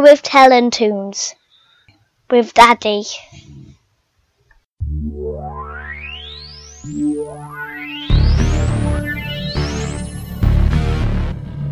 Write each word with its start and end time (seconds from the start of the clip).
With 0.00 0.28
Helen 0.28 0.70
Tunes 0.70 1.34
with 2.30 2.54
Daddy. 2.54 3.02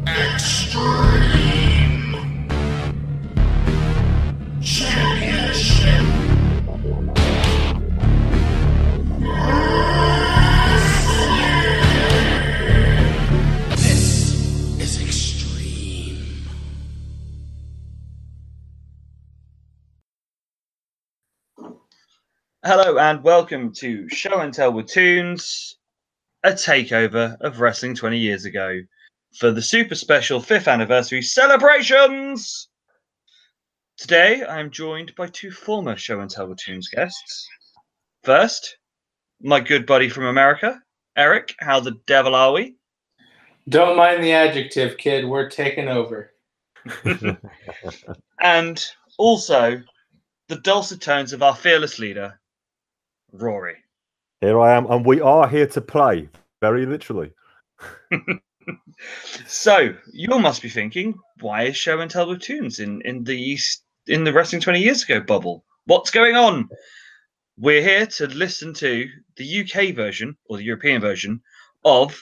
This 0.05 0.75
Hello 22.69 22.99
and 22.99 23.23
welcome 23.23 23.73
to 23.75 24.09
Show 24.09 24.41
and 24.41 24.53
Tell 24.53 24.73
with 24.73 24.89
Tunes, 24.89 25.77
a 26.43 26.51
takeover 26.51 27.37
of 27.41 27.61
wrestling 27.61 27.95
20 27.95 28.19
years 28.19 28.45
ago 28.45 28.81
for 29.39 29.53
the 29.53 29.63
super 29.63 29.95
special 29.95 30.41
5th 30.41 30.67
anniversary 30.67 31.23
celebrations. 31.23 32.67
Today 33.97 34.43
I 34.43 34.59
am 34.59 34.73
joined 34.73 35.15
by 35.15 35.29
two 35.29 35.53
former 35.53 35.97
Show 35.97 36.19
and 36.19 36.29
Tell 36.29 36.49
with 36.49 36.59
Tunes 36.59 36.89
guests. 36.89 37.49
First, 38.25 38.79
my 39.41 39.61
good 39.61 39.87
buddy 39.87 40.09
from 40.09 40.25
America, 40.25 40.77
Eric. 41.17 41.55
How 41.61 41.79
the 41.79 42.01
devil 42.09 42.35
are 42.35 42.51
we? 42.51 42.75
Don't 43.69 43.97
mind 43.97 44.25
the 44.25 44.33
adjective, 44.33 44.99
kid. 44.99 45.25
We're 45.25 45.51
taking 45.51 45.87
over. 45.87 46.33
And 48.41 48.85
also, 49.19 49.81
the 50.49 50.57
dulcet 50.57 51.01
tones 51.01 51.33
of 51.33 51.45
our 51.45 51.55
fearless 51.55 52.01
leader, 52.01 52.41
Rory. 53.41 53.77
Here 54.41 54.59
I 54.61 54.77
am, 54.77 54.91
and 54.91 55.05
we 55.05 55.21
are 55.21 55.49
here 55.49 55.67
to 55.69 55.81
play, 55.81 56.29
very 56.61 56.87
literally. 56.87 57.33
So 59.47 59.95
you 60.13 60.39
must 60.39 60.63
be 60.63 60.69
thinking, 60.69 61.19
why 61.41 61.65
is 61.65 61.77
Show 61.77 62.01
and 62.01 62.11
Tell 62.11 62.29
with 62.29 62.41
Tunes 62.41 62.81
in 62.81 63.01
in 63.03 63.23
the 63.25 63.41
East 63.41 63.85
in 64.07 64.25
the 64.25 64.33
wrestling 64.33 64.61
twenty 64.61 64.81
years 64.81 65.05
ago 65.05 65.21
bubble? 65.21 65.65
What's 65.85 66.11
going 66.11 66.35
on? 66.35 66.69
We're 67.59 67.83
here 67.83 68.07
to 68.07 68.27
listen 68.27 68.75
to 68.75 69.09
the 69.37 69.61
UK 69.61 69.95
version 69.95 70.37
or 70.47 70.57
the 70.57 70.65
European 70.65 71.01
version 71.01 71.41
of 71.85 72.21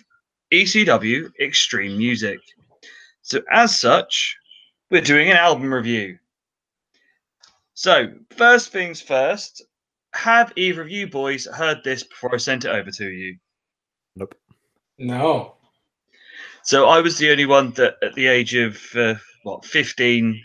ECW 0.53 1.31
Extreme 1.41 1.97
Music. 1.97 2.41
So 3.23 3.41
as 3.51 3.81
such, 3.81 4.37
we're 4.91 5.01
doing 5.01 5.31
an 5.31 5.37
album 5.37 5.73
review. 5.73 6.19
So 7.73 8.13
first 8.37 8.71
things 8.71 9.01
first, 9.01 9.63
have 10.15 10.53
either 10.57 10.83
of 10.83 10.91
you 10.91 11.07
boys 11.07 11.47
heard 11.47 11.83
this 11.85 12.03
before 12.03 12.35
I 12.35 12.39
sent 12.39 12.65
it 12.65 12.71
over 12.71 12.91
to 12.91 13.11
you? 13.11 13.37
Nope. 14.17 14.35
No. 14.99 15.57
So 16.63 16.87
I 16.89 17.01
was 17.01 17.19
the 17.19 17.31
only 17.31 17.47
one 17.47 17.73
that, 17.73 17.97
at 18.03 18.15
the 18.15 18.27
age 18.27 18.55
of 18.55 18.81
uh, 18.95 19.15
what, 19.43 19.65
fifteen, 19.65 20.41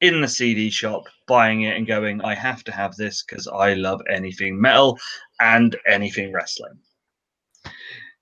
in 0.00 0.20
the 0.20 0.28
CD 0.28 0.70
shop, 0.70 1.04
buying 1.26 1.62
it 1.62 1.76
and 1.76 1.86
going, 1.86 2.22
I 2.22 2.34
have 2.34 2.62
to 2.64 2.72
have 2.72 2.94
this 2.96 3.24
because 3.24 3.48
I 3.48 3.74
love 3.74 4.00
anything 4.08 4.60
metal 4.60 4.98
and 5.40 5.76
anything 5.86 6.32
wrestling. 6.32 6.78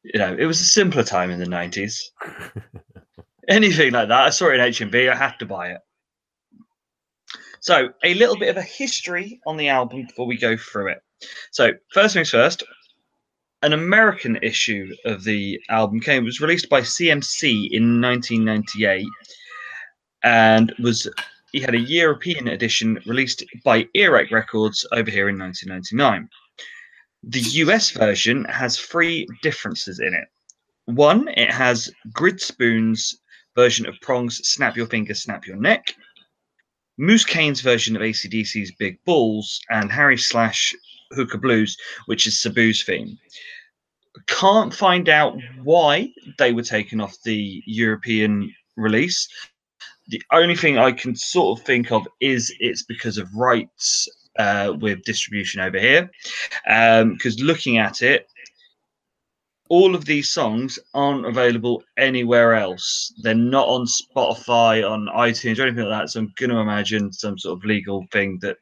You 0.03 0.19
know, 0.19 0.37
it 0.39 0.47
was 0.47 0.61
a 0.61 0.65
simpler 0.65 1.03
time 1.03 1.31
in 1.31 1.39
the 1.39 1.47
nineties. 1.47 2.13
anything 3.49 3.93
like 3.93 4.09
that, 4.09 4.27
I 4.27 4.31
saw 4.31 4.49
it 4.49 4.55
in 4.55 4.61
HMV, 4.61 5.13
I 5.13 5.17
had 5.17 5.37
to 5.41 5.47
buy 5.47 5.71
it. 5.71 5.81
So, 7.61 7.89
a 8.05 8.15
little 8.15 8.37
bit 8.37 8.49
of 8.49 8.57
a 8.57 8.63
history 8.63 9.41
on 9.47 9.57
the 9.57 9.69
album 9.69 10.07
before 10.07 10.27
we 10.27 10.37
go 10.37 10.57
through 10.57 10.89
it. 10.89 11.03
So, 11.51 11.73
first 11.93 12.15
things 12.15 12.31
first, 12.31 12.63
an 13.63 13.73
American 13.73 14.39
issue 14.43 14.95
of 15.05 15.25
the 15.25 15.61
album 15.69 16.01
came. 16.01 16.25
Was 16.25 16.41
released 16.41 16.69
by 16.69 16.81
CMC 16.83 17.71
in 17.71 18.01
1998, 18.01 19.07
and 20.23 20.73
was 20.79 21.09
he 21.53 21.61
had 21.61 21.75
a 21.75 21.81
European 21.81 22.49
edition 22.49 23.01
released 23.07 23.45
by 23.65 23.89
Earache 23.95 24.31
Records 24.31 24.87
over 24.93 25.11
here 25.11 25.29
in 25.29 25.39
1999. 25.39 26.29
The 27.23 27.41
US 27.65 27.91
version 27.91 28.45
has 28.45 28.79
three 28.79 29.27
differences 29.43 29.99
in 29.99 30.13
it. 30.13 30.29
One, 30.85 31.29
it 31.29 31.51
has 31.51 31.91
Grinspoon's 32.13 33.19
version 33.55 33.87
of 33.87 33.95
Prong's 34.03 34.37
"Snap 34.47 34.77
Your 34.77 34.87
Fingers, 34.87 35.23
Snap 35.23 35.47
Your 35.47 35.57
Neck." 35.57 35.95
Moose 36.99 37.25
Kane's 37.25 37.61
version 37.61 37.95
of 37.95 38.03
ACDC's 38.03 38.73
Big 38.73 38.99
Balls 39.05 39.61
and 39.71 39.93
Harry 39.93 40.17
Slash 40.17 40.75
Huka 41.13 41.41
Blues, 41.41 41.77
which 42.07 42.27
is 42.27 42.41
Sabu's 42.41 42.83
theme. 42.83 43.19
Can't 44.27 44.75
find 44.75 45.09
out 45.09 45.37
why 45.63 46.13
they 46.39 46.53
were 46.53 46.63
taken 46.63 47.01
off 47.01 47.23
the 47.23 47.63
European 47.67 48.53
release. 48.77 49.29
The 50.09 50.23
only 50.33 50.57
thing 50.57 50.79
I 50.79 50.93
can 50.93 51.15
sort 51.15 51.59
of 51.59 51.67
think 51.67 51.93
of 51.93 52.07
is 52.21 52.55
it's 52.61 52.83
because 52.83 53.19
of 53.19 53.35
rights 53.35 54.09
uh, 54.39 54.75
with 54.81 55.03
distribution 55.03 55.61
over 55.61 55.79
here. 55.79 56.11
Because 56.65 57.41
looking 57.41 57.79
at 57.79 58.03
it, 58.03 58.29
all 59.69 59.95
of 59.95 60.05
these 60.05 60.29
songs 60.31 60.79
aren't 60.95 61.27
available 61.27 61.83
anywhere 61.97 62.55
else. 62.55 63.13
They're 63.23 63.35
not 63.35 63.69
on 63.69 63.87
Spotify, 63.87 64.89
on 64.89 65.09
iTunes, 65.17 65.59
or 65.59 65.63
anything 65.63 65.85
like 65.85 66.03
that. 66.03 66.11
So 66.11 66.21
I'm 66.21 66.33
going 66.37 66.51
to 66.51 66.59
imagine 66.59 67.13
some 67.13 67.39
sort 67.39 67.59
of 67.59 67.65
legal 67.65 68.07
thing 68.13 68.39
that 68.43 68.57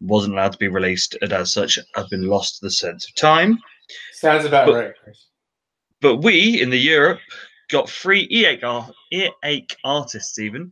wasn't 0.00 0.34
allowed 0.34 0.52
to 0.52 0.58
be 0.58 0.68
released, 0.68 1.16
and 1.22 1.32
as 1.32 1.52
such, 1.52 1.78
have 1.96 2.08
been 2.08 2.26
lost 2.26 2.56
to 2.56 2.66
the 2.66 2.70
sense 2.70 3.08
of 3.08 3.14
time. 3.16 3.58
Sounds 4.12 4.44
about 4.44 4.66
But- 4.66 4.74
right, 4.74 4.94
Chris. 5.02 5.26
But 6.00 6.16
we 6.18 6.62
in 6.62 6.70
the 6.70 6.78
Europe 6.78 7.18
got 7.70 7.90
three 7.90 8.28
earache, 8.30 8.62
ar- 8.62 8.92
earache 9.10 9.76
artists 9.82 10.38
even 10.38 10.70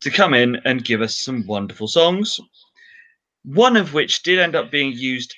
to 0.00 0.10
come 0.10 0.34
in 0.34 0.56
and 0.64 0.84
give 0.84 1.00
us 1.00 1.16
some 1.18 1.46
wonderful 1.46 1.86
songs. 1.86 2.40
One 3.44 3.76
of 3.76 3.94
which 3.94 4.24
did 4.24 4.40
end 4.40 4.56
up 4.56 4.72
being 4.72 4.90
used 4.92 5.36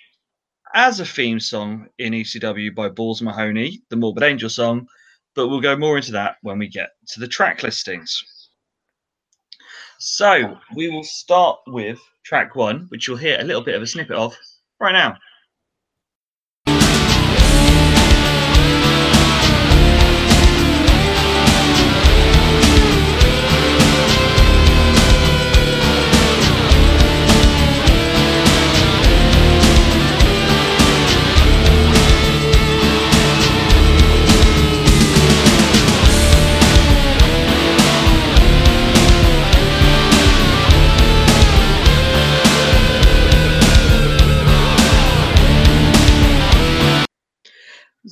as 0.75 1.01
a 1.01 1.07
theme 1.07 1.41
song 1.41 1.89
in 1.99 2.13
ECW 2.13 2.75
by 2.75 2.89
Balls 2.89 3.23
Mahoney, 3.23 3.83
the 3.89 3.97
Morbid 3.97 4.23
Angel 4.23 4.51
song, 4.51 4.87
but 5.35 5.49
we'll 5.49 5.61
go 5.61 5.77
more 5.77 5.97
into 5.97 6.13
that 6.13 6.37
when 6.43 6.59
we 6.59 6.69
get 6.69 6.91
to 7.09 7.21
the 7.21 7.29
track 7.29 7.63
listings. 7.63 8.23
So 9.99 10.59
we 10.75 10.89
will 10.89 11.05
start 11.05 11.59
with 11.67 11.99
track 12.25 12.55
one, 12.55 12.87
which 12.89 13.07
you'll 13.07 13.17
hear 13.17 13.39
a 13.41 13.45
little 13.45 13.63
bit 13.63 13.75
of 13.75 13.83
a 13.83 13.87
snippet 13.87 14.17
of 14.17 14.37
right 14.81 14.93
now. 14.93 15.17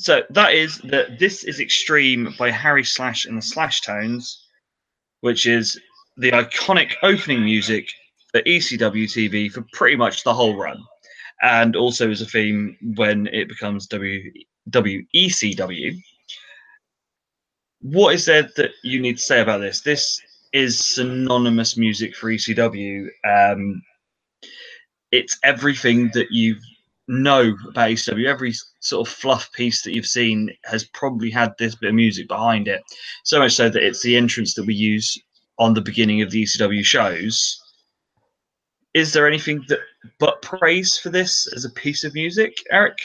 So 0.07 0.23
that 0.31 0.55
is 0.55 0.79
that 0.85 1.19
this 1.19 1.43
is 1.43 1.59
Extreme 1.59 2.37
by 2.39 2.53
Harry 2.53 2.85
Slash 2.85 3.25
and 3.25 3.37
the 3.37 3.43
Slash 3.43 3.81
Tones, 3.81 4.47
which 5.23 5.47
is 5.47 5.81
the 6.17 6.31
iconic 6.31 6.93
opening 7.03 7.43
music 7.43 7.89
for 8.31 8.41
ECW 8.43 9.07
TV 9.07 9.51
for 9.51 9.67
pretty 9.73 9.97
much 9.97 10.23
the 10.23 10.33
whole 10.33 10.57
run. 10.57 10.81
And 11.43 11.75
also 11.75 12.09
is 12.09 12.23
a 12.23 12.25
theme 12.25 12.77
when 12.95 13.27
it 13.33 13.49
becomes 13.49 13.89
W 13.89 14.31
WECW. 14.71 16.01
What 17.81 18.15
is 18.15 18.27
there 18.27 18.49
that 18.55 18.71
you 18.85 19.01
need 19.01 19.17
to 19.17 19.25
say 19.25 19.41
about 19.41 19.59
this? 19.59 19.81
This 19.81 20.21
is 20.53 20.79
synonymous 20.79 21.77
music 21.77 22.15
for 22.15 22.31
ECW. 22.31 23.09
Um, 23.29 23.83
it's 25.11 25.37
everything 25.43 26.13
that 26.15 26.29
you 26.31 26.55
know 27.09 27.55
about 27.69 27.91
ECW. 27.91 28.27
Every 28.27 28.53
sort 28.81 29.07
of 29.07 29.13
fluff 29.13 29.51
piece 29.53 29.83
that 29.83 29.95
you've 29.95 30.07
seen 30.07 30.51
has 30.65 30.85
probably 30.85 31.31
had 31.31 31.53
this 31.59 31.75
bit 31.75 31.91
of 31.91 31.95
music 31.95 32.29
behind 32.29 32.69
it. 32.69 32.83
So 33.25 33.39
much 33.39 33.55
so 33.55 33.69
that 33.69 33.83
it's 33.83 34.03
the 34.03 34.17
entrance 34.17 34.55
that 34.55 34.67
we 34.67 34.75
use 34.75 35.17
on 35.59 35.75
the 35.75 35.81
beginning 35.81 36.23
of 36.23 36.31
the 36.31 36.43
ECW 36.43 36.85
shows. 36.85 37.63
Is 38.95 39.13
there 39.13 39.27
anything 39.27 39.65
that 39.69 39.81
but 40.19 40.43
praise 40.43 40.99
for 40.99 41.11
this 41.11 41.47
as 41.55 41.65
a 41.65 41.71
piece 41.71 42.03
of 42.03 42.15
music, 42.15 42.57
Eric? 42.71 42.99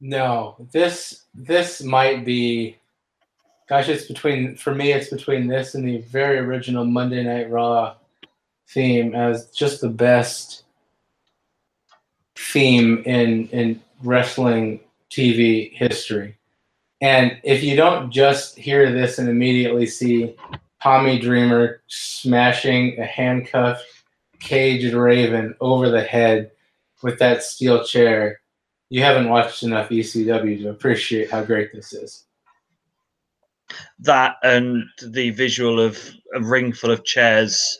No, 0.00 0.56
this 0.72 1.24
this 1.34 1.82
might 1.82 2.24
be. 2.24 2.76
Gosh, 3.68 3.88
it's 3.88 4.06
between 4.06 4.56
for 4.56 4.74
me. 4.74 4.92
It's 4.92 5.08
between 5.08 5.46
this 5.46 5.74
and 5.74 5.86
the 5.86 5.98
very 5.98 6.38
original 6.38 6.84
Monday 6.84 7.22
Night 7.22 7.50
Raw 7.50 7.94
theme 8.68 9.14
as 9.14 9.50
just 9.50 9.80
the 9.80 9.88
best 9.88 10.64
theme 12.36 13.02
in 13.04 13.48
in 13.48 13.80
wrestling 14.02 14.80
TV 15.10 15.72
history. 15.72 16.36
And 17.00 17.38
if 17.42 17.62
you 17.62 17.76
don't 17.76 18.10
just 18.10 18.56
hear 18.56 18.92
this 18.92 19.18
and 19.18 19.28
immediately 19.28 19.86
see 19.86 20.34
Tommy 20.82 21.18
Dreamer 21.18 21.82
smashing 21.88 22.98
a 22.98 23.04
handcuffed, 23.04 23.84
caged 24.40 24.94
Raven 24.94 25.54
over 25.60 25.90
the 25.90 26.02
head 26.02 26.50
with 27.02 27.18
that 27.18 27.42
steel 27.42 27.84
chair, 27.84 28.40
you 28.88 29.02
haven't 29.02 29.28
watched 29.28 29.62
enough 29.62 29.90
ECW 29.90 30.62
to 30.62 30.70
appreciate 30.70 31.30
how 31.30 31.44
great 31.44 31.72
this 31.72 31.92
is. 31.92 32.24
That 33.98 34.36
and 34.42 34.84
the 35.04 35.30
visual 35.30 35.80
of 35.80 35.98
a 36.34 36.40
ring 36.40 36.72
full 36.72 36.92
of 36.92 37.04
chairs 37.04 37.78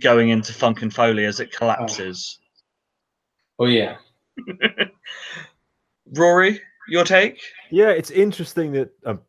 going 0.00 0.30
into 0.30 0.52
Funk 0.52 0.82
and 0.82 0.92
Foley 0.92 1.24
as 1.24 1.40
it 1.40 1.52
collapses. 1.52 2.38
Oh 2.40 2.46
yeah. 3.66 3.96
Rory, 6.14 6.60
your 6.88 7.04
take? 7.04 7.40
Yeah, 7.70 7.90
it's 7.90 8.10
interesting 8.10 8.72
that 8.72 8.90
um, 9.06 9.20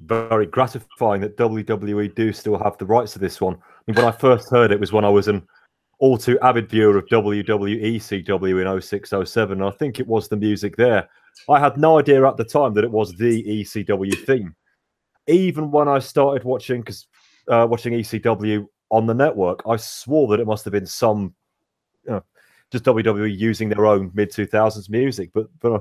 very 0.00 0.46
gratifying 0.46 1.20
that 1.22 1.36
WWE 1.36 2.14
do 2.14 2.32
still 2.32 2.58
have 2.58 2.78
the 2.78 2.86
rights 2.86 3.12
to 3.14 3.18
this 3.18 3.40
one. 3.40 3.54
I 3.54 3.58
mean, 3.86 3.96
when 3.96 4.04
I 4.04 4.16
first 4.16 4.50
heard 4.50 4.70
it 4.70 4.80
was 4.80 4.92
when 4.92 5.04
I 5.04 5.08
was 5.08 5.28
an 5.28 5.46
all 5.98 6.18
too 6.18 6.38
avid 6.40 6.68
viewer 6.68 6.98
of 6.98 7.06
WWE 7.06 7.96
CW 7.96 8.74
in 8.74 8.80
06, 8.80 9.12
07. 9.24 9.62
I 9.62 9.70
think 9.70 9.98
it 9.98 10.06
was 10.06 10.28
the 10.28 10.36
music 10.36 10.76
there. 10.76 11.08
I 11.48 11.58
had 11.58 11.76
no 11.76 11.98
idea 11.98 12.26
at 12.26 12.36
the 12.36 12.44
time 12.44 12.74
that 12.74 12.84
it 12.84 12.90
was 12.90 13.14
the 13.14 13.42
ECW 13.42 14.14
theme. 14.26 14.54
Even 15.26 15.70
when 15.70 15.88
I 15.88 15.98
started 15.98 16.44
watching, 16.44 16.80
because 16.80 17.06
uh, 17.48 17.66
watching 17.68 17.94
ECW 17.94 18.66
on 18.90 19.06
the 19.06 19.14
network, 19.14 19.62
I 19.68 19.76
swore 19.76 20.28
that 20.28 20.40
it 20.40 20.46
must 20.46 20.64
have 20.64 20.72
been 20.72 20.86
some, 20.86 21.22
you 21.22 21.24
know, 21.24 21.34
just 22.72 22.84
WWE 22.84 23.36
using 23.36 23.68
their 23.68 23.86
own 23.86 24.10
mid 24.14 24.30
2000s 24.30 24.88
music. 24.88 25.30
But 25.32 25.48
but 25.60 25.74
I 25.74 25.78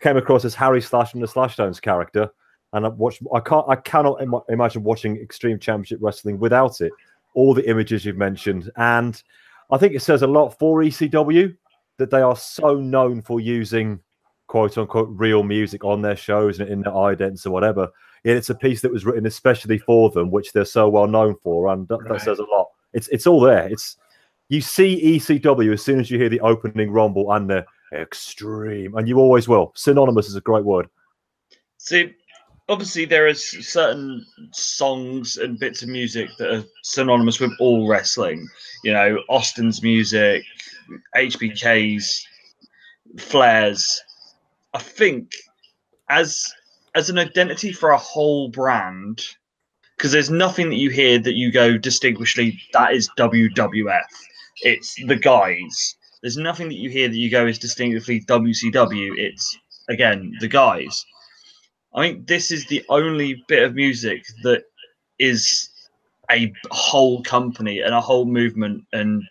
came 0.00 0.16
across 0.16 0.44
as 0.44 0.54
Harry 0.54 0.80
Slash 0.80 1.12
from 1.12 1.20
the 1.20 1.26
Slashtones 1.26 1.80
character, 1.80 2.30
and 2.72 2.86
I 2.86 2.88
watched. 2.88 3.22
I 3.34 3.40
can't. 3.40 3.66
I 3.68 3.76
cannot 3.76 4.22
Im- 4.22 4.34
imagine 4.48 4.82
watching 4.82 5.16
Extreme 5.16 5.60
Championship 5.60 5.98
Wrestling 6.00 6.38
without 6.38 6.80
it. 6.80 6.92
All 7.34 7.52
the 7.52 7.68
images 7.68 8.04
you've 8.04 8.16
mentioned, 8.16 8.70
and 8.76 9.22
I 9.70 9.78
think 9.78 9.94
it 9.94 10.00
says 10.00 10.22
a 10.22 10.26
lot 10.26 10.58
for 10.58 10.80
ECW 10.80 11.54
that 11.98 12.10
they 12.10 12.20
are 12.20 12.36
so 12.36 12.76
known 12.76 13.22
for 13.22 13.40
using 13.40 14.00
quote 14.46 14.78
unquote 14.78 15.08
real 15.10 15.42
music 15.42 15.84
on 15.84 16.02
their 16.02 16.16
shows 16.16 16.60
and 16.60 16.70
in 16.70 16.82
their 16.82 16.92
idents 16.92 17.46
or 17.46 17.50
whatever. 17.50 17.88
Yet 18.24 18.36
it's 18.36 18.50
a 18.50 18.54
piece 18.54 18.80
that 18.80 18.92
was 18.92 19.04
written 19.04 19.26
especially 19.26 19.78
for 19.78 20.10
them, 20.10 20.30
which 20.30 20.52
they're 20.52 20.64
so 20.64 20.88
well 20.88 21.06
known 21.06 21.36
for, 21.42 21.72
and 21.72 21.86
that, 21.88 21.98
that 22.08 22.20
says 22.20 22.38
a 22.38 22.44
lot. 22.44 22.68
It's 22.92 23.08
it's 23.08 23.26
all 23.26 23.40
there. 23.40 23.68
It's 23.68 23.96
you 24.48 24.60
see 24.60 25.18
ECW 25.18 25.72
as 25.72 25.82
soon 25.82 26.00
as 26.00 26.10
you 26.10 26.18
hear 26.18 26.28
the 26.28 26.40
opening 26.40 26.90
rumble 26.90 27.32
and 27.32 27.50
the 27.50 27.64
extreme, 27.92 28.94
and 28.96 29.08
you 29.08 29.18
always 29.18 29.48
will. 29.48 29.72
Synonymous 29.74 30.28
is 30.28 30.36
a 30.36 30.40
great 30.40 30.64
word. 30.64 30.88
See, 31.78 32.14
obviously 32.68 33.04
there 33.04 33.26
are 33.26 33.34
certain 33.34 34.24
songs 34.52 35.36
and 35.36 35.58
bits 35.58 35.82
of 35.82 35.88
music 35.88 36.30
that 36.38 36.52
are 36.52 36.64
synonymous 36.82 37.40
with 37.40 37.52
all 37.60 37.88
wrestling. 37.88 38.48
You 38.84 38.92
know, 38.92 39.18
Austin's 39.28 39.82
music, 39.82 40.44
HBK's, 41.16 42.26
Flair's. 43.18 44.02
I 44.74 44.78
think 44.78 45.30
as 46.08 46.52
as 46.94 47.10
an 47.10 47.18
identity 47.18 47.72
for 47.72 47.90
a 47.90 47.98
whole 47.98 48.48
brand, 48.48 49.22
because 49.96 50.12
there's 50.12 50.30
nothing 50.30 50.70
that 50.70 50.76
you 50.76 50.90
hear 50.90 51.18
that 51.18 51.34
you 51.34 51.52
go 51.52 51.76
distinguishedly 51.76 52.60
that 52.72 52.94
is 52.94 53.08
WWF. 53.18 54.02
It's 54.62 54.94
the 55.06 55.16
guys. 55.16 55.96
There's 56.22 56.36
nothing 56.36 56.68
that 56.68 56.78
you 56.78 56.90
hear 56.90 57.08
that 57.08 57.16
you 57.16 57.30
go 57.30 57.46
is 57.46 57.58
distinctively 57.58 58.22
WCW. 58.22 59.18
It's 59.18 59.56
again 59.88 60.34
the 60.40 60.48
guys. 60.48 61.04
I 61.94 62.02
think 62.08 62.26
this 62.26 62.50
is 62.50 62.66
the 62.66 62.84
only 62.88 63.42
bit 63.48 63.62
of 63.62 63.74
music 63.74 64.24
that 64.42 64.64
is 65.18 65.70
a 66.30 66.52
whole 66.70 67.22
company 67.22 67.80
and 67.80 67.94
a 67.94 68.00
whole 68.00 68.24
movement 68.26 68.84
and 68.92 69.22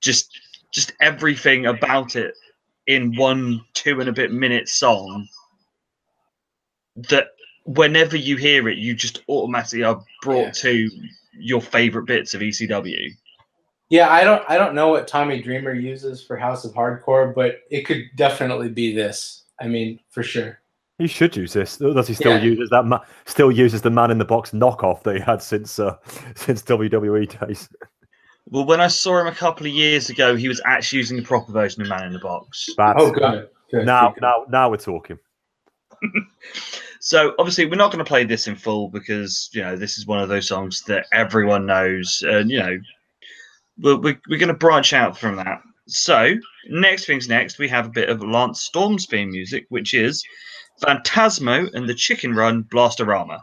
just 0.00 0.38
just 0.72 0.92
everything 1.00 1.66
about 1.66 2.14
it 2.14 2.34
in 2.86 3.16
one 3.16 3.60
two 3.74 4.00
and 4.00 4.08
a 4.08 4.12
bit 4.12 4.30
minute 4.32 4.68
song 4.68 5.26
that 6.96 7.28
whenever 7.64 8.16
you 8.16 8.36
hear 8.36 8.68
it 8.68 8.78
you 8.78 8.94
just 8.94 9.22
automatically 9.28 9.82
are 9.82 10.02
brought 10.22 10.46
Yeah. 10.46 10.50
to 10.62 10.90
your 11.38 11.60
favorite 11.60 12.04
bits 12.06 12.34
of 12.34 12.40
ECW. 12.40 13.10
Yeah, 13.90 14.10
I 14.10 14.22
don't 14.24 14.42
I 14.48 14.58
don't 14.58 14.74
know 14.74 14.88
what 14.88 15.08
Tommy 15.08 15.40
Dreamer 15.40 15.72
uses 15.72 16.22
for 16.22 16.36
House 16.36 16.64
of 16.64 16.72
Hardcore, 16.72 17.34
but 17.34 17.60
it 17.70 17.82
could 17.86 18.02
definitely 18.16 18.68
be 18.68 18.94
this. 18.94 19.44
I 19.60 19.66
mean, 19.66 19.98
for 20.10 20.22
sure. 20.22 20.60
He 20.98 21.06
should 21.06 21.36
use 21.36 21.52
this. 21.52 21.76
Does 21.78 22.08
he 22.08 22.14
still 22.14 22.32
Yeah. 22.36 22.42
uses 22.42 22.70
that? 22.70 22.84
Ma- 22.84 23.04
still 23.24 23.50
uses 23.52 23.82
the 23.82 23.90
man 23.90 24.10
in 24.10 24.18
the 24.18 24.24
box 24.24 24.50
knockoff 24.50 25.02
that 25.04 25.14
he 25.16 25.20
had 25.22 25.40
since 25.42 25.78
uh, 25.78 25.96
since 26.34 26.62
WWE 26.62 27.46
days. 27.46 27.68
Well, 28.50 28.64
when 28.66 28.80
I 28.80 28.88
saw 28.88 29.20
him 29.20 29.26
a 29.26 29.32
couple 29.34 29.66
of 29.66 29.72
years 29.72 30.10
ago, 30.10 30.34
he 30.34 30.48
was 30.48 30.60
actually 30.64 30.98
using 30.98 31.16
the 31.18 31.22
proper 31.22 31.52
version 31.52 31.82
of 31.82 31.88
Man 31.88 32.04
in 32.04 32.12
the 32.12 32.18
Box. 32.18 32.66
That's 32.76 32.98
Oh 33.00 33.10
good. 33.12 33.48
good. 33.70 33.86
Now, 33.86 34.10
good. 34.12 34.22
now, 34.22 34.44
now 34.48 34.70
we're 34.70 34.76
talking. 34.78 35.18
So 37.00 37.32
obviously 37.38 37.64
we're 37.64 37.76
not 37.76 37.92
going 37.92 38.04
to 38.04 38.08
play 38.08 38.24
this 38.24 38.48
in 38.48 38.56
full 38.56 38.88
because 38.88 39.48
you 39.52 39.62
know 39.62 39.76
this 39.76 39.98
is 39.98 40.06
one 40.06 40.18
of 40.18 40.28
those 40.28 40.48
songs 40.48 40.82
that 40.88 41.06
everyone 41.12 41.64
knows, 41.64 42.24
and 42.26 42.50
you 42.50 42.58
know 42.58 42.76
we're 43.78 43.96
we're, 43.98 44.38
going 44.38 44.48
to 44.48 44.54
branch 44.54 44.92
out 44.92 45.16
from 45.16 45.36
that. 45.36 45.60
So 45.86 46.34
next 46.68 47.06
things 47.06 47.28
next, 47.28 47.58
we 47.58 47.68
have 47.68 47.86
a 47.86 47.90
bit 47.90 48.08
of 48.08 48.22
Lance 48.22 48.62
Storm's 48.62 49.06
theme 49.06 49.30
music, 49.30 49.66
which 49.68 49.94
is 49.94 50.22
Phantasmo 50.82 51.68
and 51.74 51.88
the 51.88 51.94
Chicken 51.94 52.34
Run 52.34 52.64
Blastorama, 52.64 53.40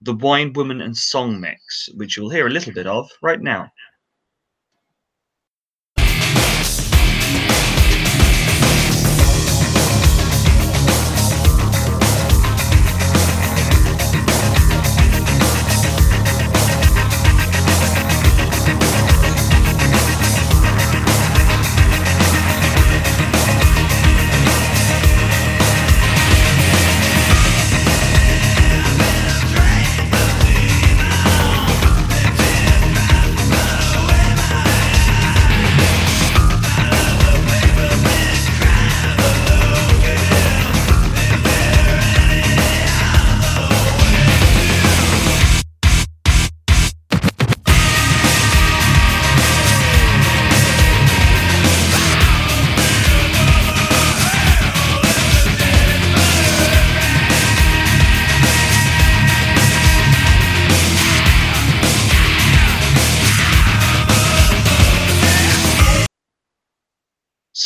the 0.00 0.14
Wine 0.14 0.52
Woman 0.52 0.80
and 0.80 0.96
Song 0.96 1.40
mix, 1.40 1.88
which 1.94 2.16
you'll 2.16 2.30
hear 2.30 2.46
a 2.46 2.50
little 2.50 2.72
bit 2.72 2.86
of 2.86 3.08
right 3.22 3.40
now. 3.40 3.70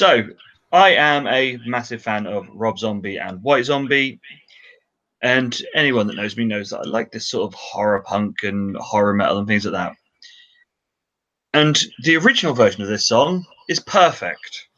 So, 0.05 0.23
I 0.71 0.91
am 0.91 1.27
a 1.29 1.57
massive 1.65 2.03
fan 2.03 2.27
of 2.27 2.47
Rob 2.53 2.79
Zombie 2.79 3.17
and 3.17 3.43
White 3.43 3.65
Zombie. 3.65 4.21
And 5.23 5.59
anyone 5.75 6.07
that 6.09 6.17
knows 6.17 6.37
me 6.37 6.45
knows 6.45 6.69
that 6.69 6.81
I 6.81 6.83
like 6.83 7.11
this 7.11 7.27
sort 7.27 7.51
of 7.51 7.59
horror 7.59 8.03
punk 8.03 8.43
and 8.43 8.77
horror 8.77 9.15
metal 9.15 9.39
and 9.39 9.49
things 9.49 9.65
like 9.65 9.73
that. 9.73 9.97
And 11.55 11.83
the 12.03 12.19
original 12.19 12.53
version 12.53 12.83
of 12.83 12.89
this 12.89 13.07
song 13.07 13.47
is 13.71 13.81
perfect. 13.81 14.69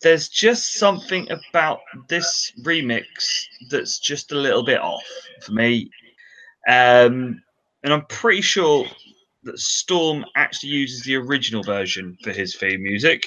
There's 0.00 0.28
just 0.28 0.74
something 0.74 1.28
about 1.32 1.80
this 2.06 2.52
remix 2.62 3.46
that's 3.68 3.98
just 3.98 4.30
a 4.30 4.36
little 4.36 4.62
bit 4.62 4.80
off 4.80 5.02
for 5.42 5.50
me. 5.50 5.90
Um, 6.68 7.42
and 7.82 7.92
I'm 7.92 8.06
pretty 8.06 8.42
sure 8.42 8.86
that 9.42 9.58
Storm 9.58 10.24
actually 10.36 10.70
uses 10.70 11.02
the 11.02 11.16
original 11.16 11.64
version 11.64 12.16
for 12.22 12.30
his 12.30 12.54
theme 12.54 12.84
music. 12.84 13.26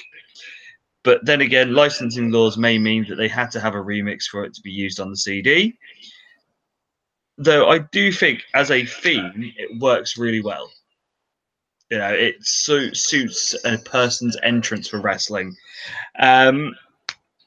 But 1.04 1.24
then 1.24 1.40
again, 1.40 1.74
licensing 1.74 2.30
laws 2.30 2.56
may 2.56 2.78
mean 2.78 3.06
that 3.08 3.16
they 3.16 3.28
had 3.28 3.50
to 3.52 3.60
have 3.60 3.74
a 3.74 3.78
remix 3.78 4.24
for 4.24 4.44
it 4.44 4.54
to 4.54 4.60
be 4.62 4.70
used 4.70 5.00
on 5.00 5.10
the 5.10 5.16
CD. 5.16 5.76
Though 7.38 7.68
I 7.68 7.78
do 7.78 8.12
think, 8.12 8.44
as 8.54 8.70
a 8.70 8.84
theme, 8.84 9.52
it 9.56 9.80
works 9.80 10.16
really 10.16 10.42
well. 10.42 10.70
You 11.90 11.98
know, 11.98 12.12
it 12.12 12.36
su- 12.40 12.94
suits 12.94 13.54
a 13.64 13.78
person's 13.78 14.36
entrance 14.42 14.88
for 14.88 15.00
wrestling. 15.00 15.54
Um, 16.18 16.74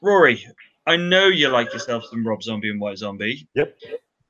Rory, 0.02 0.46
I 0.86 0.96
know 0.96 1.26
you 1.26 1.48
like 1.48 1.72
yourself 1.72 2.04
some 2.10 2.26
Rob 2.26 2.42
Zombie 2.42 2.70
and 2.70 2.80
White 2.80 2.98
Zombie. 2.98 3.48
Yep. 3.54 3.76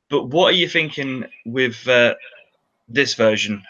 But 0.09 0.25
what 0.27 0.55
are 0.55 0.57
you 0.57 0.69
thinking 0.69 1.25
with 1.45 1.87
uh, 1.89 2.15
this 2.89 3.15
version 3.15 3.63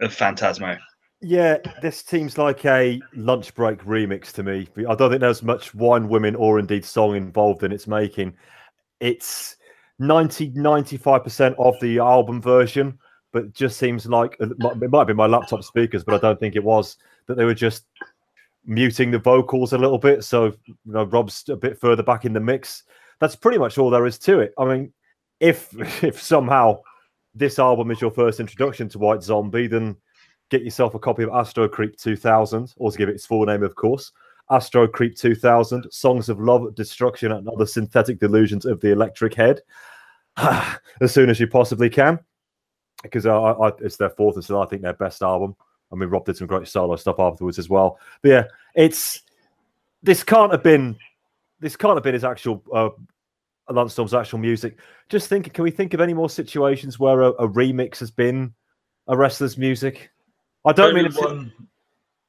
of 0.00 0.16
Phantasmo? 0.16 0.78
Yeah, 1.26 1.56
this 1.80 2.00
seems 2.00 2.36
like 2.36 2.66
a 2.66 3.00
lunch 3.14 3.54
break 3.54 3.78
remix 3.80 4.30
to 4.32 4.42
me. 4.42 4.68
I 4.86 4.94
don't 4.94 5.08
think 5.08 5.22
there's 5.22 5.42
much 5.42 5.74
wine, 5.74 6.10
women, 6.10 6.36
or 6.36 6.58
indeed 6.58 6.84
song 6.84 7.16
involved 7.16 7.62
in 7.62 7.72
its 7.72 7.86
making. 7.86 8.36
It's 9.00 9.56
90 9.98 10.50
95% 10.50 11.54
of 11.58 11.80
the 11.80 11.98
album 11.98 12.42
version, 12.42 12.98
but 13.32 13.54
just 13.54 13.78
seems 13.78 14.04
like 14.04 14.36
it 14.38 14.90
might 14.90 15.06
be 15.06 15.14
my 15.14 15.26
laptop 15.26 15.64
speakers, 15.64 16.04
but 16.04 16.14
I 16.14 16.18
don't 16.18 16.38
think 16.38 16.56
it 16.56 16.64
was 16.64 16.98
that 17.26 17.38
they 17.38 17.46
were 17.46 17.54
just 17.54 17.86
muting 18.66 19.10
the 19.10 19.18
vocals 19.18 19.72
a 19.72 19.78
little 19.78 19.96
bit. 19.96 20.24
So, 20.24 20.52
you 20.66 20.76
know, 20.84 21.04
Rob's 21.04 21.48
a 21.48 21.56
bit 21.56 21.80
further 21.80 22.02
back 22.02 22.26
in 22.26 22.34
the 22.34 22.40
mix. 22.40 22.82
That's 23.18 23.34
pretty 23.34 23.56
much 23.56 23.78
all 23.78 23.88
there 23.88 24.04
is 24.04 24.18
to 24.20 24.40
it. 24.40 24.52
I 24.58 24.66
mean, 24.66 24.92
if 25.40 25.70
if 26.04 26.20
somehow 26.22 26.82
this 27.34 27.58
album 27.58 27.90
is 27.90 28.02
your 28.02 28.10
first 28.10 28.40
introduction 28.40 28.90
to 28.90 28.98
White 28.98 29.22
Zombie, 29.22 29.68
then 29.68 29.96
get 30.50 30.62
yourself 30.62 30.94
a 30.94 30.98
copy 30.98 31.22
of 31.22 31.30
Astro 31.30 31.68
Creep 31.68 31.96
2000, 31.96 32.74
or 32.76 32.90
to 32.90 32.98
give 32.98 33.08
it 33.08 33.14
its 33.14 33.26
full 33.26 33.44
name, 33.46 33.62
of 33.62 33.74
course. 33.74 34.12
Astro 34.50 34.86
Creep 34.86 35.16
2000, 35.16 35.90
Songs 35.90 36.28
of 36.28 36.38
Love, 36.40 36.74
Destruction, 36.74 37.32
and 37.32 37.48
Other 37.48 37.66
Synthetic 37.66 38.18
Delusions 38.18 38.66
of 38.66 38.80
the 38.80 38.92
Electric 38.92 39.34
Head, 39.34 39.62
as 40.36 41.12
soon 41.12 41.30
as 41.30 41.40
you 41.40 41.46
possibly 41.46 41.88
can, 41.88 42.18
because 43.02 43.26
I, 43.26 43.34
I, 43.34 43.72
it's 43.80 43.96
their 43.96 44.10
fourth 44.10 44.36
and 44.36 44.44
still, 44.44 44.60
I 44.60 44.66
think, 44.66 44.82
their 44.82 44.92
best 44.92 45.22
album. 45.22 45.56
I 45.92 45.96
mean, 45.96 46.08
Rob 46.08 46.24
did 46.24 46.36
some 46.36 46.46
great 46.46 46.68
solo 46.68 46.96
stuff 46.96 47.18
afterwards 47.18 47.58
as 47.58 47.68
well. 47.68 47.98
But 48.22 48.28
yeah, 48.28 48.44
it's 48.74 49.22
this 50.02 50.22
can't 50.22 50.52
have 50.52 50.62
been 50.62 50.96
this 51.60 51.76
can't 51.76 51.96
have 51.96 52.02
been 52.02 52.14
his 52.14 52.24
actual 52.24 52.62
uh, 52.72 52.90
Lance 53.70 53.92
Storm's 53.92 54.12
actual 54.12 54.38
music. 54.38 54.78
Just 55.08 55.28
thinking, 55.28 55.52
can 55.52 55.64
we 55.64 55.70
think 55.70 55.94
of 55.94 56.00
any 56.00 56.14
more 56.14 56.28
situations 56.28 56.98
where 56.98 57.22
a, 57.22 57.28
a 57.30 57.48
remix 57.48 57.98
has 58.00 58.10
been 58.10 58.52
a 59.06 59.16
wrestler's 59.16 59.56
music? 59.56 60.10
I 60.64 60.72
don't 60.72 60.88
Only 60.88 61.02
mean 61.02 61.06
it's, 61.10 61.18
one 61.20 61.52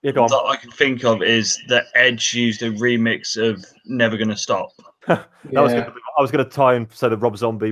yeah, 0.03 0.11
go 0.11 0.23
on. 0.23 0.29
that 0.29 0.43
I 0.47 0.55
can 0.57 0.71
think 0.71 1.03
of 1.05 1.23
is 1.23 1.57
that 1.67 1.85
Edge 1.95 2.33
used 2.33 2.61
a 2.61 2.71
remix 2.71 3.37
of 3.37 3.65
"Never 3.85 4.17
Gonna 4.17 4.37
Stop." 4.37 4.69
That 5.07 5.61
was 5.61 5.73
gonna 5.73 5.93
I 6.17 6.21
was 6.21 6.31
going 6.31 6.43
to 6.43 6.49
tie 6.49 6.73
and 6.73 6.91
say 6.91 7.07
that 7.09 7.17
Rob 7.17 7.37
Zombie 7.37 7.71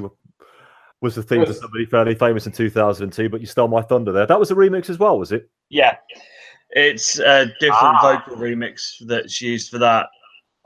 was 1.02 1.16
the 1.16 1.24
theme 1.24 1.42
for 1.42 1.48
Was- 1.48 1.60
somebody 1.60 1.86
fairly 1.88 2.14
famous 2.14 2.46
in 2.46 2.52
2002, 2.52 3.30
but 3.30 3.42
you 3.42 3.48
stole 3.48 3.68
my 3.68 3.82
thunder 3.82 4.12
there. 4.12 4.28
That 4.28 4.40
was 4.40 4.52
a 4.52 4.56
remix 4.56 4.90
as 4.92 5.00
well, 5.00 5.18
was 5.18 5.32
it? 5.32 5.50
Yeah, 5.70 5.98
it's 6.70 7.18
a 7.20 7.46
different 7.60 7.98
Ah. 8.02 8.22
vocal 8.26 8.38
remix 8.38 8.94
that's 9.08 9.42
used 9.42 9.72
for 9.72 9.80
that. 9.80 10.08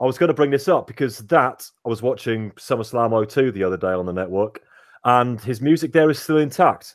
I 0.00 0.04
was 0.04 0.18
going 0.18 0.28
to 0.28 0.34
bring 0.34 0.50
this 0.50 0.68
up 0.68 0.86
because 0.86 1.18
that 1.28 1.66
I 1.86 1.88
was 1.88 2.02
watching 2.02 2.50
SummerSlam 2.52 3.26
02 3.28 3.50
the 3.52 3.64
other 3.64 3.78
day 3.78 3.92
on 3.92 4.04
the 4.06 4.12
network, 4.12 4.60
and 5.04 5.40
his 5.40 5.60
music 5.62 5.92
there 5.92 6.10
is 6.10 6.18
still 6.18 6.36
intact. 6.38 6.94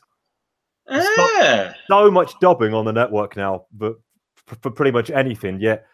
It's 0.88 1.08
Ah, 1.18 1.72
So 1.88 2.10
much 2.10 2.32
dubbing 2.40 2.74
on 2.74 2.84
the 2.84 2.92
network 2.92 3.36
now, 3.36 3.66
but 3.72 3.94
for, 4.46 4.56
for 4.56 4.70
pretty 4.70 4.90
much 4.90 5.10
anything. 5.10 5.60
Yet 5.60 5.86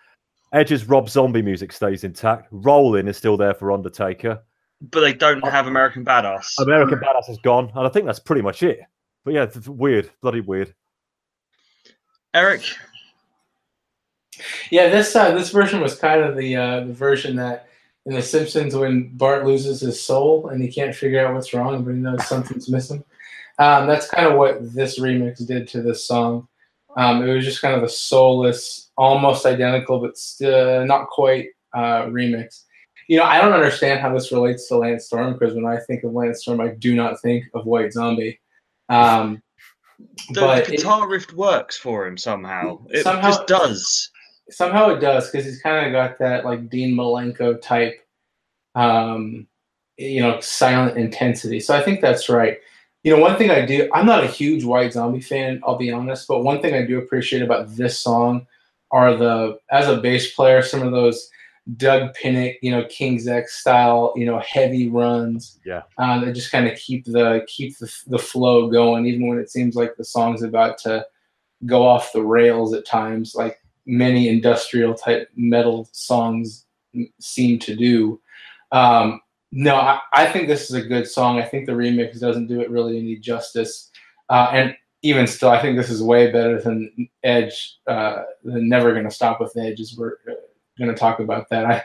Edge's 0.52 0.88
Rob 0.88 1.08
Zombie 1.08 1.42
music 1.42 1.72
stays 1.72 2.02
intact. 2.04 2.48
Rolling 2.50 3.06
is 3.08 3.16
still 3.16 3.36
there 3.36 3.54
for 3.54 3.70
Undertaker. 3.72 4.42
but 4.80 5.00
they 5.00 5.12
don't 5.12 5.44
have 5.44 5.66
American 5.68 6.04
Badass. 6.04 6.54
American 6.60 6.98
Badass 6.98 7.30
is 7.30 7.38
gone, 7.38 7.70
and 7.74 7.86
I 7.86 7.90
think 7.90 8.06
that's 8.06 8.18
pretty 8.18 8.42
much 8.42 8.62
it. 8.62 8.80
But 9.24 9.34
yeah, 9.34 9.42
it's 9.44 9.68
weird, 9.68 10.10
bloody 10.22 10.40
weird. 10.40 10.74
Eric, 12.34 12.62
Yeah, 14.70 14.88
this 14.88 15.14
uh, 15.14 15.32
this 15.34 15.50
version 15.50 15.80
was 15.80 15.96
kind 15.96 16.22
of 16.22 16.36
the 16.36 16.56
uh, 16.56 16.80
the 16.84 16.92
version 16.92 17.36
that 17.36 17.68
in 18.06 18.14
The 18.14 18.22
Simpsons 18.22 18.74
when 18.74 19.08
Bart 19.16 19.44
loses 19.44 19.80
his 19.80 20.02
soul 20.02 20.48
and 20.48 20.62
he 20.62 20.72
can't 20.72 20.94
figure 20.94 21.24
out 21.26 21.34
what's 21.34 21.52
wrong, 21.52 21.84
but 21.84 21.90
he 21.92 21.98
knows 22.00 22.26
something's 22.26 22.68
missing. 22.70 23.04
Um, 23.60 23.86
that's 23.86 24.08
kind 24.08 24.26
of 24.26 24.36
what 24.38 24.74
this 24.74 24.98
remix 24.98 25.46
did 25.46 25.68
to 25.68 25.82
this 25.82 26.04
song. 26.04 26.48
Um, 26.96 27.22
it 27.22 27.32
was 27.32 27.44
just 27.44 27.60
kind 27.62 27.74
of 27.74 27.82
a 27.84 27.88
soulless, 27.88 28.90
almost 28.96 29.46
identical, 29.46 30.00
but 30.00 30.16
still 30.18 30.84
not 30.86 31.08
quite 31.08 31.48
uh, 31.74 32.06
remix. 32.06 32.62
You 33.06 33.18
know, 33.18 33.24
I 33.24 33.40
don't 33.40 33.52
understand 33.52 34.00
how 34.00 34.12
this 34.14 34.32
relates 34.32 34.66
to 34.68 34.76
Lance 34.78 35.04
Storm 35.06 35.34
because 35.34 35.54
when 35.54 35.66
I 35.66 35.78
think 35.86 36.02
of 36.04 36.12
Lance 36.12 36.40
Storm, 36.42 36.60
I 36.60 36.68
do 36.68 36.96
not 36.96 37.20
think 37.20 37.44
of 37.54 37.66
White 37.66 37.92
Zombie. 37.92 38.40
Um, 38.88 39.42
the, 40.30 40.40
but 40.40 40.66
the 40.66 40.72
it- 40.74 40.76
guitar 40.78 41.06
riff 41.08 41.32
works 41.34 41.76
for 41.76 42.06
him 42.06 42.16
somehow. 42.16 42.80
It 42.88 43.02
Somehow- 43.02 43.28
just 43.28 43.46
does. 43.46 44.10
somehow 44.50 44.88
it 44.90 45.00
does 45.00 45.30
because 45.30 45.44
he's 45.44 45.60
kind 45.60 45.86
of 45.86 45.92
got 45.92 46.18
that 46.18 46.44
like 46.44 46.70
Dean 46.70 46.96
Malenko 46.96 47.60
type, 47.60 47.94
um, 48.74 49.46
you 49.98 50.22
know, 50.22 50.40
silent 50.40 50.96
intensity. 50.96 51.60
So 51.60 51.76
I 51.76 51.82
think 51.82 52.00
that's 52.00 52.28
right. 52.28 52.58
You 53.02 53.16
know, 53.16 53.22
one 53.22 53.36
thing 53.36 53.50
I 53.50 53.64
do, 53.64 53.88
I'm 53.94 54.06
not 54.06 54.24
a 54.24 54.28
huge 54.28 54.64
White 54.64 54.92
Zombie 54.92 55.20
fan, 55.20 55.60
I'll 55.66 55.78
be 55.78 55.90
honest, 55.90 56.28
but 56.28 56.44
one 56.44 56.60
thing 56.60 56.74
I 56.74 56.84
do 56.84 56.98
appreciate 56.98 57.42
about 57.42 57.74
this 57.74 57.98
song 57.98 58.46
are 58.90 59.16
the, 59.16 59.58
as 59.70 59.88
a 59.88 59.96
bass 59.96 60.34
player, 60.34 60.62
some 60.62 60.82
of 60.82 60.92
those 60.92 61.30
Doug 61.76 62.14
Pinnick, 62.14 62.56
you 62.62 62.70
know, 62.70 62.84
King's 62.88 63.28
X 63.28 63.56
style, 63.56 64.12
you 64.16 64.26
know, 64.26 64.38
heavy 64.40 64.88
runs. 64.88 65.58
Yeah. 65.64 65.82
Um, 65.98 66.24
that 66.24 66.32
just 66.32 66.50
kind 66.50 66.66
of 66.66 66.78
keep 66.78 67.04
the 67.04 67.44
keep 67.46 67.78
the, 67.78 67.92
the 68.06 68.18
flow 68.18 68.68
going, 68.68 69.06
even 69.06 69.28
when 69.28 69.38
it 69.38 69.50
seems 69.50 69.76
like 69.76 69.96
the 69.96 70.04
song's 70.04 70.42
about 70.42 70.78
to 70.78 71.06
go 71.66 71.86
off 71.86 72.12
the 72.12 72.24
rails 72.24 72.72
at 72.72 72.86
times, 72.86 73.34
like 73.34 73.60
many 73.86 74.28
industrial 74.28 74.94
type 74.94 75.28
metal 75.36 75.88
songs 75.92 76.64
seem 77.18 77.58
to 77.60 77.76
do. 77.76 78.20
Um, 78.72 79.20
no, 79.52 79.74
I, 79.76 80.00
I 80.12 80.26
think 80.26 80.48
this 80.48 80.70
is 80.70 80.76
a 80.76 80.82
good 80.82 81.06
song. 81.08 81.38
I 81.38 81.44
think 81.44 81.66
the 81.66 81.72
remix 81.72 82.20
doesn't 82.20 82.46
do 82.46 82.60
it 82.60 82.70
really 82.70 82.98
any 82.98 83.16
justice. 83.16 83.90
Uh, 84.28 84.48
and 84.52 84.76
even 85.02 85.26
still, 85.26 85.50
I 85.50 85.60
think 85.60 85.76
this 85.76 85.90
is 85.90 86.02
way 86.02 86.30
better 86.30 86.60
than 86.60 87.08
Edge, 87.24 87.78
uh, 87.86 88.22
than 88.44 88.68
Never 88.68 88.94
Gonna 88.94 89.10
Stop 89.10 89.40
with 89.40 89.56
Edge, 89.56 89.80
as 89.80 89.96
we're 89.96 90.14
uh, 90.28 90.34
going 90.78 90.90
to 90.90 90.96
talk 90.98 91.20
about 91.20 91.48
that. 91.50 91.66
I, 91.66 91.82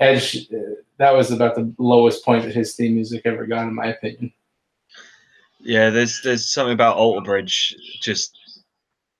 Edge, 0.00 0.48
uh, 0.52 0.74
that 0.98 1.14
was 1.14 1.30
about 1.30 1.54
the 1.54 1.72
lowest 1.78 2.24
point 2.24 2.44
that 2.44 2.54
his 2.54 2.74
theme 2.74 2.94
music 2.94 3.22
ever 3.24 3.46
got, 3.46 3.68
in 3.68 3.74
my 3.74 3.86
opinion. 3.86 4.32
Yeah, 5.60 5.90
there's 5.90 6.20
there's 6.22 6.50
something 6.50 6.72
about 6.74 6.96
Alter 6.96 7.22
Bridge. 7.24 7.74
Just 8.00 8.36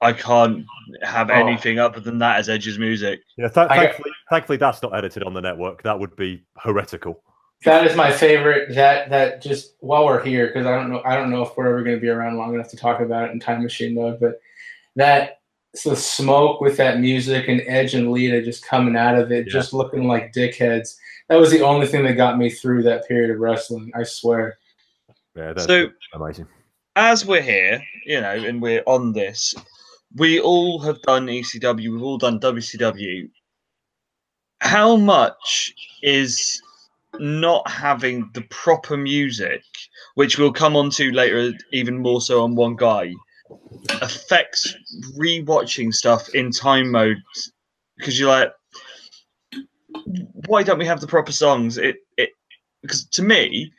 I 0.00 0.12
can't 0.12 0.64
have 1.02 1.30
Oh. 1.30 1.34
anything 1.34 1.78
other 1.78 2.00
than 2.00 2.18
that 2.18 2.38
as 2.38 2.48
Edge's 2.48 2.78
music. 2.78 3.20
Yeah, 3.36 3.48
th- 3.48 3.68
I 3.70 3.74
got- 3.74 3.76
thankfully, 3.76 4.10
thankfully, 4.30 4.58
that's 4.58 4.82
not 4.82 4.94
edited 4.94 5.22
on 5.24 5.34
the 5.34 5.40
network. 5.40 5.82
That 5.82 5.98
would 5.98 6.14
be 6.16 6.42
heretical. 6.58 7.22
That 7.64 7.86
is 7.86 7.96
my 7.96 8.12
favorite. 8.12 8.74
That 8.74 9.10
that 9.10 9.42
just 9.42 9.74
while 9.80 10.04
we're 10.04 10.22
here, 10.24 10.46
because 10.48 10.66
I 10.66 10.76
don't 10.76 10.90
know, 10.90 11.02
I 11.04 11.16
don't 11.16 11.30
know 11.30 11.42
if 11.42 11.56
we're 11.56 11.68
ever 11.68 11.82
going 11.82 11.96
to 11.96 12.00
be 12.00 12.08
around 12.08 12.36
long 12.36 12.54
enough 12.54 12.68
to 12.70 12.76
talk 12.76 13.00
about 13.00 13.28
it 13.28 13.32
in 13.32 13.40
time 13.40 13.62
machine 13.62 13.94
mode. 13.94 14.20
But 14.20 14.40
that 14.94 15.40
so 15.74 15.90
the 15.90 15.96
smoke 15.96 16.60
with 16.60 16.76
that 16.78 17.00
music 17.00 17.48
and 17.48 17.62
Edge 17.66 17.94
and 17.94 18.10
Lita 18.12 18.42
just 18.42 18.64
coming 18.64 18.96
out 18.96 19.18
of 19.18 19.30
it, 19.32 19.46
Yeah. 19.46 19.52
just 19.52 19.72
looking 19.72 20.04
like 20.06 20.32
dickheads. 20.32 20.96
That 21.28 21.36
was 21.36 21.50
the 21.50 21.62
only 21.62 21.86
thing 21.86 22.04
that 22.04 22.12
got 22.14 22.38
me 22.38 22.50
through 22.50 22.82
that 22.84 23.06
period 23.08 23.30
of 23.30 23.38
wrestling. 23.40 23.90
I 23.94 24.04
swear. 24.04 24.58
Yeah, 25.34 25.52
that's 25.52 25.66
So 25.66 25.90
amazing. 26.14 26.46
as 26.94 27.26
we're 27.26 27.42
here, 27.42 27.82
you 28.06 28.20
know, 28.20 28.30
and 28.32 28.62
we're 28.62 28.82
on 28.86 29.12
this, 29.12 29.54
we 30.14 30.40
all 30.40 30.78
have 30.78 31.02
done 31.02 31.26
ECW, 31.26 31.92
we've 31.92 32.02
all 32.02 32.16
done 32.16 32.38
WCW. 32.40 33.28
How 34.60 34.96
much 34.96 35.74
is 36.02 36.62
not 37.20 37.68
having 37.70 38.30
the 38.34 38.42
proper 38.50 38.96
music, 38.96 39.62
which 40.14 40.38
we'll 40.38 40.52
come 40.52 40.76
on 40.76 40.90
to 40.90 41.10
later, 41.12 41.52
even 41.72 41.98
more 41.98 42.20
so 42.20 42.42
on 42.42 42.54
one 42.54 42.76
guy, 42.76 43.12
affects 44.02 44.74
rewatching 45.18 45.92
stuff 45.92 46.28
in 46.34 46.50
time 46.50 46.90
mode? 46.90 47.18
Because 47.96 48.18
you're 48.18 48.28
like, 48.28 48.52
why 50.46 50.62
don't 50.62 50.78
we 50.78 50.86
have 50.86 51.00
the 51.00 51.06
proper 51.06 51.32
songs? 51.32 51.78
It 51.78 51.96
it 52.16 52.30
because 52.82 53.06
to 53.06 53.22
me, 53.22 53.72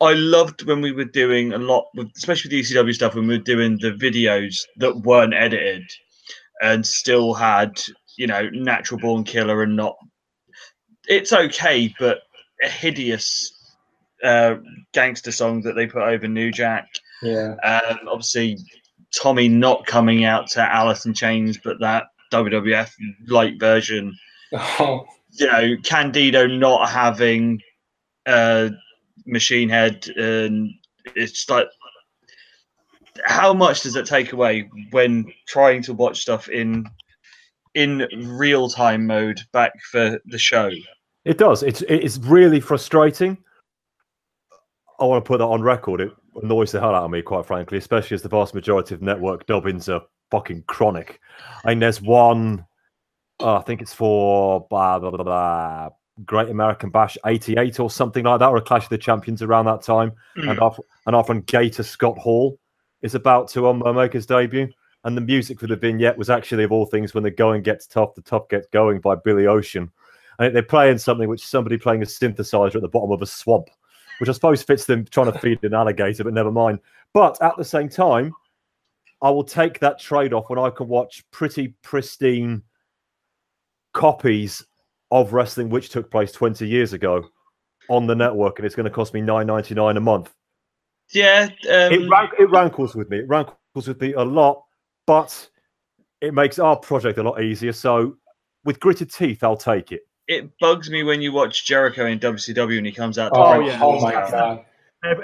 I 0.00 0.14
loved 0.14 0.66
when 0.66 0.80
we 0.80 0.92
were 0.92 1.04
doing 1.04 1.52
a 1.52 1.58
lot, 1.58 1.86
with, 1.94 2.08
especially 2.16 2.56
with 2.56 2.68
the 2.68 2.74
ECW 2.74 2.94
stuff, 2.94 3.14
when 3.14 3.26
we 3.26 3.36
were 3.36 3.44
doing 3.44 3.78
the 3.80 3.92
videos 3.92 4.56
that 4.76 4.96
weren't 5.00 5.34
edited 5.34 5.82
and 6.62 6.86
still 6.86 7.34
had, 7.34 7.80
you 8.16 8.26
know, 8.26 8.48
natural 8.52 9.00
born 9.00 9.24
killer 9.24 9.62
and 9.62 9.76
not. 9.76 9.96
It's 11.08 11.32
okay, 11.32 11.94
but 11.98 12.20
a 12.62 12.68
hideous 12.68 13.52
uh, 14.22 14.56
gangster 14.92 15.32
song 15.32 15.62
that 15.62 15.74
they 15.74 15.86
put 15.86 16.02
over 16.02 16.28
New 16.28 16.50
Jack. 16.50 16.88
Yeah. 17.22 17.54
Um, 17.64 17.98
obviously, 18.08 18.58
Tommy 19.14 19.48
not 19.48 19.86
coming 19.86 20.24
out 20.24 20.48
to 20.48 20.62
Alice 20.62 21.06
in 21.06 21.14
Chains, 21.14 21.58
but 21.62 21.80
that 21.80 22.04
WWF 22.32 22.90
light 23.28 23.58
version. 23.58 24.16
Oh, 24.52 25.06
You 25.32 25.46
know, 25.46 25.76
Candido 25.84 26.46
not 26.46 26.90
having 26.90 27.60
uh, 28.26 28.70
Machine 29.26 29.68
Head, 29.68 30.08
and 30.16 30.70
it's 31.14 31.48
like 31.48 31.68
how 33.24 33.52
much 33.52 33.82
does 33.82 33.96
it 33.96 34.06
take 34.06 34.32
away 34.32 34.68
when 34.90 35.32
trying 35.46 35.82
to 35.82 35.94
watch 35.94 36.20
stuff 36.20 36.48
in 36.48 36.86
in 37.74 38.06
real 38.26 38.68
time 38.68 39.06
mode 39.06 39.40
back 39.52 39.72
for 39.90 40.18
the 40.26 40.38
show? 40.38 40.70
It 41.24 41.38
does. 41.38 41.62
It's 41.62 41.82
it's 41.82 42.18
really 42.18 42.60
frustrating. 42.60 43.36
I 44.98 45.04
want 45.04 45.24
to 45.24 45.28
put 45.28 45.38
that 45.38 45.44
on 45.44 45.62
record. 45.62 46.00
It 46.00 46.12
annoys 46.42 46.72
the 46.72 46.80
hell 46.80 46.94
out 46.94 47.04
of 47.04 47.10
me, 47.10 47.22
quite 47.22 47.46
frankly, 47.46 47.78
especially 47.78 48.14
as 48.14 48.22
the 48.22 48.28
vast 48.28 48.54
majority 48.54 48.94
of 48.94 49.02
network 49.02 49.46
dubbings 49.46 49.88
are 49.88 50.02
fucking 50.30 50.64
chronic. 50.66 51.20
I 51.64 51.70
mean, 51.70 51.78
there's 51.80 52.00
one. 52.00 52.64
oh, 53.40 53.56
I 53.56 53.62
think 53.62 53.82
it's 53.82 53.94
for 53.94 54.66
blah, 54.68 54.98
blah, 54.98 55.10
blah, 55.10 55.24
blah, 55.24 55.88
Great 56.24 56.48
American 56.48 56.90
Bash 56.90 57.16
'88 57.24 57.80
or 57.80 57.90
something 57.90 58.24
like 58.24 58.40
that, 58.40 58.48
or 58.48 58.56
a 58.56 58.62
Clash 58.62 58.84
of 58.84 58.90
the 58.90 58.98
Champions 58.98 59.42
around 59.42 59.66
that 59.66 59.82
time. 59.82 60.12
Mm. 60.36 60.50
And 60.50 60.60
our 60.60 60.76
and 61.06 61.16
our 61.16 61.24
friend 61.24 61.46
Gator 61.46 61.82
Scott 61.82 62.18
Hall 62.18 62.58
is 63.02 63.14
about 63.14 63.48
to 63.50 63.68
um, 63.68 63.82
make 63.94 64.12
his 64.12 64.26
debut. 64.26 64.68
And 65.04 65.16
the 65.16 65.22
music 65.22 65.58
for 65.58 65.66
the 65.66 65.76
vignette 65.76 66.18
was 66.18 66.28
actually, 66.28 66.64
of 66.64 66.72
all 66.72 66.84
things, 66.84 67.14
when 67.14 67.24
the 67.24 67.30
going 67.30 67.62
gets 67.62 67.86
tough, 67.86 68.14
the 68.14 68.20
tough 68.20 68.50
gets 68.50 68.66
going 68.66 69.00
by 69.00 69.14
Billy 69.14 69.46
Ocean. 69.46 69.90
They're 70.48 70.62
playing 70.62 70.98
something 70.98 71.28
which 71.28 71.46
somebody 71.46 71.76
playing 71.76 72.02
a 72.02 72.06
synthesizer 72.06 72.76
at 72.76 72.82
the 72.82 72.88
bottom 72.88 73.12
of 73.12 73.20
a 73.20 73.26
swamp, 73.26 73.68
which 74.18 74.28
I 74.30 74.32
suppose 74.32 74.62
fits 74.62 74.86
them 74.86 75.04
trying 75.04 75.30
to 75.30 75.38
feed 75.38 75.62
an 75.64 75.74
alligator, 75.74 76.24
but 76.24 76.32
never 76.32 76.50
mind. 76.50 76.78
But 77.12 77.40
at 77.42 77.56
the 77.58 77.64
same 77.64 77.90
time, 77.90 78.32
I 79.22 79.30
will 79.30 79.44
take 79.44 79.78
that 79.80 79.98
trade 79.98 80.32
off 80.32 80.48
when 80.48 80.58
I 80.58 80.70
can 80.70 80.88
watch 80.88 81.22
pretty 81.30 81.74
pristine 81.82 82.62
copies 83.92 84.64
of 85.10 85.32
wrestling 85.32 85.68
which 85.68 85.90
took 85.90 86.10
place 86.10 86.32
20 86.32 86.66
years 86.66 86.94
ago 86.94 87.28
on 87.90 88.06
the 88.06 88.14
network, 88.14 88.58
and 88.58 88.66
it's 88.66 88.74
going 88.74 88.84
to 88.84 88.90
cost 88.90 89.12
me 89.12 89.20
9.99 89.20 89.96
a 89.96 90.00
month. 90.00 90.32
Yeah, 91.12 91.48
um, 91.68 91.92
It, 91.92 92.08
rank, 92.08 92.30
it 92.38 92.48
rankles 92.50 92.94
with 92.94 93.10
me. 93.10 93.18
It 93.18 93.28
rankles 93.28 93.58
with 93.74 94.00
me 94.00 94.14
a 94.14 94.22
lot, 94.22 94.62
but 95.06 95.48
it 96.20 96.32
makes 96.32 96.58
our 96.58 96.76
project 96.76 97.18
a 97.18 97.22
lot 97.22 97.42
easier. 97.42 97.72
So, 97.72 98.16
with 98.64 98.78
gritted 98.78 99.12
teeth, 99.12 99.42
I'll 99.42 99.56
take 99.56 99.90
it. 99.90 100.02
It 100.30 100.48
bugs 100.60 100.88
me 100.88 101.02
when 101.02 101.20
you 101.20 101.32
watch 101.32 101.66
Jericho 101.66 102.06
in 102.06 102.20
WCW 102.20 102.78
and 102.78 102.86
he 102.86 102.92
comes 102.92 103.18
out. 103.18 103.34
To 103.34 103.40
Oh, 103.40 103.60
yeah. 103.60 103.80
oh 103.82 104.00
my 104.00 104.12
down. 104.12 104.30
god. 104.30 104.64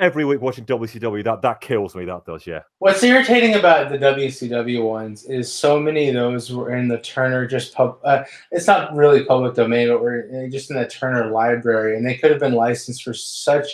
Every 0.00 0.24
week 0.24 0.40
watching 0.40 0.64
WCW, 0.64 1.22
that 1.24 1.42
that 1.42 1.60
kills 1.60 1.94
me. 1.94 2.06
That 2.06 2.24
does, 2.24 2.46
yeah. 2.46 2.60
What's 2.78 3.02
irritating 3.02 3.54
about 3.56 3.90
the 3.90 3.98
WCW 3.98 4.82
ones 4.82 5.24
is 5.26 5.52
so 5.52 5.78
many 5.78 6.08
of 6.08 6.14
those 6.14 6.50
were 6.50 6.74
in 6.74 6.88
the 6.88 6.98
Turner 6.98 7.46
just 7.46 7.74
pub. 7.74 7.98
Uh, 8.02 8.24
it's 8.50 8.66
not 8.66 8.94
really 8.96 9.24
public 9.24 9.54
domain, 9.54 9.88
but 9.88 10.00
we're 10.02 10.48
just 10.48 10.70
in 10.70 10.76
the 10.78 10.88
Turner 10.88 11.30
library, 11.30 11.96
and 11.96 12.06
they 12.06 12.14
could 12.16 12.30
have 12.30 12.40
been 12.40 12.54
licensed 12.54 13.02
for 13.04 13.12
such 13.12 13.68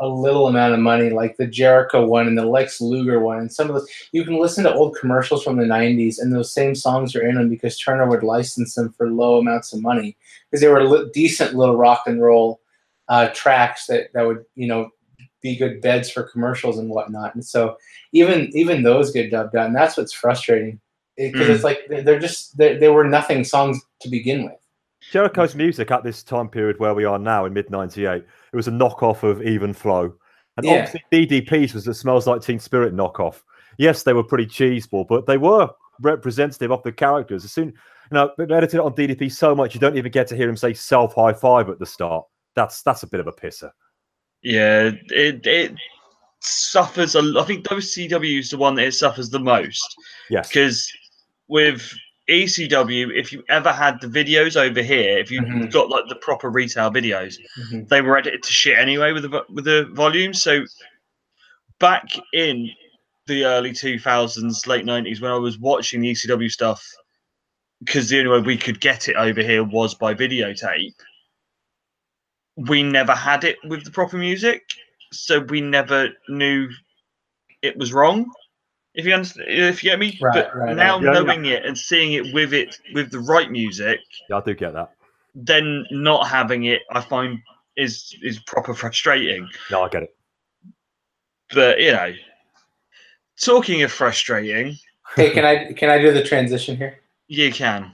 a 0.00 0.08
little 0.08 0.48
amount 0.48 0.74
of 0.74 0.80
money, 0.80 1.10
like 1.10 1.36
the 1.36 1.46
Jericho 1.46 2.04
one 2.04 2.26
and 2.26 2.36
the 2.36 2.44
Lex 2.46 2.80
Luger 2.80 3.20
one, 3.20 3.38
and 3.38 3.52
some 3.52 3.68
of 3.68 3.74
those. 3.74 3.88
You 4.12 4.24
can 4.24 4.40
listen 4.40 4.64
to 4.64 4.74
old 4.74 4.96
commercials 4.96 5.44
from 5.44 5.56
the 5.56 5.64
'90s, 5.64 6.18
and 6.18 6.34
those 6.34 6.52
same 6.52 6.74
songs 6.74 7.14
are 7.14 7.26
in 7.26 7.36
them 7.36 7.48
because 7.48 7.78
Turner 7.78 8.08
would 8.08 8.22
license 8.24 8.74
them 8.74 8.92
for 8.92 9.08
low 9.10 9.38
amounts 9.38 9.72
of 9.72 9.80
money 9.82 10.16
because 10.50 10.60
they 10.60 10.68
were 10.68 10.84
li- 10.84 11.10
decent 11.12 11.54
little 11.54 11.76
rock 11.76 12.02
and 12.06 12.20
roll 12.22 12.60
uh, 13.08 13.28
tracks 13.34 13.86
that 13.86 14.12
that 14.14 14.26
would 14.26 14.44
you 14.56 14.66
know 14.66 14.90
be 15.42 15.54
good 15.56 15.80
beds 15.80 16.10
for 16.10 16.22
commercials 16.22 16.78
and 16.78 16.88
whatnot. 16.90 17.34
And 17.34 17.44
so 17.44 17.76
even 18.12 18.50
even 18.56 18.82
those 18.82 19.12
get 19.12 19.30
dubbed 19.30 19.54
out, 19.54 19.66
and 19.66 19.76
that's 19.76 19.96
what's 19.96 20.12
frustrating 20.12 20.80
because 21.16 21.46
Mm. 21.46 21.54
it's 21.54 21.64
like 21.64 21.80
they're 21.88 22.02
they're 22.02 22.18
just 22.18 22.56
they, 22.56 22.76
they 22.76 22.88
were 22.88 23.04
nothing 23.04 23.44
songs 23.44 23.80
to 24.00 24.08
begin 24.08 24.44
with. 24.44 24.58
Jericho's 25.12 25.54
music 25.54 25.90
at 25.90 26.02
this 26.02 26.22
time 26.22 26.48
period 26.48 26.78
where 26.78 26.94
we 26.94 27.04
are 27.04 27.18
now 27.18 27.44
in 27.44 27.52
mid 27.52 27.70
98, 27.70 28.22
it 28.22 28.26
was 28.56 28.68
a 28.68 28.72
knockoff 28.72 29.22
of 29.22 29.42
Even 29.42 29.72
Flow. 29.72 30.14
And 30.56 30.66
Yeah. 30.66 30.72
obviously, 30.84 31.02
DDP's 31.12 31.74
was 31.74 31.84
the 31.84 31.94
Smells 31.94 32.26
Like 32.26 32.42
Teen 32.42 32.58
Spirit 32.58 32.94
knockoff. 32.94 33.42
Yes, 33.78 34.02
they 34.02 34.12
were 34.12 34.22
pretty 34.22 34.46
cheeseball, 34.46 35.06
but 35.08 35.26
they 35.26 35.36
were 35.36 35.68
representative 36.00 36.70
of 36.70 36.82
the 36.82 36.92
characters. 36.92 37.44
As 37.44 37.52
soon, 37.52 37.68
you 37.68 37.74
know, 38.12 38.30
they've 38.38 38.50
edited 38.50 38.78
it 38.80 38.84
on 38.84 38.94
DDP 38.94 39.28
so 39.30 39.54
much, 39.54 39.74
you 39.74 39.80
don't 39.80 39.96
even 39.96 40.12
get 40.12 40.26
to 40.28 40.36
hear 40.36 40.48
him 40.48 40.56
say 40.56 40.72
self 40.74 41.14
high 41.14 41.32
five 41.32 41.68
at 41.68 41.78
the 41.78 41.86
start. 41.86 42.24
That's 42.54 42.82
that's 42.82 43.02
a 43.02 43.08
bit 43.08 43.20
of 43.20 43.26
a 43.26 43.32
pisser. 43.32 43.70
Yeah, 44.42 44.90
it 45.10 45.46
it 45.46 45.74
suffers. 46.40 47.14
A, 47.16 47.20
I 47.38 47.44
think 47.44 47.64
WCW 47.66 48.38
is 48.38 48.50
the 48.50 48.58
one 48.58 48.74
that 48.76 48.86
it 48.86 48.94
suffers 48.94 49.30
the 49.30 49.40
most 49.40 49.96
Yes. 50.30 50.48
because 50.48 50.92
with 51.48 51.92
ECW, 52.28 53.10
if 53.14 53.32
you 53.32 53.44
ever 53.50 53.70
had 53.70 54.00
the 54.00 54.06
videos 54.06 54.56
over 54.56 54.82
here, 54.82 55.18
if 55.18 55.30
you 55.30 55.42
Mhm. 55.42 55.70
got 55.70 55.90
like 55.90 56.08
the 56.08 56.16
proper 56.16 56.48
retail 56.50 56.90
videos, 56.90 57.36
Mhm. 57.58 57.88
they 57.88 58.00
were 58.00 58.16
edited 58.16 58.42
to 58.42 58.52
shit 58.52 58.78
anyway 58.78 59.12
with 59.12 59.24
the 59.24 59.44
with 59.50 59.64
the 59.64 59.84
volume. 59.92 60.32
So 60.32 60.64
back 61.80 62.06
in 62.32 62.70
the 63.26 63.44
early 63.44 63.72
2000s, 63.72 64.66
late 64.66 64.84
90s, 64.84 65.20
when 65.20 65.30
I 65.32 65.36
was 65.36 65.58
watching 65.58 66.00
the 66.00 66.08
ECW 66.10 66.48
stuff, 66.48 66.86
because 67.80 68.08
the 68.08 68.18
only 68.20 68.30
way 68.30 68.40
we 68.40 68.56
could 68.56 68.80
get 68.80 69.08
it 69.08 69.16
over 69.16 69.42
here 69.42 69.62
was 69.62 69.94
by 69.94 70.14
videotape, 70.14 70.94
we 72.56 72.82
never 72.82 73.14
had 73.14 73.44
it 73.44 73.58
with 73.64 73.84
the 73.84 73.90
proper 73.90 74.16
music, 74.16 74.62
so 75.12 75.40
we 75.40 75.60
never 75.60 76.08
knew 76.28 76.70
it 77.62 77.76
was 77.76 77.92
wrong. 77.92 78.30
If 78.94 79.04
you 79.06 79.12
understand, 79.14 79.48
if 79.48 79.82
you 79.82 79.90
get 79.90 79.98
me, 79.98 80.18
Right, 80.22 80.34
but 80.34 80.56
right, 80.56 80.76
now 80.76 80.94
right. 80.94 81.02
Yeah, 81.04 81.12
yeah. 81.14 81.20
knowing 81.20 81.46
it 81.46 81.64
and 81.66 81.76
seeing 81.76 82.12
it 82.12 82.32
with 82.32 82.52
it 82.54 82.78
with 82.94 83.10
the 83.10 83.18
right 83.20 83.50
music, 83.50 84.00
Yeah, 84.30 84.36
I 84.36 84.40
do 84.42 84.54
get 84.54 84.72
that. 84.74 84.92
then 85.34 85.84
not 85.90 86.28
having 86.28 86.64
it, 86.64 86.82
I 86.92 87.00
find 87.00 87.38
is 87.76 88.14
is 88.22 88.38
proper 88.46 88.72
frustrating. 88.72 89.48
No, 89.70 89.82
I 89.82 89.88
get 89.88 90.04
it. 90.04 90.16
But 91.52 91.80
you 91.80 91.90
know, 91.92 92.12
talking 93.40 93.82
of 93.82 93.90
frustrating, 93.92 94.76
Hey, 95.16 95.30
can 95.30 95.44
I 95.44 95.72
can 95.72 95.90
I 95.90 95.98
do 96.00 96.12
the 96.12 96.22
transition 96.22 96.76
here? 96.76 97.00
you 97.26 97.52
can. 97.52 97.92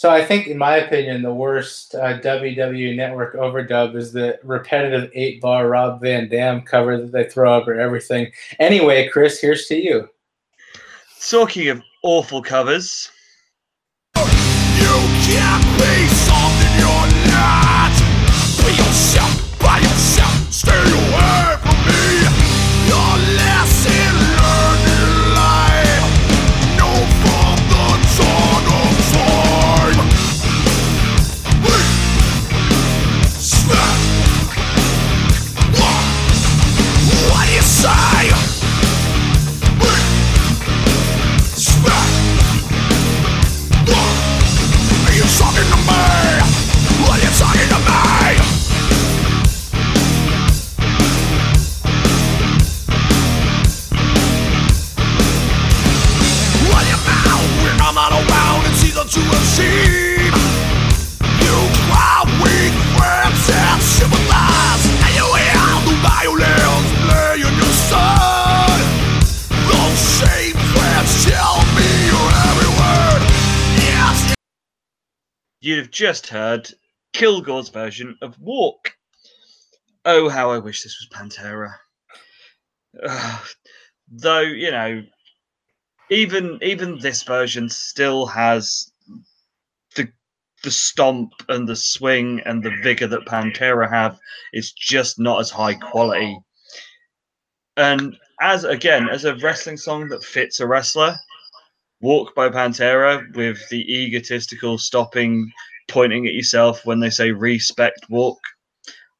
So 0.00 0.08
I 0.08 0.24
think, 0.24 0.46
in 0.46 0.56
my 0.56 0.76
opinion, 0.76 1.20
the 1.20 1.34
worst 1.34 1.94
uh, 1.94 2.18
WWE 2.20 2.96
Network 2.96 3.36
overdub 3.36 3.94
is 3.94 4.14
the 4.14 4.38
repetitive 4.42 5.10
eight 5.12 5.42
bar 5.42 5.68
Rob 5.68 6.00
Van 6.00 6.26
Dam 6.26 6.62
cover 6.62 6.96
that 6.96 7.12
they 7.12 7.24
throw 7.24 7.54
up 7.54 7.64
over 7.64 7.78
everything. 7.78 8.32
Anyway, 8.58 9.10
Chris, 9.10 9.38
here's 9.38 9.66
to 9.66 9.76
you. 9.76 10.08
Talking 11.28 11.68
of 11.68 11.82
awful 12.02 12.40
covers, 12.40 13.10
you'd 75.60 75.78
have 75.78 75.90
just 75.90 76.26
heard 76.26 76.70
Kilgore's 77.12 77.68
version 77.68 78.16
of 78.22 78.38
Walk. 78.40 78.96
Oh, 80.04 80.28
how 80.28 80.50
I 80.50 80.58
wish 80.58 80.82
this 80.82 80.96
was 81.00 81.08
Pantera. 81.08 81.74
Ugh. 83.02 83.46
though, 84.10 84.40
you 84.40 84.70
know, 84.70 85.02
even 86.10 86.58
even 86.62 86.98
this 86.98 87.22
version 87.22 87.68
still 87.68 88.26
has 88.26 88.92
the 89.94 90.08
the 90.64 90.70
stomp 90.70 91.32
and 91.48 91.68
the 91.68 91.76
swing 91.76 92.40
and 92.44 92.62
the 92.62 92.76
vigor 92.82 93.06
that 93.06 93.26
Pantera 93.26 93.88
have. 93.88 94.18
It's 94.52 94.72
just 94.72 95.18
not 95.18 95.40
as 95.40 95.50
high 95.50 95.74
quality. 95.74 96.36
And 97.76 98.16
as 98.40 98.64
again, 98.64 99.08
as 99.08 99.24
a 99.24 99.36
wrestling 99.36 99.76
song 99.76 100.08
that 100.08 100.24
fits 100.24 100.60
a 100.60 100.66
wrestler, 100.66 101.16
Walk 102.00 102.34
by 102.34 102.48
Pantera 102.48 103.34
with 103.36 103.68
the 103.68 103.82
egotistical 103.92 104.78
stopping, 104.78 105.50
pointing 105.88 106.26
at 106.26 106.34
yourself 106.34 106.86
when 106.86 107.00
they 107.00 107.10
say 107.10 107.30
respect 107.30 108.06
walk 108.08 108.38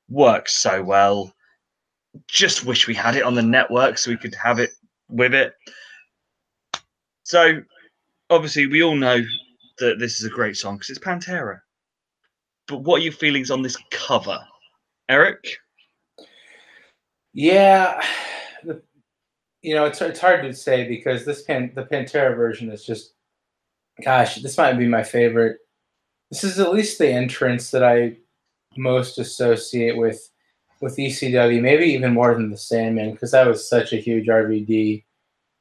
works 0.08 0.56
so 0.56 0.82
well. 0.82 1.34
Just 2.26 2.64
wish 2.64 2.88
we 2.88 2.94
had 2.94 3.16
it 3.16 3.22
on 3.22 3.34
the 3.34 3.42
network 3.42 3.98
so 3.98 4.10
we 4.10 4.16
could 4.16 4.34
have 4.34 4.58
it 4.58 4.70
with 5.08 5.34
it. 5.34 5.54
So, 7.22 7.62
obviously, 8.30 8.66
we 8.66 8.82
all 8.82 8.96
know 8.96 9.20
that 9.78 9.98
this 9.98 10.18
is 10.18 10.26
a 10.26 10.34
great 10.34 10.56
song 10.56 10.76
because 10.76 10.90
it's 10.90 10.98
Pantera. 10.98 11.60
But 12.66 12.78
what 12.78 13.00
are 13.00 13.04
your 13.04 13.12
feelings 13.12 13.50
on 13.50 13.62
this 13.62 13.76
cover, 13.90 14.40
Eric? 15.08 15.58
Yeah, 17.32 18.04
you 19.62 19.74
know 19.74 19.84
it's 19.84 20.00
it's 20.00 20.20
hard 20.20 20.42
to 20.42 20.54
say 20.54 20.88
because 20.88 21.24
this 21.24 21.42
pan 21.42 21.72
the 21.74 21.84
Pantera 21.84 22.34
version 22.34 22.70
is 22.70 22.84
just, 22.84 23.12
gosh, 24.02 24.36
this 24.36 24.56
might 24.56 24.74
be 24.74 24.86
my 24.86 25.02
favorite. 25.02 25.58
This 26.30 26.44
is 26.44 26.58
at 26.58 26.72
least 26.72 26.98
the 26.98 27.08
entrance 27.08 27.70
that 27.70 27.84
I 27.84 28.16
most 28.76 29.18
associate 29.18 29.96
with 29.96 30.30
with 30.80 30.96
ECW, 30.96 31.60
maybe 31.60 31.84
even 31.86 32.14
more 32.14 32.34
than 32.34 32.50
the 32.50 32.56
Sandman, 32.56 33.12
because 33.12 33.34
I 33.34 33.46
was 33.46 33.68
such 33.68 33.92
a 33.92 33.96
huge 33.96 34.28
RVD 34.28 35.04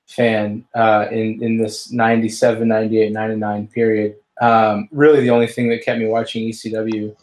fan 0.08 0.66
uh, 0.76 1.08
in 1.12 1.44
in 1.44 1.58
this 1.58 1.92
97, 1.92 2.68
98, 2.68 3.12
99 3.12 3.68
period. 3.68 4.16
Um, 4.42 4.88
really, 4.92 5.22
the 5.22 5.30
only 5.30 5.48
thing 5.48 5.68
that 5.70 5.84
kept 5.84 6.00
me 6.00 6.08
watching 6.08 6.50
ECW. 6.50 7.16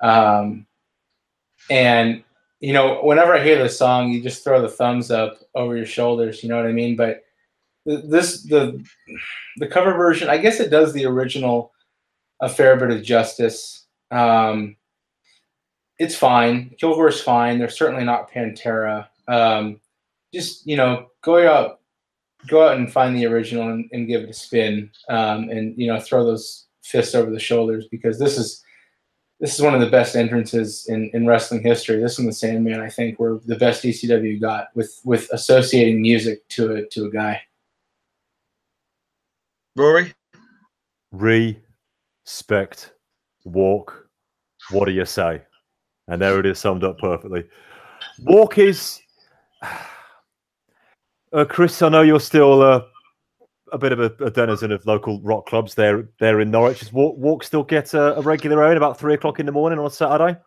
Um, 0.00 0.66
and 1.70 2.22
you 2.64 2.72
know, 2.72 2.98
whenever 3.02 3.34
I 3.34 3.44
hear 3.44 3.62
this 3.62 3.76
song, 3.76 4.10
you 4.10 4.22
just 4.22 4.42
throw 4.42 4.62
the 4.62 4.70
thumbs 4.70 5.10
up 5.10 5.36
over 5.54 5.76
your 5.76 5.84
shoulders. 5.84 6.42
You 6.42 6.48
know 6.48 6.56
what 6.56 6.64
I 6.64 6.72
mean? 6.72 6.96
But 6.96 7.22
this 7.84 8.42
the 8.44 8.82
the 9.58 9.66
cover 9.66 9.92
version, 9.92 10.30
I 10.30 10.38
guess 10.38 10.60
it 10.60 10.70
does 10.70 10.94
the 10.94 11.04
original 11.04 11.74
a 12.40 12.48
fair 12.48 12.78
bit 12.78 12.90
of 12.90 13.02
justice. 13.02 13.84
Um, 14.10 14.76
it's 15.98 16.16
fine. 16.16 16.74
Kilgore's 16.80 17.20
fine. 17.20 17.58
They're 17.58 17.68
certainly 17.68 18.04
not 18.04 18.30
Pantera. 18.32 19.08
Um, 19.28 19.78
just 20.32 20.66
you 20.66 20.78
know, 20.78 21.08
go 21.20 21.46
out, 21.46 21.80
go 22.46 22.66
out 22.66 22.78
and 22.78 22.90
find 22.90 23.14
the 23.14 23.26
original 23.26 23.68
and, 23.68 23.90
and 23.92 24.08
give 24.08 24.22
it 24.22 24.30
a 24.30 24.32
spin, 24.32 24.90
um, 25.10 25.50
and 25.50 25.76
you 25.76 25.86
know, 25.86 26.00
throw 26.00 26.24
those 26.24 26.64
fists 26.82 27.14
over 27.14 27.30
the 27.30 27.38
shoulders 27.38 27.88
because 27.90 28.18
this 28.18 28.38
is 28.38 28.63
this 29.40 29.54
is 29.54 29.60
one 29.60 29.74
of 29.74 29.80
the 29.80 29.90
best 29.90 30.16
entrances 30.16 30.86
in, 30.88 31.10
in 31.12 31.26
wrestling 31.26 31.62
history. 31.62 32.00
This 32.00 32.18
and 32.18 32.28
the 32.28 32.32
Sandman, 32.32 32.80
I 32.80 32.88
think, 32.88 33.18
were 33.18 33.40
the 33.44 33.56
best 33.56 33.82
ECW 33.82 34.40
got 34.40 34.68
with 34.74 35.00
with 35.04 35.28
associating 35.32 36.00
music 36.00 36.46
to 36.50 36.76
a 36.76 36.86
to 36.86 37.06
a 37.06 37.10
guy. 37.10 37.42
Rory? 39.76 40.14
Respect, 41.12 42.92
walk. 43.44 44.08
What 44.70 44.86
do 44.86 44.92
you 44.92 45.04
say? 45.04 45.42
And 46.08 46.22
there 46.22 46.38
it 46.38 46.46
is 46.46 46.58
summed 46.58 46.84
up 46.84 46.98
perfectly. 46.98 47.44
Walk 48.20 48.58
is. 48.58 49.00
Uh, 51.32 51.44
Chris, 51.44 51.82
I 51.82 51.88
know 51.88 52.02
you're 52.02 52.20
still 52.20 52.62
uh, 52.62 52.82
a 53.74 53.78
bit 53.78 53.92
of 53.92 54.00
a, 54.00 54.24
a 54.24 54.30
denizen 54.30 54.72
of 54.72 54.86
local 54.86 55.20
rock 55.22 55.46
clubs 55.46 55.74
there 55.74 56.08
there 56.20 56.40
in 56.40 56.50
Norwich. 56.50 56.80
Does 56.80 56.92
Walk, 56.92 57.16
walk 57.18 57.44
still 57.44 57.62
get 57.62 57.94
a, 57.94 58.18
a 58.18 58.22
regular 58.22 58.62
airing 58.62 58.76
about 58.76 58.98
three 58.98 59.14
o'clock 59.14 59.40
in 59.40 59.46
the 59.46 59.52
morning 59.52 59.78
on 59.78 59.86
a 59.86 59.90
Saturday? 59.90 60.38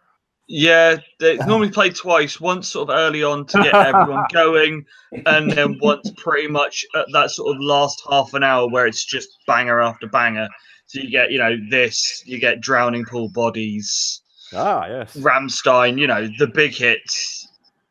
Yeah, 0.47 0.97
it's 1.19 1.45
normally 1.47 1.69
played 1.69 1.95
twice. 1.95 2.39
Once 2.39 2.69
sort 2.69 2.89
of 2.89 2.95
early 2.95 3.23
on 3.23 3.45
to 3.47 3.63
get 3.63 3.75
everyone 3.75 4.25
going, 4.33 4.85
and 5.25 5.51
then 5.51 5.77
once 5.81 6.11
pretty 6.17 6.47
much 6.47 6.85
at 6.95 7.05
that 7.13 7.31
sort 7.31 7.55
of 7.55 7.61
last 7.61 8.01
half 8.09 8.33
an 8.33 8.43
hour 8.43 8.67
where 8.69 8.87
it's 8.87 9.05
just 9.05 9.29
banger 9.45 9.81
after 9.81 10.07
banger. 10.07 10.47
So 10.85 11.01
you 11.01 11.11
get, 11.11 11.31
you 11.31 11.37
know, 11.37 11.57
this, 11.69 12.23
you 12.25 12.39
get 12.39 12.61
Drowning 12.61 13.03
Pool 13.03 13.27
Bodies, 13.27 14.21
Ah, 14.53 14.87
yes. 14.87 15.15
Rammstein, 15.17 15.99
you 15.99 16.07
know, 16.07 16.27
the 16.37 16.47
big 16.47 16.73
hits 16.73 17.47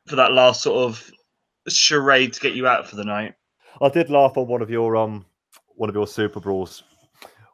for 0.07 0.17
that 0.17 0.33
last 0.33 0.63
sort 0.63 0.89
of 0.89 1.11
charade 1.69 2.33
to 2.33 2.41
get 2.41 2.55
you 2.55 2.67
out 2.67 2.89
for 2.89 2.97
the 2.97 3.05
night. 3.05 3.35
I 3.81 3.89
did 3.89 4.11
laugh 4.11 4.37
on 4.37 4.47
one 4.47 4.63
of 4.63 4.71
your 4.71 4.97
um 4.97 5.27
one 5.75 5.89
of 5.89 5.95
your 5.95 6.07
Super 6.07 6.41
Brawls 6.41 6.83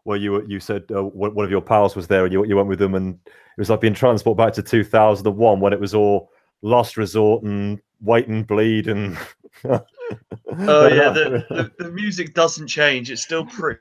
where 0.05 0.17
you 0.17 0.45
you 0.47 0.61
said 0.61 0.85
uh, 0.95 1.03
one 1.03 1.35
one 1.35 1.45
of 1.45 1.51
your 1.51 1.63
pals 1.63 1.97
was 1.97 2.07
there 2.07 2.25
and 2.25 2.33
you 2.33 2.45
you 2.47 2.57
went 2.57 2.69
with 2.69 2.79
them 2.79 2.95
and 2.95 3.19
it 3.27 3.59
was 3.59 3.71
like 3.71 3.81
being 3.81 3.95
transported 3.95 4.39
back 4.39 4.53
to 4.55 4.63
2001 4.63 5.61
when 5.61 5.73
it 5.73 5.81
was 5.81 5.95
all 5.95 6.31
Last 6.63 6.97
Resort 6.97 7.43
and 7.43 7.81
Wait 8.01 8.29
and 8.29 8.47
Bleed 8.47 8.89
and 8.89 9.17
Oh 9.65 10.89
yeah, 10.89 11.11
the, 11.11 11.45
the, 11.79 11.85
the 11.85 11.91
music 11.91 12.35
doesn't 12.35 12.69
change. 12.69 13.11
It's 13.11 13.23
still 13.23 13.47
pretty, 13.47 13.81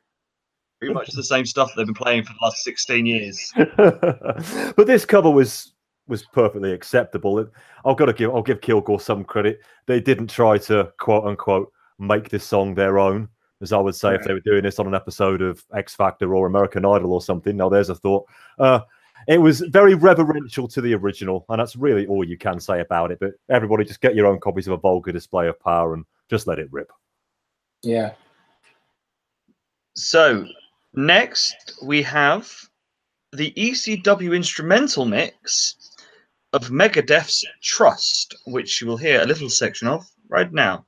pretty 0.80 0.93
much 0.93 1.10
the 1.10 1.23
same 1.23 1.45
stuff 1.45 1.71
they've 1.75 1.86
been 1.86 1.93
playing 1.93 2.23
for 2.23 2.34
the 2.34 2.45
last 2.45 2.63
16 2.63 3.06
years. 3.06 3.54
but 3.77 4.88
this 4.88 5.06
cover 5.06 5.30
was 5.30 5.73
was 6.08 6.23
perfectly 6.23 6.73
acceptable. 6.73 7.47
I've 7.86 7.97
got 7.97 8.06
to 8.06 8.13
give 8.13 8.34
I'll 8.34 8.41
give 8.41 8.62
Kilgore 8.62 8.99
some 8.99 9.23
credit. 9.23 9.62
They 9.86 9.99
didn't 9.99 10.30
try 10.30 10.58
to 10.60 10.91
quote 10.99 11.25
unquote 11.25 11.71
make 12.01 12.29
this 12.29 12.43
song 12.43 12.73
their 12.73 12.99
own, 12.99 13.29
as 13.61 13.71
I 13.71 13.77
would 13.77 13.95
say 13.95 14.15
if 14.15 14.23
they 14.23 14.33
were 14.33 14.39
doing 14.41 14.63
this 14.63 14.79
on 14.79 14.87
an 14.87 14.95
episode 14.95 15.41
of 15.41 15.63
X 15.75 15.95
Factor 15.95 16.35
or 16.35 16.47
American 16.47 16.85
Idol 16.85 17.13
or 17.13 17.21
something. 17.21 17.55
Now 17.55 17.69
there's 17.69 17.89
a 17.89 17.95
thought. 17.95 18.25
Uh, 18.59 18.81
it 19.27 19.37
was 19.37 19.61
very 19.61 19.93
reverential 19.93 20.67
to 20.67 20.81
the 20.81 20.95
original, 20.95 21.45
and 21.49 21.59
that's 21.59 21.75
really 21.75 22.07
all 22.07 22.23
you 22.23 22.37
can 22.37 22.59
say 22.59 22.81
about 22.81 23.11
it. 23.11 23.19
But 23.19 23.33
everybody, 23.49 23.85
just 23.85 24.01
get 24.01 24.15
your 24.15 24.25
own 24.25 24.39
copies 24.39 24.67
of 24.67 24.73
a 24.73 24.77
vulgar 24.77 25.11
display 25.11 25.47
of 25.47 25.59
power 25.59 25.93
and 25.93 26.05
just 26.29 26.47
let 26.47 26.59
it 26.59 26.71
rip. 26.71 26.91
Yeah. 27.83 28.13
So 29.95 30.47
next 30.93 31.79
we 31.83 32.01
have 32.01 32.51
the 33.33 33.53
ECW 33.55 34.35
instrumental 34.35 35.05
mix 35.05 35.75
of 36.53 36.69
Megadeth's 36.69 37.45
Trust, 37.61 38.35
which 38.45 38.81
you 38.81 38.87
will 38.87 38.97
hear 38.97 39.21
a 39.21 39.25
little 39.25 39.49
section 39.49 39.87
of 39.87 40.05
right 40.29 40.51
now. 40.51 40.85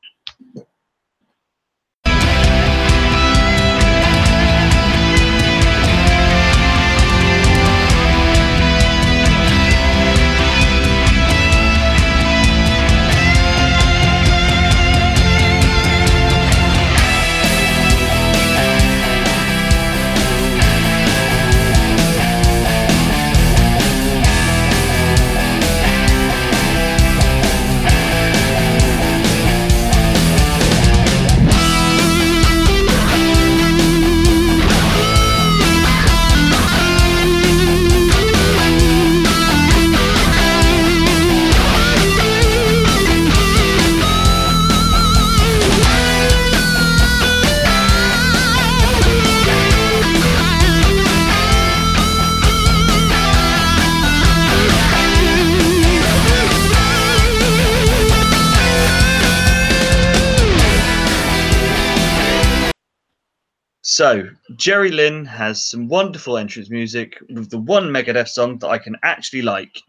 So, 63.95 64.27
Jerry 64.55 64.89
Lynn 64.89 65.23
has 65.25 65.63
some 65.63 65.87
wonderful 65.87 66.35
entrance 66.35 66.71
music 66.71 67.19
with 67.29 67.51
the 67.51 67.59
one 67.59 67.91
Megadeth 67.91 68.27
song 68.27 68.57
that 68.57 68.69
I 68.69 68.79
can 68.79 68.97
actually 69.03 69.43
like 69.43 69.79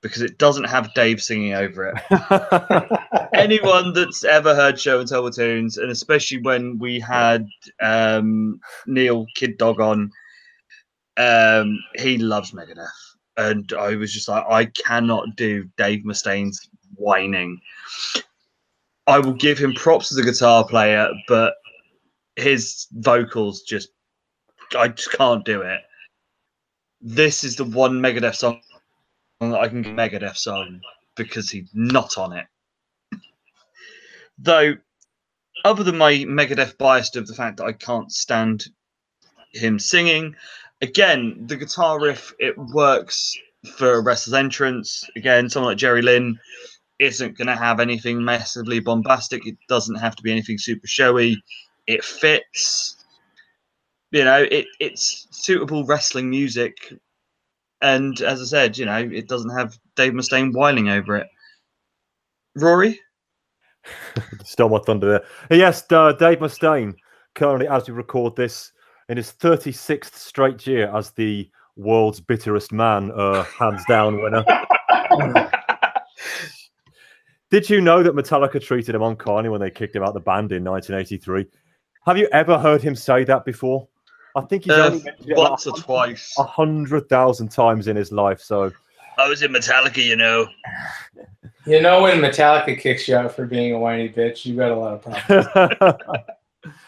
because 0.00 0.22
it 0.22 0.38
doesn't 0.38 0.64
have 0.64 0.94
Dave 0.94 1.22
singing 1.22 1.52
over 1.52 1.92
it. 1.94 3.28
Anyone 3.34 3.92
that's 3.92 4.24
ever 4.24 4.54
heard 4.54 4.80
Show 4.80 5.00
and 5.00 5.06
Tell 5.06 5.30
Tunes, 5.30 5.76
and 5.76 5.90
especially 5.90 6.40
when 6.40 6.78
we 6.78 6.98
had 6.98 7.46
um, 7.82 8.58
Neil 8.86 9.26
Kid 9.34 9.58
Dog 9.58 9.82
on, 9.82 10.10
um, 11.18 11.78
he 11.96 12.16
loves 12.16 12.52
Megadeth. 12.52 12.88
And 13.36 13.70
I 13.78 13.96
was 13.96 14.14
just 14.14 14.28
like, 14.28 14.46
I 14.48 14.64
cannot 14.64 15.36
do 15.36 15.68
Dave 15.76 16.06
Mustaine's 16.06 16.70
whining. 16.94 17.60
I 19.06 19.18
will 19.18 19.34
give 19.34 19.58
him 19.58 19.74
props 19.74 20.10
as 20.10 20.16
a 20.16 20.24
guitar 20.24 20.66
player, 20.66 21.10
but 21.28 21.52
his 22.36 22.86
vocals 22.92 23.62
just 23.62 23.88
I 24.76 24.88
just 24.88 25.12
can't 25.12 25.44
do 25.44 25.62
it. 25.62 25.80
This 27.00 27.44
is 27.44 27.56
the 27.56 27.64
one 27.64 28.00
Megadeth 28.00 28.36
song 28.36 28.60
that 29.40 29.54
I 29.54 29.68
can 29.68 29.82
get 29.82 29.94
Megadeth 29.94 30.36
song 30.36 30.80
because 31.14 31.50
he's 31.50 31.68
not 31.72 32.18
on 32.18 32.32
it. 32.32 32.46
Though, 34.38 34.74
other 35.64 35.82
than 35.82 35.98
my 35.98 36.12
Megadeth 36.12 36.78
bias 36.78 37.14
of 37.16 37.26
the 37.26 37.34
fact 37.34 37.58
that 37.58 37.66
I 37.66 37.72
can't 37.72 38.12
stand 38.12 38.66
him 39.52 39.78
singing, 39.78 40.34
again 40.82 41.46
the 41.46 41.56
guitar 41.56 42.00
riff 42.00 42.34
it 42.38 42.58
works 42.58 43.36
for 43.76 43.94
a 43.94 44.00
wrestler's 44.00 44.34
entrance. 44.34 45.08
Again, 45.16 45.48
someone 45.48 45.72
like 45.72 45.78
Jerry 45.78 46.02
Lynn, 46.02 46.38
isn't 46.98 47.36
going 47.36 47.48
to 47.48 47.56
have 47.56 47.80
anything 47.80 48.24
massively 48.24 48.80
bombastic. 48.80 49.46
It 49.46 49.56
doesn't 49.68 49.96
have 49.96 50.16
to 50.16 50.22
be 50.22 50.32
anything 50.32 50.58
super 50.58 50.86
showy. 50.86 51.42
It 51.86 52.04
fits. 52.04 52.96
You 54.12 54.24
know, 54.24 54.46
it 54.50 54.66
it's 54.80 55.26
suitable 55.30 55.84
wrestling 55.84 56.30
music, 56.30 56.92
and 57.82 58.20
as 58.20 58.40
I 58.40 58.44
said, 58.44 58.78
you 58.78 58.86
know, 58.86 58.96
it 58.98 59.28
doesn't 59.28 59.56
have 59.56 59.78
Dave 59.94 60.12
Mustaine 60.12 60.54
whining 60.54 60.88
over 60.88 61.16
it. 61.16 61.28
Rory, 62.54 63.00
Stole 64.44 64.68
my 64.68 64.78
thunder 64.78 65.08
there. 65.08 65.24
Yes, 65.58 65.84
uh, 65.90 66.12
Dave 66.12 66.38
Mustaine, 66.38 66.94
currently 67.34 67.68
as 67.68 67.88
we 67.88 67.94
record 67.94 68.36
this, 68.36 68.72
in 69.08 69.16
his 69.16 69.32
36th 69.32 70.14
straight 70.14 70.66
year 70.66 70.94
as 70.94 71.12
the 71.12 71.48
world's 71.76 72.20
bitterest 72.20 72.72
man, 72.72 73.12
uh, 73.12 73.44
hands 73.44 73.84
down 73.88 74.20
winner. 74.20 74.44
Did 77.50 77.70
you 77.70 77.80
know 77.80 78.02
that 78.02 78.14
Metallica 78.14 78.60
treated 78.60 78.94
him 78.94 79.02
unkindly 79.02 79.48
when 79.50 79.60
they 79.60 79.70
kicked 79.70 79.94
him 79.94 80.02
out 80.02 80.14
the 80.14 80.20
band 80.20 80.50
in 80.50 80.64
1983? 80.64 81.46
Have 82.06 82.16
you 82.16 82.28
ever 82.32 82.56
heard 82.56 82.82
him 82.82 82.94
say 82.94 83.24
that 83.24 83.44
before? 83.44 83.88
I 84.36 84.42
think 84.42 84.64
he's 84.64 84.72
uh, 84.72 84.86
only 84.86 85.02
mentioned 85.02 85.28
it 85.28 85.32
about 85.32 85.50
once 85.50 85.66
or 85.66 85.76
twice. 85.76 86.34
a 86.38 86.44
hundred 86.44 87.08
thousand 87.08 87.50
times 87.50 87.88
in 87.88 87.96
his 87.96 88.12
life. 88.12 88.40
So 88.40 88.70
I 89.18 89.28
was 89.28 89.42
in 89.42 89.52
Metallica, 89.52 90.04
you 90.04 90.16
know. 90.16 90.46
You 91.68 91.82
know 91.82 92.00
when 92.02 92.20
Metallica 92.20 92.78
kicks 92.78 93.08
you 93.08 93.16
out 93.16 93.34
for 93.34 93.44
being 93.44 93.72
a 93.72 93.78
whiny 93.80 94.08
bitch, 94.08 94.46
you 94.46 94.54
got 94.54 94.70
a 94.70 94.76
lot 94.76 94.94
of 94.94 95.02
problems. 95.02 95.98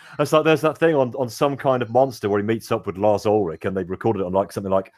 it's 0.20 0.33
like 0.33 0.44
there's 0.44 0.61
that 0.61 0.78
thing 0.78 0.94
on, 0.94 1.12
on 1.16 1.28
some 1.28 1.57
kind 1.57 1.83
of 1.83 1.90
monster 1.90 2.28
where 2.28 2.38
he 2.38 2.46
meets 2.46 2.70
up 2.70 2.87
with 2.87 2.96
Lars 2.96 3.26
Ulrich 3.26 3.64
and 3.64 3.76
they 3.76 3.83
recorded 3.83 4.20
it 4.20 4.26
on 4.26 4.33
like 4.33 4.52
something 4.52 4.70
like 4.70 4.92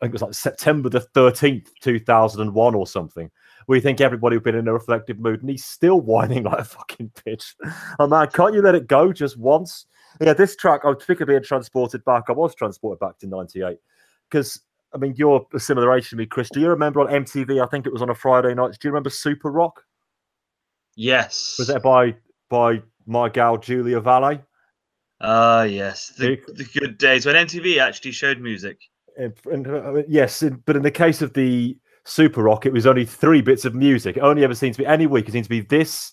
I 0.00 0.06
think 0.06 0.12
it 0.12 0.14
was 0.14 0.22
like 0.22 0.32
September 0.32 0.88
the 0.88 1.06
13th, 1.14 1.68
2001 1.82 2.74
or 2.74 2.86
something. 2.86 3.30
You 3.68 3.80
think 3.80 4.00
everybody 4.00 4.36
would 4.36 4.44
be 4.44 4.50
in 4.50 4.68
a 4.68 4.72
reflective 4.72 5.18
mood 5.18 5.40
and 5.40 5.50
he's 5.50 5.64
still 5.64 6.00
whining 6.00 6.44
like 6.44 6.60
a 6.60 6.64
fucking 6.64 7.10
bitch. 7.26 7.54
Oh 7.98 8.06
man, 8.06 8.28
can't 8.28 8.54
you 8.54 8.62
let 8.62 8.74
it 8.74 8.86
go 8.86 9.12
just 9.12 9.36
once? 9.36 9.86
Yeah, 10.20 10.32
this 10.32 10.56
track, 10.56 10.82
I 10.84 10.94
thinking 10.94 11.22
of 11.22 11.28
being 11.28 11.42
transported 11.42 12.04
back. 12.04 12.24
I 12.28 12.32
was 12.32 12.54
transported 12.54 13.00
back 13.00 13.18
to 13.18 13.26
98 13.26 13.78
because 14.30 14.60
I 14.94 14.98
mean, 14.98 15.14
you're 15.16 15.46
a 15.52 15.60
similar 15.60 15.94
age 15.94 16.08
to 16.10 16.16
me, 16.16 16.26
Chris. 16.26 16.48
Do 16.48 16.60
you 16.60 16.68
remember 16.68 17.00
on 17.00 17.08
MTV? 17.08 17.62
I 17.62 17.66
think 17.66 17.86
it 17.86 17.92
was 17.92 18.02
on 18.02 18.08
a 18.10 18.14
Friday 18.14 18.54
night. 18.54 18.72
Do 18.80 18.88
you 18.88 18.92
remember 18.92 19.10
Super 19.10 19.50
Rock? 19.50 19.84
Yes. 20.94 21.56
Was 21.58 21.68
that 21.68 21.82
by 21.82 22.14
by 22.48 22.82
my 23.06 23.28
gal 23.28 23.58
Julia 23.58 24.00
Valet? 24.00 24.40
Ah, 25.20 25.62
yes. 25.62 26.08
The, 26.18 26.38
the 26.48 26.64
good 26.78 26.98
days 26.98 27.26
when 27.26 27.34
MTV 27.34 27.78
actually 27.78 28.12
showed 28.12 28.40
music. 28.40 28.78
And, 29.18 29.32
and, 29.46 29.66
uh, 29.66 30.02
yes, 30.08 30.42
in- 30.42 30.62
but 30.66 30.76
in 30.76 30.82
the 30.82 30.90
case 30.90 31.22
of 31.22 31.32
the 31.32 31.76
Super 32.06 32.44
Rock, 32.44 32.66
it 32.66 32.72
was 32.72 32.86
only 32.86 33.04
three 33.04 33.42
bits 33.42 33.64
of 33.64 33.74
music. 33.74 34.16
It 34.16 34.20
only 34.20 34.44
ever 34.44 34.54
seems 34.54 34.76
to 34.76 34.82
be 34.82 34.86
any 34.86 35.08
week. 35.08 35.28
It 35.28 35.32
seems 35.32 35.46
to 35.46 35.50
be 35.50 35.60
this 35.60 36.12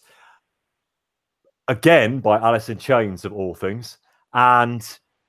again 1.67 2.19
by 2.19 2.39
Alice 2.39 2.69
in 2.69 2.79
Chains 2.79 3.25
of 3.25 3.31
all 3.31 3.53
things, 3.53 3.99
and 4.33 4.81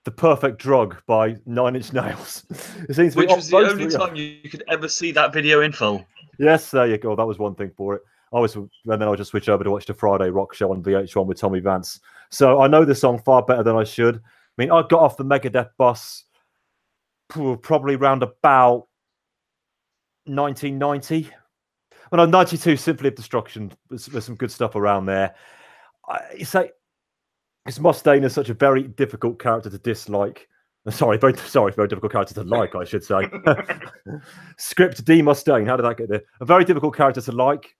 the 0.06 0.10
Perfect 0.10 0.58
Drug 0.58 0.96
by 1.06 1.36
Nine 1.44 1.76
Inch 1.76 1.92
Nails. 1.92 2.46
it 2.88 2.94
seems 2.94 3.12
to 3.12 3.20
be 3.20 3.26
Which 3.26 3.36
was 3.36 3.50
the 3.50 3.56
only 3.58 3.88
time 3.88 4.16
you 4.16 4.38
could 4.50 4.64
ever 4.68 4.88
see 4.88 5.12
that 5.12 5.34
video 5.34 5.60
in 5.60 5.70
full. 5.70 6.02
Yes, 6.38 6.70
there 6.70 6.86
you 6.86 6.96
go. 6.96 7.14
That 7.14 7.26
was 7.26 7.38
one 7.38 7.54
thing 7.54 7.70
for 7.76 7.96
it. 7.96 8.02
I 8.32 8.40
was, 8.40 8.56
and 8.56 8.70
then 8.86 9.02
I'll 9.02 9.16
just 9.16 9.32
switch 9.32 9.50
over 9.50 9.64
to 9.64 9.70
watch 9.70 9.84
the 9.84 9.92
Friday 9.92 10.30
Rock 10.30 10.54
Show 10.54 10.72
on 10.72 10.82
VH1 10.82 11.26
with 11.26 11.38
Tommy 11.38 11.60
Vance. 11.60 12.00
So 12.30 12.62
I 12.62 12.68
know 12.68 12.86
the 12.86 12.94
song 12.94 13.20
far 13.22 13.42
better 13.42 13.62
than 13.62 13.76
I 13.76 13.84
should. 13.84 14.16
I 14.16 14.20
mean, 14.56 14.70
I 14.70 14.80
got 14.88 15.00
off 15.00 15.18
the 15.18 15.24
Megadeth 15.26 15.70
bus 15.76 16.24
probably 17.28 17.96
round 17.96 18.22
about 18.22 18.86
1990. 20.26 21.30
Well, 22.10 22.26
no, 22.26 22.30
92, 22.30 22.76
Symphony 22.76 23.08
of 23.08 23.14
Destruction. 23.14 23.72
There's, 23.88 24.06
there's 24.06 24.24
some 24.24 24.36
good 24.36 24.50
stuff 24.50 24.76
around 24.76 25.06
there. 25.06 25.34
I, 26.08 26.20
it's 26.32 26.54
like, 26.54 26.72
it's 27.66 27.78
Mustaine 27.78 28.24
is 28.24 28.32
such 28.32 28.50
a 28.50 28.54
very 28.54 28.82
difficult 28.82 29.38
character 29.38 29.70
to 29.70 29.78
dislike. 29.78 30.48
Sorry, 30.90 31.16
very 31.16 31.34
sorry, 31.34 31.72
very 31.72 31.88
difficult 31.88 32.12
character 32.12 32.34
to 32.34 32.42
like, 32.42 32.74
I 32.74 32.84
should 32.84 33.02
say. 33.02 33.26
Script 34.58 35.02
D 35.06 35.22
Mustaine. 35.22 35.66
How 35.66 35.78
did 35.78 35.86
that 35.86 35.96
get 35.96 36.10
there? 36.10 36.22
A 36.42 36.44
very 36.44 36.62
difficult 36.62 36.94
character 36.94 37.22
to 37.22 37.32
like, 37.32 37.74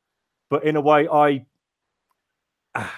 but 0.49 0.65
in 0.65 0.77
a 0.77 0.81
way, 0.81 1.07
I 1.07 1.45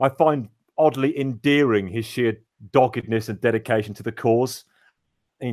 I 0.00 0.08
find 0.08 0.48
oddly 0.76 1.16
endearing 1.18 1.86
his 1.86 2.04
sheer 2.04 2.36
doggedness 2.72 3.28
and 3.28 3.40
dedication 3.40 3.94
to 3.94 4.02
the 4.02 4.10
cause. 4.10 4.64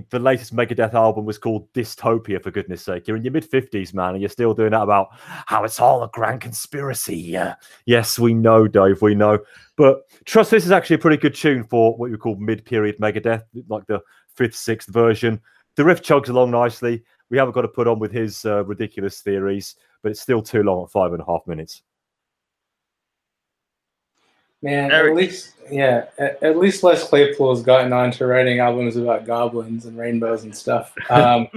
The 0.10 0.20
latest 0.20 0.56
Megadeth 0.56 0.94
album 0.94 1.26
was 1.26 1.38
called 1.38 1.72
Dystopia, 1.74 2.42
for 2.42 2.50
goodness 2.50 2.82
sake. 2.84 3.08
You're 3.08 3.18
in 3.18 3.24
your 3.24 3.34
mid 3.34 3.50
50s, 3.50 3.94
man, 3.94 4.14
and 4.14 4.22
you're 4.22 4.30
still 4.30 4.54
doing 4.54 4.72
that 4.72 4.84
about 4.84 5.10
how 5.12 5.66
it's 5.66 5.80
all 5.80 6.04
a 6.04 6.10
grand 6.10 6.40
conspiracy. 6.40 7.18
Yeah. 7.18 7.56
Yes, 7.86 8.18
we 8.18 8.34
know, 8.34 8.68
Dave, 8.68 9.02
we 9.02 9.16
know. 9.16 9.40
But 9.76 10.04
trust 10.26 10.52
this 10.52 10.66
is 10.66 10.72
actually 10.72 10.96
a 10.96 11.00
pretty 11.00 11.18
good 11.18 11.36
tune 11.36 11.66
for 11.66 11.98
what 11.98 12.10
you 12.10 12.18
call 12.18 12.36
mid 12.38 12.64
period 12.64 12.98
Megadeth, 13.00 13.44
like 13.68 13.86
the 13.88 14.02
fifth, 14.36 14.56
sixth 14.56 14.90
version. 14.90 15.42
The 15.76 15.84
riff 15.84 16.02
chugs 16.02 16.30
along 16.30 16.52
nicely. 16.52 17.04
We 17.30 17.38
haven't 17.38 17.54
got 17.54 17.62
to 17.62 17.68
put 17.68 17.88
on 17.88 18.00
with 18.00 18.12
his 18.12 18.46
uh, 18.46 18.64
ridiculous 18.66 19.22
theories, 19.22 19.76
but 20.04 20.12
it's 20.12 20.22
still 20.22 20.42
too 20.42 20.64
long 20.64 20.84
at 20.84 20.92
five 20.92 21.12
and 21.12 21.22
a 21.22 21.26
half 21.26 21.42
minutes. 21.48 21.82
Man, 24.62 24.92
Eric. 24.92 25.12
at 25.12 25.18
least 25.18 25.54
yeah, 25.72 26.06
at, 26.18 26.42
at 26.44 26.58
least 26.58 26.84
Les 26.84 27.08
Claypool 27.08 27.56
has 27.56 27.64
gotten 27.64 27.94
on 27.94 28.12
to 28.12 28.26
writing 28.26 28.60
albums 28.60 28.96
about 28.96 29.26
goblins 29.26 29.86
and 29.86 29.98
rainbows 29.98 30.44
and 30.44 30.56
stuff. 30.56 30.94
Um, 31.10 31.48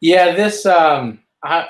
yeah, 0.00 0.34
this 0.34 0.66
um, 0.66 1.20
I, 1.44 1.68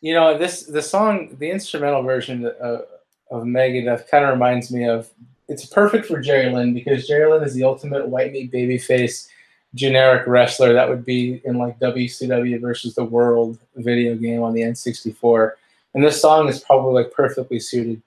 you 0.00 0.12
know, 0.12 0.36
this 0.36 0.64
the 0.64 0.82
song, 0.82 1.36
the 1.38 1.50
instrumental 1.50 2.02
version 2.02 2.46
of, 2.46 2.82
of 3.30 3.44
Megadeth 3.44 4.08
kind 4.08 4.24
of 4.24 4.32
reminds 4.32 4.70
me 4.72 4.88
of. 4.88 5.08
It's 5.46 5.66
perfect 5.66 6.06
for 6.06 6.20
Jerry 6.20 6.50
Lynn 6.50 6.72
because 6.72 7.06
Jerry 7.06 7.30
Lynn 7.30 7.42
is 7.42 7.52
the 7.52 7.64
ultimate 7.64 8.08
white 8.08 8.32
meat 8.32 8.50
baby 8.50 8.78
face 8.78 9.28
generic 9.74 10.26
wrestler. 10.26 10.72
That 10.72 10.88
would 10.88 11.04
be 11.04 11.42
in 11.44 11.58
like 11.58 11.78
WCW 11.78 12.60
versus 12.60 12.94
the 12.94 13.04
World 13.04 13.58
video 13.76 14.14
game 14.14 14.42
on 14.42 14.54
the 14.54 14.62
N64 14.62 15.52
and 15.94 16.04
this 16.04 16.20
song 16.20 16.48
is 16.48 16.60
probably 16.60 17.02
like 17.02 17.12
perfectly 17.12 17.60
suited 17.60 18.02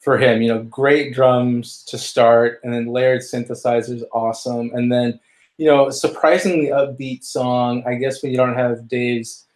for 0.00 0.18
him. 0.18 0.42
You 0.42 0.48
know 0.48 0.62
great 0.64 1.14
drums 1.14 1.84
to 1.84 1.98
start 1.98 2.60
and 2.64 2.72
then 2.72 2.86
layered 2.86 3.20
synthesizers 3.20 4.02
awesome. 4.12 4.70
And 4.74 4.90
then 4.90 5.20
you 5.58 5.66
know 5.66 5.90
surprisingly 5.90 6.68
upbeat 6.68 7.24
song. 7.24 7.84
I 7.86 7.94
guess 7.94 8.22
when 8.22 8.32
you 8.32 8.38
don't 8.38 8.56
have 8.56 8.88
dave's 8.88 9.46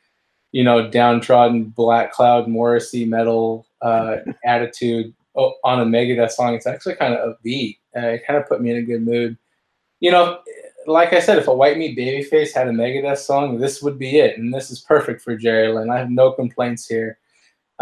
you 0.52 0.62
know 0.62 0.90
downtrodden 0.90 1.64
black 1.64 2.12
cloud 2.12 2.48
morrissey 2.48 3.04
metal 3.04 3.66
uh, 3.80 4.16
attitude 4.44 5.14
on 5.35 5.80
a 5.80 5.85
megadeth 5.87 6.32
song 6.32 6.54
it's 6.54 6.66
actually 6.66 6.96
kind 6.96 7.14
of 7.14 7.35
upbeat. 7.37 7.78
Uh, 7.96 8.08
it 8.08 8.26
kind 8.26 8.38
of 8.38 8.46
put 8.46 8.61
me 8.61 8.70
in 8.70 8.76
a 8.76 8.82
good 8.82 9.02
mood. 9.02 9.37
You 10.00 10.11
know 10.11 10.40
like 10.88 11.12
i 11.12 11.20
said 11.20 11.38
if 11.38 11.46
a 11.46 11.54
white 11.54 11.78
meat 11.78 11.96
babyface 11.96 12.52
had 12.52 12.66
a 12.66 12.72
megadeth 12.72 13.18
song 13.18 13.56
this 13.58 13.80
would 13.82 13.98
be 13.98 14.18
it. 14.18 14.37
And 14.37 14.52
this 14.52 14.70
is 14.70 14.80
perfect 14.80 15.22
for 15.22 15.37
jerry 15.37 15.72
lynn. 15.72 15.90
I 15.90 15.98
have 15.98 16.11
no 16.11 16.32
complaints 16.32 16.87
here 16.87 17.18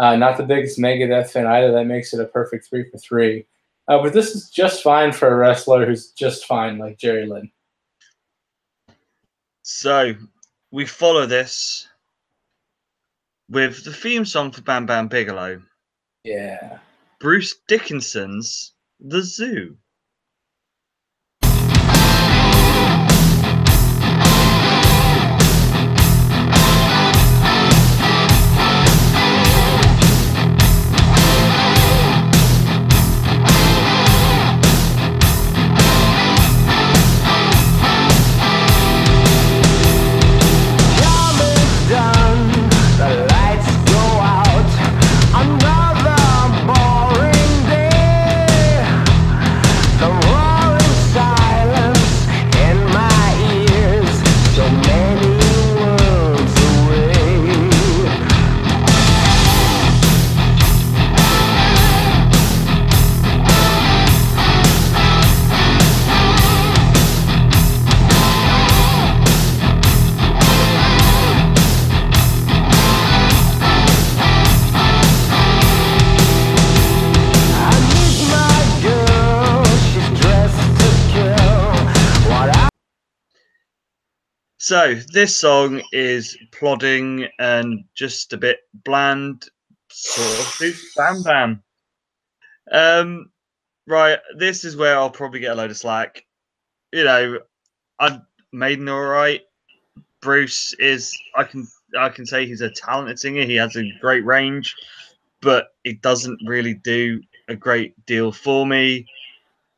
uh, 0.01 0.15
not 0.17 0.35
the 0.35 0.43
biggest 0.43 0.79
Megadeth 0.79 1.29
fan 1.29 1.45
either. 1.45 1.71
That 1.71 1.85
makes 1.85 2.13
it 2.13 2.19
a 2.19 2.25
perfect 2.25 2.65
three 2.67 2.89
for 2.89 2.97
three. 2.97 3.45
Uh, 3.87 4.01
but 4.01 4.11
this 4.13 4.35
is 4.35 4.49
just 4.49 4.83
fine 4.83 5.11
for 5.11 5.27
a 5.29 5.35
wrestler 5.35 5.85
who's 5.85 6.11
just 6.11 6.45
fine, 6.45 6.77
like 6.77 6.97
Jerry 6.97 7.25
Lynn. 7.25 7.49
So 9.61 10.13
we 10.71 10.85
follow 10.85 11.25
this 11.25 11.87
with 13.49 13.83
the 13.83 13.93
theme 13.93 14.25
song 14.25 14.51
for 14.51 14.61
Bam 14.61 14.85
Bam 14.85 15.07
Bigelow, 15.07 15.61
Yeah. 16.23 16.79
Bruce 17.19 17.57
Dickinson's 17.67 18.73
The 18.99 19.21
Zoo. 19.21 19.77
So 84.81 84.95
this 85.13 85.37
song 85.37 85.83
is 85.91 86.35
plodding 86.51 87.27
and 87.37 87.83
just 87.93 88.33
a 88.33 88.37
bit 88.37 88.61
bland, 88.83 89.47
sort 89.91 90.39
of. 90.39 90.75
Bam 90.97 91.21
Bam? 91.21 91.63
Um, 92.71 93.29
right. 93.85 94.17
This 94.39 94.65
is 94.65 94.75
where 94.75 94.97
I'll 94.97 95.11
probably 95.11 95.39
get 95.39 95.51
a 95.51 95.55
load 95.55 95.69
of 95.69 95.77
slack. 95.77 96.25
You 96.91 97.03
know, 97.03 97.39
I 97.99 98.21
Maiden 98.53 98.89
all 98.89 99.03
right. 99.03 99.41
Bruce 100.19 100.73
is. 100.79 101.15
I 101.35 101.43
can. 101.43 101.67
I 101.99 102.09
can 102.09 102.25
say 102.25 102.47
he's 102.47 102.61
a 102.61 102.71
talented 102.71 103.19
singer. 103.19 103.43
He 103.43 103.57
has 103.57 103.75
a 103.75 103.83
great 104.01 104.25
range, 104.25 104.75
but 105.41 105.75
it 105.83 106.01
doesn't 106.01 106.39
really 106.47 106.73
do 106.73 107.21
a 107.49 107.55
great 107.55 107.93
deal 108.07 108.31
for 108.31 108.65
me. 108.65 109.05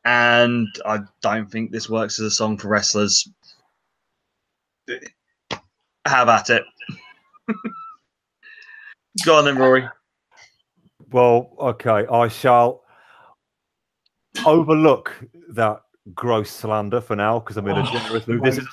And 0.06 0.70
I 0.86 1.00
don't 1.22 1.52
think 1.52 1.72
this 1.74 1.90
works 1.90 2.22
as 2.22 2.28
a 2.28 2.32
song 2.32 2.58
for 2.58 2.70
wrestlers 2.70 3.28
have 6.06 6.30
at 6.30 6.50
it. 6.50 6.64
Go 9.26 9.38
on 9.38 9.46
then, 9.46 9.58
Rory. 9.58 9.88
Well, 11.12 11.54
okay, 11.60 12.06
I 12.12 12.28
shall 12.28 12.84
overlook 14.46 15.14
that 15.50 15.82
gross 16.14 16.50
slander 16.50 17.00
for 17.00 17.16
now 17.16 17.40
because 17.40 17.58
I'm 17.58 17.68
in 17.68 17.78
a 17.78 17.82
Oh, 17.82 17.92
generous 17.92 18.28
mood. 18.28 18.44
This 18.44 18.58
is 18.58 18.68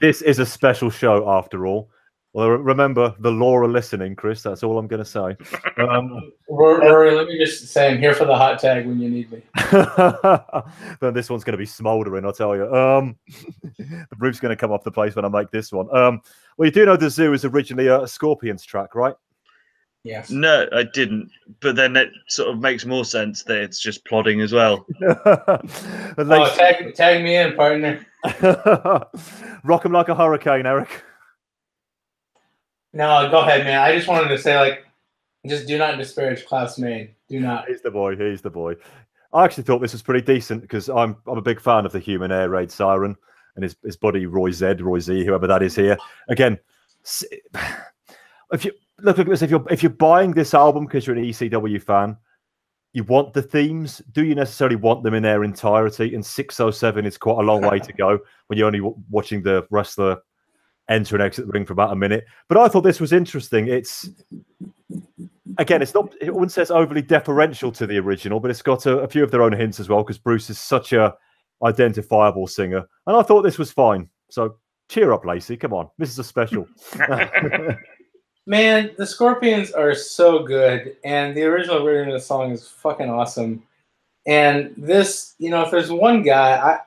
this 0.00 0.22
is 0.22 0.38
a 0.40 0.46
special 0.46 0.90
show 0.90 1.30
after 1.30 1.66
all. 1.66 1.90
Well, 2.34 2.48
remember 2.50 3.14
the 3.20 3.30
law 3.30 3.62
of 3.62 3.70
listening, 3.70 4.16
Chris. 4.16 4.42
That's 4.42 4.64
all 4.64 4.76
I'm 4.76 4.88
going 4.88 5.02
to 5.02 5.08
say. 5.08 5.36
Um, 5.78 6.32
Rory, 6.48 6.84
Rory, 6.90 7.14
let 7.14 7.28
me 7.28 7.38
just 7.38 7.68
say 7.68 7.92
I'm 7.92 7.98
here 7.98 8.12
for 8.12 8.24
the 8.24 8.34
hot 8.36 8.58
tag 8.58 8.86
when 8.88 8.98
you 8.98 9.08
need 9.08 9.30
me. 9.30 9.40
then 11.00 11.14
this 11.14 11.30
one's 11.30 11.44
going 11.44 11.52
to 11.52 11.58
be 11.58 11.64
smouldering, 11.64 12.24
I'll 12.24 12.32
tell 12.32 12.56
you. 12.56 12.74
Um, 12.74 13.16
the 13.78 14.06
roof's 14.18 14.40
going 14.40 14.50
to 14.50 14.56
come 14.56 14.72
off 14.72 14.82
the 14.82 14.90
place 14.90 15.14
when 15.14 15.24
I 15.24 15.28
make 15.28 15.52
this 15.52 15.72
one. 15.72 15.86
Um, 15.96 16.20
well, 16.56 16.66
you 16.66 16.72
do 16.72 16.84
know 16.84 16.96
the 16.96 17.08
zoo 17.08 17.34
is 17.34 17.44
originally 17.44 17.86
a 17.86 18.04
Scorpions 18.08 18.64
track, 18.64 18.96
right? 18.96 19.14
Yes. 20.02 20.28
No, 20.30 20.66
I 20.72 20.82
didn't. 20.92 21.30
But 21.60 21.76
then 21.76 21.96
it 21.96 22.10
sort 22.26 22.48
of 22.52 22.58
makes 22.58 22.84
more 22.84 23.04
sense 23.04 23.44
that 23.44 23.58
it's 23.58 23.78
just 23.78 24.04
plodding 24.06 24.40
as 24.40 24.52
well. 24.52 24.84
The 26.16 26.26
Oh, 26.30 26.54
tag, 26.56 26.94
tag 26.94 27.22
me 27.22 27.36
in, 27.36 27.54
partner. 27.54 28.04
Rock 29.62 29.84
'em 29.86 29.92
like 29.92 30.08
a 30.08 30.14
hurricane, 30.16 30.66
Eric. 30.66 30.88
No, 32.94 33.28
go 33.28 33.40
ahead, 33.40 33.64
man. 33.64 33.80
I 33.80 33.94
just 33.94 34.06
wanted 34.06 34.28
to 34.28 34.38
say, 34.38 34.56
like, 34.56 34.86
just 35.46 35.66
do 35.66 35.76
not 35.76 35.98
disparage 35.98 36.46
Klaus 36.46 36.78
Meine. 36.78 37.10
Do 37.28 37.40
not. 37.40 37.68
He's 37.68 37.82
the 37.82 37.90
boy. 37.90 38.16
He's 38.16 38.40
the 38.40 38.50
boy. 38.50 38.76
I 39.32 39.44
actually 39.44 39.64
thought 39.64 39.80
this 39.80 39.92
was 39.92 40.02
pretty 40.02 40.24
decent 40.24 40.62
because 40.62 40.88
I'm 40.88 41.16
I'm 41.26 41.36
a 41.38 41.42
big 41.42 41.60
fan 41.60 41.84
of 41.84 41.92
the 41.92 41.98
human 41.98 42.30
air 42.30 42.48
raid 42.48 42.70
siren 42.70 43.16
and 43.56 43.64
his 43.64 43.76
his 43.84 43.96
buddy 43.96 44.26
Roy 44.26 44.52
Z, 44.52 44.74
Roy 44.74 45.00
Z, 45.00 45.24
whoever 45.24 45.48
that 45.48 45.62
is 45.62 45.74
here. 45.74 45.98
Again, 46.28 46.58
if 48.52 48.64
you 48.64 48.72
look 49.00 49.18
at 49.18 49.26
this, 49.26 49.42
if 49.42 49.50
you're 49.50 49.66
if 49.70 49.82
you're 49.82 49.90
buying 49.90 50.30
this 50.30 50.54
album 50.54 50.86
because 50.86 51.06
you're 51.06 51.16
an 51.16 51.24
ECW 51.24 51.82
fan, 51.82 52.16
you 52.92 53.02
want 53.02 53.34
the 53.34 53.42
themes. 53.42 54.00
Do 54.12 54.24
you 54.24 54.36
necessarily 54.36 54.76
want 54.76 55.02
them 55.02 55.14
in 55.14 55.24
their 55.24 55.42
entirety? 55.42 56.14
And 56.14 56.24
607 56.24 57.04
is 57.04 57.18
quite 57.18 57.38
a 57.38 57.46
long 57.46 57.62
way 57.62 57.80
to 57.80 57.92
go 57.92 58.20
when 58.46 58.56
you're 58.56 58.68
only 58.68 58.78
w- 58.78 58.96
watching 59.10 59.42
the 59.42 59.66
wrestler 59.70 60.18
enter 60.88 61.16
and 61.16 61.22
exit 61.22 61.46
the 61.46 61.52
ring 61.52 61.64
for 61.64 61.72
about 61.72 61.92
a 61.92 61.96
minute. 61.96 62.24
But 62.48 62.58
I 62.58 62.68
thought 62.68 62.82
this 62.82 63.00
was 63.00 63.12
interesting. 63.12 63.68
It's 63.68 64.08
again, 65.58 65.82
it's 65.82 65.94
not. 65.94 66.14
It 66.20 66.32
wouldn't 66.32 66.52
say 66.52 66.62
it's 66.62 66.70
overly 66.70 67.02
deferential 67.02 67.72
to 67.72 67.86
the 67.86 67.98
original, 67.98 68.40
but 68.40 68.50
it's 68.50 68.62
got 68.62 68.86
a, 68.86 68.98
a 68.98 69.08
few 69.08 69.22
of 69.22 69.30
their 69.30 69.42
own 69.42 69.52
hints 69.52 69.80
as 69.80 69.88
well 69.88 70.02
because 70.02 70.18
Bruce 70.18 70.50
is 70.50 70.58
such 70.58 70.92
a 70.92 71.14
identifiable 71.64 72.46
singer, 72.46 72.84
and 73.06 73.16
I 73.16 73.22
thought 73.22 73.42
this 73.42 73.58
was 73.58 73.72
fine. 73.72 74.08
So 74.30 74.56
cheer 74.88 75.12
up, 75.12 75.24
Lacey. 75.24 75.56
Come 75.56 75.72
on, 75.72 75.88
this 75.98 76.10
is 76.10 76.18
a 76.18 76.24
special. 76.24 76.66
Man, 78.46 78.90
the 78.98 79.06
Scorpions 79.06 79.70
are 79.70 79.94
so 79.94 80.42
good, 80.42 80.96
and 81.04 81.34
the 81.34 81.44
original 81.44 81.82
version 81.82 82.12
of 82.12 82.20
the 82.20 82.24
song 82.24 82.52
is 82.52 82.68
fucking 82.68 83.08
awesome. 83.08 83.62
And 84.26 84.74
this, 84.76 85.34
you 85.38 85.50
know, 85.50 85.62
if 85.62 85.70
there's 85.70 85.90
one 85.90 86.22
guy, 86.22 86.56
I, 86.56 86.80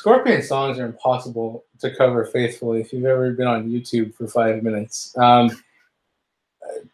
Scorpion 0.00 0.40
songs 0.42 0.78
are 0.78 0.86
impossible 0.86 1.64
to 1.80 1.94
cover 1.94 2.24
faithfully. 2.24 2.80
If 2.80 2.90
you've 2.90 3.04
ever 3.04 3.32
been 3.32 3.46
on 3.46 3.68
YouTube 3.68 4.14
for 4.14 4.26
five 4.26 4.62
minutes, 4.62 5.14
um, 5.18 5.50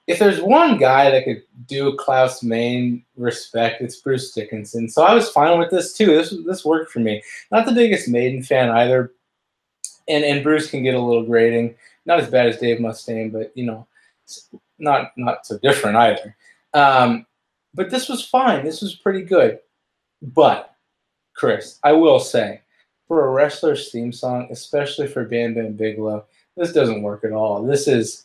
if 0.08 0.18
there's 0.18 0.40
one 0.40 0.76
guy 0.76 1.12
that 1.12 1.22
could 1.22 1.44
do 1.66 1.96
Klaus 1.96 2.42
Meine 2.42 3.04
respect, 3.16 3.80
it's 3.80 3.94
Bruce 4.00 4.32
Dickinson. 4.32 4.88
So 4.88 5.04
I 5.04 5.14
was 5.14 5.28
fine 5.28 5.56
with 5.56 5.70
this 5.70 5.92
too. 5.92 6.06
This 6.06 6.34
this 6.44 6.64
worked 6.64 6.90
for 6.90 6.98
me. 6.98 7.22
Not 7.52 7.64
the 7.64 7.70
biggest 7.70 8.08
Maiden 8.08 8.42
fan 8.42 8.70
either, 8.70 9.12
and 10.08 10.24
and 10.24 10.42
Bruce 10.42 10.68
can 10.68 10.82
get 10.82 10.96
a 10.96 11.00
little 11.00 11.24
grating 11.24 11.76
not 12.06 12.18
as 12.18 12.28
bad 12.28 12.46
as 12.46 12.58
Dave 12.58 12.78
Mustaine, 12.78 13.32
but 13.32 13.52
you 13.54 13.66
know, 13.66 13.86
not 14.80 15.12
not 15.16 15.46
so 15.46 15.58
different 15.58 15.96
either. 15.96 16.36
Um, 16.74 17.24
but 17.72 17.88
this 17.88 18.08
was 18.08 18.24
fine. 18.24 18.64
This 18.64 18.80
was 18.80 18.96
pretty 18.96 19.22
good. 19.22 19.60
But 20.22 20.74
Chris, 21.34 21.78
I 21.84 21.92
will 21.92 22.18
say, 22.18 22.62
for 23.06 23.26
a 23.26 23.30
wrestler's 23.30 23.90
theme 23.90 24.12
song, 24.12 24.48
especially 24.50 25.06
for 25.06 25.24
Bam 25.24 25.54
Bam 25.54 25.72
Bigelow, 25.72 26.24
this 26.56 26.72
doesn't 26.72 27.02
work 27.02 27.24
at 27.24 27.32
all. 27.32 27.62
This 27.62 27.86
is, 27.86 28.24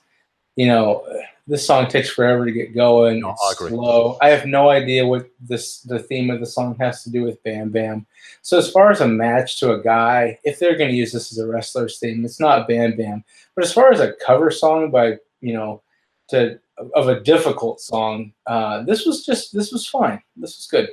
you 0.55 0.67
know, 0.67 1.05
this 1.47 1.65
song 1.65 1.87
takes 1.87 2.09
forever 2.09 2.45
to 2.45 2.51
get 2.51 2.73
going. 2.73 3.19
No, 3.19 3.31
it's 3.31 3.43
I 3.43 3.51
agree. 3.53 3.69
slow. 3.69 4.17
I 4.21 4.29
have 4.29 4.45
no 4.45 4.69
idea 4.69 5.05
what 5.05 5.29
this 5.39 5.81
the 5.81 5.99
theme 5.99 6.29
of 6.29 6.39
the 6.39 6.45
song 6.45 6.77
has 6.79 7.03
to 7.03 7.11
do 7.11 7.23
with 7.23 7.43
Bam 7.43 7.69
Bam. 7.69 8.05
So 8.41 8.57
as 8.57 8.71
far 8.71 8.91
as 8.91 9.01
a 9.01 9.07
match 9.07 9.59
to 9.59 9.73
a 9.73 9.81
guy, 9.83 10.39
if 10.43 10.59
they're 10.59 10.77
going 10.77 10.89
to 10.89 10.95
use 10.95 11.11
this 11.11 11.31
as 11.31 11.39
a 11.39 11.47
wrestler's 11.47 11.99
theme, 11.99 12.23
it's 12.23 12.39
not 12.39 12.67
Bam 12.67 12.95
Bam. 12.95 13.23
But 13.55 13.65
as 13.65 13.73
far 13.73 13.91
as 13.91 13.99
a 13.99 14.13
cover 14.25 14.51
song 14.51 14.91
by 14.91 15.17
you 15.41 15.53
know 15.53 15.81
to 16.29 16.59
of 16.95 17.09
a 17.09 17.19
difficult 17.19 17.81
song, 17.81 18.33
uh, 18.47 18.83
this 18.83 19.05
was 19.05 19.25
just 19.25 19.53
this 19.53 19.71
was 19.71 19.87
fine. 19.87 20.21
This 20.35 20.57
was 20.57 20.67
good. 20.67 20.89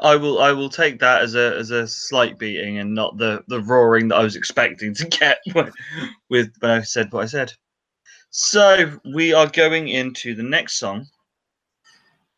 I 0.00 0.16
will 0.16 0.40
I 0.40 0.52
will 0.52 0.68
take 0.68 0.98
that 1.00 1.22
as 1.22 1.34
a 1.34 1.56
as 1.56 1.70
a 1.70 1.86
slight 1.86 2.38
beating 2.38 2.78
and 2.78 2.94
not 2.94 3.16
the 3.16 3.42
the 3.48 3.62
roaring 3.62 4.08
that 4.08 4.16
I 4.16 4.22
was 4.24 4.36
expecting 4.36 4.94
to 4.94 5.06
get 5.20 5.38
with 6.28 6.52
when 6.60 6.70
I 6.70 6.82
said 6.82 7.12
what 7.12 7.24
I 7.24 7.26
said. 7.26 7.52
So 8.30 8.98
we 9.14 9.32
are 9.32 9.48
going 9.48 9.88
into 9.88 10.34
the 10.34 10.42
next 10.42 10.78
song, 10.78 11.06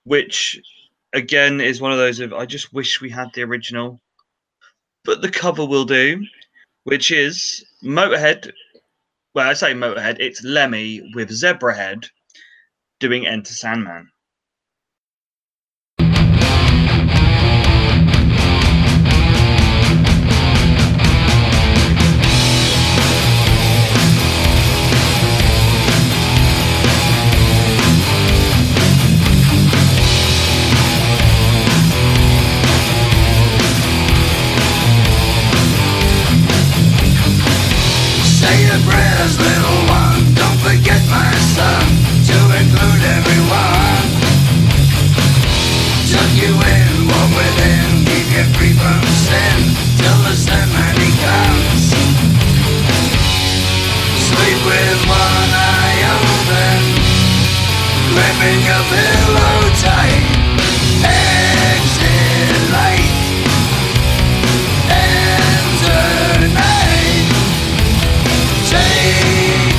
which 0.04 0.60
again 1.12 1.60
is 1.60 1.80
one 1.80 1.92
of 1.92 1.98
those 1.98 2.20
of 2.20 2.32
I 2.32 2.46
just 2.46 2.72
wish 2.72 3.00
we 3.00 3.10
had 3.10 3.32
the 3.34 3.42
original, 3.42 4.00
but 5.04 5.22
the 5.22 5.30
cover 5.30 5.66
will 5.66 5.84
do, 5.84 6.24
which 6.84 7.10
is 7.10 7.64
Motorhead. 7.82 8.50
Well, 9.34 9.48
I 9.48 9.54
say 9.54 9.72
Motorhead, 9.72 10.16
it's 10.20 10.42
Lemmy 10.44 11.02
with 11.14 11.30
Zebrahead 11.30 12.08
doing 13.00 13.26
Enter 13.26 13.52
Sandman. 13.52 14.10
Pillow 58.38 59.58
tight. 59.82 60.22
Exit 61.02 62.70
night. 62.70 63.18
Take. 68.68 69.78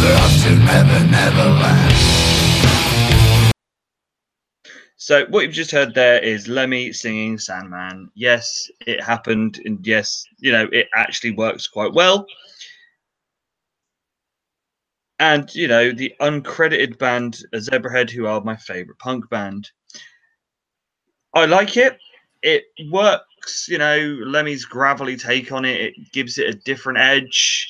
We're 0.00 0.16
off 0.16 0.34
to 0.44 0.50
Never. 1.10 1.50
So 4.96 5.26
what 5.26 5.40
you've 5.42 5.52
just 5.52 5.72
heard 5.72 5.94
there 5.94 6.20
is 6.20 6.46
Lemmy 6.46 6.92
singing 6.92 7.38
Sandman. 7.38 8.10
Yes, 8.14 8.70
it 8.86 9.02
happened, 9.02 9.60
and 9.64 9.84
yes, 9.84 10.24
you 10.38 10.52
know 10.52 10.68
it 10.72 10.88
actually 10.94 11.32
works 11.32 11.66
quite 11.66 11.92
well. 11.92 12.26
And 15.20 15.54
you 15.54 15.68
know 15.68 15.92
the 15.92 16.14
uncredited 16.20 16.98
band 16.98 17.42
Zebrahead, 17.54 18.10
who 18.10 18.26
are 18.26 18.40
my 18.40 18.56
favorite 18.56 18.98
punk 18.98 19.28
band. 19.28 19.70
I 21.34 21.44
like 21.44 21.76
it. 21.76 21.98
It 22.42 22.64
works, 22.90 23.68
you 23.68 23.76
know, 23.76 23.98
Lemmy's 24.24 24.64
gravelly 24.64 25.16
take 25.16 25.52
on 25.52 25.66
it, 25.66 25.80
it 25.80 26.12
gives 26.12 26.38
it 26.38 26.48
a 26.48 26.58
different 26.58 26.98
edge. 26.98 27.68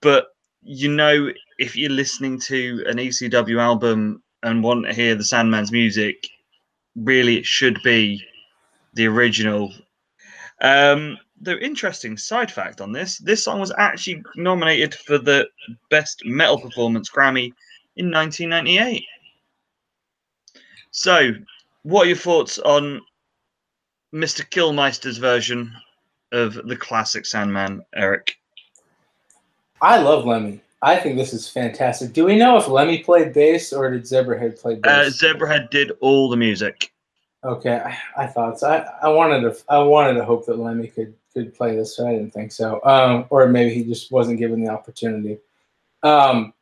But 0.00 0.28
you 0.62 0.90
know, 0.90 1.30
if 1.58 1.76
you're 1.76 1.90
listening 1.90 2.40
to 2.40 2.82
an 2.88 2.96
ECW 2.96 3.60
album 3.60 4.22
and 4.42 4.64
want 4.64 4.86
to 4.86 4.94
hear 4.94 5.14
the 5.14 5.24
Sandman's 5.24 5.70
music, 5.70 6.26
really 6.96 7.36
it 7.36 7.46
should 7.46 7.78
be 7.84 8.24
the 8.94 9.06
original. 9.06 9.74
Um, 10.62 11.18
the 11.40 11.58
interesting 11.64 12.16
side 12.16 12.50
fact 12.50 12.80
on 12.80 12.92
this: 12.92 13.18
this 13.18 13.44
song 13.44 13.60
was 13.60 13.72
actually 13.78 14.22
nominated 14.36 14.94
for 14.94 15.18
the 15.18 15.48
Best 15.90 16.24
Metal 16.24 16.58
Performance 16.60 17.10
Grammy 17.10 17.52
in 17.96 18.10
1998. 18.10 19.04
So, 20.90 21.32
what 21.82 22.04
are 22.04 22.08
your 22.08 22.16
thoughts 22.16 22.58
on 22.58 23.00
Mr. 24.14 24.48
Kilmister's 24.48 25.18
version 25.18 25.72
of 26.32 26.54
the 26.66 26.76
classic 26.76 27.26
Sandman, 27.26 27.84
Eric? 27.94 28.38
I 29.82 29.98
love 29.98 30.24
Lemmy. 30.24 30.60
I 30.82 30.96
think 30.96 31.16
this 31.16 31.32
is 31.32 31.48
fantastic. 31.48 32.12
Do 32.12 32.24
we 32.24 32.36
know 32.36 32.56
if 32.56 32.68
Lemmy 32.68 33.02
played 33.02 33.32
bass 33.32 33.72
or 33.72 33.90
did 33.90 34.02
Zebrahead 34.02 34.60
play 34.60 34.74
Uh, 34.74 34.76
bass? 35.04 35.22
Zebrahead 35.22 35.70
did 35.70 35.92
all 36.00 36.28
the 36.28 36.36
music. 36.36 36.92
Okay, 37.44 37.76
I, 37.76 38.24
I 38.24 38.26
thought 38.26 38.58
so. 38.58 38.68
I, 38.68 39.06
I 39.06 39.08
wanted 39.08 39.42
to. 39.42 39.56
I 39.68 39.78
wanted 39.78 40.14
to 40.14 40.24
hope 40.24 40.46
that 40.46 40.58
Lemmy 40.58 40.88
could 40.88 41.14
could 41.36 41.54
play 41.54 41.76
this, 41.76 42.00
I 42.00 42.12
didn't 42.12 42.32
think 42.32 42.50
so. 42.50 42.80
Um, 42.82 43.26
or 43.28 43.46
maybe 43.46 43.74
he 43.74 43.84
just 43.84 44.10
wasn't 44.10 44.38
given 44.38 44.64
the 44.64 44.70
opportunity. 44.70 45.38
Um, 46.02 46.54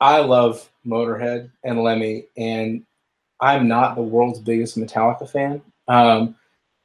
I 0.00 0.20
love 0.20 0.70
Motorhead 0.86 1.50
and 1.64 1.82
Lemmy, 1.82 2.26
and 2.36 2.84
I'm 3.40 3.66
not 3.66 3.96
the 3.96 4.02
world's 4.02 4.38
biggest 4.38 4.76
Metallica 4.76 5.28
fan. 5.30 5.62
Um, 5.88 6.36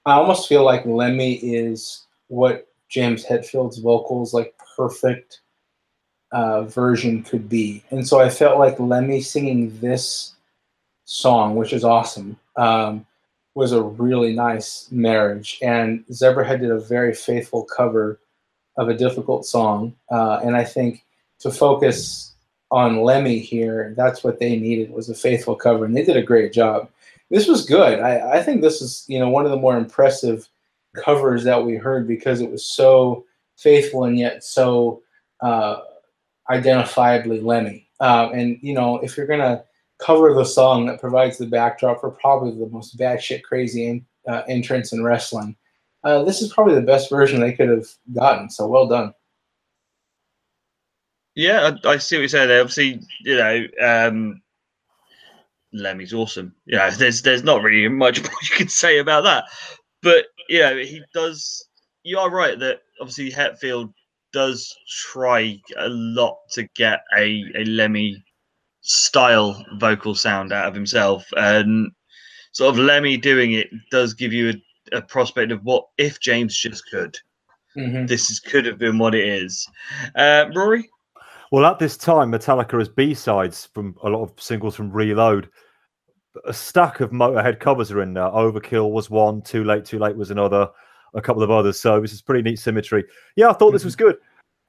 I 0.06 0.14
almost 0.14 0.48
feel 0.48 0.64
like 0.64 0.86
Lemmy 0.86 1.34
is 1.34 2.06
what 2.30 2.68
James 2.88 3.26
Hetfield's 3.26 3.80
vocals 3.80 4.34
like 4.34 4.56
perfect 4.78 5.42
uh, 6.32 6.64
version 6.64 7.24
could 7.24 7.50
be, 7.50 7.84
and 7.92 8.08
so 8.08 8.22
I 8.22 8.30
felt 8.30 8.58
like 8.58 8.80
Lemmy 8.80 9.20
singing 9.20 9.78
this 9.82 10.36
song, 11.04 11.58
which 11.58 11.74
is 11.74 11.84
awesome, 11.84 12.40
um, 12.56 13.06
was 13.54 13.72
a 13.72 13.82
really 13.82 14.34
nice 14.34 14.88
marriage. 14.92 15.60
And 15.62 16.06
Zebrahead 16.08 16.62
did 16.62 16.72
a 16.72 16.80
very 16.80 17.14
faithful 17.14 17.64
cover 17.64 18.20
of 18.78 18.88
a 18.88 18.98
difficult 18.98 19.46
song, 19.46 19.94
uh, 20.10 20.40
and 20.44 20.56
I 20.56 20.64
think 20.64 21.06
to 21.40 21.52
focus 21.52 22.34
on 22.72 23.02
Lemmy 23.02 23.40
here, 23.40 23.94
that's 23.98 24.24
what 24.24 24.40
they 24.40 24.56
needed 24.56 24.92
was 24.92 25.10
a 25.10 25.16
faithful 25.16 25.56
cover, 25.56 25.84
and 25.84 25.96
they 25.96 26.06
did 26.06 26.16
a 26.16 26.24
great 26.24 26.54
job. 26.54 26.90
This 27.30 27.48
was 27.48 27.66
good. 27.66 28.00
I, 28.00 28.40
I 28.40 28.44
think 28.44 28.62
this 28.62 28.82
is 28.82 29.04
you 29.08 29.20
know 29.20 29.30
one 29.30 29.46
of 29.46 29.52
the 29.52 29.58
more 29.58 29.78
impressive 29.78 30.48
covers 30.96 31.44
that 31.44 31.66
we 31.66 31.76
heard 31.76 32.08
because 32.08 32.42
it 32.42 32.52
was 32.52 32.66
so 32.66 33.26
faithful 33.58 34.06
and 34.06 34.18
yet 34.18 34.44
so 34.44 35.02
uh, 35.42 35.82
identifiably 36.50 37.44
Lemmy. 37.44 37.88
Um, 38.00 38.34
and 38.34 38.58
you 38.62 38.74
know 38.74 39.00
if 39.00 39.18
you're 39.18 39.28
gonna 39.28 39.64
cover 40.02 40.34
the 40.34 40.46
song 40.46 40.86
that 40.88 41.00
provides 41.00 41.38
the 41.38 41.46
backdrop 41.46 42.02
for 42.02 42.12
probably 42.12 42.52
the 42.52 42.70
most 42.72 42.98
batshit 42.98 43.44
crazy 43.44 43.88
in, 43.88 44.06
uh, 44.28 44.42
entrance 44.48 44.94
in 44.94 45.04
wrestling. 45.04 45.56
Uh, 46.04 46.24
this 46.24 46.42
is 46.42 46.52
probably 46.52 46.76
the 46.76 46.82
best 46.82 47.10
version 47.10 47.40
they 47.40 47.54
could 47.54 47.70
have 47.70 47.88
gotten. 48.14 48.50
So 48.50 48.68
well 48.68 48.88
done. 48.88 49.14
Yeah, 51.36 51.72
I, 51.86 51.90
I 51.90 51.98
see 51.98 52.18
what 52.18 52.22
you're 52.22 52.28
saying 52.30 52.50
there. 52.50 52.62
Obviously, 52.62 53.02
you 53.22 53.38
know, 53.38 53.66
um, 53.82 54.42
Lemmy's 55.74 56.14
awesome. 56.14 56.54
You 56.66 56.78
know, 56.78 56.90
there's 56.92 57.22
there's 57.22 57.44
not 57.44 57.62
really 57.64 57.88
much 57.88 58.22
more 58.24 58.32
you 58.44 58.58
can 58.58 58.68
say 58.68 58.98
about 58.98 59.24
that. 59.24 59.46
But 60.02 60.26
you 60.50 60.60
know, 60.60 60.78
he 60.78 61.02
does. 61.14 61.68
You 62.04 62.18
are 62.18 62.30
right 62.32 62.60
that 62.60 62.80
obviously 63.00 63.32
Hetfield 63.32 63.94
does 64.34 64.76
try 64.90 65.60
a 65.78 65.88
lot 65.90 66.38
to 66.52 66.68
get 66.76 67.02
a 67.16 67.44
a 67.56 67.64
Lemmy 67.66 68.24
style 68.82 69.64
vocal 69.76 70.16
sound 70.16 70.52
out 70.52 70.68
of 70.68 70.74
himself, 70.76 71.26
and 71.38 71.92
sort 72.52 72.74
of 72.74 72.84
Lemmy 72.84 73.18
doing 73.18 73.54
it 73.54 73.70
does 73.92 74.14
give 74.14 74.34
you 74.34 74.50
a, 74.92 74.98
a 74.98 75.02
prospect 75.02 75.52
of 75.52 75.64
what 75.64 75.86
if 75.98 76.20
James 76.20 76.56
just 76.56 76.84
could. 76.92 77.18
Mhm. 77.78 78.08
This 78.08 78.30
is, 78.30 78.40
could 78.40 78.66
have 78.66 78.78
been 78.78 78.98
what 78.98 79.16
it 79.16 79.26
is. 79.26 79.68
Uh, 80.16 80.46
Rory. 80.56 80.90
Well, 81.52 81.66
at 81.66 81.80
this 81.80 81.98
time, 81.98 82.32
Metallica 82.32 82.78
has 82.80 82.90
B 82.90 83.14
sides 83.14 83.70
from 83.74 83.96
a 84.04 84.10
lot 84.10 84.24
of 84.24 84.42
singles 84.42 84.76
from 84.76 84.92
Reload. 84.92 85.50
A 86.46 86.54
stack 86.54 87.02
of 87.02 87.12
Motorhead 87.12 87.60
covers 87.60 87.92
are 87.92 88.02
in 88.02 88.14
there. 88.14 88.24
Overkill 88.24 88.92
was 88.92 89.10
one, 89.10 89.42
Too 89.42 89.66
Late, 89.66 89.84
Too 89.84 90.00
Late 90.00 90.16
was 90.16 90.32
another, 90.32 90.70
a 91.14 91.22
couple 91.22 91.44
of 91.44 91.52
others. 91.52 91.80
So 91.80 92.00
this 92.00 92.14
is 92.14 92.22
pretty 92.22 92.42
neat 92.42 92.58
symmetry. 92.58 93.04
Yeah, 93.36 93.50
I 93.50 93.54
thought 93.54 93.72
this 93.72 93.84
was 93.84 93.98
good. 93.98 94.18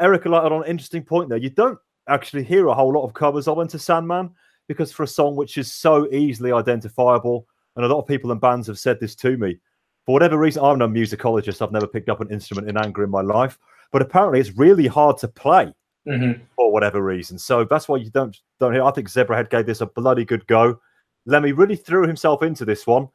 Eric 0.01 0.25
lighted 0.25 0.51
on 0.51 0.65
an 0.65 0.69
interesting 0.69 1.05
point 1.05 1.29
there. 1.29 1.39
You 1.39 1.51
don't 1.51 1.79
actually 2.09 2.45
hear 2.45 2.67
a 2.69 2.75
whole 2.75 2.93
lot 2.93 3.05
of 3.05 3.15
covers 3.15 3.49
of 3.49 3.59
Enter 3.59 3.79
Sandman 3.79 4.31
because 4.69 4.93
for 4.93 5.03
a 5.03 5.09
song 5.09 5.37
which 5.37 5.59
is 5.59 5.73
so 5.73 6.09
easily 6.13 6.53
identifiable, 6.53 7.47
and 7.77 7.85
a 7.85 7.89
lot 7.89 8.01
of 8.01 8.07
people 8.07 8.31
and 8.33 8.41
bands 8.41 8.67
have 8.67 8.79
said 8.79 9.01
this 9.01 9.15
to 9.17 9.37
me. 9.37 9.59
For 10.07 10.13
whatever 10.13 10.39
reason, 10.39 10.65
I'm 10.65 10.79
no 10.79 10.89
musicologist. 10.89 11.63
I've 11.63 11.73
never 11.73 11.87
picked 11.87 12.09
up 12.09 12.21
an 12.21 12.31
instrument 12.31 12.69
in 12.69 12.77
anger 12.77 13.05
in 13.05 13.11
my 13.11 13.21
life, 13.21 13.59
but 13.93 14.03
apparently 14.03 14.41
it's 14.41 14.57
really 14.57 14.87
hard 14.87 15.17
to 15.19 15.29
play 15.29 15.73
Mhm. 16.07 16.41
for 16.57 16.73
whatever 16.73 17.01
reason. 17.03 17.39
So 17.39 17.65
that's 17.65 17.89
why 17.89 17.97
you 17.99 18.11
don't 18.11 18.37
don't 18.59 18.73
hear. 18.73 18.83
I 18.83 18.91
think 18.91 19.09
Zebrahead 19.09 19.51
gave 19.51 19.67
this 19.67 19.81
a 19.81 19.87
bloody 19.87 20.25
good 20.25 20.47
go. 20.47 20.81
Lemmy 21.27 21.53
really 21.53 21.77
threw 21.77 22.07
himself 22.07 22.43
into 22.43 22.65
this 22.65 22.87
one. 22.87 23.09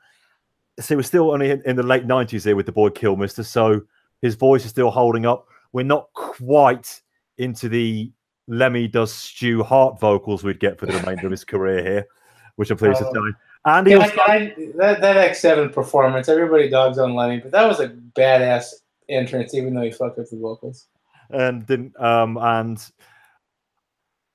So 0.80 0.94
he 0.94 0.96
was 0.96 1.08
still 1.08 1.32
only 1.32 1.50
in, 1.52 1.62
in 1.66 1.76
the 1.76 1.84
late 1.84 2.06
nineties 2.06 2.46
here 2.46 2.56
with 2.56 2.66
the 2.68 2.72
boy 2.72 2.90
Kilmister, 2.90 3.44
so 3.44 3.82
his 4.22 4.36
voice 4.36 4.64
is 4.64 4.72
still 4.72 4.92
holding 4.92 5.26
up. 5.26 5.48
We're 5.74 5.84
not 5.84 6.08
quite 6.14 7.02
into 7.38 7.68
the 7.68 8.12
Lemmy 8.48 8.88
does 8.88 9.14
Stu 9.14 9.64
Hart 9.64 10.00
vocals 10.00 10.44
we'd 10.44 10.60
get 10.60 10.80
for 10.80 10.86
the 10.86 10.94
remainder 10.98 11.26
of 11.26 11.32
his 11.32 11.44
career 11.44 11.84
here, 11.84 12.08
which 12.56 12.72
I'm 12.72 12.78
pleased 12.78 13.02
Oh. 13.02 13.14
to 13.14 13.20
say. 13.32 13.38
And 13.66 13.88
he 13.88 13.94
Yeah, 13.94 14.00
was, 14.00 14.12
I, 14.26 14.34
I, 14.34 14.56
that 14.78 15.02
that 15.02 15.18
X 15.18 15.42
Seven 15.42 15.70
performance, 15.70 16.30
everybody 16.30 16.70
dogs 16.70 16.98
on 16.98 17.16
Lemmy, 17.16 17.40
but 17.40 17.52
that 17.52 17.68
was 17.68 17.80
a 17.82 17.90
badass 17.90 18.74
entrance, 19.10 19.54
even 19.54 19.74
though 19.74 19.82
he 19.82 19.92
fucked 19.92 20.20
up 20.20 20.30
the 20.30 20.38
vocals. 20.38 20.88
and 21.30 21.66
didn't 21.66 22.00
um 22.00 22.38
and 22.38 22.80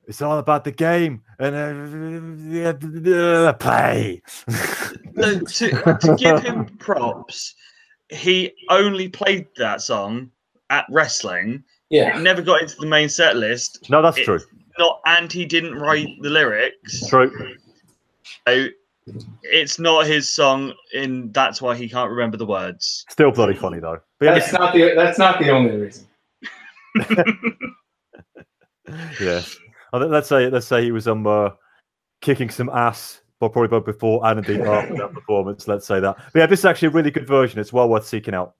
it's 0.07 0.21
all 0.21 0.39
about 0.39 0.65
the 0.65 0.71
game 0.73 1.23
and 1.39 1.55
uh, 1.57 3.53
play. 3.55 4.21
No, 5.15 5.39
to, 5.41 5.71
to 6.01 6.17
give 6.19 6.43
him 6.43 6.67
props, 6.79 7.55
he 8.11 8.53
only 8.69 9.09
played 9.09 9.47
that 9.57 9.81
song 9.81 10.31
at 10.71 10.85
wrestling. 10.91 11.63
Yeah, 11.93 12.17
It 12.19 12.23
never 12.23 12.41
got 12.43 12.63
into 12.63 12.75
the 12.81 12.87
main 12.87 13.09
set 13.11 13.37
list. 13.37 13.89
no, 13.91 14.01
that's 14.03 14.17
It- 14.19 14.25
true. 14.25 14.41
Not 14.79 15.01
and 15.05 15.31
he 15.31 15.45
didn't 15.45 15.75
write 15.75 16.09
the 16.23 16.31
lyrics. 16.31 17.07
True. 17.09 17.31
So 18.49 18.67
it's 19.43 19.79
not 19.79 20.07
his 20.07 20.27
song, 20.29 20.73
and 20.95 21.33
that's 21.35 21.61
why 21.61 21.77
he 21.77 21.87
can't 21.91 22.11
remember 22.11 22.39
the 22.39 22.47
words. 22.47 23.05
Still 23.11 23.31
bloody 23.33 23.53
funny 23.55 23.79
though. 23.81 24.01
But 24.19 24.25
yeah, 24.27 24.39
that's 24.39 24.53
not 24.55 24.73
the 24.73 24.93
that's 24.97 25.19
not 25.19 25.39
the 25.39 25.51
only 25.51 25.77
reason. 25.77 26.07
yeah. 29.21 29.43
Let's 29.93 30.29
say 30.29 30.49
let's 30.49 30.67
say 30.67 30.83
he 30.83 30.91
was 30.93 31.07
um 31.07 31.27
uh, 31.27 31.51
kicking 32.23 32.49
some 32.49 32.71
ass, 32.71 33.21
but 33.41 33.51
probably 33.53 33.69
both 33.69 33.85
before 33.85 34.25
and 34.27 34.39
indeed 34.39 34.63
after 34.63 34.97
that 34.97 35.13
performance. 35.15 35.69
Let's 35.69 35.87
say 35.87 36.01
that. 36.01 36.17
But 36.33 36.39
yeah, 36.41 36.47
this 36.47 36.61
is 36.61 36.65
actually 36.65 36.89
a 36.89 36.93
really 36.93 37.11
good 37.11 37.27
version. 37.27 37.61
It's 37.61 37.75
well 37.75 37.91
worth 37.91 38.07
seeking 38.07 38.33
out. 38.35 38.55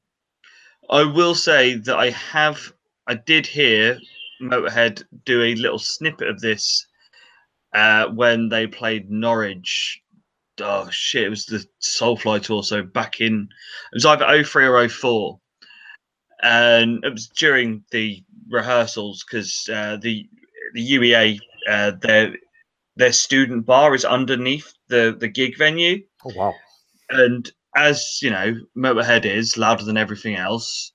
I 0.91 1.05
will 1.05 1.35
say 1.35 1.77
that 1.77 1.97
I 1.97 2.11
have, 2.11 2.71
I 3.07 3.15
did 3.15 3.47
hear 3.47 3.99
Motorhead 4.41 5.03
do 5.25 5.43
a 5.43 5.55
little 5.55 5.79
snippet 5.79 6.29
of 6.29 6.41
this 6.41 6.87
uh, 7.75 8.07
when 8.09 8.49
they 8.49 8.67
played 8.67 9.11
Norwich. 9.11 10.01
Oh 10.61 10.89
shit! 10.91 11.25
It 11.25 11.31
was 11.31 11.47
the 11.47 11.65
Soulfly 11.81 12.43
tour, 12.43 12.63
so 12.63 12.83
back 12.83 13.21
in 13.21 13.49
it 13.93 13.97
was 13.97 14.05
either 14.07 14.45
03 14.45 14.67
or 14.67 14.89
04. 14.89 15.41
and 16.43 17.05
it 17.05 17.13
was 17.13 17.29
during 17.29 17.83
the 17.91 18.23
rehearsals 18.51 19.25
because 19.25 19.69
uh, 19.73 19.97
the 20.03 20.29
the 20.75 20.93
UEA 20.93 21.39
uh, 21.69 21.93
their 22.03 22.35
their 22.97 23.13
student 23.13 23.65
bar 23.65 23.95
is 23.95 24.05
underneath 24.05 24.73
the 24.89 25.17
the 25.19 25.29
gig 25.29 25.57
venue, 25.57 26.03
Oh 26.25 26.33
wow. 26.37 26.55
and 27.11 27.51
as 27.75 28.19
you 28.21 28.31
know, 28.31 28.55
Motorhead 28.77 29.25
is 29.25 29.57
louder 29.57 29.85
than 29.85 29.97
everything 29.97 30.37
else, 30.37 30.92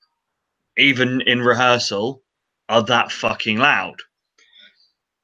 even 0.77 1.21
in 1.21 1.41
rehearsal, 1.41 2.23
are 2.69 2.83
that 2.83 3.11
fucking 3.11 3.57
loud. 3.57 3.95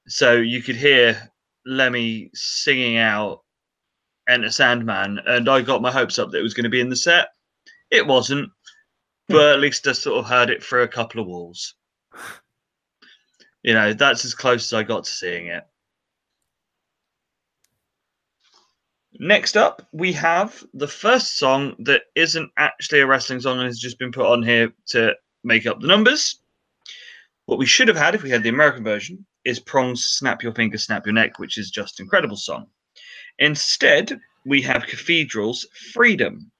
So 0.07 0.33
you 0.33 0.61
could 0.61 0.75
hear 0.75 1.31
Lemmy 1.65 2.29
singing 2.33 2.97
out 2.97 3.41
Enter 4.27 4.49
Sandman, 4.49 5.19
and 5.25 5.49
I 5.49 5.61
got 5.61 5.81
my 5.81 5.91
hopes 5.91 6.17
up 6.17 6.31
that 6.31 6.39
it 6.39 6.43
was 6.43 6.53
going 6.53 6.63
to 6.63 6.69
be 6.69 6.81
in 6.81 6.89
the 6.89 6.95
set. 6.95 7.29
It 7.91 8.07
wasn't, 8.07 8.49
hmm. 9.27 9.33
but 9.33 9.53
at 9.53 9.59
least 9.59 9.87
I 9.87 9.91
sort 9.91 10.19
of 10.19 10.29
heard 10.29 10.49
it 10.49 10.63
through 10.63 10.83
a 10.83 10.87
couple 10.87 11.21
of 11.21 11.27
walls. 11.27 11.75
You 13.63 13.73
know, 13.73 13.93
that's 13.93 14.25
as 14.25 14.33
close 14.33 14.65
as 14.65 14.73
I 14.73 14.83
got 14.83 15.05
to 15.05 15.09
seeing 15.09 15.47
it. 15.47 15.63
Next 19.19 19.55
up, 19.55 19.87
we 19.93 20.11
have 20.13 20.63
the 20.73 20.87
first 20.87 21.37
song 21.37 21.75
that 21.79 22.01
isn't 22.15 22.51
actually 22.57 23.01
a 23.01 23.07
wrestling 23.07 23.39
song 23.39 23.59
and 23.59 23.67
has 23.67 23.79
just 23.79 23.99
been 23.99 24.11
put 24.11 24.25
on 24.25 24.41
here 24.41 24.73
to 24.87 25.13
make 25.43 25.65
up 25.65 25.79
the 25.79 25.87
numbers. 25.87 26.39
What 27.45 27.59
we 27.59 27.65
should 27.65 27.87
have 27.87 27.97
had 27.97 28.15
if 28.15 28.23
we 28.23 28.29
had 28.29 28.43
the 28.43 28.49
American 28.49 28.83
version 28.83 29.25
is 29.43 29.59
Prong's 29.59 30.05
Snap 30.05 30.41
Your 30.41 30.53
Finger, 30.53 30.77
Snap 30.77 31.05
Your 31.05 31.13
Neck, 31.13 31.39
which 31.39 31.57
is 31.57 31.69
just 31.69 31.99
an 31.99 32.05
incredible 32.05 32.37
song. 32.37 32.67
Instead, 33.39 34.19
we 34.45 34.61
have 34.61 34.87
Cathedral's 34.87 35.67
Freedom. 35.93 36.51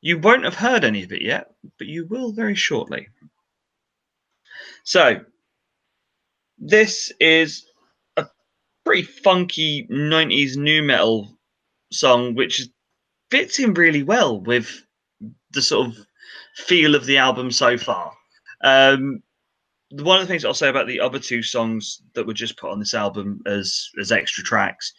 You 0.00 0.18
won't 0.18 0.44
have 0.44 0.54
heard 0.54 0.84
any 0.84 1.02
of 1.02 1.12
it 1.12 1.22
yet, 1.22 1.52
but 1.78 1.86
you 1.86 2.06
will 2.06 2.32
very 2.32 2.54
shortly. 2.54 3.08
So, 4.84 5.20
this 6.58 7.12
is 7.20 7.66
a 8.16 8.26
pretty 8.84 9.02
funky 9.02 9.86
90s 9.88 10.56
new 10.56 10.82
metal 10.82 11.36
song, 11.92 12.34
which 12.34 12.66
fits 13.30 13.58
in 13.58 13.74
really 13.74 14.02
well 14.02 14.40
with 14.40 14.84
the 15.50 15.62
sort 15.62 15.88
of 15.88 16.06
feel 16.66 16.94
of 16.94 17.06
the 17.06 17.18
album 17.18 17.50
so 17.50 17.76
far. 17.76 18.12
Um, 18.62 19.22
one 19.90 20.20
of 20.20 20.26
the 20.26 20.30
things 20.32 20.44
I'll 20.44 20.54
say 20.54 20.68
about 20.68 20.86
the 20.86 21.00
other 21.00 21.18
two 21.18 21.42
songs 21.42 22.02
that 22.14 22.26
were 22.26 22.34
just 22.34 22.56
put 22.56 22.70
on 22.70 22.78
this 22.78 22.94
album 22.94 23.42
as 23.46 23.90
as 24.00 24.12
extra 24.12 24.44
tracks 24.44 24.92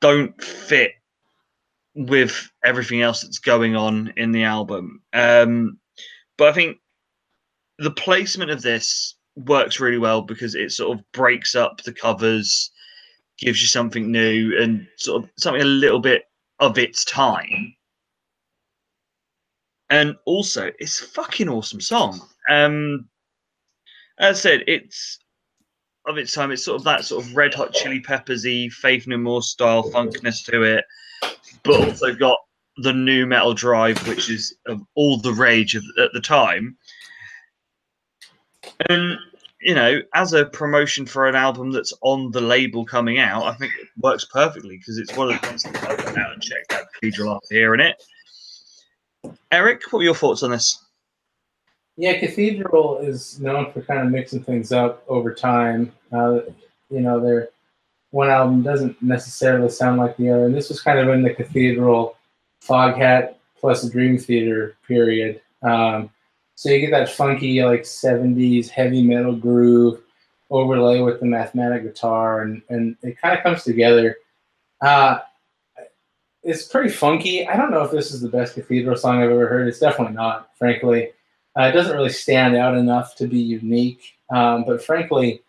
don't 0.00 0.40
fit 0.42 0.92
with 1.94 2.50
everything 2.64 3.02
else 3.02 3.22
that's 3.22 3.38
going 3.38 3.74
on 3.74 4.12
in 4.16 4.32
the 4.32 4.44
album. 4.44 5.02
Um, 5.12 5.78
but 6.36 6.48
I 6.48 6.52
think 6.52 6.78
the 7.78 7.90
placement 7.90 8.50
of 8.50 8.62
this 8.62 9.16
works 9.36 9.80
really 9.80 9.98
well 9.98 10.22
because 10.22 10.54
it 10.54 10.72
sort 10.72 10.96
of 10.96 11.04
breaks 11.12 11.54
up 11.54 11.82
the 11.82 11.92
covers, 11.92 12.70
gives 13.38 13.60
you 13.60 13.68
something 13.68 14.10
new, 14.10 14.56
and 14.60 14.86
sort 14.96 15.24
of 15.24 15.30
something 15.36 15.62
a 15.62 15.66
little 15.66 16.00
bit 16.00 16.24
of 16.60 16.78
its 16.78 17.04
time. 17.04 17.74
And 19.90 20.16
also, 20.26 20.70
it's 20.78 21.00
a 21.00 21.06
fucking 21.06 21.48
awesome 21.48 21.80
song. 21.80 22.20
Um, 22.50 23.08
as 24.18 24.38
I 24.38 24.40
said, 24.40 24.64
it's 24.66 25.18
of 26.06 26.18
its 26.18 26.32
time. 26.32 26.50
It's 26.50 26.64
sort 26.64 26.76
of 26.76 26.84
that 26.84 27.04
sort 27.04 27.24
of 27.24 27.36
red 27.36 27.54
hot 27.54 27.72
chili 27.72 28.00
peppersy, 28.00 28.70
Faith 28.72 29.06
No 29.06 29.16
More 29.16 29.42
style 29.42 29.84
funkness 29.90 30.44
to 30.46 30.62
it, 30.62 30.84
but 31.62 31.88
also 31.88 32.14
got 32.14 32.38
the 32.78 32.92
new 32.92 33.26
metal 33.26 33.54
drive, 33.54 33.98
which 34.06 34.30
is 34.30 34.56
of 34.66 34.80
all 34.94 35.18
the 35.18 35.32
rage 35.32 35.74
of, 35.74 35.84
at 35.98 36.10
the 36.12 36.20
time. 36.20 36.76
And 38.88 39.18
you 39.60 39.74
know, 39.74 40.00
as 40.14 40.32
a 40.32 40.46
promotion 40.46 41.04
for 41.04 41.28
an 41.28 41.34
album 41.34 41.72
that's 41.72 41.92
on 42.02 42.30
the 42.30 42.40
label 42.40 42.84
coming 42.84 43.18
out, 43.18 43.44
I 43.44 43.54
think 43.54 43.72
it 43.80 43.88
works 43.98 44.24
perfectly 44.24 44.78
because 44.78 44.98
it's 44.98 45.16
one 45.16 45.32
of 45.32 45.40
the 45.40 45.48
ones 45.48 45.64
that 45.64 45.84
I 45.84 46.04
went 46.04 46.18
out 46.18 46.32
and 46.32 46.42
checked 46.42 46.72
out 46.72 46.86
Cathedral 46.94 47.34
after 47.34 47.54
hearing 47.54 47.80
it. 47.80 48.00
Eric, 49.50 49.82
what 49.90 49.98
were 49.98 50.04
your 50.04 50.14
thoughts 50.14 50.42
on 50.42 50.50
this? 50.50 50.84
Yeah, 51.96 52.18
Cathedral 52.18 52.98
is 52.98 53.40
known 53.40 53.72
for 53.72 53.82
kind 53.82 54.00
of 54.00 54.12
mixing 54.12 54.44
things 54.44 54.70
up 54.70 55.02
over 55.08 55.34
time. 55.34 55.92
Uh, 56.12 56.40
you 56.90 57.00
know, 57.00 57.18
their 57.20 57.48
one 58.10 58.30
album 58.30 58.62
doesn't 58.62 59.00
necessarily 59.02 59.68
sound 59.68 59.98
like 59.98 60.16
the 60.16 60.30
other, 60.30 60.46
and 60.46 60.54
this 60.54 60.68
was 60.68 60.80
kind 60.80 60.98
of 60.98 61.08
in 61.08 61.22
the 61.22 61.34
Cathedral, 61.34 62.16
Foghat 62.62 63.34
plus 63.60 63.88
Dream 63.90 64.16
Theater 64.16 64.76
period. 64.86 65.40
Um, 65.62 66.10
so 66.54 66.70
you 66.70 66.80
get 66.80 66.92
that 66.92 67.10
funky 67.10 67.62
like 67.62 67.82
'70s 67.82 68.68
heavy 68.68 69.02
metal 69.02 69.34
groove 69.34 70.00
overlay 70.50 71.00
with 71.00 71.20
the 71.20 71.26
mathematic 71.26 71.82
guitar, 71.82 72.42
and 72.42 72.62
and 72.68 72.96
it 73.02 73.20
kind 73.20 73.36
of 73.36 73.42
comes 73.42 73.64
together. 73.64 74.16
Uh, 74.80 75.18
it's 76.42 76.66
pretty 76.66 76.90
funky. 76.90 77.46
I 77.46 77.56
don't 77.56 77.70
know 77.70 77.82
if 77.82 77.90
this 77.90 78.12
is 78.12 78.20
the 78.20 78.28
best 78.28 78.54
Cathedral 78.54 78.96
song 78.96 79.22
I've 79.22 79.30
ever 79.30 79.48
heard. 79.48 79.68
It's 79.68 79.80
definitely 79.80 80.14
not, 80.14 80.50
frankly. 80.56 81.10
Uh, 81.58 81.64
it 81.64 81.72
doesn't 81.72 81.96
really 81.96 82.10
stand 82.10 82.56
out 82.56 82.76
enough 82.76 83.16
to 83.16 83.26
be 83.26 83.38
unique. 83.38 84.16
Um, 84.30 84.64
but 84.64 84.84
frankly, 84.84 85.42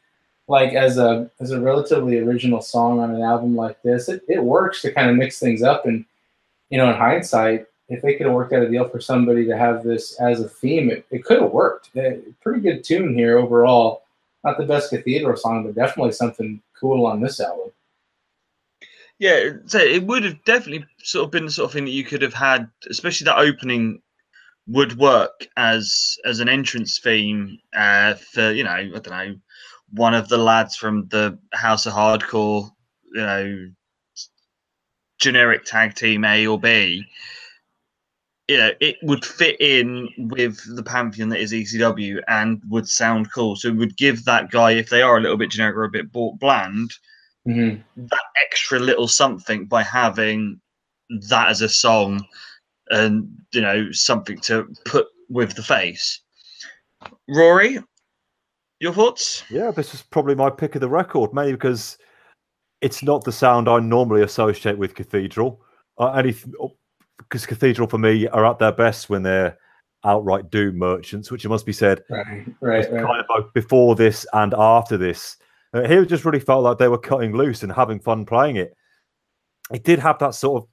like 0.48 0.74
as 0.74 0.98
a 0.98 1.30
as 1.40 1.52
a 1.52 1.62
relatively 1.62 2.18
original 2.18 2.62
song 2.62 3.00
on 3.00 3.14
an 3.14 3.22
album 3.22 3.56
like 3.56 3.82
this, 3.84 4.10
it, 4.10 4.24
it 4.28 4.44
works 4.44 4.82
to 4.82 4.92
kind 4.92 5.10
of 5.10 5.16
mix 5.16 5.40
things 5.40 5.62
up. 5.62 5.86
And 5.86 6.06
you 6.70 6.78
know, 6.78 6.90
in 6.90 6.96
hindsight, 6.96 7.68
if 7.88 8.02
they 8.02 8.16
could 8.16 8.26
have 8.26 8.36
worked 8.36 8.54
out 8.54 8.64
a 8.64 8.70
deal 8.70 8.90
for 8.90 9.00
somebody 9.00 9.46
to 9.46 9.58
have 9.58 9.84
this 9.84 10.20
as 10.20 10.42
a 10.42 10.50
theme, 10.50 10.90
it, 10.90 11.06
it 11.12 11.24
could 11.24 11.42
have 11.42 11.52
worked. 11.52 11.90
A 11.96 12.20
pretty 12.42 12.62
good 12.62 12.84
tune 12.84 13.14
here 13.14 13.38
overall. 13.38 14.04
Not 14.44 14.58
the 14.58 14.66
best 14.66 14.90
Cathedral 14.90 15.38
song, 15.38 15.66
but 15.66 15.76
definitely 15.76 16.14
something 16.14 16.62
cool 16.80 17.06
on 17.06 17.22
this 17.22 17.40
album. 17.40 17.72
Yeah, 19.20 19.49
so 19.65 19.80
it 19.80 20.03
would 20.05 20.24
have 20.24 20.43
definitely 20.45 20.86
sort 21.03 21.26
of 21.26 21.32
been 21.32 21.45
the 21.45 21.51
sort 21.51 21.65
of 21.67 21.74
thing 21.74 21.86
that 21.86 21.91
you 21.91 22.05
could 22.05 22.22
have 22.22 22.34
had, 22.34 22.70
especially 22.89 23.26
that 23.26 23.38
opening 23.38 24.01
would 24.67 24.97
work 24.97 25.47
as 25.57 26.17
as 26.26 26.39
an 26.39 26.49
entrance 26.49 26.99
theme 26.99 27.59
uh, 27.76 28.15
for 28.15 28.51
you 28.51 28.63
know 28.63 28.72
I 28.72 28.86
don't 28.89 29.07
know 29.09 29.36
one 29.93 30.13
of 30.15 30.30
the 30.30 30.38
lads 30.38 30.76
from 30.78 31.07
the 31.09 31.39
House 31.53 31.86
of 31.88 31.93
Hardcore, 31.93 32.70
you 33.13 33.22
know, 33.22 33.72
generic 35.20 35.65
tag 35.65 35.95
team 35.95 36.24
A 36.26 36.47
or 36.47 36.59
B. 36.59 37.05
You 38.47 38.57
know, 38.57 38.72
it 38.80 38.97
would 39.03 39.24
fit 39.24 39.61
in 39.61 40.09
with 40.17 40.59
the 40.76 40.82
pantheon 40.82 41.30
that 41.30 41.39
is 41.39 41.53
ECW 41.53 42.20
and 42.28 42.61
would 42.67 42.89
sound 42.89 43.32
cool. 43.32 43.55
So 43.55 43.67
it 43.67 43.76
would 43.76 43.95
give 43.95 44.26
that 44.26 44.49
guy, 44.49 44.72
if 44.72 44.89
they 44.89 45.03
are 45.03 45.17
a 45.17 45.22
little 45.22 45.38
bit 45.38 45.51
generic 45.51 45.76
or 45.76 45.84
a 45.84 45.89
bit 45.89 46.11
bland, 46.11 46.91
Mm-hmm. 47.50 48.06
that 48.06 48.24
extra 48.45 48.80
little 48.80 49.08
something 49.08 49.66
by 49.66 49.82
having 49.84 50.60
that 51.30 51.50
as 51.50 51.62
a 51.62 51.70
song 51.70 52.24
and 52.89 53.28
you 53.52 53.62
know 53.62 53.91
something 53.91 54.39
to 54.41 54.68
put 54.86 55.08
with 55.30 55.56
the 55.56 55.64
face. 55.64 56.22
Rory, 57.28 57.80
your 58.80 58.93
thoughts? 58.93 59.43
Yeah, 59.50 59.72
this 59.72 59.93
is 59.93 60.02
probably 60.02 60.36
my 60.36 60.50
pick 60.50 60.76
of 60.76 60.82
the 60.82 60.89
record, 60.89 61.34
mainly 61.34 61.54
because 61.54 61.97
it's 62.82 63.04
not 63.04 63.24
the 63.24 63.32
sound 63.32 63.68
I 63.68 63.80
normally 63.80 64.22
associate 64.22 64.78
with 64.78 64.95
Cathedral. 64.95 65.62
Uh, 65.97 66.12
anything 66.12 66.54
because 67.18 67.45
Cathedral 67.45 67.88
for 67.88 67.97
me 67.97 68.28
are 68.28 68.45
at 68.45 68.60
their 68.60 68.72
best 68.72 69.10
when 69.10 69.24
they're 69.24 69.58
outright 70.06 70.50
doom 70.50 70.78
merchants, 70.78 71.30
which 71.30 71.43
it 71.45 71.50
must 71.50 71.66
be 71.66 71.74
said 71.74 72.02
Right, 72.10 72.45
right, 72.62 72.91
right. 72.91 73.06
kind 73.06 73.20
of 73.20 73.28
both 73.28 73.54
before 73.54 73.95
this 73.95 74.26
and 74.34 74.54
after 74.58 74.97
this. 74.97 75.36
Uh, 75.74 75.88
here 75.88 76.05
just 76.05 76.26
really 76.26 76.39
felt 76.39 76.63
like 76.63 76.78
they 76.78 76.88
were 76.88 76.97
cutting 76.97 77.36
loose 77.36 77.63
and 77.63 77.72
having 77.72 77.99
fun 77.99 78.26
playing 78.26 78.55
it. 78.55 78.76
It 79.72 79.84
did 79.84 79.99
have 79.99 80.17
that 80.20 80.34
sort 80.36 80.63
of 80.63 80.70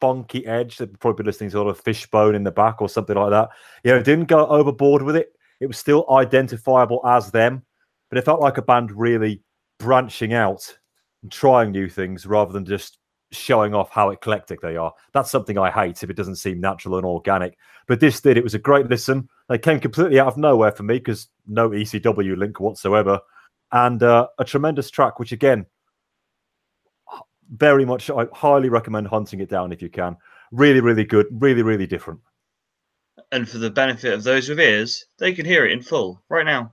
funky 0.00 0.46
edge 0.46 0.76
that 0.78 0.98
probably 1.00 1.24
listening 1.24 1.50
to 1.50 1.54
sort 1.54 1.68
of 1.68 1.80
Fishbone 1.80 2.34
in 2.34 2.44
the 2.44 2.50
back 2.50 2.80
or 2.80 2.88
something 2.88 3.16
like 3.16 3.30
that. 3.30 3.48
You 3.84 3.92
know, 3.92 3.98
it 3.98 4.04
didn't 4.04 4.26
go 4.26 4.46
overboard 4.46 5.02
with 5.02 5.16
it. 5.16 5.32
It 5.60 5.66
was 5.66 5.78
still 5.78 6.06
identifiable 6.10 7.04
as 7.04 7.30
them, 7.30 7.64
but 8.10 8.18
it 8.18 8.24
felt 8.24 8.40
like 8.40 8.58
a 8.58 8.62
band 8.62 8.92
really 8.92 9.42
branching 9.78 10.34
out 10.34 10.78
and 11.22 11.32
trying 11.32 11.72
new 11.72 11.88
things 11.88 12.26
rather 12.26 12.52
than 12.52 12.64
just 12.64 12.98
showing 13.30 13.74
off 13.74 13.90
how 13.90 14.10
eclectic 14.10 14.60
they 14.60 14.76
are. 14.76 14.92
That's 15.12 15.30
something 15.30 15.58
I 15.58 15.70
hate 15.70 16.02
if 16.02 16.10
it 16.10 16.16
doesn't 16.16 16.36
seem 16.36 16.60
natural 16.60 16.96
and 16.96 17.06
organic. 17.06 17.58
But 17.86 18.00
this 18.00 18.20
did. 18.20 18.36
It 18.36 18.44
was 18.44 18.54
a 18.54 18.58
great 18.58 18.86
listen. 18.86 19.28
They 19.48 19.58
came 19.58 19.80
completely 19.80 20.20
out 20.20 20.28
of 20.28 20.36
nowhere 20.36 20.72
for 20.72 20.82
me 20.82 20.98
because 20.98 21.28
no 21.46 21.70
ECW 21.70 22.36
link 22.36 22.60
whatsoever, 22.60 23.20
and 23.72 24.02
uh, 24.02 24.28
a 24.38 24.44
tremendous 24.44 24.90
track. 24.90 25.18
Which 25.18 25.32
again, 25.32 25.66
very 27.50 27.84
much 27.84 28.10
I 28.10 28.26
highly 28.32 28.68
recommend 28.68 29.08
hunting 29.08 29.40
it 29.40 29.48
down 29.48 29.72
if 29.72 29.82
you 29.82 29.88
can. 29.88 30.16
Really, 30.52 30.80
really 30.80 31.04
good. 31.04 31.26
Really, 31.30 31.62
really 31.62 31.86
different. 31.86 32.20
And 33.32 33.48
for 33.48 33.58
the 33.58 33.70
benefit 33.70 34.14
of 34.14 34.24
those 34.24 34.48
with 34.48 34.60
ears, 34.60 35.04
they 35.18 35.32
can 35.32 35.44
hear 35.44 35.66
it 35.66 35.72
in 35.72 35.82
full 35.82 36.22
right 36.30 36.46
now. 36.46 36.72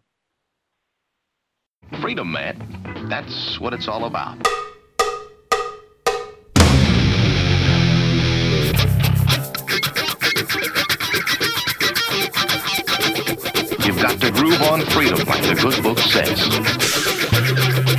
Freedom, 2.02 2.32
man. 2.32 3.08
That's 3.10 3.60
what 3.60 3.74
it's 3.74 3.88
all 3.88 4.06
about. 4.06 4.48
To 14.06 14.32
groove 14.32 14.62
on 14.62 14.82
freedom, 14.86 15.18
like 15.28 15.42
the 15.42 15.56
good 15.56 15.82
book 15.82 15.98
says. 15.98 17.95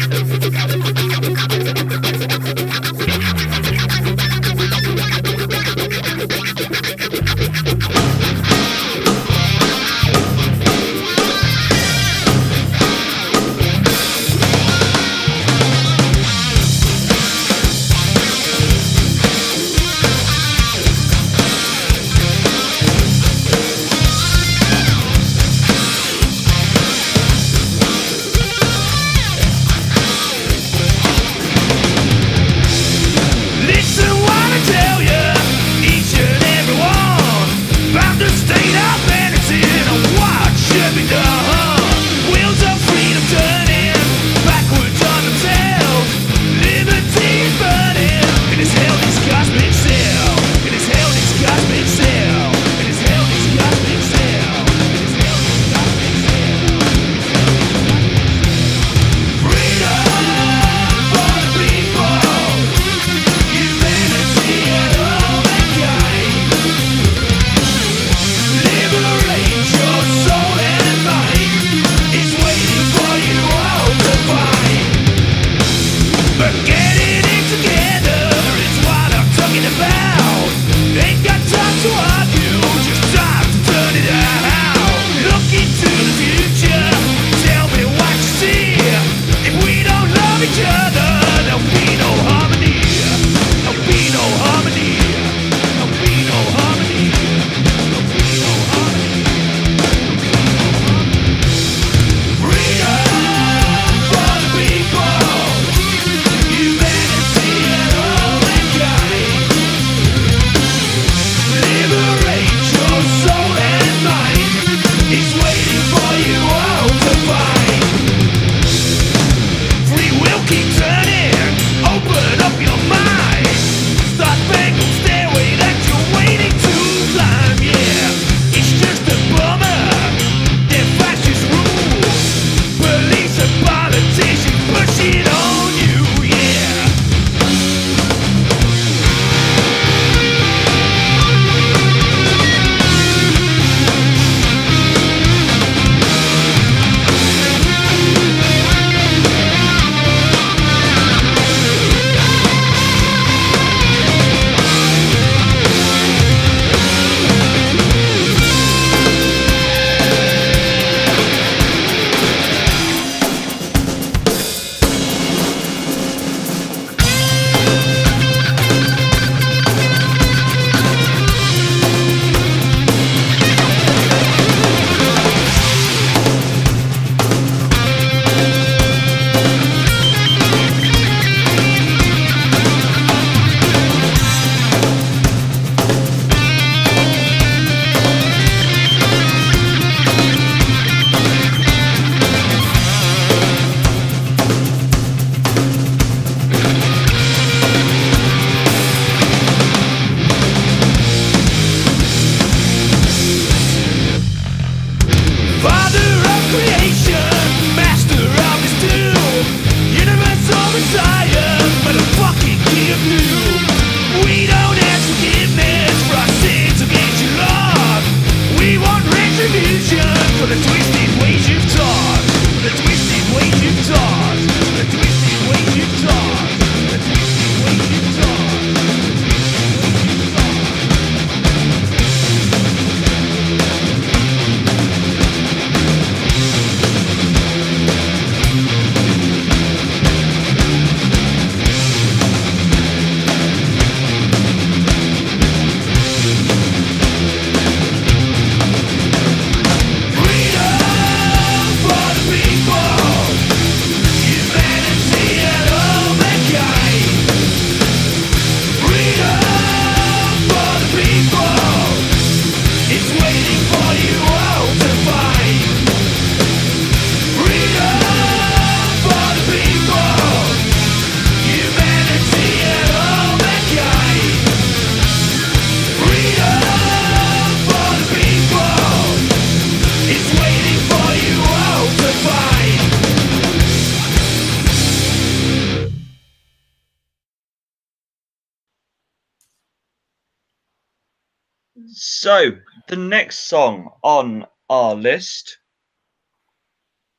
So 292.27 292.51
the 292.89 292.97
next 292.97 293.47
song 293.47 293.89
on 294.03 294.47
our 294.69 294.97
list 294.97 295.59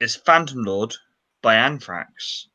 is 0.01 0.17
Phantom 0.17 0.61
Lord 0.63 0.93
by 1.41 1.55
Anthrax. 1.55 2.49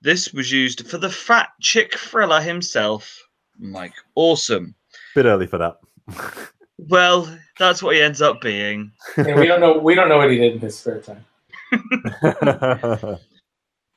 This 0.00 0.32
was 0.32 0.52
used 0.52 0.88
for 0.88 0.98
the 0.98 1.10
fat 1.10 1.48
chick 1.60 1.98
thriller 1.98 2.40
himself, 2.40 3.20
Mike 3.58 3.96
Awesome. 4.14 4.76
Bit 5.16 5.26
early 5.26 5.48
for 5.48 5.58
that. 5.58 5.78
Well, 6.78 7.26
that's 7.58 7.82
what 7.82 7.96
he 7.96 8.02
ends 8.02 8.22
up 8.22 8.40
being. 8.42 8.92
And 9.16 9.40
we 9.40 9.46
don't 9.46 9.60
know. 9.60 9.78
We 9.78 9.94
don't 9.94 10.10
know 10.10 10.18
what 10.18 10.30
he 10.30 10.36
did 10.36 10.52
in 10.52 10.60
his 10.60 10.78
spare 10.78 11.00
time. 11.00 11.24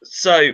So 0.03 0.51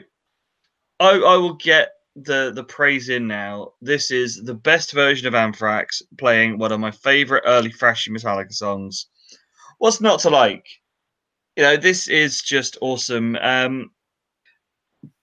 I, 0.99 1.09
I 1.11 1.37
will 1.37 1.53
get 1.53 1.91
the 2.15 2.51
the 2.53 2.63
praise 2.63 3.09
in 3.09 3.27
now. 3.27 3.73
This 3.81 4.11
is 4.11 4.41
the 4.43 4.53
best 4.53 4.93
version 4.93 5.27
of 5.27 5.35
Anthrax 5.35 6.01
playing 6.17 6.57
one 6.57 6.71
of 6.71 6.79
my 6.79 6.91
favorite 6.91 7.43
early 7.45 7.71
thrashy 7.71 8.09
Metallica 8.09 8.53
songs. 8.53 9.07
What's 9.79 10.01
not 10.01 10.19
to 10.21 10.29
like? 10.29 10.65
You 11.55 11.63
know, 11.63 11.77
this 11.77 12.07
is 12.07 12.41
just 12.41 12.77
awesome. 12.81 13.35
Um, 13.37 13.91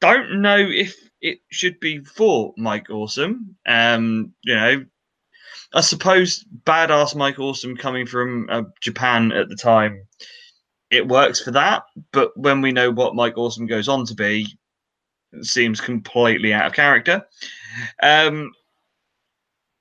don't 0.00 0.40
know 0.40 0.58
if 0.58 0.96
it 1.20 1.38
should 1.50 1.78
be 1.80 2.00
for 2.00 2.52
Mike 2.56 2.90
Awesome. 2.90 3.56
Um, 3.66 4.34
you 4.42 4.54
know, 4.54 4.84
I 5.74 5.80
suppose 5.80 6.44
badass 6.64 7.14
Mike 7.14 7.38
Awesome 7.38 7.76
coming 7.76 8.06
from 8.06 8.48
uh, 8.50 8.62
Japan 8.80 9.32
at 9.32 9.48
the 9.48 9.56
time, 9.56 10.06
it 10.90 11.08
works 11.08 11.40
for 11.40 11.50
that. 11.52 11.84
But 12.12 12.36
when 12.36 12.60
we 12.60 12.72
know 12.72 12.90
what 12.90 13.14
Mike 13.14 13.38
Awesome 13.38 13.66
goes 13.66 13.88
on 13.88 14.04
to 14.06 14.14
be, 14.14 14.46
seems 15.40 15.80
completely 15.80 16.52
out 16.52 16.66
of 16.66 16.72
character. 16.72 17.26
Um, 18.02 18.52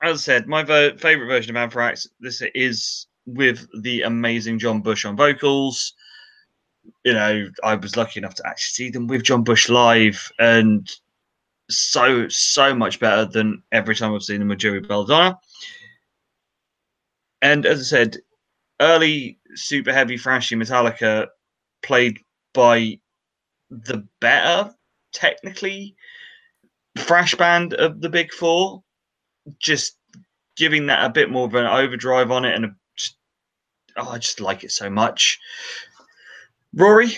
as 0.02 0.18
I 0.18 0.22
said, 0.22 0.48
my 0.48 0.64
ver- 0.64 0.98
favorite 0.98 1.28
version 1.28 1.56
of 1.56 1.62
Anthrax. 1.62 2.08
This 2.20 2.42
is 2.56 3.08
with 3.26 3.68
the 3.82 4.02
amazing 4.04 4.60
John 4.60 4.82
Bush 4.82 5.06
on 5.06 5.16
vocals. 5.16 5.94
You 7.04 7.14
know, 7.14 7.48
I 7.64 7.76
was 7.76 7.96
lucky 7.96 8.20
enough 8.20 8.36
to 8.36 8.48
actually 8.48 8.86
see 8.86 8.90
them 8.90 9.08
with 9.08 9.24
John 9.24 9.44
Bush 9.44 9.70
live, 9.70 10.32
and 10.40 10.90
so 11.70 12.28
so 12.30 12.74
much 12.74 13.00
better 13.00 13.26
than 13.26 13.62
every 13.72 13.96
time 13.96 14.14
I've 14.14 14.24
seen 14.24 14.40
them 14.40 14.48
with 14.48 14.60
Joey 14.60 14.80
Belladonna. 14.80 15.38
And 17.42 17.66
as 17.66 17.80
I 17.80 17.84
said, 17.84 18.18
early 18.80 19.40
super 19.56 19.94
heavy 19.94 20.18
thrashy 20.18 20.58
Metallica 20.58 21.28
played 21.84 22.20
by 22.54 23.00
the 23.70 24.08
better 24.20 24.74
technically 25.14 25.96
thrash 26.98 27.36
band 27.36 27.74
of 27.76 28.02
the 28.02 28.10
big 28.10 28.32
four, 28.34 28.84
just 29.60 29.98
giving 30.58 30.86
that 30.88 31.06
a 31.06 31.10
bit 31.10 31.30
more 31.30 31.48
of 31.48 31.56
an 31.56 31.66
overdrive 31.66 32.32
on 32.32 32.46
it 32.46 32.56
and 32.56 32.66
a, 32.66 32.76
just 32.96 33.18
oh, 33.98 34.10
I 34.10 34.18
just 34.18 34.42
like 34.42 34.64
it 34.64 34.72
so 34.72 34.90
much. 34.90 35.40
Rory, 36.74 37.18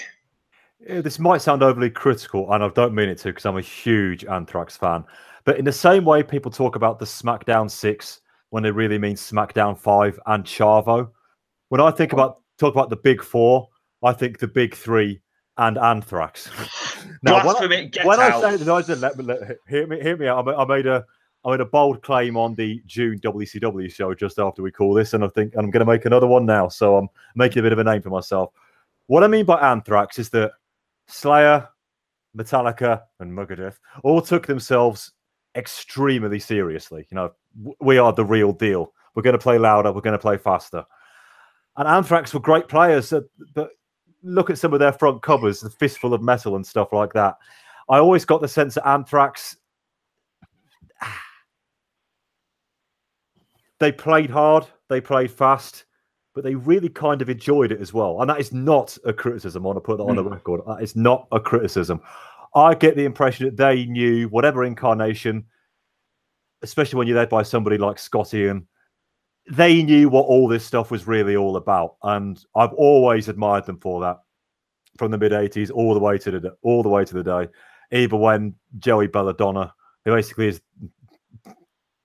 eh, 0.87 1.01
this 1.01 1.19
might 1.19 1.41
sound 1.41 1.63
overly 1.63 1.89
critical, 1.89 2.51
and 2.53 2.63
I 2.63 2.69
don't 2.69 2.95
mean 2.95 3.09
it 3.09 3.17
to 3.19 3.29
because 3.29 3.45
I'm 3.45 3.57
a 3.57 3.61
huge 3.61 4.25
Anthrax 4.25 4.77
fan. 4.77 5.03
But 5.45 5.57
in 5.57 5.65
the 5.65 5.71
same 5.71 6.05
way 6.05 6.23
people 6.23 6.51
talk 6.51 6.75
about 6.75 6.99
the 6.99 7.05
SmackDown 7.05 7.69
6 7.69 8.21
when 8.49 8.63
they 8.63 8.71
really 8.71 8.97
mean 8.97 9.15
SmackDown 9.15 9.77
5 9.77 10.19
and 10.27 10.43
Chavo, 10.43 11.09
when 11.69 11.81
I 11.81 11.91
think 11.91 12.13
about 12.13 12.41
talk 12.57 12.73
about 12.73 12.89
the 12.89 12.95
big 12.95 13.21
four, 13.21 13.67
I 14.03 14.13
think 14.13 14.39
the 14.39 14.47
big 14.47 14.75
three 14.75 15.21
and 15.57 15.77
Anthrax. 15.77 16.49
when 17.21 17.33
I, 17.33 17.85
get 17.85 18.05
when 18.05 18.19
I 18.19 18.41
say 18.41 18.57
said, 18.81 18.99
let 18.99 19.17
me 19.17 19.23
let, 19.23 19.57
hear 19.67 19.87
me, 19.87 20.01
hear 20.01 20.17
me 20.17 20.27
out. 20.27 20.47
I 20.47 20.53
I 20.53 20.65
made 20.65 20.85
a, 20.85 21.05
I 21.45 21.51
made 21.51 21.61
a 21.61 21.65
bold 21.65 22.01
claim 22.01 22.37
on 22.37 22.55
the 22.55 22.81
June 22.85 23.19
WCW 23.19 23.91
show 23.91 24.13
just 24.13 24.39
after 24.39 24.61
we 24.61 24.71
call 24.71 24.93
this, 24.93 25.13
and 25.13 25.23
I 25.23 25.27
think 25.29 25.53
I'm 25.55 25.71
going 25.71 25.85
to 25.85 25.91
make 25.91 26.05
another 26.05 26.27
one 26.27 26.45
now. 26.45 26.67
So 26.67 26.97
I'm 26.97 27.09
making 27.35 27.59
a 27.59 27.63
bit 27.63 27.73
of 27.73 27.79
a 27.79 27.83
name 27.83 28.01
for 28.01 28.09
myself. 28.09 28.51
What 29.07 29.23
I 29.23 29.27
mean 29.27 29.45
by 29.45 29.59
Anthrax 29.59 30.19
is 30.19 30.29
that 30.31 30.51
Slayer, 31.07 31.67
Metallica, 32.37 33.01
and 33.19 33.31
Megadeth 33.31 33.77
all 34.03 34.21
took 34.21 34.47
themselves 34.47 35.11
extremely 35.55 36.39
seriously. 36.39 37.05
You 37.11 37.15
know, 37.15 37.31
we 37.79 37.97
are 37.97 38.13
the 38.13 38.25
real 38.25 38.53
deal. 38.53 38.93
We're 39.15 39.23
going 39.23 39.33
to 39.33 39.39
play 39.39 39.57
louder. 39.57 39.91
We're 39.91 40.01
going 40.01 40.13
to 40.13 40.19
play 40.19 40.37
faster. 40.37 40.85
And 41.75 41.87
Anthrax 41.87 42.33
were 42.33 42.39
great 42.39 42.67
players, 42.67 43.13
but 43.53 43.69
look 44.23 44.49
at 44.49 44.57
some 44.57 44.73
of 44.73 44.79
their 44.79 44.93
front 44.93 45.21
covers, 45.21 45.59
the 45.59 45.69
fistful 45.69 46.13
of 46.13 46.21
metal 46.21 46.55
and 46.55 46.65
stuff 46.65 46.93
like 46.93 47.13
that. 47.13 47.37
I 47.89 47.97
always 47.97 48.25
got 48.25 48.41
the 48.41 48.47
sense 48.47 48.75
that 48.75 48.87
Anthrax 48.87 49.57
they 53.79 53.91
played 53.91 54.29
hard, 54.29 54.65
they 54.89 55.01
played 55.01 55.31
fast, 55.31 55.85
but 56.33 56.43
they 56.43 56.55
really 56.55 56.89
kind 56.89 57.21
of 57.21 57.29
enjoyed 57.29 57.71
it 57.71 57.81
as 57.81 57.93
well. 57.93 58.21
And 58.21 58.29
that 58.29 58.39
is 58.39 58.51
not 58.51 58.97
a 59.05 59.13
criticism. 59.13 59.63
I 59.63 59.67
want 59.67 59.77
to 59.77 59.81
put 59.81 59.97
that 59.97 60.03
on 60.03 60.15
the 60.15 60.23
hmm. 60.23 60.29
record. 60.29 60.61
That 60.65 60.81
is 60.81 60.95
not 60.95 61.27
a 61.31 61.39
criticism. 61.39 62.01
I 62.55 62.75
get 62.75 62.95
the 62.95 63.05
impression 63.05 63.45
that 63.45 63.57
they 63.57 63.85
knew 63.85 64.27
whatever 64.29 64.63
incarnation, 64.63 65.45
especially 66.61 66.97
when 66.97 67.07
you're 67.07 67.17
led 67.17 67.29
by 67.29 67.43
somebody 67.43 67.77
like 67.77 67.99
Scott 67.99 68.33
and 68.33 68.65
they 69.51 69.83
knew 69.83 70.09
what 70.09 70.25
all 70.25 70.47
this 70.47 70.65
stuff 70.65 70.91
was 70.91 71.07
really 71.07 71.35
all 71.35 71.57
about. 71.57 71.95
And 72.03 72.43
I've 72.55 72.73
always 72.73 73.27
admired 73.27 73.65
them 73.65 73.79
for 73.79 74.01
that 74.01 74.19
from 74.97 75.11
the 75.11 75.17
mid 75.17 75.31
80s 75.31 75.71
all 75.71 75.93
the 75.93 75.99
way 75.99 76.17
to 76.19 76.39
the 76.39 76.55
all 76.61 76.83
the 76.83 76.89
way 76.89 77.03
to 77.05 77.13
the 77.13 77.23
day. 77.23 77.47
Even 77.91 78.19
when 78.19 78.55
Joey 78.79 79.07
Belladonna, 79.07 79.73
who 80.05 80.15
basically 80.15 80.47
is 80.47 80.61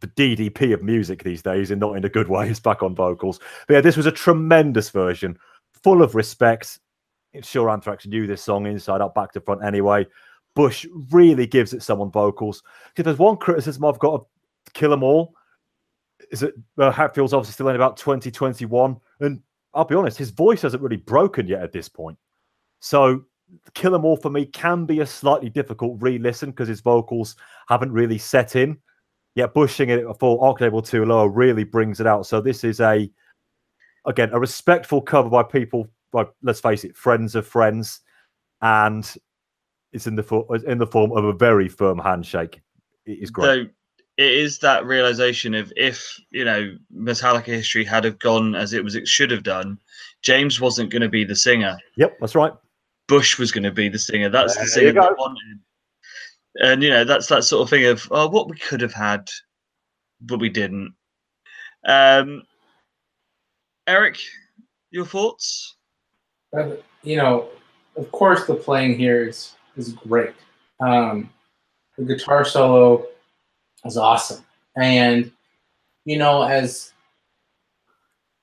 the 0.00 0.06
DDP 0.08 0.74
of 0.74 0.82
music 0.82 1.22
these 1.22 1.42
days, 1.42 1.70
and 1.70 1.80
not 1.80 1.96
in 1.96 2.04
a 2.04 2.08
good 2.08 2.28
way, 2.28 2.48
is 2.50 2.60
back 2.60 2.82
on 2.82 2.94
vocals. 2.94 3.40
But 3.66 3.74
yeah, 3.74 3.80
this 3.80 3.96
was 3.96 4.06
a 4.06 4.12
tremendous 4.12 4.90
version, 4.90 5.38
full 5.82 6.02
of 6.02 6.14
respect. 6.14 6.80
Sure 7.42 7.70
Anthrax 7.70 8.06
knew 8.06 8.26
this 8.26 8.42
song 8.42 8.66
inside 8.66 9.00
out, 9.00 9.14
back 9.14 9.32
to 9.32 9.40
front 9.40 9.62
anyway. 9.62 10.06
Bush 10.54 10.86
really 11.12 11.46
gives 11.46 11.72
it 11.72 11.82
some 11.82 12.00
on 12.00 12.10
vocals. 12.10 12.62
If 12.96 13.04
there's 13.04 13.18
one 13.18 13.36
criticism 13.36 13.84
I've 13.84 13.98
got 13.98 14.14
of 14.14 14.26
Kill 14.72 14.92
'Em 14.92 15.04
All, 15.04 15.34
is 16.30 16.42
it 16.42 16.54
uh, 16.78 16.90
Hetfield's 16.90 17.32
obviously 17.32 17.52
still 17.52 17.68
in 17.68 17.76
about 17.76 17.96
2021. 17.96 18.96
And 19.20 19.40
I'll 19.74 19.84
be 19.84 19.94
honest, 19.94 20.18
his 20.18 20.30
voice 20.30 20.62
hasn't 20.62 20.82
really 20.82 20.96
broken 20.96 21.46
yet 21.46 21.62
at 21.62 21.72
this 21.72 21.88
point. 21.88 22.18
So 22.80 23.24
Kill 23.74 23.94
'Em 23.94 24.04
All 24.04 24.16
for 24.16 24.30
me 24.30 24.46
can 24.46 24.84
be 24.84 25.00
a 25.00 25.06
slightly 25.06 25.48
difficult 25.48 26.00
re-listen 26.00 26.50
because 26.50 26.68
his 26.68 26.80
vocals 26.80 27.36
haven't 27.68 27.92
really 27.92 28.18
set 28.18 28.56
in. 28.56 28.78
Yet 29.34 29.54
Bush 29.54 29.76
singing 29.76 29.98
it 29.98 30.18
full 30.18 30.42
octave 30.42 30.82
two 30.84 31.04
lower 31.04 31.28
really 31.28 31.64
brings 31.64 32.00
it 32.00 32.06
out. 32.06 32.26
So 32.26 32.40
this 32.40 32.64
is 32.64 32.80
a 32.80 33.10
again 34.04 34.30
a 34.32 34.40
respectful 34.40 35.00
cover 35.00 35.28
by 35.28 35.44
people, 35.44 35.88
by 36.12 36.26
let's 36.42 36.60
face 36.60 36.84
it, 36.84 36.96
friends 36.96 37.34
of 37.34 37.46
friends, 37.46 38.00
and 38.62 39.14
it's 39.92 40.06
in 40.06 40.16
the 40.16 40.62
in 40.66 40.78
the 40.78 40.86
form 40.86 41.12
of 41.12 41.24
a 41.24 41.32
very 41.32 41.68
firm 41.68 41.98
handshake. 41.98 42.60
It 43.06 43.18
is 43.20 43.30
great. 43.30 43.68
So 43.68 43.70
it 44.18 44.32
is 44.32 44.58
that 44.58 44.84
realization 44.84 45.54
of 45.54 45.72
if 45.76 46.20
you 46.30 46.44
know 46.44 46.76
Metallica 46.94 47.46
history 47.46 47.84
had 47.84 48.04
have 48.04 48.18
gone 48.18 48.56
as 48.56 48.72
it 48.72 48.82
was 48.82 48.96
it 48.96 49.06
should 49.06 49.30
have 49.30 49.44
done, 49.44 49.78
James 50.22 50.60
wasn't 50.60 50.90
going 50.90 51.02
to 51.02 51.08
be 51.08 51.24
the 51.24 51.36
singer. 51.36 51.78
Yep, 51.96 52.18
that's 52.20 52.34
right. 52.34 52.52
Bush 53.06 53.38
was 53.38 53.52
going 53.52 53.62
to 53.62 53.70
be 53.70 53.88
the 53.88 53.98
singer. 53.98 54.28
That's 54.28 54.56
the 54.56 54.66
singer 54.66 54.88
you 54.88 54.92
go. 54.92 55.02
they 55.02 55.14
wanted. 55.16 55.60
And 56.56 56.82
you 56.82 56.90
know, 56.90 57.04
that's 57.04 57.28
that 57.28 57.44
sort 57.44 57.62
of 57.62 57.70
thing 57.70 57.86
of 57.86 58.08
oh, 58.10 58.28
what 58.28 58.50
we 58.50 58.58
could 58.58 58.80
have 58.80 58.92
had, 58.92 59.30
but 60.20 60.40
we 60.40 60.48
didn't. 60.48 60.92
Um, 61.86 62.42
Eric, 63.86 64.18
your 64.90 65.06
thoughts? 65.06 65.76
Uh, 66.56 66.72
you 67.04 67.16
know, 67.16 67.48
of 67.96 68.10
course, 68.10 68.46
the 68.46 68.54
playing 68.54 68.98
here 68.98 69.28
is 69.28 69.54
is 69.76 69.92
great. 69.92 70.34
Um, 70.80 71.30
the 71.96 72.04
guitar 72.04 72.44
solo 72.44 73.06
is 73.84 73.96
awesome, 73.96 74.44
and 74.76 75.30
you 76.04 76.18
know, 76.18 76.42
as 76.42 76.92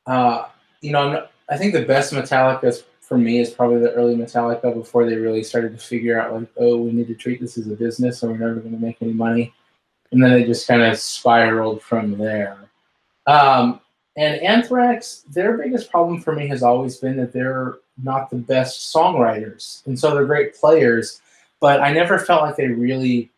uh, 0.07 0.45
you 0.81 0.91
know, 0.91 0.99
I'm 0.99 1.23
I 1.49 1.57
think 1.57 1.73
the 1.73 1.85
best 1.85 2.13
Metallica 2.13 2.83
for 3.01 3.17
me 3.17 3.39
is 3.39 3.51
probably 3.51 3.79
the 3.79 3.91
early 3.93 4.15
Metallica 4.15 4.73
before 4.73 5.05
they 5.05 5.15
really 5.15 5.43
started 5.43 5.77
to 5.77 5.85
figure 5.85 6.19
out 6.19 6.33
like, 6.33 6.49
oh, 6.57 6.77
we 6.77 6.91
need 6.91 7.07
to 7.07 7.13
treat 7.13 7.39
this 7.39 7.57
as 7.57 7.67
a 7.67 7.75
business, 7.75 8.23
or 8.23 8.31
we're 8.31 8.37
never 8.37 8.55
going 8.55 8.73
to 8.73 8.81
make 8.81 8.97
any 9.01 9.13
money, 9.13 9.53
and 10.11 10.23
then 10.23 10.31
it 10.33 10.47
just 10.47 10.67
kind 10.67 10.81
of 10.81 10.97
spiraled 10.97 11.81
from 11.81 12.17
there. 12.17 12.57
Um, 13.27 13.79
and 14.17 14.41
Anthrax, 14.41 15.25
their 15.29 15.57
biggest 15.57 15.91
problem 15.91 16.21
for 16.21 16.33
me 16.33 16.47
has 16.47 16.63
always 16.63 16.97
been 16.97 17.17
that 17.17 17.33
they're 17.33 17.75
not 18.01 18.29
the 18.29 18.37
best 18.37 18.93
songwriters. 18.93 19.85
And 19.87 19.99
so 19.99 20.13
they're 20.13 20.25
great 20.25 20.55
players, 20.55 21.21
but 21.59 21.81
I 21.81 21.91
never 21.91 22.17
felt 22.19 22.43
like 22.43 22.55
they 22.55 22.67
really 22.67 23.31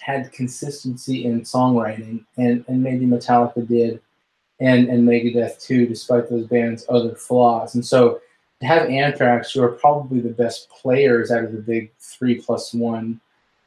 had 0.00 0.32
consistency 0.32 1.24
in 1.24 1.42
songwriting. 1.42 2.24
And, 2.36 2.64
and 2.68 2.82
maybe 2.82 3.06
Metallica 3.06 3.66
did, 3.66 4.00
and, 4.58 4.88
and 4.88 5.08
Megadeth 5.08 5.62
too, 5.62 5.86
despite 5.86 6.28
those 6.28 6.46
bands' 6.46 6.86
other 6.88 7.14
flaws. 7.14 7.74
And 7.74 7.84
so 7.84 8.20
to 8.60 8.66
have 8.66 8.88
Anthrax, 8.88 9.52
who 9.52 9.62
are 9.62 9.72
probably 9.72 10.20
the 10.20 10.30
best 10.30 10.68
players 10.68 11.30
out 11.30 11.44
of 11.44 11.52
the 11.52 11.62
big 11.62 11.92
three 11.98 12.40
plus 12.40 12.74
one, 12.74 13.20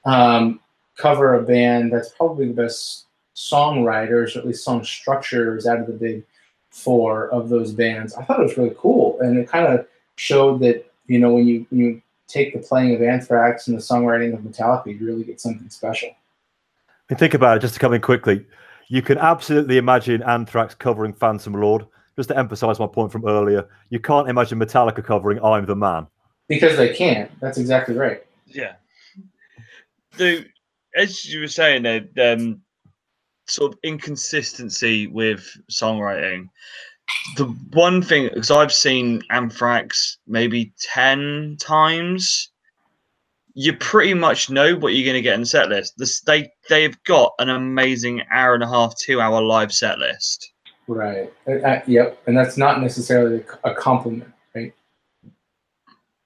um, 0.05 0.59
cover 0.97 1.35
a 1.35 1.43
band 1.43 1.91
that's 1.91 2.09
probably 2.09 2.47
the 2.47 2.53
best 2.53 3.05
songwriters, 3.35 4.35
or 4.35 4.39
at 4.39 4.47
least 4.47 4.63
song 4.63 4.83
structures 4.83 5.65
out 5.65 5.79
of 5.79 5.87
the 5.87 5.93
big 5.93 6.23
four 6.69 7.29
of 7.29 7.49
those 7.49 7.71
bands. 7.71 8.13
I 8.15 8.23
thought 8.23 8.39
it 8.39 8.43
was 8.43 8.57
really 8.57 8.75
cool, 8.77 9.19
and 9.21 9.37
it 9.37 9.47
kind 9.47 9.65
of 9.65 9.87
showed 10.15 10.59
that 10.61 10.91
you 11.07 11.19
know 11.19 11.33
when 11.33 11.47
you 11.47 11.65
you 11.71 12.01
take 12.27 12.53
the 12.53 12.59
playing 12.59 12.95
of 12.95 13.01
Anthrax 13.01 13.67
and 13.67 13.77
the 13.77 13.81
songwriting 13.81 14.33
of 14.33 14.41
Metallica, 14.41 14.99
you 14.99 15.05
really 15.05 15.23
get 15.23 15.41
something 15.41 15.69
special. 15.69 16.09
And 17.09 17.19
think 17.19 17.33
about 17.33 17.57
it, 17.57 17.59
just 17.61 17.73
to 17.73 17.79
come 17.79 17.93
in 17.93 18.01
quickly, 18.01 18.45
you 18.89 19.01
can 19.01 19.17
absolutely 19.17 19.77
imagine 19.77 20.23
Anthrax 20.23 20.75
covering 20.75 21.13
Phantom 21.13 21.53
Lord. 21.53 21.85
Just 22.15 22.29
to 22.29 22.37
emphasize 22.37 22.79
my 22.79 22.85
point 22.85 23.11
from 23.11 23.27
earlier, 23.27 23.67
you 23.89 23.99
can't 23.99 24.29
imagine 24.29 24.59
Metallica 24.59 25.03
covering 25.03 25.43
I'm 25.43 25.65
the 25.65 25.75
Man. 25.75 26.05
Because 26.47 26.77
they 26.77 26.93
can't. 26.93 27.31
That's 27.39 27.57
exactly 27.57 27.95
right. 27.95 28.23
Yeah. 28.45 28.73
The 30.17 30.45
as 30.95 31.25
you 31.25 31.39
were 31.39 31.47
saying, 31.47 31.83
there 31.83 32.33
um, 32.33 32.61
sort 33.47 33.73
of 33.73 33.79
inconsistency 33.83 35.07
with 35.07 35.45
songwriting. 35.71 36.49
The 37.37 37.45
one 37.71 38.01
thing, 38.01 38.29
because 38.31 38.51
I've 38.51 38.73
seen 38.73 39.23
Anthrax 39.29 40.19
maybe 40.27 40.73
ten 40.79 41.57
times, 41.59 42.51
you 43.53 43.73
pretty 43.73 44.13
much 44.13 44.49
know 44.49 44.75
what 44.75 44.93
you're 44.93 45.05
going 45.05 45.15
to 45.15 45.21
get 45.21 45.35
in 45.35 45.41
the 45.41 45.45
set 45.45 45.69
list. 45.69 45.97
This, 45.97 46.21
they 46.21 46.51
they've 46.69 47.01
got 47.03 47.33
an 47.39 47.49
amazing 47.49 48.23
hour 48.31 48.53
and 48.53 48.63
a 48.63 48.67
half, 48.67 48.97
two 48.97 49.21
hour 49.21 49.41
live 49.41 49.71
set 49.71 49.99
list. 49.99 50.51
Right. 50.87 51.31
Uh, 51.47 51.53
uh, 51.59 51.81
yep. 51.87 52.21
And 52.27 52.35
that's 52.35 52.57
not 52.57 52.81
necessarily 52.81 53.43
a 53.63 53.73
compliment, 53.73 54.31
right? 54.55 54.73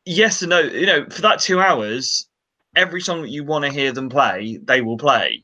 Yes 0.05 0.41
and 0.41 0.49
no. 0.49 0.59
You 0.59 0.85
know, 0.85 1.05
for 1.09 1.21
that 1.21 1.39
two 1.39 1.59
hours, 1.59 2.27
every 2.75 3.01
song 3.01 3.21
that 3.21 3.29
you 3.29 3.43
want 3.43 3.65
to 3.65 3.71
hear 3.71 3.91
them 3.91 4.09
play, 4.09 4.59
they 4.63 4.81
will 4.81 4.97
play. 4.97 5.43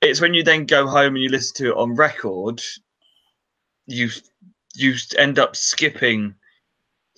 It's 0.00 0.20
when 0.20 0.34
you 0.34 0.44
then 0.44 0.66
go 0.66 0.86
home 0.86 1.14
and 1.14 1.22
you 1.22 1.28
listen 1.28 1.56
to 1.56 1.70
it 1.70 1.76
on 1.76 1.96
record, 1.96 2.62
you 3.86 4.10
you 4.74 4.94
end 5.16 5.38
up 5.38 5.56
skipping 5.56 6.34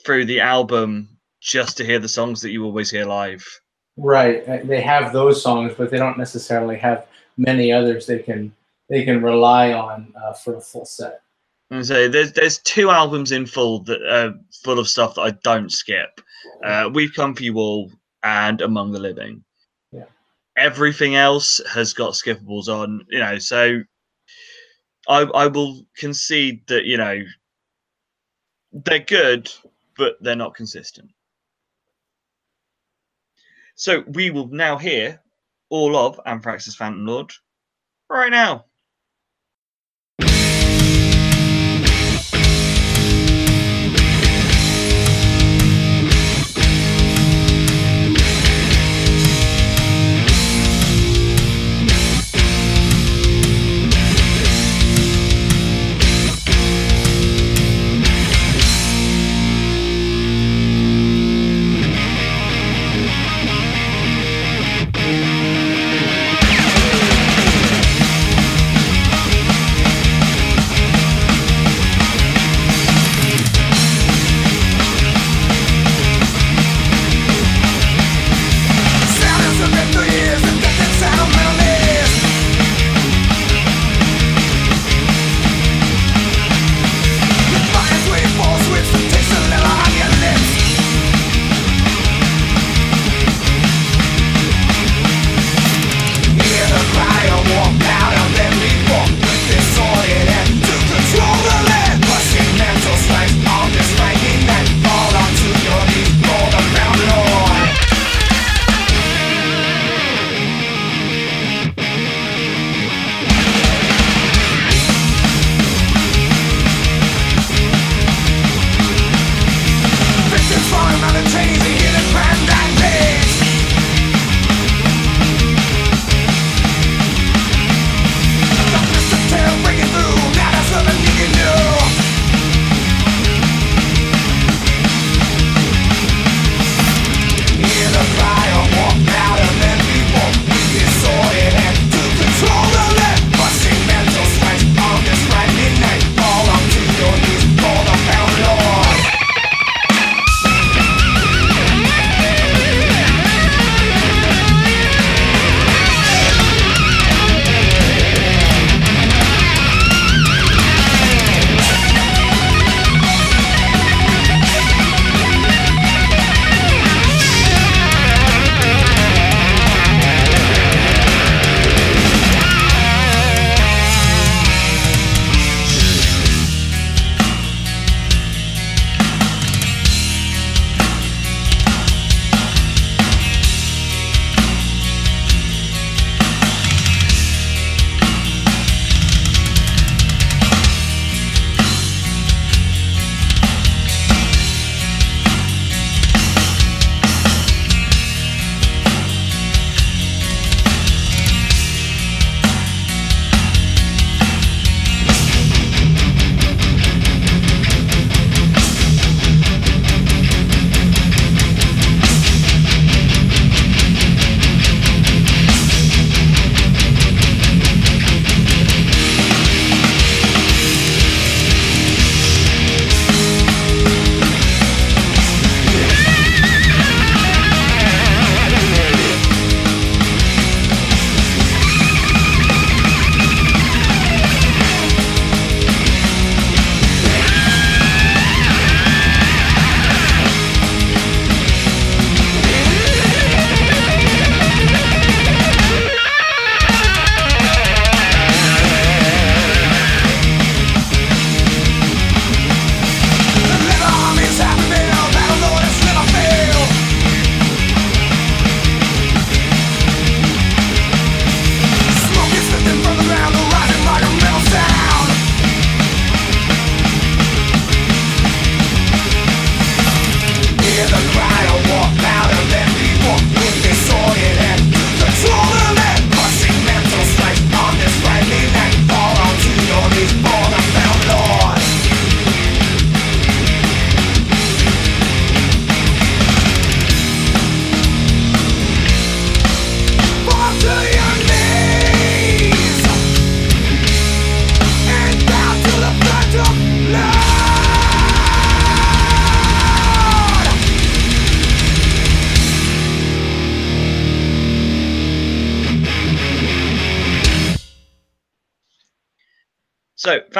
through 0.04 0.24
the 0.24 0.40
album 0.40 1.08
just 1.40 1.76
to 1.78 1.84
hear 1.84 1.98
the 1.98 2.08
songs 2.08 2.40
that 2.42 2.50
you 2.50 2.64
always 2.64 2.90
hear 2.90 3.04
live. 3.04 3.44
Right. 3.96 4.46
Uh, 4.48 4.58
They 4.64 4.80
have 4.80 5.12
those 5.12 5.42
songs, 5.42 5.72
but 5.76 5.90
they 5.90 5.98
don't 5.98 6.18
necessarily 6.18 6.76
have 6.78 7.06
many 7.36 7.72
others 7.72 8.06
they 8.06 8.18
can 8.18 8.54
they 8.88 9.04
can 9.04 9.22
rely 9.22 9.72
on 9.72 10.12
uh, 10.20 10.32
for 10.32 10.56
a 10.56 10.60
full 10.60 10.84
set. 10.84 11.22
And 11.70 11.86
so 11.86 12.08
there's 12.08 12.32
there's 12.32 12.58
two 12.58 12.90
albums 12.90 13.32
in 13.32 13.46
full 13.46 13.80
that 13.84 14.02
are 14.02 14.34
full 14.64 14.78
of 14.78 14.88
stuff 14.88 15.14
that 15.14 15.22
I 15.22 15.30
don't 15.42 15.70
skip. 15.70 16.20
Uh, 16.64 16.90
We've 16.92 17.14
come 17.14 17.34
for 17.34 17.42
you 17.42 17.56
all 17.56 17.90
and 18.22 18.60
Among 18.60 18.92
the 18.92 18.98
Living. 18.98 19.44
Yeah. 19.92 20.04
Everything 20.56 21.14
else 21.14 21.60
has 21.72 21.92
got 21.92 22.14
skippables 22.14 22.68
on, 22.68 23.04
you 23.08 23.20
know. 23.20 23.38
So 23.38 23.82
I 25.08 25.22
I 25.22 25.46
will 25.46 25.86
concede 25.96 26.66
that 26.66 26.84
you 26.84 26.96
know 26.96 27.22
they're 28.72 28.98
good, 29.00 29.50
but 29.96 30.16
they're 30.20 30.36
not 30.36 30.54
consistent. 30.54 31.10
So 33.80 34.04
we 34.06 34.28
will 34.28 34.48
now 34.48 34.76
hear 34.76 35.22
all 35.70 35.96
of 35.96 36.20
Anthrax's 36.26 36.76
Phantom 36.76 37.06
Lord 37.06 37.32
right 38.10 38.30
now. 38.30 38.66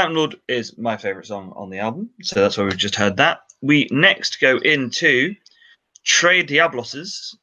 Lord 0.09 0.37
is 0.49 0.79
my 0.79 0.97
favorite 0.97 1.27
song 1.27 1.53
on 1.57 1.71
the 1.71 1.79
album. 1.79 2.11
So 2.23 2.41
that's 2.41 2.57
why 2.57 2.65
we've 2.65 2.77
just 2.77 2.95
heard 2.97 3.17
that. 3.19 3.43
We 3.61 3.89
next 3.91 4.41
go 4.41 4.59
into 4.59 5.35
Tre 6.05 6.43
Diabloses. 6.43 7.37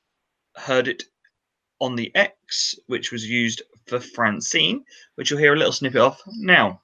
Heard 0.55 0.87
it 0.87 1.03
on 1.79 1.95
the 1.95 2.11
X, 2.15 2.75
which 2.87 3.11
was 3.11 3.29
used 3.29 3.61
for 3.85 3.99
Francine, 3.99 4.83
which 5.15 5.29
you'll 5.29 5.39
hear 5.39 5.53
a 5.53 5.57
little 5.57 5.71
snippet 5.71 6.01
of 6.01 6.19
now. 6.39 6.81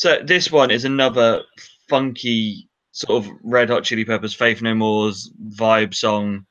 So 0.00 0.18
this 0.24 0.50
one 0.50 0.70
is 0.70 0.86
another 0.86 1.42
funky 1.90 2.66
sort 2.92 3.22
of 3.22 3.30
Red 3.42 3.68
Hot 3.68 3.84
Chili 3.84 4.06
Peppers, 4.06 4.32
Faith 4.32 4.62
No 4.62 4.74
More's 4.74 5.30
vibe 5.50 5.94
song. 5.94 6.46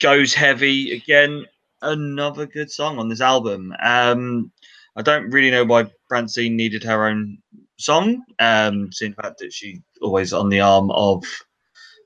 Goes 0.00 0.34
heavy 0.34 0.90
again. 0.90 1.46
Another 1.82 2.44
good 2.44 2.68
song 2.68 2.98
on 2.98 3.08
this 3.08 3.20
album. 3.20 3.72
Um, 3.80 4.50
I 4.96 5.02
don't 5.02 5.30
really 5.30 5.52
know 5.52 5.64
why 5.64 5.88
Francine 6.08 6.56
needed 6.56 6.82
her 6.82 7.06
own 7.06 7.38
song. 7.78 8.24
Um, 8.40 8.90
seeing 8.90 9.12
the 9.12 9.22
fact 9.22 9.38
that 9.38 9.52
she 9.52 9.80
always 10.02 10.32
on 10.32 10.48
the 10.48 10.62
arm 10.62 10.90
of 10.90 11.22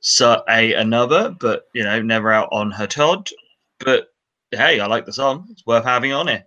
Sir 0.03 0.43
A 0.51 0.75
another, 0.75 1.35
but 1.41 1.63
you 1.73 1.83
know, 1.83 2.03
never 2.03 2.31
out 2.31 2.51
on 2.53 2.71
her 2.73 2.87
Todd. 2.87 3.31
But 3.79 4.09
hey, 4.51 4.81
I 4.81 4.87
like 4.87 5.07
the 5.07 5.15
song. 5.15 5.47
It's 5.51 5.65
worth 5.65 5.85
having 5.85 6.13
on 6.13 6.29
it. 6.29 6.45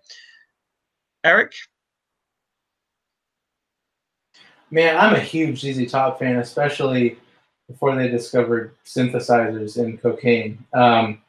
Eric, 1.23 1.53
Man, 4.73 4.97
I'm 4.97 5.13
a 5.13 5.19
huge 5.19 5.61
ZZ 5.61 5.91
Top 5.91 6.17
fan, 6.17 6.37
especially 6.37 7.15
before 7.69 7.95
they 7.95 8.07
discovered 8.07 8.73
synthesizers 8.83 9.77
and 9.77 10.01
cocaine. 10.01 10.65
Um, 10.73 11.21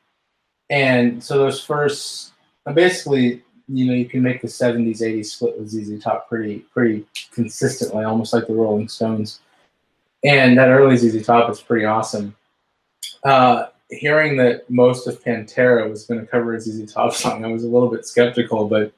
and 0.70 1.22
so 1.22 1.36
those 1.36 1.62
first, 1.62 2.32
uh, 2.64 2.72
basically, 2.72 3.42
you 3.68 3.84
know, 3.84 3.92
you 3.92 4.06
can 4.06 4.22
make 4.22 4.40
the 4.40 4.48
70s, 4.48 5.02
80s 5.02 5.26
split 5.26 5.58
with 5.58 5.68
ZZ 5.68 6.02
Top 6.02 6.26
pretty, 6.26 6.60
pretty 6.72 7.04
consistently, 7.32 8.02
almost 8.02 8.32
like 8.32 8.46
the 8.46 8.54
Rolling 8.54 8.88
Stones. 8.88 9.40
And 10.24 10.56
that 10.56 10.70
early 10.70 10.96
ZZ 10.96 11.26
Top 11.26 11.50
is 11.50 11.60
pretty 11.60 11.84
awesome. 11.84 12.34
Uh, 13.24 13.66
hearing 13.90 14.38
that 14.38 14.70
most 14.70 15.06
of 15.06 15.22
Pantera 15.22 15.90
was 15.90 16.06
going 16.06 16.18
to 16.18 16.26
cover 16.26 16.54
a 16.54 16.60
ZZ 16.62 16.90
Top 16.90 17.12
song, 17.12 17.44
I 17.44 17.48
was 17.48 17.64
a 17.64 17.68
little 17.68 17.90
bit 17.90 18.06
skeptical, 18.06 18.66
but 18.70 18.94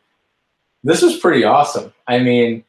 this 0.84 1.02
was 1.02 1.16
pretty 1.16 1.42
awesome. 1.42 1.92
I 2.06 2.20
mean, 2.20 2.62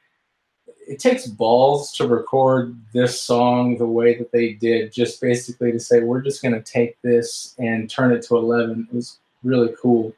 it 0.87 0.99
takes 0.99 1.27
balls 1.27 1.91
to 1.93 2.07
record 2.07 2.75
this 2.93 3.21
song 3.21 3.77
the 3.77 3.85
way 3.85 4.17
that 4.17 4.31
they 4.31 4.53
did, 4.53 4.93
just 4.93 5.19
basically 5.21 5.71
to 5.71 5.79
say 5.79 6.01
we're 6.01 6.21
just 6.21 6.41
going 6.41 6.53
to 6.53 6.61
take 6.61 6.99
this 7.01 7.55
and 7.59 7.89
turn 7.89 8.13
it 8.13 8.23
to 8.23 8.37
11. 8.37 8.87
It 8.89 8.95
was 8.95 9.17
really 9.43 9.75
cool. 9.81 10.13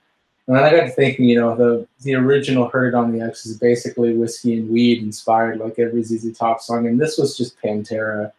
And 0.48 0.58
then 0.58 0.64
I 0.64 0.72
got 0.72 0.86
to 0.86 0.90
thinking, 0.90 1.26
you 1.26 1.40
know, 1.40 1.56
the 1.56 1.88
the 2.02 2.16
original 2.16 2.70
"Heard 2.70 2.90
It 2.90 2.96
on 2.96 3.12
the 3.12 3.24
X" 3.24 3.46
is 3.46 3.58
basically 3.58 4.16
whiskey 4.16 4.58
and 4.58 4.70
weed 4.70 5.04
inspired, 5.04 5.60
like 5.60 5.78
every 5.78 6.02
ZZ 6.02 6.36
Top 6.36 6.62
song, 6.62 6.88
and 6.88 7.00
this 7.00 7.20
was 7.20 7.38
just 7.38 7.62
Pantera 7.62 8.32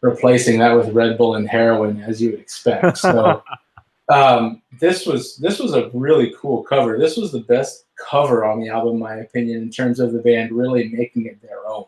replacing 0.00 0.58
that 0.58 0.72
with 0.72 0.92
Red 0.92 1.16
Bull 1.16 1.36
and 1.36 1.48
heroin, 1.48 2.02
as 2.02 2.20
you 2.20 2.32
would 2.32 2.40
expect. 2.40 2.98
So 2.98 3.42
um, 4.12 4.60
this 4.80 5.06
was 5.06 5.36
this 5.36 5.58
was 5.58 5.72
a 5.74 5.88
really 5.94 6.34
cool 6.36 6.62
cover. 6.64 6.98
This 6.98 7.16
was 7.16 7.32
the 7.32 7.40
best 7.40 7.84
cover 8.10 8.44
on 8.44 8.60
the 8.60 8.68
album, 8.68 8.94
in 8.94 9.00
my 9.00 9.16
opinion, 9.16 9.62
in 9.62 9.70
terms 9.70 10.00
of 10.00 10.12
the 10.12 10.20
band 10.20 10.52
really 10.52 10.88
making 10.88 11.26
it 11.26 11.40
their 11.42 11.66
own. 11.66 11.84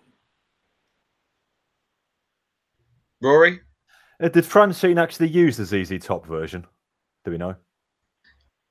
Rory. 3.21 3.61
Uh, 4.23 4.29
Did 4.29 4.45
Francine 4.45 4.99
actually 4.99 5.29
use 5.29 5.57
the 5.57 5.65
ZZ 5.65 6.05
Top 6.05 6.27
version? 6.27 6.67
Do 7.25 7.31
we 7.31 7.39
know? 7.39 7.57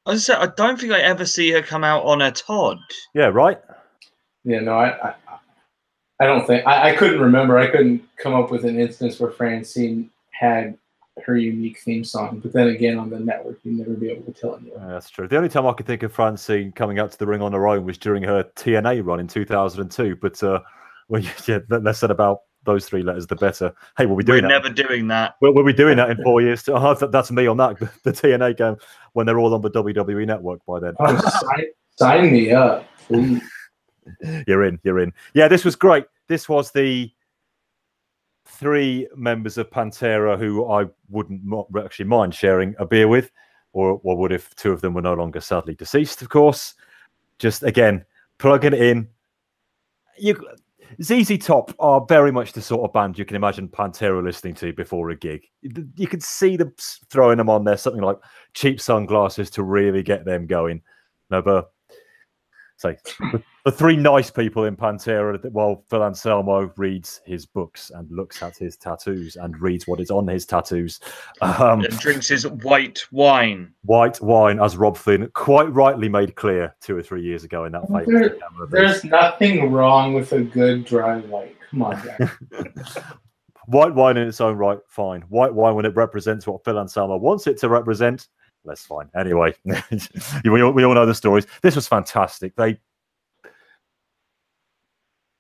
I 0.06 0.12
was 0.12 0.26
say, 0.26 0.34
I 0.34 0.48
don't 0.48 0.80
think 0.80 0.91
I 0.91 1.00
ever 1.00 1.26
see 1.26 1.52
her 1.52 1.62
come 1.62 1.84
out 1.84 2.04
on 2.04 2.22
a 2.22 2.32
Todd. 2.32 2.78
Yeah, 3.14 3.28
right. 3.28 3.60
Yeah, 4.44 4.60
no, 4.60 4.74
I, 4.74 5.10
I, 5.10 5.14
I 6.20 6.26
don't 6.26 6.46
think 6.46 6.68
I, 6.68 6.89
I 6.91 6.96
couldn't 6.96 7.22
remember. 7.22 7.58
I 7.58 7.68
couldn't 7.68 8.04
come 8.18 8.34
up 8.34 8.52
with 8.52 8.66
an 8.66 8.80
instance 8.80 9.20
where 9.20 9.32
Francine 9.32 10.10
had 10.32 10.78
her 11.26 11.38
unique 11.38 11.80
theme 11.80 12.03
song. 12.03 12.39
But 12.39 12.53
then 12.53 12.70
again, 12.70 12.97
on 12.97 13.09
the 13.09 13.20
network, 13.20 13.59
you'd 13.64 13.78
never 13.78 13.93
be 13.93 14.09
able 14.09 14.32
to 14.32 14.39
tell 14.39 14.55
anyone. 14.55 14.82
Yeah, 14.82 14.88
that's 14.88 15.09
true. 15.09 15.28
The 15.28 15.38
only 15.38 15.49
time 15.49 15.66
I 15.66 15.74
could 15.74 15.86
think 15.86 16.03
of 16.03 16.11
Francine 16.11 16.72
coming 16.72 16.99
out 16.99 17.11
to 17.11 17.18
the 17.18 17.28
ring 17.28 17.41
on 17.41 17.53
her 17.53 17.68
own 17.68 17.86
was 17.86 17.97
during 17.97 18.24
her 18.24 18.43
TNA 18.55 19.05
run 19.05 19.20
in 19.20 19.28
2002. 19.28 20.16
But 20.16 20.41
uh, 20.43 20.59
well, 21.07 21.22
yeah, 21.47 21.59
the 21.68 21.80
less 21.80 21.99
said 21.99 22.11
about 22.11 22.41
those 22.66 22.86
three 22.86 23.03
letters, 23.03 23.28
the 23.28 23.36
better. 23.36 23.74
Hey, 23.97 24.05
we'll 24.05 24.18
be 24.18 24.24
We're 24.26 24.41
that. 24.41 24.47
never 24.47 24.70
doing 24.70 25.07
that. 25.09 25.36
We'll, 25.41 25.53
we'll 25.53 25.66
be 25.66 25.74
doing 25.74 25.97
that 25.97 26.09
in 26.09 26.24
four 26.24 26.41
years. 26.41 26.68
Oh, 26.70 26.93
that's 26.95 27.32
me 27.32 27.47
on 27.47 27.57
that 27.57 27.80
the 28.03 28.11
TNA 28.11 28.57
game 28.57 28.78
when 29.14 29.26
they're 29.26 29.39
all 29.39 29.53
on 29.53 29.61
the 29.61 29.72
WWE 29.72 30.26
network 30.26 30.66
by 30.66 30.80
then. 30.80 30.95
Oh, 30.99 31.18
sign, 31.18 31.66
sign 31.97 32.32
me 32.32 32.51
up, 32.51 32.88
please. 33.07 33.41
you're 34.47 34.64
in. 34.64 34.80
You're 34.84 34.99
in. 34.99 35.14
Yeah, 35.34 35.47
this 35.47 35.64
was 35.66 35.76
great. 35.76 36.05
This 36.28 36.47
was 36.49 36.72
the 36.72 37.11
three 38.54 39.08
members 39.16 39.58
of 39.58 39.70
Pantera 39.70 40.38
who 40.38 40.72
I 40.72 40.86
wouldn't 41.10 41.41
actually 41.78 42.06
mind 42.06 42.36
sharing 42.36 42.76
a 42.80 42.86
beer 42.86 43.08
with, 43.08 43.32
or, 43.74 43.99
or 44.04 44.16
would 44.18 44.32
if 44.32 44.54
two 44.56 44.72
of 44.72 44.82
them 44.82 44.93
were 44.93 45.01
no 45.01 45.14
longer 45.16 45.41
sadly 45.41 45.76
deceased, 45.76 46.22
of 46.22 46.30
course. 46.30 46.76
Just 47.39 47.64
again, 47.64 48.06
plugging 48.38 48.74
it 48.74 48.82
in. 48.82 49.08
You 50.18 50.36
ZZ 51.01 51.39
Top 51.43 51.74
are 51.80 52.06
very 52.08 52.32
much 52.32 52.54
the 52.54 52.62
sort 52.62 52.88
of 52.88 52.93
band 52.93 53.18
you 53.18 53.26
can 53.26 53.36
imagine 53.36 53.68
Pantera 53.68 54.24
listening 54.24 54.54
to 54.56 54.72
before 54.74 55.10
a 55.10 55.16
gig. 55.16 55.47
You- 55.62 55.89
You 55.95 56.08
can 56.08 56.20
see 56.20 56.56
them 56.56 56.74
throwing 57.10 57.39
them 57.39 57.49
on 57.49 57.64
there, 57.64 57.78
something 57.78 58.04
like 58.04 58.18
cheap 58.54 58.80
sunglasses 58.80 59.49
to 59.51 59.64
really 59.64 60.04
get 60.04 60.24
them 60.24 60.45
going. 60.45 60.82
No, 61.32 61.41
but 61.41 61.73
say 62.84 62.98
the, 63.32 63.42
the 63.66 63.72
three 63.72 63.96
nice 63.96 64.30
people 64.30 64.66
in 64.66 64.76
Pantera, 64.76 65.42
that- 65.42 65.52
while 65.54 65.84
Phil 65.90 66.04
Anselmo 66.04 66.72
reads 66.78 67.22
his 67.26 67.46
books 67.46 67.92
and 67.96 68.10
looks 68.12 68.44
at 68.44 68.58
his 68.58 68.76
tattoos 68.78 69.36
and 69.38 69.60
reads 69.62 69.88
what 69.88 70.00
is 70.00 70.12
on 70.12 70.28
his 70.28 70.46
tattoos. 70.46 71.00
Um, 71.42 71.82
And 71.86 71.98
drinks 72.00 72.28
his 72.28 72.46
white 72.48 73.00
wine. 73.12 73.74
white 73.84 74.20
wine, 74.22 74.62
as 74.62 74.76
Robb 74.78 74.98
Flynn 74.98 75.30
quite 75.34 75.72
rightly 75.72 76.10
made 76.10 76.36
clear 76.36 76.76
two 76.82 76.96
or 76.98 77.02
three 77.02 77.24
years 77.24 77.44
ago 77.44 77.66
in 77.66 77.72
that 77.72 77.88
There- 77.90 78.06
famous 78.06 78.40
camera. 78.42 78.68
There's 78.70 79.04
nothing 79.04 79.72
wrong 79.72 80.14
with 80.14 80.32
a 80.34 80.42
good 80.44 80.86
dry 80.86 81.20
white. 81.22 81.56
Come 81.72 81.82
on. 81.84 82.02
White 83.68 83.96
wine 83.96 84.18
in 84.18 84.28
its 84.28 84.42
own 84.42 84.58
right, 84.58 84.78
fine. 84.90 85.22
White 85.30 85.54
wine 85.54 85.76
when 85.76 85.86
it 85.86 85.96
represents 85.96 86.46
what 86.46 86.66
Phil 86.66 86.78
Anselmo 86.78 87.16
wants 87.16 87.48
it 87.48 87.58
to 87.60 87.70
represent, 87.70 88.28
less 88.66 88.86
fine. 88.86 89.09
Anyway, 89.16 89.53
we, 90.45 90.61
all, 90.61 90.72
we 90.72 90.84
all 90.84 90.93
know 90.93 91.05
the 91.05 91.14
stories. 91.16 91.45
This 91.61 91.76
was 91.76 91.88
fantastic. 91.88 92.55
They, 92.55 92.80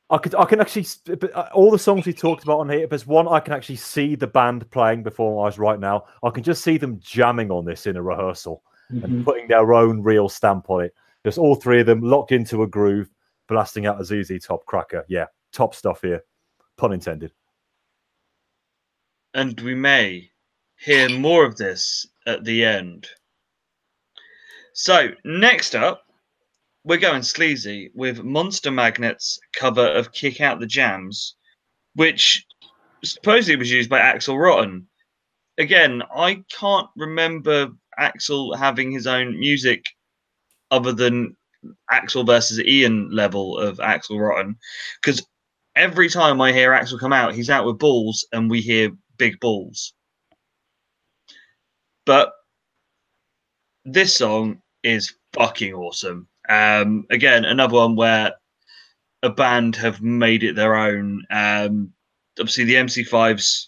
I 0.09 0.17
could, 0.17 0.35
I 0.35 0.45
can 0.45 0.59
actually, 0.61 0.83
s- 0.83 0.99
but, 1.05 1.33
uh, 1.35 1.49
all 1.53 1.71
the 1.71 1.79
songs 1.79 2.05
we 2.05 2.13
talked 2.13 2.43
about 2.43 2.59
on 2.59 2.69
here. 2.69 2.85
There's 2.87 3.07
one 3.07 3.27
I 3.27 3.39
can 3.39 3.53
actually 3.53 3.77
see 3.77 4.15
the 4.15 4.27
band 4.27 4.69
playing 4.69 5.03
before 5.03 5.41
my 5.41 5.47
eyes 5.47 5.57
right 5.57 5.79
now, 5.79 6.05
I 6.23 6.29
can 6.29 6.43
just 6.43 6.63
see 6.63 6.77
them 6.77 6.99
jamming 7.01 7.49
on 7.51 7.65
this 7.65 7.87
in 7.87 7.95
a 7.95 8.01
rehearsal 8.01 8.61
Mhm. 8.91 9.03
and 9.03 9.25
putting 9.25 9.47
their 9.47 9.73
own 9.73 10.01
real 10.03 10.27
stamp 10.29 10.69
on 10.69 10.83
it. 10.83 10.93
Just 11.25 11.37
all 11.37 11.55
three 11.55 11.79
of 11.79 11.85
them 11.87 12.01
locked 12.01 12.33
into 12.33 12.63
a 12.63 12.67
groove, 12.67 13.09
blasting 13.47 13.85
out 13.85 13.99
a 13.99 14.03
ZZ 14.03 14.45
Top 14.45 14.65
cracker. 14.65 15.05
Yeah, 15.07 15.27
top 15.53 15.73
stuff 15.73 16.01
here. 16.01 16.21
Pun 16.77 16.91
intended. 16.91 17.31
And 19.33 19.59
we 19.61 19.73
may 19.73 20.29
hear 20.75 21.09
more 21.09 21.45
of 21.45 21.55
this 21.55 22.05
at 22.25 22.43
the 22.43 22.63
end. 22.63 23.07
So, 24.73 25.09
next 25.23 25.75
up, 25.75 26.03
we're 26.83 26.97
going 26.97 27.23
sleazy 27.23 27.91
with 27.93 28.23
Monster 28.23 28.71
Magnet's 28.71 29.39
cover 29.55 29.85
of 29.85 30.11
Kick 30.11 30.41
Out 30.41 30.59
the 30.59 30.65
Jams, 30.65 31.35
which 31.95 32.45
supposedly 33.03 33.55
was 33.55 33.71
used 33.71 33.89
by 33.89 33.99
Axl 33.99 34.39
Rotten. 34.39 34.87
Again, 35.57 36.01
I 36.13 36.43
can't 36.59 36.87
remember 36.97 37.69
Axl 37.99 38.57
having 38.57 38.91
his 38.91 39.07
own 39.07 39.39
music 39.39 39.85
other 40.71 40.91
than 40.91 41.37
Axl 41.91 42.25
versus 42.25 42.59
Ian 42.59 43.09
level 43.11 43.57
of 43.57 43.77
Axl 43.77 44.19
Rotten. 44.19 44.55
Because 45.01 45.25
every 45.75 46.09
time 46.09 46.41
I 46.41 46.51
hear 46.51 46.71
Axl 46.71 46.99
come 46.99 47.13
out, 47.13 47.35
he's 47.35 47.49
out 47.49 47.65
with 47.65 47.79
balls 47.79 48.25
and 48.31 48.49
we 48.49 48.61
hear 48.61 48.91
big 49.17 49.39
balls. 49.39 49.93
But 52.05 52.33
this 53.85 54.15
song 54.15 54.61
is 54.83 55.13
fucking 55.33 55.73
awesome. 55.73 56.27
Um, 56.49 57.05
again, 57.09 57.45
another 57.45 57.75
one 57.75 57.95
where 57.95 58.33
a 59.23 59.29
band 59.29 59.75
have 59.77 60.01
made 60.01 60.43
it 60.43 60.55
their 60.55 60.75
own. 60.75 61.23
Um, 61.31 61.93
obviously, 62.39 62.65
the 62.65 62.75
MC5s. 62.75 63.67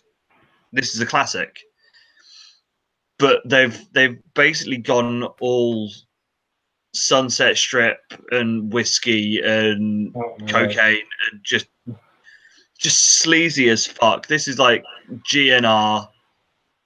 This 0.73 0.93
is 0.93 0.99
a 0.99 1.05
classic, 1.05 1.57
but 3.17 3.41
they've 3.45 3.79
they've 3.93 4.19
basically 4.33 4.77
gone 4.77 5.23
all 5.39 5.89
Sunset 6.93 7.57
Strip 7.57 7.99
and 8.31 8.73
whiskey 8.73 9.39
and 9.39 10.13
Oh, 10.15 10.35
cocaine 10.47 11.05
and 11.31 11.41
just 11.43 11.67
just 12.77 13.19
sleazy 13.19 13.69
as 13.69 13.85
fuck. 13.85 14.27
This 14.27 14.49
is 14.49 14.59
like 14.59 14.83
GNR 15.31 16.09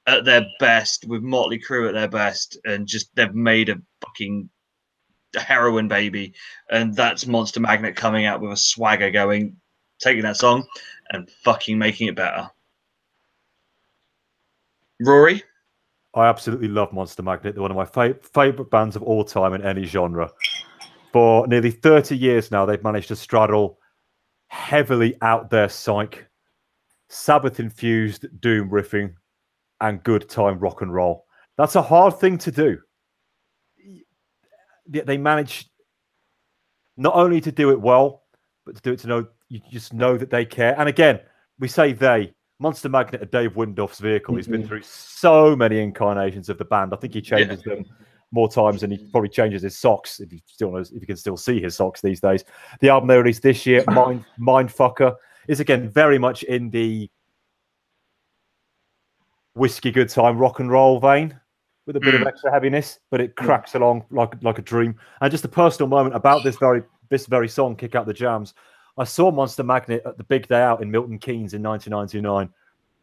at 0.09 0.25
their 0.25 0.45
best 0.59 1.05
with 1.07 1.21
Motley 1.21 1.59
Crue 1.59 1.87
at 1.87 1.93
their 1.93 2.07
best, 2.07 2.57
and 2.65 2.87
just 2.87 3.15
they've 3.15 3.33
made 3.33 3.69
a 3.69 3.77
fucking 4.01 4.49
heroin 5.35 5.87
baby, 5.87 6.33
and 6.71 6.95
that's 6.95 7.27
Monster 7.27 7.59
Magnet 7.59 7.95
coming 7.95 8.25
out 8.25 8.41
with 8.41 8.51
a 8.51 8.57
swagger 8.57 9.11
going, 9.11 9.55
taking 9.99 10.23
that 10.23 10.37
song 10.37 10.65
and 11.11 11.29
fucking 11.43 11.77
making 11.77 12.07
it 12.07 12.15
better. 12.15 12.49
Rory, 15.01 15.43
I 16.13 16.25
absolutely 16.27 16.67
love 16.67 16.91
Monster 16.91 17.23
Magnet. 17.23 17.55
They're 17.55 17.61
one 17.61 17.71
of 17.71 17.77
my 17.77 17.85
fa- 17.85 18.17
favorite 18.33 18.71
bands 18.71 18.95
of 18.95 19.03
all 19.03 19.23
time 19.23 19.53
in 19.53 19.61
any 19.61 19.85
genre. 19.85 20.31
For 21.13 21.47
nearly 21.47 21.71
30 21.71 22.17
years 22.17 22.51
now, 22.51 22.65
they've 22.65 22.83
managed 22.83 23.07
to 23.09 23.15
straddle 23.15 23.79
heavily 24.47 25.15
out 25.21 25.49
there 25.49 25.69
psych, 25.69 26.27
Sabbath 27.07 27.59
infused 27.59 28.25
doom 28.41 28.69
riffing, 28.69 29.13
and 29.81 30.03
good 30.03 30.29
time 30.29 30.59
rock 30.59 30.81
and 30.81 30.93
roll. 30.93 31.25
That's 31.57 31.75
a 31.75 31.81
hard 31.81 32.19
thing 32.19 32.37
to 32.39 32.51
do. 32.51 32.77
They 34.87 35.17
manage 35.17 35.69
not 36.97 37.15
only 37.15 37.41
to 37.41 37.51
do 37.51 37.69
it 37.71 37.79
well, 37.79 38.23
but 38.65 38.75
to 38.75 38.81
do 38.81 38.93
it 38.93 38.99
to 38.99 39.07
know 39.07 39.27
you 39.49 39.61
just 39.71 39.93
know 39.93 40.17
that 40.17 40.29
they 40.29 40.45
care. 40.45 40.75
And 40.79 40.89
again, 40.89 41.19
we 41.59 41.67
say 41.67 41.93
they. 41.93 42.33
Monster 42.59 42.89
Magnet 42.89 43.21
are 43.21 43.25
Dave 43.25 43.53
Wyndorf's 43.53 43.99
vehicle. 43.99 44.35
He's 44.35 44.47
been 44.47 44.63
Mhm. 44.63 44.67
through 44.67 44.81
so 44.81 45.55
many 45.55 45.79
incarnations 45.79 46.49
of 46.49 46.57
the 46.57 46.65
band. 46.65 46.93
I 46.93 46.97
think 46.97 47.13
he 47.13 47.21
changes 47.21 47.61
them 47.63 47.85
more 48.31 48.49
times 48.49 48.81
than 48.81 48.91
he 48.91 48.97
probably 49.11 49.29
changes 49.29 49.61
his 49.61 49.77
socks 49.77 50.19
if 50.19 50.29
he 50.29 50.43
still 50.45 50.71
knows 50.71 50.91
if 50.91 51.01
you 51.01 51.07
can 51.07 51.15
still 51.15 51.37
see 51.37 51.61
his 51.61 51.75
socks 51.75 52.01
these 52.01 52.19
days. 52.19 52.43
The 52.79 52.89
album 52.89 53.07
they 53.07 53.17
released 53.17 53.43
this 53.43 53.65
year, 53.65 53.83
Mind 53.87 54.25
Mindfucker, 54.39 55.15
is 55.47 55.59
again 55.59 55.87
very 55.89 56.17
much 56.19 56.43
in 56.43 56.69
the 56.69 57.09
whiskey 59.55 59.91
good 59.91 60.09
time 60.09 60.37
rock 60.37 60.59
and 60.59 60.71
roll 60.71 60.99
vein 60.99 61.37
with 61.85 61.95
a 61.95 61.99
bit 61.99 62.15
of 62.15 62.21
Mm. 62.21 62.27
extra 62.27 62.51
heaviness, 62.51 62.99
but 63.09 63.19
it 63.21 63.35
cracks 63.35 63.75
along 63.75 64.05
like 64.11 64.33
like 64.43 64.59
a 64.59 64.61
dream. 64.61 64.95
And 65.21 65.31
just 65.31 65.45
a 65.45 65.49
personal 65.49 65.87
moment 65.89 66.15
about 66.15 66.43
this 66.43 66.57
very 66.57 66.83
this 67.09 67.25
very 67.25 67.47
song, 67.49 67.75
Kick 67.75 67.95
Out 67.95 68.05
the 68.05 68.13
Jams. 68.13 68.53
I 68.97 69.03
saw 69.03 69.31
Monster 69.31 69.63
Magnet 69.63 70.03
at 70.05 70.17
the 70.17 70.23
big 70.23 70.47
day 70.47 70.61
out 70.61 70.81
in 70.81 70.91
Milton 70.91 71.17
Keynes 71.17 71.53
in 71.53 71.63
1999. 71.63 72.53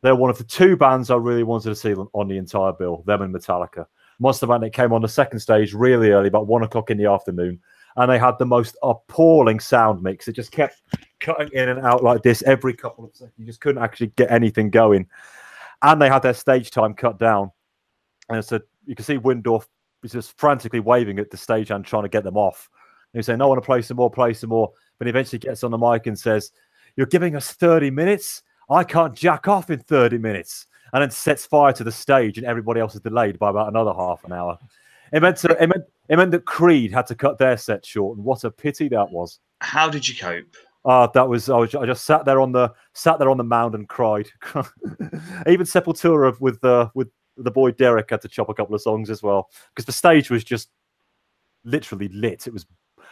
They're 0.02 0.14
one 0.14 0.30
of 0.30 0.38
the 0.38 0.44
two 0.44 0.76
bands 0.76 1.10
I 1.10 1.16
really 1.16 1.42
wanted 1.42 1.70
to 1.70 1.74
see 1.74 1.94
on 1.94 2.28
the 2.28 2.36
entire 2.36 2.72
bill, 2.72 3.02
them 3.06 3.22
and 3.22 3.34
Metallica. 3.34 3.86
Monster 4.20 4.46
Magnet 4.46 4.72
came 4.72 4.92
on 4.92 5.02
the 5.02 5.08
second 5.08 5.40
stage 5.40 5.74
really 5.74 6.10
early, 6.10 6.28
about 6.28 6.46
one 6.46 6.62
o'clock 6.62 6.90
in 6.90 6.98
the 6.98 7.06
afternoon, 7.06 7.58
and 7.96 8.10
they 8.10 8.18
had 8.18 8.38
the 8.38 8.46
most 8.46 8.76
appalling 8.82 9.58
sound 9.58 10.02
mix. 10.02 10.28
It 10.28 10.32
just 10.34 10.52
kept 10.52 10.82
cutting 11.18 11.48
in 11.52 11.70
and 11.70 11.80
out 11.80 12.04
like 12.04 12.22
this 12.22 12.42
every 12.42 12.74
couple 12.74 13.04
of 13.04 13.16
seconds. 13.16 13.34
You 13.38 13.46
just 13.46 13.60
couldn't 13.60 13.82
actually 13.82 14.08
get 14.16 14.30
anything 14.30 14.70
going. 14.70 15.08
And 15.82 16.00
they 16.00 16.08
had 16.08 16.22
their 16.22 16.34
stage 16.34 16.70
time 16.70 16.94
cut 16.94 17.18
down. 17.18 17.50
And 18.28 18.44
so 18.44 18.60
you 18.86 18.94
can 18.94 19.04
see 19.04 19.18
Wyndorf 19.18 19.66
was 20.02 20.12
just 20.12 20.38
frantically 20.38 20.80
waving 20.80 21.18
at 21.18 21.30
the 21.30 21.36
stage 21.36 21.70
and 21.70 21.84
trying 21.84 22.04
to 22.04 22.08
get 22.08 22.24
them 22.24 22.36
off. 22.36 22.68
And 23.12 23.18
he's 23.18 23.26
saying, 23.26 23.40
I 23.40 23.46
want 23.46 23.62
to 23.62 23.66
play 23.66 23.82
some 23.82 23.96
more, 23.96 24.10
play 24.10 24.34
some 24.34 24.50
more. 24.50 24.72
But 24.98 25.06
he 25.06 25.10
eventually 25.10 25.38
gets 25.38 25.64
on 25.64 25.70
the 25.70 25.78
mic 25.78 26.06
and 26.06 26.18
says, 26.18 26.52
You're 26.96 27.06
giving 27.06 27.36
us 27.36 27.52
30 27.52 27.90
minutes? 27.90 28.42
I 28.68 28.84
can't 28.84 29.14
jack 29.14 29.48
off 29.48 29.70
in 29.70 29.78
30 29.78 30.18
minutes. 30.18 30.66
And 30.92 31.02
then 31.02 31.10
sets 31.10 31.44
fire 31.44 31.72
to 31.72 31.84
the 31.84 31.92
stage, 31.92 32.38
and 32.38 32.46
everybody 32.46 32.80
else 32.80 32.94
is 32.94 33.00
delayed 33.00 33.38
by 33.38 33.50
about 33.50 33.68
another 33.68 33.92
half 33.92 34.24
an 34.24 34.32
hour. 34.32 34.58
It 35.12 35.20
meant, 35.20 35.36
to, 35.38 35.50
it, 35.62 35.68
meant, 35.68 35.84
it 36.08 36.16
meant 36.16 36.30
that 36.30 36.46
Creed 36.46 36.92
had 36.92 37.06
to 37.08 37.14
cut 37.14 37.38
their 37.38 37.56
set 37.56 37.84
short, 37.84 38.16
and 38.16 38.24
what 38.24 38.44
a 38.44 38.50
pity 38.50 38.88
that 38.88 39.10
was. 39.10 39.40
how 39.60 39.88
did 39.88 40.08
you 40.08 40.14
cope? 40.14 40.56
Uh, 40.86 41.08
that 41.08 41.28
was 41.28 41.50
I, 41.50 41.56
was 41.56 41.74
I 41.74 41.84
just 41.84 42.04
sat 42.04 42.24
there 42.24 42.40
on 42.40 42.52
the 42.52 42.72
sat 42.94 43.18
there 43.18 43.28
on 43.28 43.36
the 43.36 43.44
mound 43.44 43.74
and 43.74 43.88
cried. 43.88 44.28
Even 45.46 45.66
Sepultura 45.66 46.40
with 46.40 46.60
the 46.60 46.90
with 46.94 47.08
the 47.36 47.50
boy 47.50 47.72
Derek 47.72 48.08
had 48.10 48.22
to 48.22 48.28
chop 48.28 48.48
a 48.48 48.54
couple 48.54 48.74
of 48.74 48.80
songs 48.80 49.10
as 49.10 49.22
well 49.22 49.50
because 49.74 49.84
the 49.84 49.92
stage 49.92 50.30
was 50.30 50.44
just 50.44 50.70
literally 51.64 52.08
lit. 52.08 52.46
It 52.46 52.52
was 52.52 52.66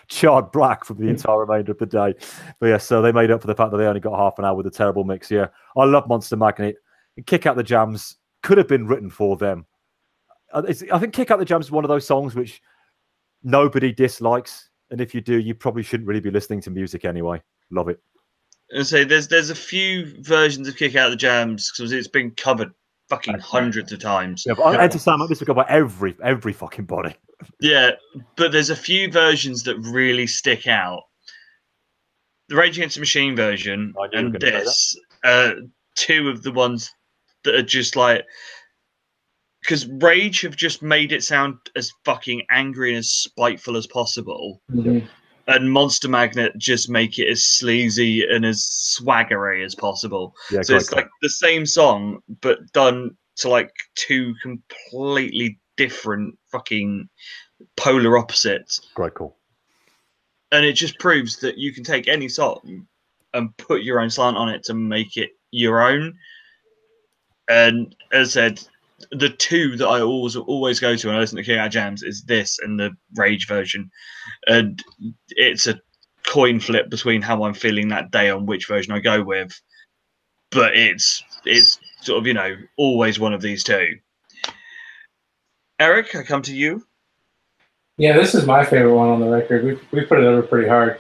charred 0.07 0.53
black 0.53 0.85
from 0.85 0.99
the 0.99 1.09
entire 1.09 1.41
remainder 1.41 1.73
of 1.73 1.79
the 1.79 1.87
day. 1.87 2.15
But 2.61 2.67
yeah, 2.67 2.79
so 2.79 3.03
they 3.03 3.11
made 3.13 3.31
up 3.33 3.41
for 3.41 3.49
the 3.49 3.55
fact 3.55 3.73
that 3.73 3.79
they 3.79 3.87
only 3.87 4.01
got 4.01 4.17
half 4.17 4.39
an 4.39 4.45
hour 4.45 4.55
with 4.55 4.67
a 4.67 4.71
terrible 4.71 5.03
mix. 5.05 5.31
Yeah, 5.31 5.49
I 5.77 5.85
love 5.85 6.09
Monster 6.09 6.37
Magnet. 6.37 6.77
Kick 7.27 7.47
Out 7.47 7.57
the 7.57 7.63
Jams 7.63 8.17
could 8.43 8.59
have 8.59 8.69
been 8.69 8.87
written 8.87 9.11
for 9.11 9.37
them. 9.37 9.67
Uh, 10.53 10.63
it's- 10.69 10.85
I 10.93 10.99
think 10.99 11.13
Kick 11.13 11.31
Out 11.31 11.39
the 11.39 11.45
Jams 11.45 11.67
is 11.67 11.71
one 11.73 11.85
of 11.85 11.89
those 11.89 12.07
songs 12.07 12.35
which 12.35 12.63
nobody 13.43 13.93
dislikes, 13.93 14.71
and 14.91 15.01
if 15.01 15.15
you 15.15 15.21
do, 15.21 15.39
you 15.39 15.55
probably 15.55 15.83
shouldn't 15.83 16.07
really 16.07 16.21
be 16.21 16.31
listening 16.31 16.61
to 16.63 16.71
music 16.71 17.05
anyway. 17.05 17.43
Love 17.75 17.89
it. 17.89 18.01
And 18.71 18.87
say 18.87 19.05
there's 19.05 19.29
there's 19.29 19.51
a 19.51 19.55
few 19.55 20.15
versions 20.23 20.69
of 20.69 20.77
Kick 20.77 20.97
Out 20.97 21.11
the 21.11 21.17
Jams 21.17 21.71
because 21.71 21.93
it's 21.93 22.09
been 22.09 22.31
covered 22.31 22.73
fucking 23.09 23.39
hundreds 23.39 23.93
of 23.93 23.99
times. 24.01 24.45
Yeah, 24.47 24.55
but 24.55 24.63
I 24.63 24.83
Enter 24.85 24.99
Sam 24.99 25.21
this 25.29 25.41
will 25.41 25.47
go 25.47 25.55
by 25.55 25.67
every 25.69 26.17
every 26.23 26.53
fucking 26.53 26.87
body. 26.87 27.15
Yeah, 27.61 27.91
but 28.37 28.53
there's 28.53 28.71
a 28.71 28.77
few 28.77 29.11
versions 29.11 29.65
that 29.65 29.77
really 29.79 30.27
stick 30.27 30.67
out. 30.67 31.03
The 32.49 32.57
Rage 32.57 32.79
Against 32.79 32.95
the 32.95 33.01
Machine 33.01 33.35
version 33.37 33.93
I 34.01 34.07
knew 34.07 34.19
you 34.19 34.31
were 34.31 34.31
and 34.31 34.33
gonna 34.41 34.41
say 34.41 34.51
that. 34.59 34.65
this, 34.65 34.97
uh, 35.25 35.53
two 35.97 36.29
of 36.31 36.43
the 36.43 36.53
ones 36.53 36.91
that 37.43 37.55
are 37.57 37.63
just 37.63 37.97
like 37.97 38.25
because 39.61 39.87
Rage 40.01 40.41
have 40.43 40.57
just 40.57 40.81
made 40.81 41.13
it 41.13 41.25
sound 41.25 41.57
as 41.77 41.91
fucking 42.05 42.47
angry 42.51 42.91
and 42.91 42.99
as 42.99 43.11
spiteful 43.11 43.77
as 43.77 43.87
possible, 43.89 44.63
Mhm. 44.73 45.07
And 45.47 45.73
Monster 45.73 46.09
Magnet 46.09 46.57
just 46.57 46.89
make 46.89 47.19
it 47.19 47.29
as 47.29 47.45
sleazy 47.45 48.27
and 48.27 48.45
as 48.45 48.63
swaggery 48.63 49.65
as 49.65 49.75
possible. 49.75 50.35
Yeah, 50.51 50.63
so 50.63 50.77
it's 50.77 50.93
like 50.93 51.09
the 51.23 51.29
same 51.29 51.67
song, 51.67 52.23
but 52.41 52.73
done 52.73 53.17
to 53.37 53.49
like 53.49 53.73
two 53.95 54.35
completely 54.43 55.59
different 55.77 56.39
fucking 56.51 57.09
polar 57.77 58.17
opposites. 58.19 58.81
great 58.95 59.15
call. 59.15 59.37
And 60.53 60.65
it 60.65 60.75
just 60.75 60.99
proves 60.99 61.37
that 61.39 61.59
you 61.59 61.73
can 61.73 61.85
take 61.85 62.07
any 62.07 62.29
song 62.29 62.87
and 63.33 63.57
put 63.57 63.83
your 63.83 64.01
own 64.01 64.11
slant 64.11 64.37
on 64.37 64.49
it 64.49 64.63
to 64.65 64.75
make 64.75 65.17
it 65.17 65.31
your 65.51 65.83
own. 65.83 66.17
And 67.49 67.95
as 68.13 68.37
I 68.37 68.49
said, 68.49 68.69
the 69.11 69.29
two 69.31 69.77
that 69.77 69.87
I 69.87 70.01
always 70.01 70.37
always 70.37 70.81
go 70.81 70.97
to 70.97 71.07
when 71.07 71.17
I 71.17 71.21
listen 71.21 71.43
to 71.43 71.59
Out 71.59 71.71
Jams 71.71 72.03
is 72.03 72.23
this 72.25 72.59
and 72.59 72.79
the 72.79 72.91
Rage 73.17 73.47
version. 73.47 73.91
And 74.47 74.83
it's 75.31 75.67
a 75.67 75.81
coin 76.27 76.61
flip 76.61 76.91
between 76.91 77.23
how 77.23 77.45
I'm 77.45 77.55
feeling 77.55 77.89
that 77.89 78.11
day 78.11 78.31
on 78.31 78.47
which 78.47 78.67
version 78.67 78.93
I 78.93 79.01
go 79.01 79.23
with. 79.23 79.61
But 80.51 80.77
it's 80.77 81.23
it's 81.45 81.79
sort 82.01 82.19
of, 82.19 82.27
you 82.27 82.35
know, 82.35 82.57
always 82.77 83.19
one 83.19 83.33
of 83.33 83.43
these 83.43 83.65
two. 83.65 83.97
Eric, 85.81 86.15
I 86.15 86.23
come 86.23 86.43
to 86.43 86.55
you. 86.55 86.87
Yeah, 87.97 88.17
this 88.17 88.35
is 88.35 88.47
my 88.47 88.65
favorite 88.65 88.95
one 88.95 89.09
on 89.09 89.21
the 89.21 89.29
record. 89.29 89.65
We, 89.65 89.79
we 89.93 90.05
put 90.05 90.19
it 90.19 90.25
over 90.25 90.43
pretty 90.43 90.69
hard. 90.69 90.99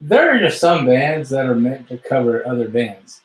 There 0.00 0.34
are 0.34 0.38
just 0.38 0.60
some 0.60 0.86
bands 0.86 1.30
that 1.30 1.46
are 1.46 1.54
meant 1.54 1.88
to 1.88 1.98
cover 1.98 2.46
other 2.46 2.68
bands. 2.68 3.20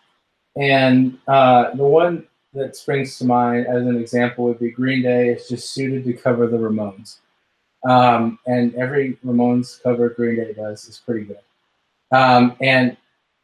And 0.56 1.20
uh, 1.28 1.76
the 1.76 1.84
one 1.84 2.28
that 2.54 2.76
springs 2.76 3.18
to 3.18 3.26
mind 3.26 3.68
as 3.68 3.84
an 3.84 3.98
example 3.98 4.46
would 4.46 4.60
be 4.60 4.72
Green 4.72 5.02
Day. 5.02 5.30
It's 5.30 5.48
just 5.48 5.72
suited 5.72 6.04
to 6.06 6.14
cover 6.14 6.48
the 6.48 6.58
Ramones. 6.58 7.18
Um, 7.88 8.40
and 8.46 8.76
every 8.76 9.18
Ramones 9.26 9.82
cover 9.82 10.10
Green 10.10 10.36
Day 10.38 10.54
does 10.54 10.86
is 10.88 10.98
pretty 10.98 11.26
good. 11.26 11.40
Um, 12.12 12.56
and 12.62 12.98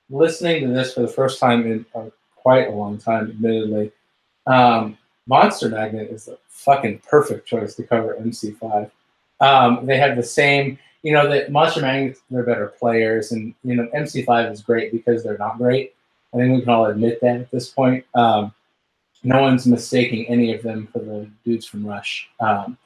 listening 0.09 0.61
to 0.61 0.73
this 0.73 0.93
for 0.93 1.01
the 1.01 1.07
first 1.07 1.39
time 1.39 1.65
in 1.65 1.85
uh, 1.95 2.09
quite 2.35 2.67
a 2.67 2.71
long 2.71 2.97
time, 2.97 3.29
admittedly, 3.29 3.91
um, 4.47 4.97
Monster 5.27 5.69
Magnet 5.69 6.11
is 6.11 6.25
the 6.25 6.37
fucking 6.49 7.01
perfect 7.07 7.47
choice 7.47 7.75
to 7.75 7.83
cover 7.83 8.15
MC5. 8.19 8.91
Um, 9.39 9.85
they 9.85 9.97
have 9.97 10.15
the 10.15 10.23
same, 10.23 10.77
you 11.03 11.13
know, 11.13 11.29
the 11.29 11.49
Monster 11.49 11.81
Magnet, 11.81 12.17
they're 12.29 12.43
better 12.43 12.67
players, 12.67 13.31
and 13.31 13.53
you 13.63 13.75
know, 13.75 13.87
MC5 13.95 14.51
is 14.51 14.61
great 14.61 14.91
because 14.91 15.23
they're 15.23 15.37
not 15.37 15.57
great. 15.57 15.93
I 16.33 16.37
think 16.37 16.53
we 16.53 16.61
can 16.61 16.69
all 16.69 16.85
admit 16.85 17.21
that 17.21 17.41
at 17.41 17.51
this 17.51 17.69
point. 17.69 18.05
Um, 18.13 18.53
no 19.25 19.41
one's 19.41 19.65
mistaking 19.65 20.27
any 20.27 20.53
of 20.53 20.61
them 20.63 20.87
for 20.91 20.99
the 20.99 21.29
dudes 21.43 21.65
from 21.65 21.85
Rush. 21.85 22.29
Um, 22.39 22.77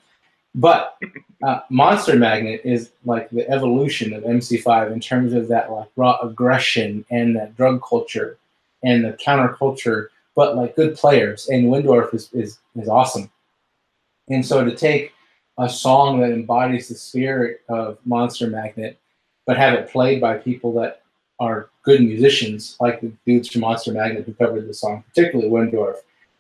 but 0.55 0.97
uh, 1.43 1.59
Monster 1.69 2.15
Magnet 2.15 2.61
is 2.63 2.91
like 3.05 3.29
the 3.29 3.47
evolution 3.49 4.13
of 4.13 4.23
MC5 4.23 4.91
in 4.91 4.99
terms 4.99 5.33
of 5.33 5.47
that 5.49 5.71
like 5.71 5.89
raw 5.95 6.17
aggression 6.21 7.05
and 7.11 7.35
that 7.35 7.55
drug 7.55 7.81
culture 7.87 8.37
and 8.83 9.03
the 9.03 9.13
counterculture, 9.13 10.07
but 10.35 10.55
like 10.55 10.75
good 10.75 10.95
players. 10.95 11.47
And 11.49 11.65
Wyndorf 11.65 12.13
is, 12.13 12.29
is, 12.33 12.59
is 12.75 12.87
awesome. 12.87 13.29
And 14.29 14.45
so 14.45 14.63
to 14.63 14.75
take 14.75 15.13
a 15.57 15.69
song 15.69 16.21
that 16.21 16.31
embodies 16.31 16.87
the 16.87 16.95
spirit 16.95 17.61
of 17.69 17.97
Monster 18.05 18.47
Magnet, 18.47 18.97
but 19.45 19.57
have 19.57 19.73
it 19.73 19.89
played 19.89 20.21
by 20.21 20.37
people 20.37 20.73
that 20.73 21.01
are 21.39 21.69
good 21.83 22.01
musicians, 22.01 22.75
like 22.79 23.01
the 23.01 23.11
dudes 23.25 23.49
from 23.49 23.61
Monster 23.61 23.93
Magnet 23.93 24.25
who 24.25 24.33
covered 24.33 24.67
the 24.67 24.73
song, 24.73 25.03
particularly 25.07 25.49
Wyndorf, 25.49 25.95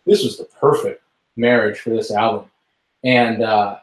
this 0.09 0.23
was 0.23 0.37
the 0.37 0.45
perfect 0.45 1.03
marriage 1.35 1.79
for 1.79 1.91
this 1.91 2.11
album. 2.11 2.49
And 3.03 3.43
uh, 3.43 3.79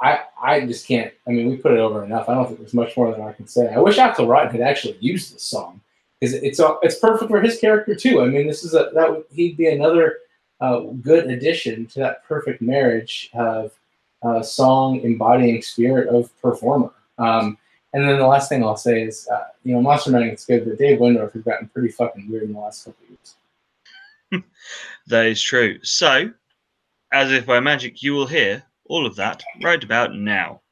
I 0.00 0.20
I 0.42 0.66
just 0.66 0.86
can't. 0.86 1.12
I 1.26 1.30
mean, 1.30 1.50
we 1.50 1.56
put 1.56 1.72
it 1.72 1.78
over 1.78 2.04
enough. 2.04 2.28
I 2.28 2.34
don't 2.34 2.46
think 2.46 2.60
there's 2.60 2.74
much 2.74 2.96
more 2.96 3.12
than 3.12 3.22
I 3.22 3.32
can 3.32 3.46
say. 3.46 3.72
I 3.72 3.78
wish 3.78 3.98
Axl 3.98 4.28
Rotten 4.28 4.52
had 4.52 4.62
actually 4.62 4.96
used 5.00 5.34
this 5.34 5.42
song 5.42 5.80
because 6.18 6.34
it's 6.34 6.58
a, 6.58 6.76
it's 6.82 6.98
perfect 6.98 7.30
for 7.30 7.40
his 7.40 7.58
character 7.58 7.94
too. 7.94 8.22
I 8.22 8.26
mean, 8.26 8.46
this 8.46 8.64
is 8.64 8.74
a 8.74 8.90
that 8.94 9.10
would 9.10 9.24
he'd 9.30 9.56
be 9.56 9.68
another 9.68 10.18
uh, 10.60 10.80
good 11.02 11.30
addition 11.30 11.86
to 11.86 11.98
that 12.00 12.24
perfect 12.24 12.62
marriage 12.62 13.30
of 13.34 13.72
uh, 14.22 14.42
song 14.42 15.00
embodying 15.00 15.62
spirit 15.62 16.08
of 16.08 16.30
performer. 16.40 16.92
Um, 17.18 17.58
and 17.92 18.08
then 18.08 18.18
the 18.18 18.26
last 18.26 18.48
thing 18.48 18.62
I'll 18.62 18.76
say 18.76 19.02
is, 19.02 19.26
uh, 19.28 19.48
you 19.64 19.74
know, 19.74 19.82
Monster 19.82 20.12
Magnet's 20.12 20.44
good, 20.44 20.64
but 20.64 20.78
Dave 20.78 21.00
Wyndorf 21.00 21.32
has 21.32 21.42
gotten 21.42 21.68
pretty 21.68 21.88
fucking 21.88 22.30
weird 22.30 22.44
in 22.44 22.52
the 22.52 22.60
last 22.60 22.84
couple 22.84 23.04
years. 23.08 23.34
That 25.10 25.26
is 25.26 25.42
true. 25.42 25.82
So, 25.82 26.32
as 27.12 27.32
if 27.32 27.44
by 27.44 27.60
magic, 27.60 28.02
you 28.02 28.14
will 28.14 28.28
hear 28.28 28.64
all 28.86 29.06
of 29.06 29.16
that 29.16 29.42
right 29.62 29.82
about 29.82 30.14
now. 30.14 30.62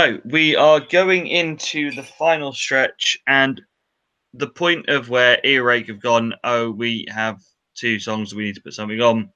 So 0.00 0.18
we 0.24 0.56
are 0.56 0.80
going 0.80 1.26
into 1.26 1.90
the 1.90 2.02
final 2.02 2.54
stretch, 2.54 3.18
and 3.26 3.60
the 4.32 4.48
point 4.48 4.88
of 4.88 5.10
where 5.10 5.38
Earache 5.44 5.88
have 5.88 6.00
gone. 6.00 6.32
Oh, 6.42 6.70
we 6.70 7.04
have 7.10 7.42
two 7.74 7.98
songs. 7.98 8.34
We 8.34 8.44
need 8.44 8.54
to 8.54 8.62
put 8.62 8.72
something 8.72 9.02
on. 9.02 9.28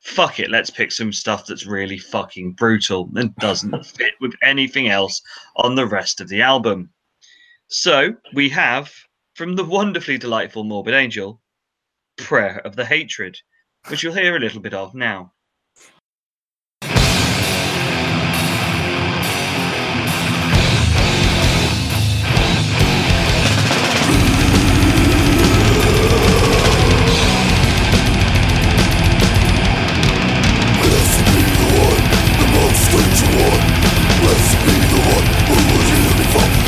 Fuck 0.00 0.40
it. 0.40 0.50
Let's 0.50 0.68
pick 0.68 0.90
some 0.90 1.12
stuff 1.12 1.46
that's 1.46 1.64
really 1.64 1.96
fucking 1.96 2.54
brutal 2.54 3.08
and 3.14 3.32
doesn't 3.36 3.86
fit 3.96 4.14
with 4.20 4.34
anything 4.42 4.88
else 4.88 5.22
on 5.54 5.76
the 5.76 5.86
rest 5.86 6.20
of 6.20 6.28
the 6.28 6.42
album. 6.42 6.90
So 7.68 8.16
we 8.34 8.48
have 8.48 8.92
from 9.36 9.54
the 9.54 9.64
wonderfully 9.64 10.18
delightful 10.18 10.64
Morbid 10.64 10.94
Angel, 10.94 11.40
Prayer 12.16 12.60
of 12.64 12.74
the 12.74 12.84
Hatred, 12.84 13.38
which 13.86 14.02
you'll 14.02 14.12
hear 14.12 14.34
a 14.34 14.40
little 14.40 14.60
bit 14.60 14.74
of 14.74 14.96
now. 14.96 15.34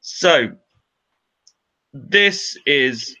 So, 0.00 0.52
this 1.92 2.56
is 2.66 3.14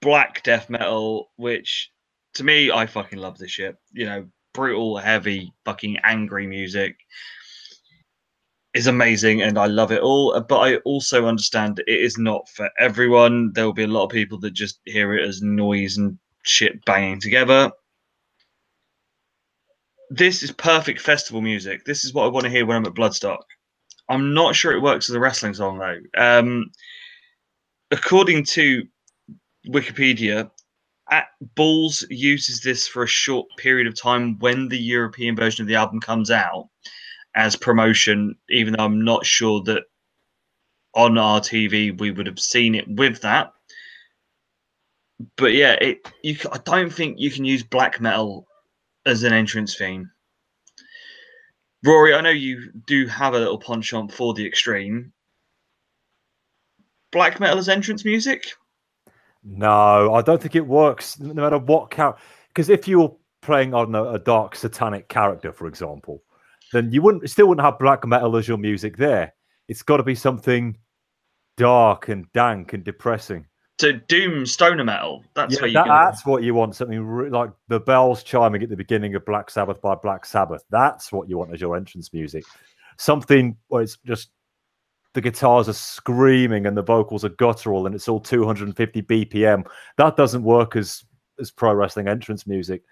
black 0.00 0.42
death 0.42 0.68
metal, 0.68 1.30
which 1.36 1.90
to 2.34 2.44
me, 2.44 2.70
I 2.70 2.86
fucking 2.86 3.18
love 3.18 3.38
this 3.38 3.50
shit. 3.50 3.76
You 3.92 4.06
know, 4.06 4.28
brutal, 4.54 4.98
heavy, 4.98 5.52
fucking 5.64 5.98
angry 6.04 6.46
music 6.46 6.96
is 8.74 8.86
amazing 8.86 9.42
and 9.42 9.58
I 9.58 9.66
love 9.66 9.90
it 9.90 10.02
all. 10.02 10.40
But 10.48 10.58
I 10.58 10.76
also 10.78 11.26
understand 11.26 11.80
it 11.80 12.00
is 12.00 12.18
not 12.18 12.48
for 12.50 12.70
everyone. 12.78 13.52
There 13.54 13.64
will 13.64 13.72
be 13.72 13.84
a 13.84 13.88
lot 13.88 14.04
of 14.04 14.10
people 14.10 14.38
that 14.40 14.52
just 14.52 14.80
hear 14.84 15.14
it 15.14 15.26
as 15.26 15.42
noise 15.42 15.96
and 15.96 16.18
shit 16.44 16.84
banging 16.84 17.20
together. 17.20 17.70
This 20.10 20.42
is 20.42 20.52
perfect 20.52 21.00
festival 21.00 21.40
music. 21.40 21.84
This 21.84 22.04
is 22.04 22.14
what 22.14 22.24
I 22.24 22.28
want 22.28 22.44
to 22.44 22.50
hear 22.50 22.64
when 22.64 22.76
I'm 22.78 22.86
at 22.86 22.94
Bloodstock. 22.94 23.42
I'm 24.08 24.32
not 24.32 24.56
sure 24.56 24.72
it 24.72 24.82
works 24.82 25.10
as 25.10 25.14
a 25.14 25.20
wrestling 25.20 25.54
song 25.54 25.78
though. 25.78 26.00
Um, 26.16 26.70
according 27.90 28.44
to 28.44 28.84
Wikipedia, 29.68 30.50
Balls 31.54 32.04
uses 32.10 32.60
this 32.60 32.86
for 32.86 33.02
a 33.02 33.08
short 33.08 33.46
period 33.56 33.86
of 33.86 34.00
time 34.00 34.38
when 34.38 34.68
the 34.68 34.78
European 34.78 35.36
version 35.36 35.62
of 35.62 35.68
the 35.68 35.74
album 35.74 36.00
comes 36.00 36.30
out 36.30 36.68
as 37.34 37.56
promotion, 37.56 38.34
even 38.50 38.74
though 38.74 38.84
I'm 38.84 39.04
not 39.04 39.24
sure 39.24 39.62
that 39.64 39.84
on 40.94 41.16
our 41.16 41.40
TV 41.40 41.98
we 41.98 42.10
would 42.10 42.26
have 42.26 42.40
seen 42.40 42.74
it 42.74 42.88
with 42.88 43.20
that. 43.20 43.52
But 45.36 45.52
yeah, 45.52 45.72
it 45.74 45.98
you 46.22 46.36
I 46.52 46.58
don't 46.58 46.92
think 46.92 47.18
you 47.18 47.30
can 47.30 47.44
use 47.44 47.62
black 47.62 48.00
metal 48.00 48.47
as 49.06 49.22
an 49.22 49.32
entrance 49.32 49.76
theme. 49.76 50.10
Rory, 51.84 52.14
I 52.14 52.20
know 52.20 52.30
you 52.30 52.72
do 52.86 53.06
have 53.06 53.34
a 53.34 53.38
little 53.38 53.58
penchant 53.58 54.12
for 54.12 54.34
the 54.34 54.46
extreme. 54.46 55.12
Black 57.12 57.40
metal 57.40 57.58
as 57.58 57.68
entrance 57.68 58.04
music? 58.04 58.52
No, 59.44 60.14
I 60.14 60.22
don't 60.22 60.42
think 60.42 60.56
it 60.56 60.66
works 60.66 61.18
no 61.20 61.32
matter 61.34 61.58
what 61.58 61.90
character. 61.90 62.20
Because 62.48 62.68
if 62.68 62.88
you're 62.88 63.16
playing, 63.40 63.74
on 63.74 63.94
don't 63.94 64.14
a 64.14 64.18
dark 64.18 64.56
satanic 64.56 65.08
character, 65.08 65.52
for 65.52 65.68
example, 65.68 66.22
then 66.72 66.92
you 66.92 67.00
wouldn't 67.00 67.30
still 67.30 67.46
wouldn't 67.48 67.64
have 67.64 67.78
black 67.78 68.06
metal 68.06 68.36
as 68.36 68.48
your 68.48 68.58
music 68.58 68.96
there. 68.96 69.32
It's 69.68 69.82
got 69.82 69.98
to 69.98 70.02
be 70.02 70.14
something 70.14 70.76
dark 71.56 72.08
and 72.08 72.30
dank 72.32 72.72
and 72.72 72.84
depressing. 72.84 73.46
To 73.78 73.92
doom 73.92 74.44
stoner 74.44 74.82
metal. 74.84 75.24
That's 75.34 75.54
Yeah, 75.54 75.60
where 75.60 75.68
you 75.68 75.74
that- 75.74 75.84
go. 75.86 75.90
that's 75.90 76.26
what 76.26 76.42
you 76.42 76.54
want. 76.54 76.74
Something 76.74 77.00
re- 77.04 77.30
like 77.30 77.50
the 77.68 77.78
bells 77.80 78.22
chiming 78.24 78.62
at 78.62 78.68
the 78.68 78.76
beginning 78.76 79.14
of 79.14 79.24
Black 79.24 79.50
Sabbath 79.50 79.80
by 79.80 79.94
Black 79.94 80.26
Sabbath. 80.26 80.64
That's 80.70 81.12
what 81.12 81.28
you 81.28 81.38
want 81.38 81.52
as 81.52 81.60
your 81.60 81.76
entrance 81.76 82.12
music. 82.12 82.44
Something 82.96 83.56
where 83.68 83.82
it's 83.82 83.96
just 84.04 84.30
the 85.14 85.20
guitars 85.20 85.68
are 85.68 85.72
screaming 85.74 86.66
and 86.66 86.76
the 86.76 86.82
vocals 86.82 87.24
are 87.24 87.28
guttural 87.30 87.86
and 87.86 87.94
it's 87.94 88.08
all 88.08 88.20
250 88.20 89.02
BPM. 89.02 89.64
That 89.96 90.16
doesn't 90.16 90.42
work 90.42 90.74
as 90.76 91.04
as 91.40 91.52
pro 91.52 91.72
wrestling 91.72 92.08
entrance 92.08 92.46
music. 92.48 92.82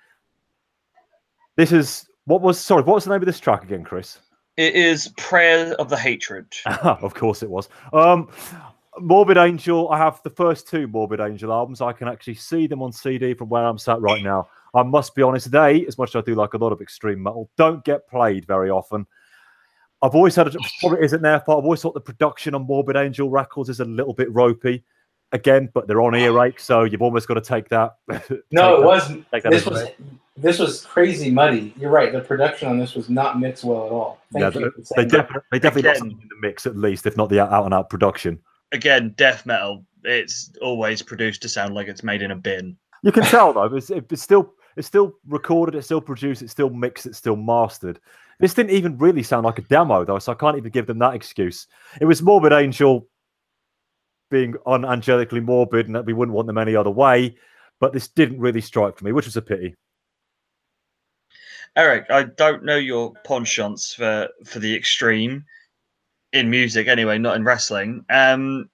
This 1.57 1.73
is 1.73 2.09
what 2.27 2.43
was 2.43 2.61
sorry. 2.61 2.83
What 2.83 2.95
was 2.95 3.05
the 3.05 3.11
name 3.11 3.23
of 3.23 3.27
this 3.27 3.41
track 3.41 3.65
again, 3.65 3.83
Chris? 3.83 4.19
It 4.57 4.75
is 4.75 5.09
Prayer 5.19 5.75
of 5.75 5.91
the 5.91 5.97
Hatred. 5.99 6.47
of 6.83 7.13
course 7.15 7.43
it 7.43 7.51
was. 7.51 7.69
Um, 7.93 8.29
Morbid 9.01 9.37
Angel. 9.37 9.91
I 9.91 9.99
have 9.99 10.23
the 10.23 10.31
first 10.31 10.69
two 10.69 10.87
Morbid 10.87 11.21
Angel 11.21 11.53
albums. 11.53 11.81
I 11.81 11.93
can 11.93 12.09
actually 12.09 12.35
see 12.35 12.67
them 12.67 12.83
on 12.83 12.93
CD 12.93 13.35
from 13.35 13.49
where 13.49 13.65
I'm 13.65 13.79
sat 13.79 14.01
right 14.01 14.23
now. 14.23 14.49
I 14.75 14.83
must 14.83 15.15
be 15.15 15.23
honest, 15.23 15.51
they, 15.51 15.87
as 15.87 15.97
much 15.99 16.11
as 16.11 16.17
I 16.17 16.21
do 16.23 16.35
like 16.35 16.55
a 16.55 16.59
lot 16.59 16.73
of 16.73 16.81
extreme 16.81 17.23
metal, 17.23 17.51
don't 17.57 17.85
get 17.85 18.09
played 18.09 18.47
very 18.47 18.71
often. 18.71 19.07
I've 20.03 20.15
always 20.15 20.35
had 20.37 20.47
it 20.49 20.57
probably 20.81 21.03
isn't 21.05 21.23
their 21.23 21.41
fault. 21.41 21.59
I've 21.61 21.65
always 21.65 21.81
thought 21.81 21.95
the 21.95 22.01
production 22.01 22.55
on 22.55 22.67
Morbid 22.67 22.97
Angel 22.97 23.31
records 23.31 23.69
is 23.71 23.81
a 23.81 23.85
little 23.85 24.13
bit 24.13 24.31
ropey. 24.33 24.85
Again, 25.33 25.69
but 25.75 25.89
they're 25.89 26.03
on 26.03 26.15
earache, 26.15 26.61
so 26.61 26.85
you've 26.85 27.03
almost 27.03 27.27
got 27.27 27.35
to 27.35 27.41
take 27.41 27.69
that. 27.71 27.97
No, 28.09 28.21
take 28.21 28.33
it 28.33 28.41
that- 28.53 28.85
wasn't. 28.85 29.27
This 29.51 29.67
was 29.67 29.89
this 30.37 30.59
was 30.59 30.85
crazy 30.85 31.31
muddy. 31.31 31.75
You're 31.79 31.91
right. 31.91 32.13
The 32.13 32.21
production 32.21 32.69
on 32.69 32.79
this 32.79 32.95
was 32.95 33.09
not 33.09 33.41
mixed 33.41 33.65
well 33.65 33.87
at 33.87 33.93
all. 33.93 34.19
Thank 34.33 34.43
Yeah, 34.43 34.51
they, 34.51 34.61
they, 34.61 34.83
saying 34.83 35.09
that. 35.09 35.29
defi- 35.29 35.41
they 35.51 35.59
definitely 35.59 35.83
got 35.83 35.97
something 35.97 36.21
in 36.21 36.29
the 36.29 36.47
mix 36.47 36.67
at 36.67 36.77
least, 36.77 37.07
if 37.07 37.17
not 37.17 37.29
the 37.31 37.41
out 37.41 37.65
and 37.65 37.73
out 37.75 37.89
production. 37.91 38.39
Again, 38.73 39.15
death 39.17 39.47
metal. 39.47 39.85
It's 40.05 40.53
always 40.63 41.03
produced 41.03 41.43
to 41.43 41.49
sound 41.49 41.75
like 41.75 41.89
it's 41.89 42.03
made 42.03 42.23
in 42.23 42.31
a 42.31 42.37
bin. 42.37 42.77
You 43.03 43.13
can 43.13 43.25
tell 43.25 43.53
though, 43.53 43.75
it's, 43.75 43.91
it's 43.91 44.23
still 44.23 44.55
it's 44.77 44.87
still 44.87 45.15
recorded, 45.29 45.75
it's 45.75 45.87
still 45.87 46.01
produced, 46.01 46.43
it's 46.43 46.53
still 46.53 46.71
mixed, 46.71 47.07
it's 47.07 47.19
still 47.19 47.37
mastered. 47.37 47.99
This 48.41 48.55
didn't 48.55 48.73
even 48.73 48.99
really 48.99 49.23
sound 49.23 49.45
like 49.45 49.59
a 49.59 49.63
demo 49.63 50.05
though, 50.05 50.19
so 50.19 50.33
I 50.33 50.35
can't 50.35 50.57
even 50.57 50.71
give 50.71 50.87
them 50.87 50.99
that 50.99 51.15
excuse. 51.15 51.67
It 52.01 52.05
was 52.05 52.23
Morbid 52.23 52.53
Angel 52.53 53.07
being 54.31 54.55
unangelically 54.67 55.43
morbid, 55.43 55.87
and 55.87 55.95
that 55.95 56.05
we 56.05 56.13
wouldn't 56.13 56.35
want 56.35 56.47
them 56.47 56.59
any 56.59 56.77
other 56.77 56.91
way. 56.91 57.37
But 57.81 57.93
this 57.93 58.09
didn't 58.09 58.41
really 58.41 58.61
strike 58.61 58.97
for 58.99 59.05
me, 59.05 59.13
which 59.13 59.27
was 59.27 59.37
a 59.37 59.43
pity. 59.43 59.75
Eric, 61.77 62.07
I 62.11 62.25
don't 62.25 62.65
know 62.65 62.77
your 62.77 63.13
penchants 63.27 63.95
for 63.95 64.29
for 64.45 64.59
the 64.59 64.75
extreme 64.75 65.45
in 66.37 66.51
music, 66.51 66.89
anyway, 66.89 67.19
not 67.19 67.37
in 67.37 67.45
wrestling. 67.45 68.05
Um, 68.11 68.71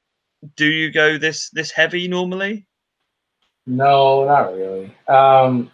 do 0.56 0.66
you 0.66 0.90
go 0.90 1.18
this 1.18 1.50
this 1.50 1.70
heavy 1.70 2.08
normally? 2.08 2.66
No, 3.66 4.24
not 4.24 4.52
really. 4.52 4.94
Um, 5.08 5.70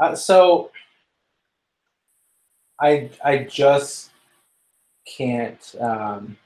uh, 0.00 0.14
so 0.14 0.70
I 2.80 3.10
I 3.24 3.38
just 3.38 4.10
can't 5.06 5.74
um, 5.80 6.36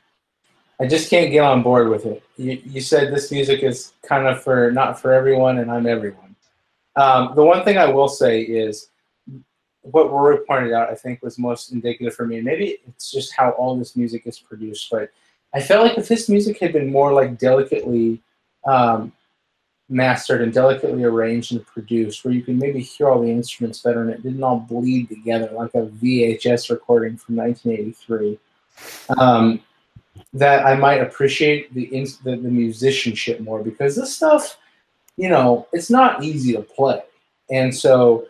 I 0.80 0.86
just 0.86 1.10
can't 1.10 1.32
get 1.32 1.40
on 1.40 1.62
board 1.62 1.88
with 1.88 2.06
it. 2.06 2.22
You, 2.36 2.60
you 2.64 2.80
said 2.80 3.12
this 3.12 3.32
music 3.32 3.62
is 3.62 3.92
kind 4.02 4.26
of 4.26 4.42
for 4.42 4.70
not 4.70 5.00
for 5.00 5.12
everyone, 5.12 5.58
and 5.58 5.70
I'm 5.70 5.86
everyone. 5.86 6.36
Um, 6.96 7.32
the 7.34 7.44
one 7.44 7.64
thing 7.64 7.78
I 7.78 7.86
will 7.86 8.08
say 8.08 8.42
is 8.42 8.88
what 9.90 10.10
Rory 10.10 10.38
pointed 10.46 10.72
out. 10.72 10.90
I 10.90 10.94
think 10.94 11.22
was 11.22 11.38
most 11.38 11.72
indicative 11.72 12.14
for 12.14 12.26
me. 12.26 12.40
Maybe 12.40 12.78
it's 12.86 13.10
just 13.10 13.34
how 13.34 13.50
all 13.50 13.76
this 13.76 13.96
music 13.96 14.26
is 14.26 14.38
produced, 14.38 14.88
but 14.90 15.10
I 15.54 15.60
felt 15.60 15.86
like 15.86 15.98
if 15.98 16.08
this 16.08 16.28
music 16.28 16.58
had 16.60 16.72
been 16.72 16.92
more 16.92 17.12
like 17.12 17.38
delicately 17.38 18.22
um, 18.66 19.12
mastered 19.88 20.42
and 20.42 20.52
delicately 20.52 21.04
arranged 21.04 21.52
and 21.52 21.66
produced, 21.66 22.24
where 22.24 22.34
you 22.34 22.42
could 22.42 22.58
maybe 22.58 22.80
hear 22.80 23.08
all 23.08 23.22
the 23.22 23.30
instruments 23.30 23.80
better 23.80 24.02
and 24.02 24.10
it 24.10 24.22
didn't 24.22 24.42
all 24.42 24.60
bleed 24.60 25.08
together 25.08 25.50
like 25.52 25.74
a 25.74 25.86
VHS 25.86 26.70
recording 26.70 27.16
from 27.16 27.36
1983. 27.36 28.38
Um, 29.18 29.60
that 30.34 30.66
I 30.66 30.74
might 30.74 31.00
appreciate 31.00 31.72
the, 31.72 31.88
the 32.24 32.36
the 32.36 32.50
musicianship 32.50 33.40
more 33.40 33.62
because 33.62 33.96
this 33.96 34.14
stuff, 34.14 34.58
you 35.16 35.28
know, 35.28 35.66
it's 35.72 35.90
not 35.90 36.22
easy 36.22 36.52
to 36.52 36.62
play, 36.62 37.02
and 37.50 37.74
so, 37.74 38.26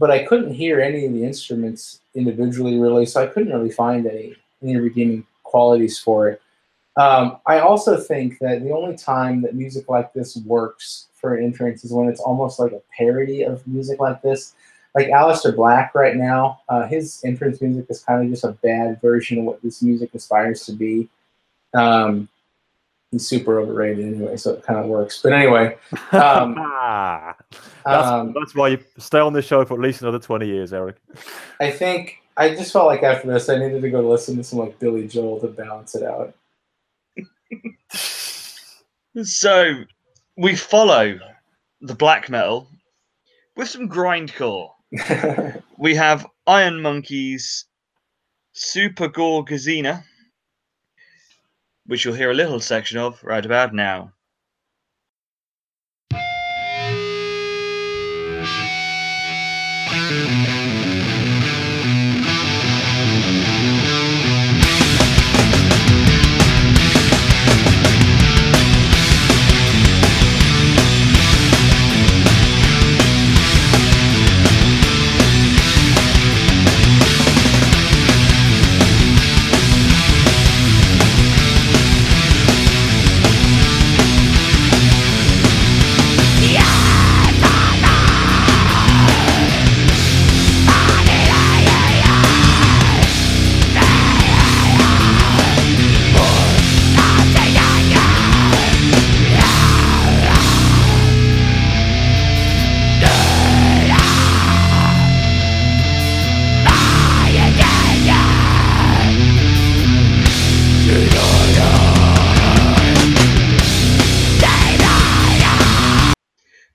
but 0.00 0.10
I 0.10 0.24
couldn't 0.24 0.54
hear 0.54 0.80
any 0.80 1.04
of 1.04 1.12
the 1.12 1.22
instruments 1.22 2.00
individually 2.14 2.78
really, 2.78 3.04
so 3.04 3.22
I 3.22 3.26
couldn't 3.26 3.52
really 3.52 3.70
find 3.70 4.06
any 4.06 4.34
any 4.62 4.76
redeeming 4.76 5.26
qualities 5.44 5.98
for 5.98 6.30
it. 6.30 6.42
Um, 6.96 7.38
I 7.46 7.60
also 7.60 7.98
think 7.98 8.38
that 8.40 8.62
the 8.62 8.72
only 8.72 8.96
time 8.96 9.42
that 9.42 9.54
music 9.54 9.88
like 9.88 10.12
this 10.12 10.36
works 10.38 11.08
for 11.14 11.34
an 11.34 11.44
entrance 11.44 11.84
is 11.84 11.92
when 11.92 12.08
it's 12.08 12.20
almost 12.20 12.58
like 12.58 12.72
a 12.72 12.82
parody 12.96 13.42
of 13.42 13.64
music 13.66 14.00
like 14.00 14.22
this. 14.22 14.54
Like 14.94 15.08
Aleister 15.08 15.54
Black 15.54 15.94
right 15.94 16.16
now, 16.16 16.62
uh, 16.68 16.86
his 16.86 17.22
entrance 17.24 17.60
music 17.60 17.86
is 17.90 18.02
kind 18.02 18.24
of 18.24 18.30
just 18.30 18.44
a 18.44 18.52
bad 18.62 19.00
version 19.00 19.38
of 19.38 19.44
what 19.44 19.62
this 19.62 19.82
music 19.82 20.14
aspires 20.14 20.66
to 20.66 20.72
be. 20.72 21.08
Um, 21.74 22.28
he's 23.10 23.26
super 23.26 23.58
overrated 23.58 24.04
anyway, 24.04 24.36
so 24.36 24.52
it 24.52 24.62
kind 24.62 24.78
of 24.78 24.86
works. 24.86 25.20
But 25.22 25.32
anyway, 25.32 25.76
um, 26.12 26.54
that's, 27.84 28.06
um, 28.06 28.34
that's 28.38 28.54
why 28.54 28.68
you 28.68 28.78
stay 28.98 29.18
on 29.18 29.32
this 29.32 29.46
show 29.46 29.64
for 29.64 29.74
at 29.74 29.80
least 29.80 30.02
another 30.02 30.18
20 30.18 30.46
years, 30.46 30.72
Eric. 30.72 30.96
I 31.60 31.70
think 31.70 32.18
I 32.36 32.50
just 32.54 32.72
felt 32.72 32.86
like 32.86 33.02
after 33.02 33.28
this, 33.28 33.48
I 33.48 33.58
needed 33.58 33.82
to 33.82 33.90
go 33.90 34.00
listen 34.00 34.36
to 34.36 34.44
some 34.44 34.58
like 34.58 34.78
Billy 34.78 35.06
Joel 35.06 35.40
to 35.40 35.48
balance 35.48 35.94
it 35.94 36.02
out. 36.02 36.34
So 39.24 39.74
we 40.36 40.54
follow 40.54 41.18
the 41.80 41.96
black 41.96 42.30
metal 42.30 42.68
with 43.56 43.68
some 43.68 43.88
grindcore. 43.88 44.70
We 45.78 45.96
have 45.96 46.28
Iron 46.46 46.80
Monkeys, 46.80 47.64
Supagoreganizer, 48.54 50.04
which 51.90 52.04
you'll 52.04 52.14
hear 52.14 52.30
a 52.30 52.34
little 52.34 52.60
section 52.60 52.98
of 52.98 53.20
right 53.24 53.44
about 53.44 53.74
now. 53.74 54.12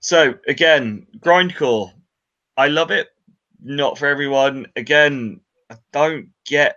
So 0.06 0.34
again, 0.46 1.04
grindcore. 1.18 1.92
I 2.56 2.68
love 2.68 2.92
it. 2.92 3.08
Not 3.60 3.98
for 3.98 4.06
everyone. 4.06 4.68
Again, 4.76 5.40
I 5.68 5.78
don't 5.92 6.28
get 6.46 6.76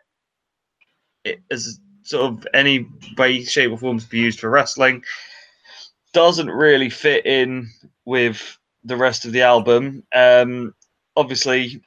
it 1.24 1.40
as 1.52 1.80
sort 2.02 2.24
of 2.26 2.48
any 2.56 2.88
way, 3.20 3.44
shape, 3.44 3.72
or 3.72 3.78
form 3.78 4.00
to 4.00 4.10
be 4.10 4.18
used 4.18 4.40
for 4.40 4.50
wrestling. 4.50 5.04
Doesn't 6.12 6.50
really 6.50 6.90
fit 6.90 7.28
in 7.28 7.70
with 8.04 8.58
the 8.84 8.98
rest 8.98 9.26
of 9.26 9.32
the 9.32 9.44
album. 9.44 10.02
Um, 10.16 10.74
obviously, 11.16 11.84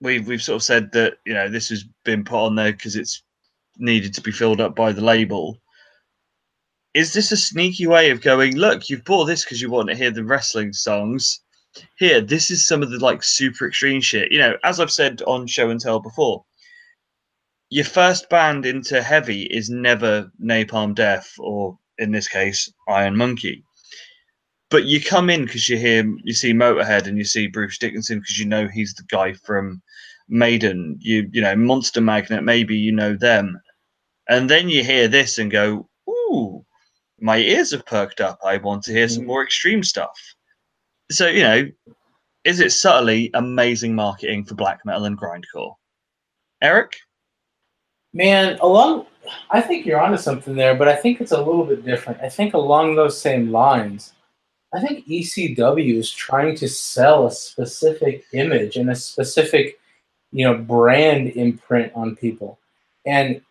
we've 0.00 0.24
we've 0.24 0.40
sort 0.40 0.54
of 0.54 0.62
said 0.62 0.92
that 0.92 1.14
you 1.26 1.34
know 1.34 1.48
this 1.48 1.68
has 1.70 1.82
been 2.04 2.22
put 2.22 2.44
on 2.46 2.54
there 2.54 2.70
because 2.70 2.94
it's 2.94 3.24
needed 3.78 4.14
to 4.14 4.20
be 4.20 4.30
filled 4.30 4.60
up 4.60 4.76
by 4.76 4.92
the 4.92 5.02
label. 5.02 5.58
Is 6.92 7.12
this 7.12 7.30
a 7.30 7.36
sneaky 7.36 7.86
way 7.86 8.10
of 8.10 8.20
going? 8.20 8.56
Look, 8.56 8.88
you've 8.88 9.04
bought 9.04 9.26
this 9.26 9.44
because 9.44 9.62
you 9.62 9.70
want 9.70 9.88
to 9.90 9.94
hear 9.94 10.10
the 10.10 10.24
wrestling 10.24 10.72
songs. 10.72 11.40
Here, 11.96 12.20
this 12.20 12.50
is 12.50 12.66
some 12.66 12.82
of 12.82 12.90
the 12.90 12.98
like 12.98 13.22
super 13.22 13.68
extreme 13.68 14.00
shit. 14.00 14.32
You 14.32 14.38
know, 14.38 14.56
as 14.64 14.80
I've 14.80 14.90
said 14.90 15.22
on 15.22 15.46
show 15.46 15.70
and 15.70 15.80
tell 15.80 16.00
before, 16.00 16.44
your 17.70 17.84
first 17.84 18.28
band 18.28 18.66
into 18.66 19.02
heavy 19.02 19.42
is 19.42 19.70
never 19.70 20.32
Napalm 20.42 20.94
Death 20.94 21.32
or 21.38 21.78
in 21.98 22.10
this 22.10 22.26
case 22.26 22.72
Iron 22.88 23.16
Monkey. 23.16 23.62
But 24.68 24.86
you 24.86 25.00
come 25.00 25.30
in 25.30 25.44
because 25.44 25.68
you 25.68 25.78
hear 25.78 26.04
you 26.24 26.34
see 26.34 26.52
Motorhead 26.52 27.06
and 27.06 27.16
you 27.16 27.24
see 27.24 27.46
Bruce 27.46 27.78
Dickinson 27.78 28.18
because 28.18 28.38
you 28.38 28.46
know 28.46 28.66
he's 28.66 28.94
the 28.94 29.04
guy 29.04 29.34
from 29.34 29.80
Maiden. 30.28 30.96
You 31.00 31.28
you 31.32 31.40
know 31.40 31.54
Monster 31.54 32.00
Magnet, 32.00 32.42
maybe 32.42 32.76
you 32.76 32.90
know 32.90 33.14
them, 33.14 33.60
and 34.28 34.50
then 34.50 34.68
you 34.68 34.82
hear 34.82 35.06
this 35.06 35.38
and 35.38 35.50
go, 35.50 35.88
"Ooh, 36.08 36.64
my 37.20 37.38
ears 37.38 37.72
have 37.72 37.86
perked 37.86 38.20
up. 38.20 38.38
I 38.44 38.56
want 38.58 38.82
to 38.84 38.92
hear 38.92 39.08
some 39.08 39.24
mm. 39.24 39.28
more 39.28 39.42
extreme 39.42 39.82
stuff." 39.82 40.18
So 41.10 41.26
you 41.28 41.42
know, 41.42 41.68
is 42.44 42.60
it 42.60 42.72
subtly 42.72 43.30
amazing 43.34 43.94
marketing 43.94 44.44
for 44.44 44.54
black 44.54 44.80
metal 44.84 45.04
and 45.04 45.18
grindcore? 45.18 45.74
Eric, 46.62 46.96
Man, 48.12 48.58
along, 48.60 49.06
I 49.50 49.60
think 49.60 49.86
you're 49.86 50.00
onto 50.00 50.16
something 50.16 50.56
there, 50.56 50.74
but 50.74 50.88
I 50.88 50.96
think 50.96 51.20
it's 51.20 51.30
a 51.30 51.38
little 51.38 51.64
bit 51.64 51.84
different. 51.84 52.20
I 52.20 52.28
think 52.28 52.54
along 52.54 52.96
those 52.96 53.20
same 53.20 53.52
lines, 53.52 54.14
I 54.74 54.80
think 54.80 55.06
ECW 55.06 55.96
is 55.96 56.10
trying 56.10 56.56
to 56.56 56.68
sell 56.68 57.26
a 57.26 57.30
specific 57.30 58.24
image 58.32 58.76
and 58.76 58.90
a 58.90 58.96
specific, 58.96 59.78
you 60.32 60.44
know, 60.44 60.58
brand 60.58 61.28
imprint 61.30 61.92
on 61.94 62.16
people. 62.16 62.58
And 63.06 63.42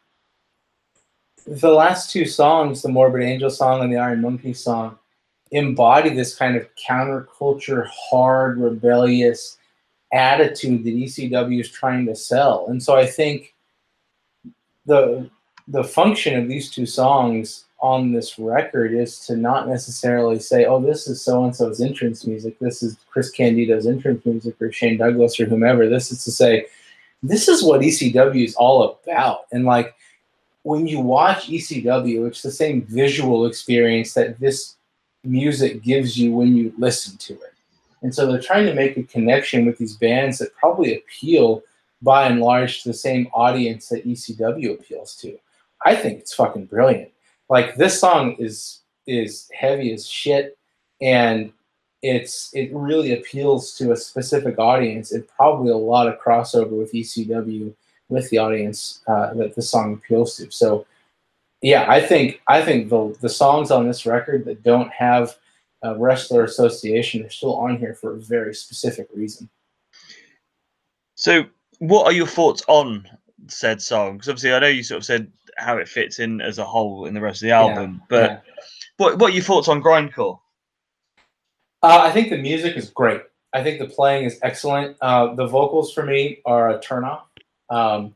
the 1.49 1.71
last 1.71 2.11
two 2.11 2.25
songs, 2.25 2.83
the 2.83 2.89
Morbid 2.89 3.23
Angel 3.23 3.49
song 3.49 3.81
and 3.81 3.91
the 3.91 3.97
Iron 3.97 4.21
Monkey 4.21 4.53
song, 4.53 4.99
embody 5.51 6.11
this 6.11 6.35
kind 6.35 6.55
of 6.55 6.67
counterculture, 6.75 7.87
hard, 7.87 8.59
rebellious 8.59 9.57
attitude 10.13 10.83
that 10.83 10.93
ECW 10.93 11.59
is 11.59 11.71
trying 11.71 12.05
to 12.05 12.15
sell. 12.15 12.67
And 12.69 12.81
so 12.81 12.95
I 12.95 13.05
think 13.05 13.55
the 14.85 15.29
the 15.67 15.83
function 15.83 16.37
of 16.37 16.47
these 16.47 16.71
two 16.71 16.87
songs 16.87 17.65
on 17.79 18.11
this 18.11 18.39
record 18.39 18.91
is 18.91 19.19
to 19.27 19.35
not 19.35 19.67
necessarily 19.67 20.39
say, 20.39 20.65
"Oh, 20.65 20.79
this 20.79 21.07
is 21.07 21.21
so 21.21 21.43
and 21.45 21.55
so's 21.55 21.81
entrance 21.81 22.27
music. 22.27 22.59
This 22.59 22.83
is 22.83 22.97
Chris 23.09 23.31
Candido's 23.31 23.87
entrance 23.87 24.25
music, 24.25 24.55
or 24.61 24.71
Shane 24.71 24.97
Douglas, 24.97 25.39
or 25.39 25.45
whomever." 25.45 25.87
This 25.87 26.11
is 26.11 26.23
to 26.25 26.31
say, 26.31 26.67
"This 27.23 27.47
is 27.47 27.63
what 27.63 27.81
ECW 27.81 28.43
is 28.45 28.55
all 28.55 28.83
about." 28.83 29.45
And 29.51 29.65
like 29.65 29.95
when 30.63 30.87
you 30.87 30.99
watch 30.99 31.47
ECW, 31.47 32.27
it's 32.27 32.41
the 32.41 32.51
same 32.51 32.83
visual 32.83 33.45
experience 33.45 34.13
that 34.13 34.39
this 34.39 34.75
music 35.23 35.81
gives 35.81 36.17
you 36.17 36.31
when 36.31 36.55
you 36.55 36.73
listen 36.77 37.17
to 37.17 37.33
it. 37.33 37.53
And 38.01 38.13
so 38.13 38.27
they're 38.27 38.41
trying 38.41 38.65
to 38.65 38.73
make 38.73 38.97
a 38.97 39.03
connection 39.03 39.65
with 39.65 39.77
these 39.77 39.95
bands 39.95 40.37
that 40.37 40.55
probably 40.55 40.95
appeal 40.95 41.63
by 42.01 42.27
and 42.27 42.39
large 42.39 42.83
to 42.83 42.89
the 42.89 42.93
same 42.93 43.27
audience 43.33 43.89
that 43.89 44.07
ECW 44.07 44.73
appeals 44.73 45.15
to. 45.17 45.37
I 45.85 45.95
think 45.95 46.19
it's 46.19 46.33
fucking 46.33 46.65
brilliant. 46.65 47.11
Like 47.49 47.75
this 47.75 47.99
song 47.99 48.35
is 48.39 48.81
is 49.07 49.49
heavy 49.53 49.91
as 49.91 50.07
shit 50.07 50.57
and 51.01 51.51
it's 52.01 52.53
it 52.53 52.69
really 52.73 53.13
appeals 53.13 53.75
to 53.75 53.91
a 53.91 53.97
specific 53.97 54.59
audience 54.59 55.11
and 55.11 55.27
probably 55.27 55.71
a 55.71 55.77
lot 55.77 56.07
of 56.07 56.19
crossover 56.19 56.69
with 56.69 56.93
ECW 56.93 57.73
with 58.09 58.29
the 58.29 58.37
audience 58.37 59.01
uh, 59.07 59.33
that 59.35 59.55
the 59.55 59.61
song 59.61 59.93
appeals 59.93 60.35
to. 60.37 60.51
So 60.51 60.85
yeah, 61.61 61.85
I 61.89 62.01
think 62.01 62.41
I 62.47 62.61
think 62.61 62.89
the 62.89 63.15
the 63.21 63.29
songs 63.29 63.71
on 63.71 63.87
this 63.87 64.05
record 64.05 64.45
that 64.45 64.63
don't 64.63 64.91
have 64.91 65.35
a 65.83 65.97
wrestler 65.97 66.43
association 66.43 67.25
are 67.25 67.29
still 67.29 67.55
on 67.55 67.77
here 67.77 67.93
for 67.95 68.13
a 68.13 68.19
very 68.19 68.53
specific 68.53 69.07
reason. 69.15 69.49
so 71.15 71.45
what 71.79 72.05
are 72.05 72.11
your 72.11 72.27
thoughts 72.27 72.61
on 72.67 73.07
said 73.47 73.81
song? 73.81 74.13
Because 74.17 74.27
obviously, 74.29 74.53
I 74.53 74.59
know 74.59 74.67
you 74.67 74.83
sort 74.83 74.97
of 74.97 75.05
said 75.05 75.31
how 75.57 75.77
it 75.77 75.87
fits 75.87 76.19
in 76.19 76.41
as 76.41 76.57
a 76.57 76.65
whole 76.65 77.05
in 77.05 77.13
the 77.13 77.21
rest 77.21 77.41
of 77.41 77.47
the 77.47 77.53
album, 77.53 78.01
but 78.09 78.29
Yeah. 78.31 78.39
what 78.97 79.17
what 79.19 79.31
are 79.31 79.33
your 79.33 79.43
thoughts 79.43 79.67
on 79.69 79.81
grindcore? 79.81 80.39
Uh, 81.81 81.99
I 82.01 82.11
think 82.11 82.29
the 82.29 82.37
music 82.37 82.75
is 82.75 82.89
great. 82.89 83.21
I 83.53 83.63
think 83.63 83.79
the 83.79 83.87
playing 83.87 84.25
is 84.25 84.37
excellent. 84.43 84.97
Uh, 85.01 85.33
the 85.33 85.47
vocals 85.47 85.93
for 85.93 86.05
me 86.05 86.41
are 86.45 86.69
a 86.69 86.79
turnoff. 86.79 87.21
Um, 87.69 88.15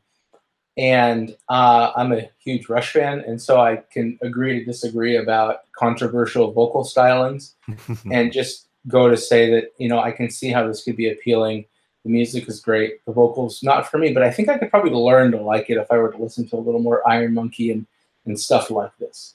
and 0.76 1.36
uh, 1.48 1.92
I'm 1.94 2.12
a 2.12 2.28
huge 2.38 2.68
Rush 2.68 2.92
fan, 2.92 3.20
and 3.20 3.40
so 3.40 3.60
I 3.60 3.82
can 3.92 4.18
agree 4.22 4.58
to 4.58 4.64
disagree 4.64 5.16
about 5.16 5.60
controversial 5.76 6.52
vocal 6.52 6.84
stylings, 6.84 7.52
and 8.10 8.32
just 8.32 8.66
go 8.88 9.08
to 9.08 9.16
say 9.16 9.50
that 9.52 9.72
you 9.78 9.88
know 9.88 10.00
I 10.00 10.10
can 10.10 10.30
see 10.30 10.50
how 10.50 10.66
this 10.66 10.82
could 10.82 10.96
be 10.96 11.10
appealing. 11.10 11.66
The 12.04 12.10
music 12.10 12.48
is 12.48 12.60
great. 12.60 13.04
The 13.06 13.12
vocals 13.12 13.62
not 13.62 13.90
for 13.90 13.98
me, 13.98 14.12
but 14.12 14.22
I 14.22 14.30
think 14.30 14.48
I 14.48 14.58
could 14.58 14.70
probably 14.70 14.90
learn 14.90 15.30
to 15.32 15.40
like 15.40 15.70
it 15.70 15.78
if 15.78 15.90
I 15.90 15.96
were 15.96 16.12
to 16.12 16.18
listen 16.18 16.46
to 16.48 16.56
a 16.56 16.58
little 16.58 16.80
more 16.80 17.08
Iron 17.08 17.34
Monkey 17.34 17.70
and 17.70 17.86
and 18.26 18.38
stuff 18.38 18.70
like 18.70 18.96
this. 18.98 19.34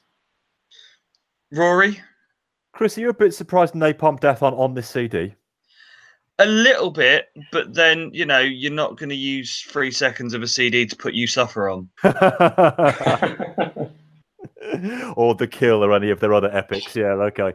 Rory, 1.51 2.01
Chris, 2.73 2.97
are 2.97 3.01
you 3.01 3.09
a 3.09 3.13
bit 3.13 3.33
surprised 3.33 3.75
Napalm 3.75 4.19
Death 4.19 4.43
on 4.43 4.53
on 4.53 4.73
this 4.73 4.89
CD? 4.89 5.35
A 6.40 6.45
little 6.45 6.90
bit, 6.90 7.28
but 7.52 7.74
then 7.74 8.10
you 8.14 8.26
know 8.26 8.40
you're 8.40 8.72
not 8.72 8.98
going 8.98 9.10
to 9.10 9.16
use 9.16 9.61
three 9.61 9.91
seconds 9.91 10.34
of 10.34 10.41
a 10.41 10.48
CD 10.48 10.86
to 10.86 10.95
put 10.95 11.14
"You 11.14 11.28
Suffer" 11.28 11.70
on. 11.70 11.90
or 15.16 15.36
the 15.36 15.48
kill 15.49 15.84
or 15.84 15.94
any 15.94 16.10
of 16.10 16.20
their 16.20 16.34
other 16.34 16.49
epics. 16.56 16.95
Yeah, 16.95 17.14
okay. 17.14 17.53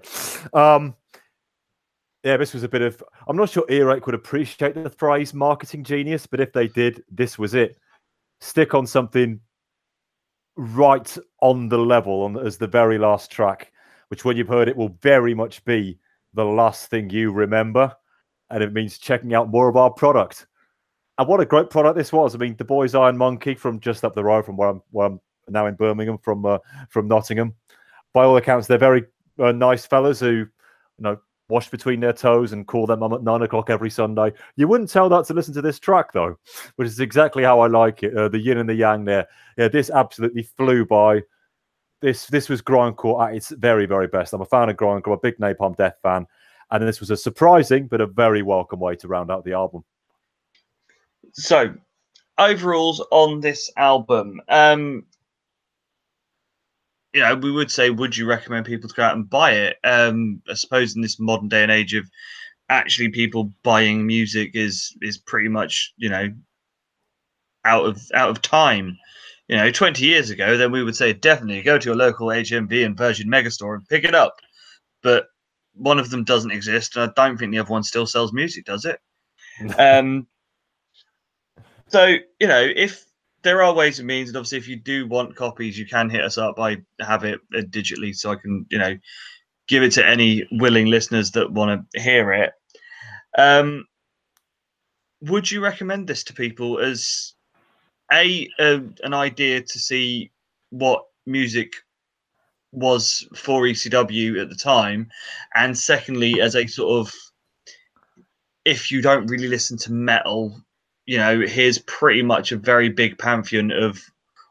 Um, 0.52 0.94
yeah, 2.22 2.36
this 2.36 2.54
was 2.54 2.62
a 2.62 2.68
bit 2.68 2.82
of. 2.82 3.02
I'm 3.26 3.36
not 3.36 3.50
sure 3.50 3.64
Earache 3.68 4.06
would 4.06 4.14
appreciate 4.14 4.74
the 4.74 4.90
phrase 4.90 5.34
marketing 5.34 5.84
genius, 5.84 6.26
but 6.26 6.40
if 6.40 6.52
they 6.52 6.68
did, 6.68 7.02
this 7.10 7.38
was 7.38 7.54
it. 7.54 7.76
Stick 8.40 8.74
on 8.74 8.86
something 8.86 9.40
right 10.56 11.16
on 11.40 11.68
the 11.68 11.78
level 11.78 12.22
on 12.22 12.38
as 12.38 12.58
the 12.58 12.66
very 12.66 12.98
last 12.98 13.30
track, 13.30 13.72
which 14.08 14.24
when 14.24 14.36
you've 14.36 14.48
heard 14.48 14.68
it 14.68 14.76
will 14.76 14.96
very 15.00 15.34
much 15.34 15.64
be 15.64 15.98
the 16.34 16.44
last 16.44 16.90
thing 16.90 17.10
you 17.10 17.32
remember, 17.32 17.94
and 18.50 18.62
it 18.62 18.72
means 18.72 18.98
checking 18.98 19.34
out 19.34 19.50
more 19.50 19.68
of 19.68 19.76
our 19.76 19.90
product. 19.90 20.46
And 21.18 21.28
what 21.28 21.40
a 21.40 21.46
great 21.46 21.70
product 21.70 21.96
this 21.96 22.12
was! 22.12 22.34
I 22.34 22.38
mean, 22.38 22.56
the 22.56 22.64
boys 22.64 22.94
Iron 22.94 23.16
Monkey 23.16 23.54
from 23.54 23.80
just 23.80 24.04
up 24.04 24.14
the 24.14 24.24
road 24.24 24.44
from 24.44 24.56
where 24.56 24.68
I'm, 24.68 24.82
where 24.90 25.06
I'm 25.06 25.20
now 25.48 25.66
in 25.66 25.74
Birmingham 25.74 26.18
from 26.18 26.44
uh, 26.44 26.58
from 26.88 27.08
Nottingham. 27.08 27.54
By 28.12 28.24
all 28.24 28.36
accounts, 28.36 28.66
they're 28.66 28.78
very 28.78 29.04
uh, 29.38 29.52
nice 29.52 29.86
fellas 29.86 30.20
who, 30.20 30.32
you 30.32 30.48
know, 31.00 31.18
wash 31.48 31.68
between 31.68 32.00
their 32.00 32.12
toes 32.12 32.52
and 32.52 32.66
call 32.66 32.86
their 32.86 32.96
mum 32.96 33.12
at 33.12 33.22
nine 33.22 33.42
o'clock 33.42 33.70
every 33.70 33.90
Sunday. 33.90 34.32
You 34.56 34.68
wouldn't 34.68 34.90
tell 34.90 35.08
that 35.10 35.26
to 35.26 35.34
listen 35.34 35.54
to 35.54 35.62
this 35.62 35.78
track 35.78 36.12
though, 36.12 36.38
which 36.76 36.88
is 36.88 37.00
exactly 37.00 37.42
how 37.42 37.60
I 37.60 37.66
like 37.66 38.02
it. 38.02 38.16
Uh, 38.16 38.28
the 38.28 38.38
yin 38.38 38.58
and 38.58 38.68
the 38.68 38.74
yang 38.74 39.04
there. 39.04 39.26
Yeah, 39.58 39.68
this 39.68 39.90
absolutely 39.90 40.42
flew 40.42 40.84
by. 40.84 41.22
This 42.00 42.26
this 42.26 42.48
was 42.48 42.60
grindcore 42.60 43.26
at 43.26 43.34
its 43.34 43.50
very 43.50 43.86
very 43.86 44.08
best. 44.08 44.32
I'm 44.32 44.40
a 44.40 44.46
fan 44.46 44.68
of 44.68 44.76
grindcore, 44.76 45.14
a 45.14 45.18
big 45.18 45.38
Napalm 45.38 45.76
Death 45.76 45.96
fan, 46.02 46.26
and 46.70 46.86
this 46.86 47.00
was 47.00 47.10
a 47.10 47.16
surprising 47.16 47.86
but 47.86 48.00
a 48.00 48.06
very 48.06 48.42
welcome 48.42 48.80
way 48.80 48.96
to 48.96 49.08
round 49.08 49.30
out 49.30 49.44
the 49.44 49.52
album. 49.52 49.84
So, 51.32 51.74
overalls 52.38 53.04
on 53.10 53.40
this 53.40 53.70
album, 53.76 54.40
um, 54.48 55.04
you 57.12 57.20
know, 57.20 57.36
we 57.36 57.52
would 57.52 57.70
say, 57.70 57.90
would 57.90 58.16
you 58.16 58.26
recommend 58.26 58.66
people 58.66 58.88
to 58.88 58.94
go 58.94 59.04
out 59.04 59.16
and 59.16 59.30
buy 59.30 59.52
it? 59.52 59.76
Um, 59.84 60.42
I 60.48 60.54
suppose 60.54 60.96
in 60.96 61.02
this 61.02 61.20
modern 61.20 61.48
day 61.48 61.62
and 61.62 61.70
age 61.70 61.94
of 61.94 62.10
actually 62.68 63.08
people 63.10 63.52
buying 63.62 64.06
music 64.06 64.52
is 64.54 64.96
is 65.02 65.18
pretty 65.18 65.48
much 65.48 65.92
you 65.96 66.08
know 66.08 66.28
out 67.64 67.86
of 67.86 68.00
out 68.14 68.30
of 68.30 68.42
time. 68.42 68.98
You 69.48 69.56
know, 69.56 69.70
20 69.70 70.02
years 70.02 70.30
ago, 70.30 70.56
then 70.56 70.72
we 70.72 70.82
would 70.82 70.96
say 70.96 71.12
definitely 71.12 71.60
go 71.60 71.78
to 71.78 71.84
your 71.84 71.96
local 71.96 72.28
HMV 72.28 72.84
and 72.84 72.96
Virgin 72.96 73.28
Megastore 73.28 73.74
and 73.74 73.86
pick 73.88 74.04
it 74.04 74.14
up. 74.14 74.36
But 75.02 75.26
one 75.74 75.98
of 75.98 76.10
them 76.10 76.24
doesn't 76.24 76.50
exist, 76.50 76.96
and 76.96 77.10
I 77.10 77.12
don't 77.14 77.36
think 77.36 77.52
the 77.52 77.58
other 77.58 77.70
one 77.70 77.82
still 77.82 78.06
sells 78.06 78.32
music, 78.32 78.64
does 78.64 78.84
it? 78.84 79.00
um, 79.78 80.26
so 81.88 82.16
you 82.40 82.46
know, 82.46 82.66
if 82.74 83.04
there 83.42 83.62
are 83.62 83.74
ways 83.74 83.98
and 83.98 84.08
means, 84.08 84.28
and 84.30 84.36
obviously, 84.36 84.58
if 84.58 84.68
you 84.68 84.76
do 84.76 85.06
want 85.06 85.36
copies, 85.36 85.78
you 85.78 85.86
can 85.86 86.10
hit 86.10 86.24
us 86.24 86.38
up. 86.38 86.58
I 86.58 86.78
have 87.00 87.24
it 87.24 87.40
uh, 87.54 87.60
digitally, 87.60 88.14
so 88.14 88.30
I 88.30 88.36
can 88.36 88.66
you 88.70 88.78
know 88.78 88.96
give 89.68 89.82
it 89.82 89.92
to 89.92 90.06
any 90.06 90.46
willing 90.52 90.86
listeners 90.86 91.30
that 91.32 91.52
want 91.52 91.88
to 91.92 92.00
hear 92.00 92.32
it. 92.32 92.52
Um, 93.36 93.86
would 95.22 95.50
you 95.50 95.62
recommend 95.62 96.06
this 96.06 96.24
to 96.24 96.34
people 96.34 96.78
as 96.78 97.34
a, 98.12 98.48
a 98.58 98.82
an 99.02 99.14
idea 99.14 99.62
to 99.62 99.78
see 99.78 100.30
what 100.70 101.04
music 101.26 101.72
was 102.74 103.26
for 103.34 103.62
ECW 103.62 104.40
at 104.40 104.48
the 104.48 104.54
time, 104.54 105.08
and 105.54 105.76
secondly, 105.76 106.40
as 106.40 106.54
a 106.56 106.66
sort 106.66 107.00
of 107.00 107.14
if 108.64 108.90
you 108.90 109.02
don't 109.02 109.26
really 109.26 109.48
listen 109.48 109.76
to 109.78 109.92
metal, 109.92 110.58
you 111.06 111.18
know, 111.18 111.40
here's 111.40 111.78
pretty 111.80 112.22
much 112.22 112.50
a 112.50 112.56
very 112.56 112.88
big 112.88 113.18
pantheon 113.18 113.70
of 113.70 114.02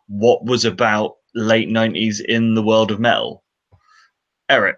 what 0.08 0.46
was 0.46 0.66
about 0.66 1.18
late 1.34 1.70
90s 1.70 2.24
in 2.26 2.54
the 2.54 2.62
world 2.62 2.92
of 2.92 3.00
metal. 3.00 3.44
Eric. 4.50 4.78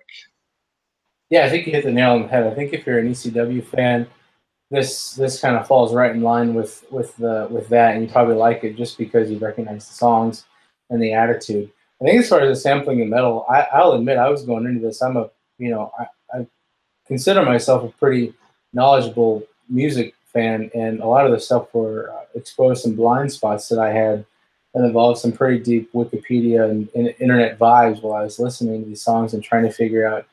Yeah, 1.29 1.45
I 1.45 1.49
think 1.49 1.65
you 1.65 1.73
hit 1.73 1.83
the 1.83 1.91
nail 1.91 2.11
on 2.11 2.23
the 2.23 2.27
head. 2.27 2.47
I 2.47 2.53
think 2.53 2.71
if 2.71 2.85
you're 2.85 2.99
an 2.99 3.09
ECW 3.09 3.65
fan, 3.65 4.07
this 4.71 5.13
this 5.13 5.39
kind 5.39 5.55
of 5.55 5.67
falls 5.67 5.93
right 5.93 6.11
in 6.11 6.21
line 6.21 6.53
with 6.53 6.85
with 6.91 7.15
the 7.17 7.47
with 7.49 7.67
that, 7.69 7.95
and 7.95 8.03
you 8.03 8.11
probably 8.11 8.35
like 8.35 8.63
it 8.63 8.77
just 8.77 8.97
because 8.97 9.29
you 9.29 9.37
recognize 9.37 9.87
the 9.87 9.93
songs 9.93 10.45
and 10.89 11.01
the 11.01 11.13
attitude. 11.13 11.71
I 12.01 12.05
think 12.05 12.21
as 12.21 12.29
far 12.29 12.41
as 12.41 12.49
the 12.49 12.61
sampling 12.61 13.01
of 13.01 13.07
metal, 13.07 13.45
I, 13.49 13.67
I'll 13.73 13.93
admit 13.93 14.17
I 14.17 14.29
was 14.29 14.43
going 14.43 14.65
into 14.65 14.81
this. 14.81 15.01
I'm 15.01 15.17
a 15.17 15.29
you 15.57 15.69
know 15.69 15.91
I, 15.97 16.07
I 16.33 16.47
consider 17.07 17.43
myself 17.43 17.83
a 17.83 17.97
pretty 17.97 18.33
knowledgeable 18.73 19.43
music 19.69 20.13
fan, 20.33 20.69
and 20.75 20.99
a 20.99 21.07
lot 21.07 21.25
of 21.25 21.31
the 21.31 21.39
stuff 21.39 21.73
were 21.73 22.11
uh, 22.11 22.25
exposed 22.35 22.83
some 22.83 22.95
blind 22.95 23.31
spots 23.31 23.69
that 23.69 23.79
I 23.79 23.91
had 23.91 24.25
that 24.73 24.83
involved 24.83 25.19
some 25.19 25.31
pretty 25.31 25.63
deep 25.63 25.91
Wikipedia 25.93 26.69
and, 26.69 26.89
and 26.95 27.15
internet 27.19 27.57
vibes 27.57 28.01
while 28.01 28.21
I 28.21 28.23
was 28.23 28.39
listening 28.39 28.83
to 28.83 28.89
these 28.89 29.01
songs 29.01 29.33
and 29.33 29.41
trying 29.41 29.63
to 29.63 29.71
figure 29.71 30.05
out 30.05 30.27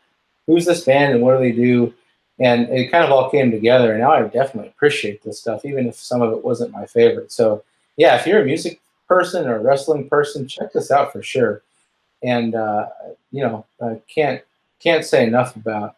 who's 0.48 0.64
this 0.64 0.84
band 0.84 1.14
and 1.14 1.22
what 1.22 1.34
do 1.34 1.38
they 1.38 1.52
do. 1.52 1.94
And 2.40 2.68
it 2.70 2.90
kind 2.90 3.04
of 3.04 3.12
all 3.12 3.30
came 3.30 3.52
together, 3.52 3.92
and 3.92 4.00
now 4.00 4.10
I 4.10 4.22
definitely 4.22 4.70
appreciate 4.70 5.22
this 5.22 5.38
stuff, 5.38 5.64
even 5.64 5.86
if 5.86 5.94
some 5.94 6.22
of 6.22 6.32
it 6.32 6.44
wasn't 6.44 6.72
my 6.72 6.86
favorite. 6.86 7.30
So, 7.30 7.62
yeah, 7.96 8.16
if 8.16 8.26
you're 8.26 8.42
a 8.42 8.44
music 8.44 8.80
person 9.12 9.46
or 9.46 9.56
a 9.56 9.60
wrestling 9.60 10.08
person, 10.08 10.48
check 10.48 10.72
this 10.72 10.90
out 10.90 11.12
for 11.12 11.22
sure. 11.22 11.62
And 12.22 12.54
uh, 12.54 12.86
you 13.30 13.42
know, 13.42 13.66
uh, 13.80 13.96
can't 14.08 14.42
can't 14.80 15.04
say 15.04 15.26
enough 15.26 15.54
about 15.56 15.96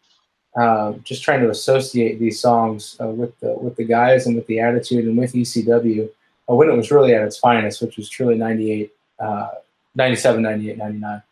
uh, 0.57 0.93
just 1.05 1.23
trying 1.23 1.41
to 1.41 1.51
associate 1.51 2.19
these 2.19 2.41
songs 2.41 2.97
uh, 3.01 3.07
with 3.07 3.39
the 3.41 3.55
with 3.55 3.77
the 3.77 3.85
guys 3.85 4.27
and 4.27 4.35
with 4.35 4.47
the 4.47 4.59
attitude 4.59 5.05
and 5.05 5.17
with 5.17 5.33
ECW 5.33 6.09
uh, 6.49 6.55
when 6.55 6.69
it 6.69 6.77
was 6.77 6.91
really 6.91 7.15
at 7.15 7.23
its 7.23 7.39
finest, 7.39 7.83
which 7.83 7.97
was 7.97 8.09
truly 8.09 8.37
98, 8.37 8.93
uh, 9.19 9.49
97, 9.95 10.43
98, 10.43 10.79
99. 10.79 11.23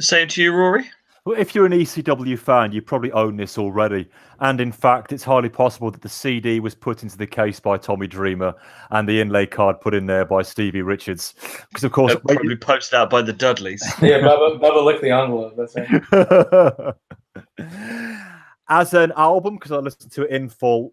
Same 0.00 0.28
to 0.28 0.42
you, 0.42 0.52
Rory. 0.52 0.90
Well, 1.24 1.38
if 1.38 1.54
you're 1.54 1.66
an 1.66 1.72
ECW 1.72 2.36
fan, 2.36 2.72
you 2.72 2.82
probably 2.82 3.12
own 3.12 3.36
this 3.36 3.56
already. 3.56 4.08
And 4.40 4.60
in 4.60 4.72
fact, 4.72 5.12
it's 5.12 5.22
highly 5.22 5.48
possible 5.48 5.88
that 5.92 6.02
the 6.02 6.08
CD 6.08 6.58
was 6.58 6.74
put 6.74 7.04
into 7.04 7.16
the 7.16 7.28
case 7.28 7.60
by 7.60 7.76
Tommy 7.78 8.08
Dreamer 8.08 8.52
and 8.90 9.08
the 9.08 9.20
inlay 9.20 9.46
card 9.46 9.80
put 9.80 9.94
in 9.94 10.06
there 10.06 10.24
by 10.24 10.42
Stevie 10.42 10.82
Richards. 10.82 11.34
Because, 11.68 11.84
of 11.84 11.92
course, 11.92 12.14
Uh, 12.14 12.18
probably 12.26 12.56
posted 12.56 12.98
out 12.98 13.08
by 13.08 13.22
the 13.22 13.32
Dudleys. 13.32 13.82
Yeah, 14.02 14.18
Bubba, 14.18 14.60
Bubba 14.60 14.84
licked 14.84 15.02
the 15.02 15.10
envelope. 15.10 15.54
That's 15.56 15.76
right. 15.76 16.94
as 18.68 18.92
an 18.92 19.12
album, 19.16 19.54
because 19.54 19.70
I 19.70 19.76
listened 19.76 20.10
to 20.12 20.22
it 20.22 20.30
in 20.30 20.48
full, 20.48 20.92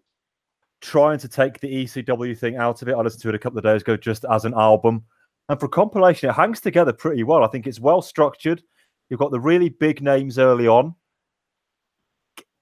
trying 0.80 1.18
to 1.18 1.28
take 1.28 1.58
the 1.58 1.84
ECW 1.84 2.38
thing 2.38 2.56
out 2.56 2.82
of 2.82 2.88
it. 2.88 2.94
I 2.94 3.00
listened 3.00 3.22
to 3.22 3.30
it 3.30 3.34
a 3.34 3.38
couple 3.38 3.58
of 3.58 3.64
days 3.64 3.82
ago 3.82 3.96
just 3.96 4.24
as 4.30 4.44
an 4.44 4.54
album. 4.54 5.02
And 5.48 5.58
for 5.58 5.66
compilation, 5.66 6.30
it 6.30 6.34
hangs 6.34 6.60
together 6.60 6.92
pretty 6.92 7.24
well. 7.24 7.42
I 7.42 7.48
think 7.48 7.66
it's 7.66 7.80
well 7.80 8.00
structured. 8.00 8.62
You've 9.10 9.20
got 9.20 9.32
the 9.32 9.40
really 9.40 9.68
big 9.68 10.00
names 10.02 10.38
early 10.38 10.66
on. 10.66 10.94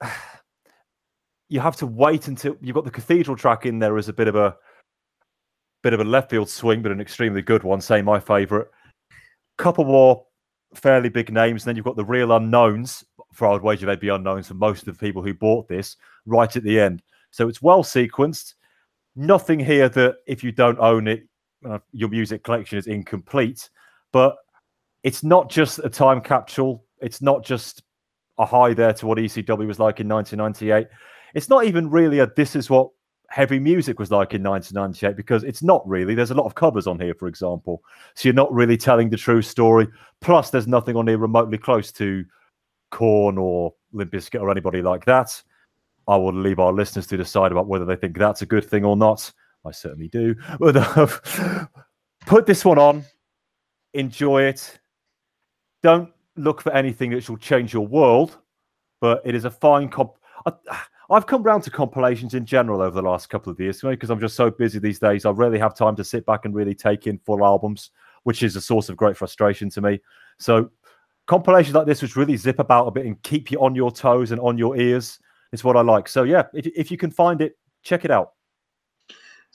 You 1.50 1.60
have 1.60 1.76
to 1.76 1.86
wait 1.86 2.28
until 2.28 2.58
you've 2.60 2.74
got 2.74 2.84
the 2.84 2.90
cathedral 2.90 3.34
track 3.34 3.64
in 3.64 3.78
there 3.78 3.96
as 3.96 4.10
a 4.10 4.12
bit 4.12 4.28
of 4.28 4.36
a 4.36 4.54
bit 5.82 5.94
of 5.94 6.00
a 6.00 6.04
left 6.04 6.28
field 6.28 6.50
swing, 6.50 6.82
but 6.82 6.92
an 6.92 7.00
extremely 7.00 7.40
good 7.40 7.62
one. 7.62 7.80
Say 7.80 8.02
my 8.02 8.20
favourite. 8.20 8.66
Couple 9.56 9.86
more 9.86 10.26
fairly 10.74 11.08
big 11.08 11.32
names, 11.32 11.62
and 11.62 11.70
then 11.70 11.76
you've 11.76 11.86
got 11.86 11.96
the 11.96 12.04
real 12.04 12.32
unknowns. 12.32 13.02
For 13.32 13.46
I 13.46 13.52
would 13.52 13.62
wager 13.62 13.86
they'd 13.86 13.98
be 13.98 14.10
unknowns 14.10 14.48
for 14.48 14.54
most 14.56 14.86
of 14.86 14.94
the 14.94 15.06
people 15.06 15.22
who 15.22 15.32
bought 15.32 15.68
this 15.68 15.96
right 16.26 16.54
at 16.54 16.64
the 16.64 16.78
end. 16.78 17.02
So 17.30 17.48
it's 17.48 17.62
well 17.62 17.82
sequenced. 17.82 18.52
Nothing 19.16 19.58
here 19.58 19.88
that 19.88 20.16
if 20.26 20.44
you 20.44 20.52
don't 20.52 20.78
own 20.78 21.08
it, 21.08 21.26
uh, 21.66 21.78
your 21.92 22.10
music 22.10 22.42
collection 22.42 22.76
is 22.76 22.88
incomplete. 22.88 23.70
But 24.12 24.36
it's 25.08 25.24
not 25.24 25.48
just 25.48 25.78
a 25.78 25.88
time 25.88 26.20
capsule. 26.20 26.84
It's 27.00 27.22
not 27.22 27.42
just 27.42 27.82
a 28.36 28.44
high 28.44 28.74
there 28.74 28.92
to 28.92 29.06
what 29.06 29.16
ECW 29.16 29.66
was 29.66 29.78
like 29.78 30.00
in 30.00 30.06
1998. 30.06 30.86
It's 31.34 31.48
not 31.48 31.64
even 31.64 31.88
really 31.88 32.18
a 32.18 32.26
this 32.36 32.54
is 32.54 32.68
what 32.68 32.90
heavy 33.30 33.58
music 33.58 33.98
was 33.98 34.10
like 34.10 34.34
in 34.34 34.42
1998 34.42 35.16
because 35.16 35.44
it's 35.44 35.62
not 35.62 35.80
really. 35.88 36.14
There's 36.14 36.30
a 36.30 36.34
lot 36.34 36.44
of 36.44 36.54
covers 36.54 36.86
on 36.86 37.00
here, 37.00 37.14
for 37.14 37.26
example. 37.26 37.82
So 38.16 38.28
you're 38.28 38.34
not 38.34 38.52
really 38.52 38.76
telling 38.76 39.08
the 39.08 39.16
true 39.16 39.40
story. 39.40 39.88
Plus, 40.20 40.50
there's 40.50 40.66
nothing 40.68 40.94
on 40.94 41.06
here 41.06 41.16
remotely 41.16 41.56
close 41.56 41.90
to 41.92 42.22
Korn 42.90 43.38
or 43.38 43.72
Limp 43.94 44.12
Bizkit 44.12 44.42
or 44.42 44.50
anybody 44.50 44.82
like 44.82 45.06
that. 45.06 45.42
I 46.06 46.16
will 46.16 46.34
leave 46.34 46.58
our 46.58 46.74
listeners 46.74 47.06
to 47.06 47.16
decide 47.16 47.50
about 47.50 47.66
whether 47.66 47.86
they 47.86 47.96
think 47.96 48.18
that's 48.18 48.42
a 48.42 48.46
good 48.46 48.66
thing 48.66 48.84
or 48.84 48.94
not. 48.94 49.32
I 49.64 49.70
certainly 49.70 50.08
do. 50.08 50.34
But 50.60 50.76
uh, 50.98 51.66
put 52.26 52.44
this 52.44 52.62
one 52.62 52.78
on, 52.78 53.06
enjoy 53.94 54.42
it. 54.42 54.78
Don't 55.82 56.10
look 56.36 56.60
for 56.60 56.72
anything 56.72 57.10
that 57.10 57.22
shall 57.22 57.36
change 57.36 57.72
your 57.72 57.86
world, 57.86 58.38
but 59.00 59.22
it 59.24 59.34
is 59.34 59.44
a 59.44 59.50
fine 59.50 59.88
comp. 59.88 60.12
I, 60.46 60.52
I've 61.10 61.26
come 61.26 61.42
round 61.42 61.62
to 61.64 61.70
compilations 61.70 62.34
in 62.34 62.44
general 62.44 62.82
over 62.82 63.00
the 63.00 63.08
last 63.08 63.30
couple 63.30 63.50
of 63.50 63.58
years 63.58 63.80
because 63.80 64.10
I'm 64.10 64.20
just 64.20 64.36
so 64.36 64.50
busy 64.50 64.78
these 64.78 64.98
days. 64.98 65.24
I 65.24 65.30
rarely 65.30 65.58
have 65.58 65.74
time 65.74 65.96
to 65.96 66.04
sit 66.04 66.26
back 66.26 66.44
and 66.44 66.54
really 66.54 66.74
take 66.74 67.06
in 67.06 67.18
full 67.18 67.44
albums, 67.44 67.90
which 68.24 68.42
is 68.42 68.56
a 68.56 68.60
source 68.60 68.88
of 68.88 68.96
great 68.96 69.16
frustration 69.16 69.70
to 69.70 69.80
me. 69.80 70.00
So 70.38 70.70
compilations 71.26 71.74
like 71.74 71.86
this, 71.86 72.02
which 72.02 72.16
really 72.16 72.36
zip 72.36 72.58
about 72.58 72.86
a 72.88 72.90
bit 72.90 73.06
and 73.06 73.20
keep 73.22 73.50
you 73.50 73.58
on 73.60 73.74
your 73.74 73.90
toes 73.90 74.32
and 74.32 74.40
on 74.40 74.58
your 74.58 74.76
ears, 74.76 75.18
is 75.52 75.64
what 75.64 75.76
I 75.76 75.80
like. 75.80 76.08
So 76.08 76.24
yeah, 76.24 76.44
if 76.52 76.66
if 76.66 76.90
you 76.90 76.98
can 76.98 77.10
find 77.10 77.40
it, 77.40 77.56
check 77.82 78.04
it 78.04 78.10
out. 78.10 78.32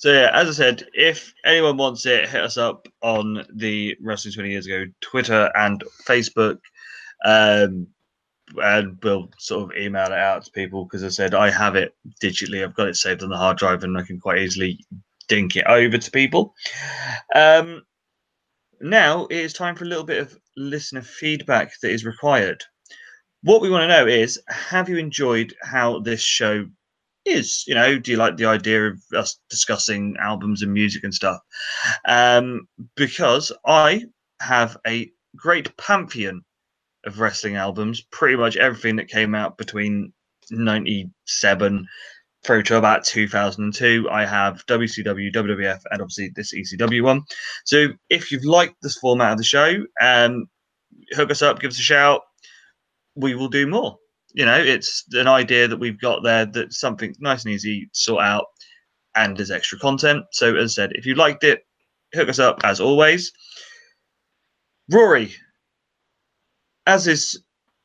So 0.04 0.12
yeah, 0.12 0.32
as 0.34 0.50
I 0.50 0.52
said, 0.52 0.84
if 0.94 1.34
anyone 1.46 1.78
wants 1.78 2.06
it, 2.06 2.28
hit 2.28 2.42
us 2.44 2.58
up 2.58 2.90
on 3.02 3.46
the 3.54 3.96
Wrestling 4.02 4.34
20 4.34 4.50
Years 4.50 4.66
Ago 4.66 4.84
Twitter 5.00 5.50
and 5.56 5.82
Facebook. 6.06 6.60
Um, 7.24 7.88
and 8.62 8.98
we'll 9.02 9.30
sort 9.38 9.72
of 9.72 9.78
email 9.78 10.08
it 10.08 10.12
out 10.12 10.44
to 10.44 10.52
people 10.52 10.84
because 10.84 11.06
I 11.06 11.08
said 11.08 11.34
I 11.34 11.50
have 11.52 11.78
it 11.78 11.96
digitally. 12.22 12.62
I've 12.62 12.76
got 12.76 12.90
it 12.90 12.98
saved 12.98 13.24
on 13.24 13.30
the 13.30 13.38
hard 13.38 13.58
drive 13.58 13.86
and 13.86 13.98
I 13.98 14.02
can 14.02 14.20
quite 14.20 14.40
easily 14.40 14.78
dink 15.30 15.56
it 15.56 15.68
over 15.68 15.98
to 15.98 16.12
people. 16.12 16.54
Um, 17.34 17.84
now 18.82 19.28
it 19.28 19.38
is 19.38 19.54
time 19.54 19.74
for 19.74 19.86
a 19.86 19.88
little 19.88 20.04
bit 20.04 20.20
of 20.20 20.38
listener 20.58 21.02
feedback 21.02 21.80
that 21.80 21.92
is 21.92 22.04
required. 22.04 22.62
What 23.44 23.62
we 23.62 23.70
want 23.70 23.84
to 23.84 23.88
know 23.88 24.06
is 24.06 24.38
have 24.50 24.90
you 24.90 24.98
enjoyed 24.98 25.56
how 25.62 26.00
this 26.00 26.22
show 26.22 26.68
is? 27.26 27.64
You 27.68 27.76
know, 27.76 27.98
do 28.00 28.12
you 28.12 28.18
like 28.18 28.38
the 28.38 28.45
idea 28.45 28.88
of 28.88 29.02
us 29.16 29.40
discussing 29.50 30.16
albums 30.20 30.62
and 30.62 30.74
music 30.74 31.04
and 31.04 31.14
stuff? 31.14 31.40
Um, 32.06 32.68
because 32.95 33.52
I 33.66 34.06
have 34.41 34.78
a 34.86 35.12
great 35.36 35.76
pantheon 35.78 36.44
of 37.06 37.20
wrestling 37.20 37.56
albums, 37.56 38.02
pretty 38.12 38.36
much 38.36 38.58
everything 38.58 38.95
that 38.98 39.08
came 39.10 39.36
out 39.36 39.58
between 39.58 40.14
97 40.52 41.88
through 42.44 42.64
to 42.64 42.78
about 42.78 43.06
2002. 43.06 44.08
I 44.12 44.26
have 44.26 44.66
WCW, 44.66 45.34
WWF, 45.34 45.80
and 45.91 46.02
obviously 46.02 46.32
this 46.36 46.54
ECW 46.54 47.04
one. 47.04 47.24
So 47.66 47.88
if 48.10 48.32
you've 48.32 48.45
liked 48.45 48.76
this 48.82 48.98
format 48.98 49.34
of 49.34 49.38
the 49.38 49.44
show, 49.44 49.86
um, 50.02 50.48
hook 51.12 51.32
us 51.32 51.41
up, 51.41 51.60
give 51.60 51.72
us 51.72 51.80
a 51.80 51.84
shout. 51.84 52.22
We 53.16 53.36
will 53.36 53.50
do 53.50 53.68
more. 53.68 53.98
You 54.34 54.45
know, 54.45 54.57
it's 54.57 55.05
an 55.14 55.27
idea 55.27 55.68
that 55.68 55.80
we've 55.80 56.01
got 56.01 56.23
there 56.23 56.45
that 56.45 56.73
something 56.73 57.15
nice 57.19 57.45
and 57.45 57.53
easy 57.53 57.89
sort 57.93 58.23
out 58.23 58.45
and 59.15 59.38
there's 59.38 59.51
extra 59.51 59.77
content. 59.77 60.26
So 60.31 60.55
as 60.55 60.72
I 60.72 60.84
said, 60.84 60.91
if 60.93 61.05
you 61.05 61.15
liked 61.15 61.43
it, 61.43 61.65
hook 62.14 62.30
us 62.30 62.39
up 62.39 62.61
as 62.64 62.80
always. 62.80 63.31
Rory, 64.91 65.34
as 66.88 67.07
is 67.07 67.41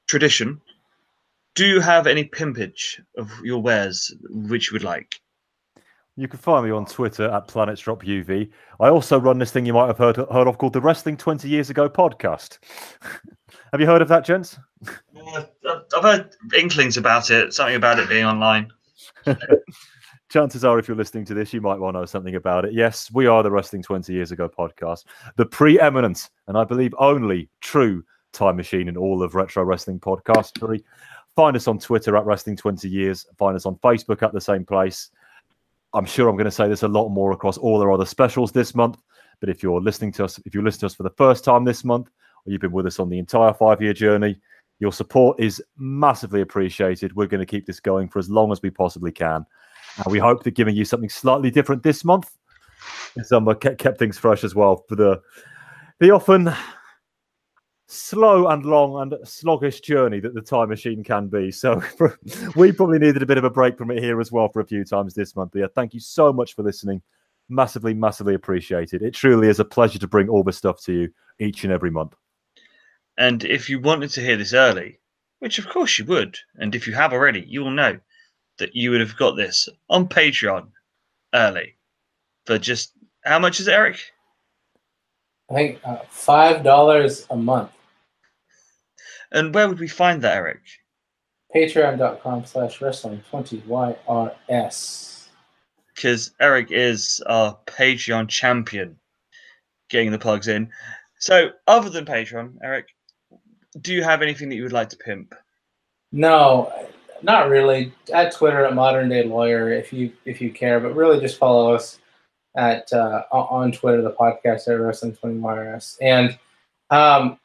tradition, 0.08 0.60
do 1.54 1.66
you 1.66 1.80
have 1.80 2.06
any 2.06 2.24
pimpage 2.24 3.00
of 3.16 3.30
your 3.42 3.60
wares 3.60 4.14
which 4.30 4.70
you 4.70 4.74
would 4.74 4.84
like? 4.84 5.20
You 6.16 6.26
can 6.26 6.40
find 6.40 6.66
me 6.66 6.72
on 6.72 6.84
Twitter 6.84 7.30
at 7.30 7.46
PlanetsDropUV. 7.46 8.50
I 8.80 8.88
also 8.88 9.20
run 9.20 9.38
this 9.38 9.52
thing 9.52 9.64
you 9.64 9.72
might 9.72 9.86
have 9.86 9.98
heard 9.98 10.16
heard 10.16 10.48
of 10.48 10.58
called 10.58 10.72
the 10.72 10.80
Wrestling 10.80 11.16
20 11.16 11.48
Years 11.48 11.70
Ago 11.70 11.88
podcast. 11.88 12.58
have 13.72 13.80
you 13.80 13.86
heard 13.86 14.02
of 14.02 14.08
that, 14.08 14.24
gents? 14.24 14.58
Uh, 14.86 15.44
I've 15.96 16.02
heard 16.02 16.30
inklings 16.56 16.96
about 16.96 17.30
it, 17.30 17.52
something 17.52 17.76
about 17.76 17.98
it 17.98 18.08
being 18.08 18.24
online. 18.24 18.70
Chances 20.28 20.64
are, 20.64 20.78
if 20.78 20.88
you're 20.88 20.96
listening 20.96 21.24
to 21.26 21.34
this, 21.34 21.52
you 21.54 21.60
might 21.60 21.78
want 21.78 21.94
to 21.94 22.00
know 22.00 22.06
something 22.06 22.34
about 22.34 22.64
it. 22.64 22.74
Yes, 22.74 23.10
we 23.12 23.26
are 23.26 23.42
the 23.42 23.50
Wrestling 23.50 23.82
20 23.82 24.12
Years 24.12 24.30
Ago 24.30 24.48
podcast, 24.48 25.04
the 25.36 25.46
preeminent 25.46 26.28
and 26.46 26.56
I 26.56 26.64
believe 26.64 26.94
only 26.98 27.48
true 27.60 28.04
time 28.32 28.56
machine 28.56 28.88
in 28.88 28.96
all 28.96 29.22
of 29.22 29.34
retro 29.34 29.64
wrestling 29.64 30.00
podcastery. 30.00 30.82
Find 31.34 31.56
us 31.56 31.68
on 31.68 31.78
Twitter 31.78 32.16
at 32.16 32.26
Wrestling 32.26 32.56
20 32.56 32.88
Years. 32.88 33.26
Find 33.38 33.56
us 33.56 33.64
on 33.64 33.76
Facebook 33.76 34.22
at 34.22 34.32
the 34.32 34.40
same 34.40 34.64
place. 34.64 35.10
I'm 35.94 36.04
sure 36.04 36.28
I'm 36.28 36.36
going 36.36 36.44
to 36.44 36.50
say 36.50 36.68
this 36.68 36.82
a 36.82 36.88
lot 36.88 37.08
more 37.08 37.32
across 37.32 37.56
all 37.56 37.80
our 37.80 37.92
other 37.92 38.04
specials 38.04 38.52
this 38.52 38.74
month. 38.74 38.98
But 39.40 39.48
if 39.48 39.62
you're 39.62 39.80
listening 39.80 40.12
to 40.12 40.24
us, 40.24 40.38
if 40.44 40.54
you 40.54 40.62
listen 40.62 40.80
to 40.80 40.86
us 40.86 40.94
for 40.94 41.04
the 41.04 41.10
first 41.10 41.44
time 41.44 41.64
this 41.64 41.84
month, 41.84 42.10
you've 42.50 42.60
been 42.60 42.72
with 42.72 42.86
us 42.86 42.98
on 42.98 43.08
the 43.08 43.18
entire 43.18 43.52
five 43.52 43.80
year 43.82 43.92
journey, 43.92 44.38
your 44.78 44.92
support 44.92 45.40
is 45.40 45.62
massively 45.76 46.40
appreciated. 46.40 47.14
We're 47.16 47.26
going 47.26 47.40
to 47.40 47.46
keep 47.46 47.66
this 47.66 47.80
going 47.80 48.08
for 48.08 48.18
as 48.18 48.30
long 48.30 48.52
as 48.52 48.62
we 48.62 48.70
possibly 48.70 49.12
can. 49.12 49.44
And 49.96 50.12
we 50.12 50.18
hope 50.18 50.44
that 50.44 50.52
giving 50.52 50.76
you 50.76 50.84
something 50.84 51.08
slightly 51.08 51.50
different 51.50 51.82
this 51.82 52.04
month 52.04 52.30
some 53.22 53.48
um, 53.48 53.56
kept, 53.56 53.78
kept 53.78 53.98
things 53.98 54.18
fresh 54.18 54.44
as 54.44 54.54
well 54.54 54.84
for 54.88 54.96
the 54.96 55.20
the 56.00 56.10
often 56.10 56.52
slow 57.86 58.48
and 58.48 58.64
long 58.64 59.00
and 59.00 59.14
sluggish 59.26 59.80
journey 59.80 60.20
that 60.20 60.34
the 60.34 60.42
time 60.42 60.68
machine 60.68 61.02
can 61.02 61.26
be. 61.26 61.50
So 61.50 61.82
we 62.56 62.70
probably 62.70 62.98
needed 62.98 63.22
a 63.22 63.26
bit 63.26 63.38
of 63.38 63.44
a 63.44 63.50
break 63.50 63.78
from 63.78 63.90
it 63.90 64.02
here 64.02 64.20
as 64.20 64.30
well 64.30 64.48
for 64.48 64.60
a 64.60 64.66
few 64.66 64.84
times 64.84 65.14
this 65.14 65.34
month. 65.34 65.52
But 65.52 65.60
yeah, 65.60 65.66
thank 65.74 65.94
you 65.94 66.00
so 66.00 66.32
much 66.32 66.54
for 66.54 66.62
listening. 66.62 67.02
Massively, 67.48 67.94
massively 67.94 68.34
appreciated. 68.34 69.02
It 69.02 69.14
truly 69.14 69.48
is 69.48 69.58
a 69.58 69.64
pleasure 69.64 69.98
to 69.98 70.06
bring 70.06 70.28
all 70.28 70.44
this 70.44 70.58
stuff 70.58 70.82
to 70.82 70.92
you 70.92 71.08
each 71.40 71.64
and 71.64 71.72
every 71.72 71.90
month. 71.90 72.14
And 73.18 73.42
if 73.42 73.68
you 73.68 73.80
wanted 73.80 74.10
to 74.10 74.20
hear 74.20 74.36
this 74.36 74.54
early, 74.54 75.00
which 75.40 75.58
of 75.58 75.68
course 75.68 75.98
you 75.98 76.04
would, 76.04 76.38
and 76.54 76.74
if 76.74 76.86
you 76.86 76.94
have 76.94 77.12
already, 77.12 77.44
you 77.48 77.62
will 77.62 77.72
know 77.72 77.98
that 78.58 78.76
you 78.76 78.92
would 78.92 79.00
have 79.00 79.16
got 79.16 79.32
this 79.32 79.68
on 79.90 80.08
Patreon 80.08 80.68
early 81.34 81.74
for 82.46 82.58
just 82.58 82.92
how 83.24 83.40
much 83.40 83.58
is 83.58 83.66
it, 83.66 83.72
Eric? 83.72 83.98
I 85.50 85.54
think 85.54 85.80
uh, 85.84 85.98
five 86.08 86.62
dollars 86.62 87.26
a 87.30 87.36
month. 87.36 87.72
And 89.32 89.52
where 89.52 89.68
would 89.68 89.80
we 89.80 89.88
find 89.88 90.22
that, 90.22 90.36
Eric? 90.36 90.60
Patreon.com 91.54 92.46
slash 92.46 92.80
wrestling 92.80 93.22
twenty 93.28 93.58
YRS. 93.62 95.26
Because 95.94 96.30
Eric 96.40 96.70
is 96.70 97.20
our 97.26 97.58
Patreon 97.66 98.28
champion, 98.28 98.96
getting 99.90 100.12
the 100.12 100.18
plugs 100.18 100.46
in. 100.46 100.70
So, 101.18 101.50
other 101.66 101.90
than 101.90 102.04
Patreon, 102.04 102.58
Eric, 102.62 102.86
do 103.80 103.92
you 103.92 104.02
have 104.02 104.22
anything 104.22 104.48
that 104.48 104.56
you 104.56 104.62
would 104.62 104.72
like 104.72 104.88
to 104.90 104.96
pimp? 104.96 105.34
No, 106.12 106.72
not 107.22 107.48
really. 107.48 107.92
At 108.12 108.34
Twitter 108.34 108.64
at 108.64 108.74
Modern 108.74 109.08
Day 109.08 109.24
Lawyer, 109.24 109.70
if 109.70 109.92
you 109.92 110.12
if 110.24 110.40
you 110.40 110.50
care, 110.50 110.80
but 110.80 110.94
really 110.94 111.20
just 111.20 111.38
follow 111.38 111.74
us 111.74 111.98
at 112.56 112.92
uh, 112.92 113.22
on 113.30 113.72
Twitter, 113.72 114.02
the 114.02 114.12
podcast 114.12 114.68
at 114.68 114.80
Wrestling 114.80 115.16
Twenty 115.16 115.38
YRS. 115.38 115.98
And 116.00 116.38
um, 116.90 117.38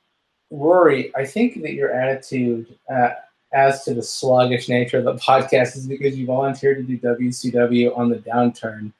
Rory, 0.50 1.16
I 1.16 1.26
think 1.26 1.62
that 1.62 1.74
your 1.74 1.92
attitude 1.92 2.78
uh, 2.94 3.10
as 3.54 3.84
to 3.84 3.94
the 3.94 4.04
sluggish 4.04 4.70
nature 4.70 5.00
of 5.00 5.06
the 5.06 5.14
podcast 5.16 5.76
is 5.76 5.88
because 5.88 6.18
you 6.18 6.26
volunteered 6.26 6.78
to 6.78 6.84
do 6.84 6.98
WCW 7.00 7.98
on 7.98 8.10
the 8.10 8.18
downturn. 8.18 8.92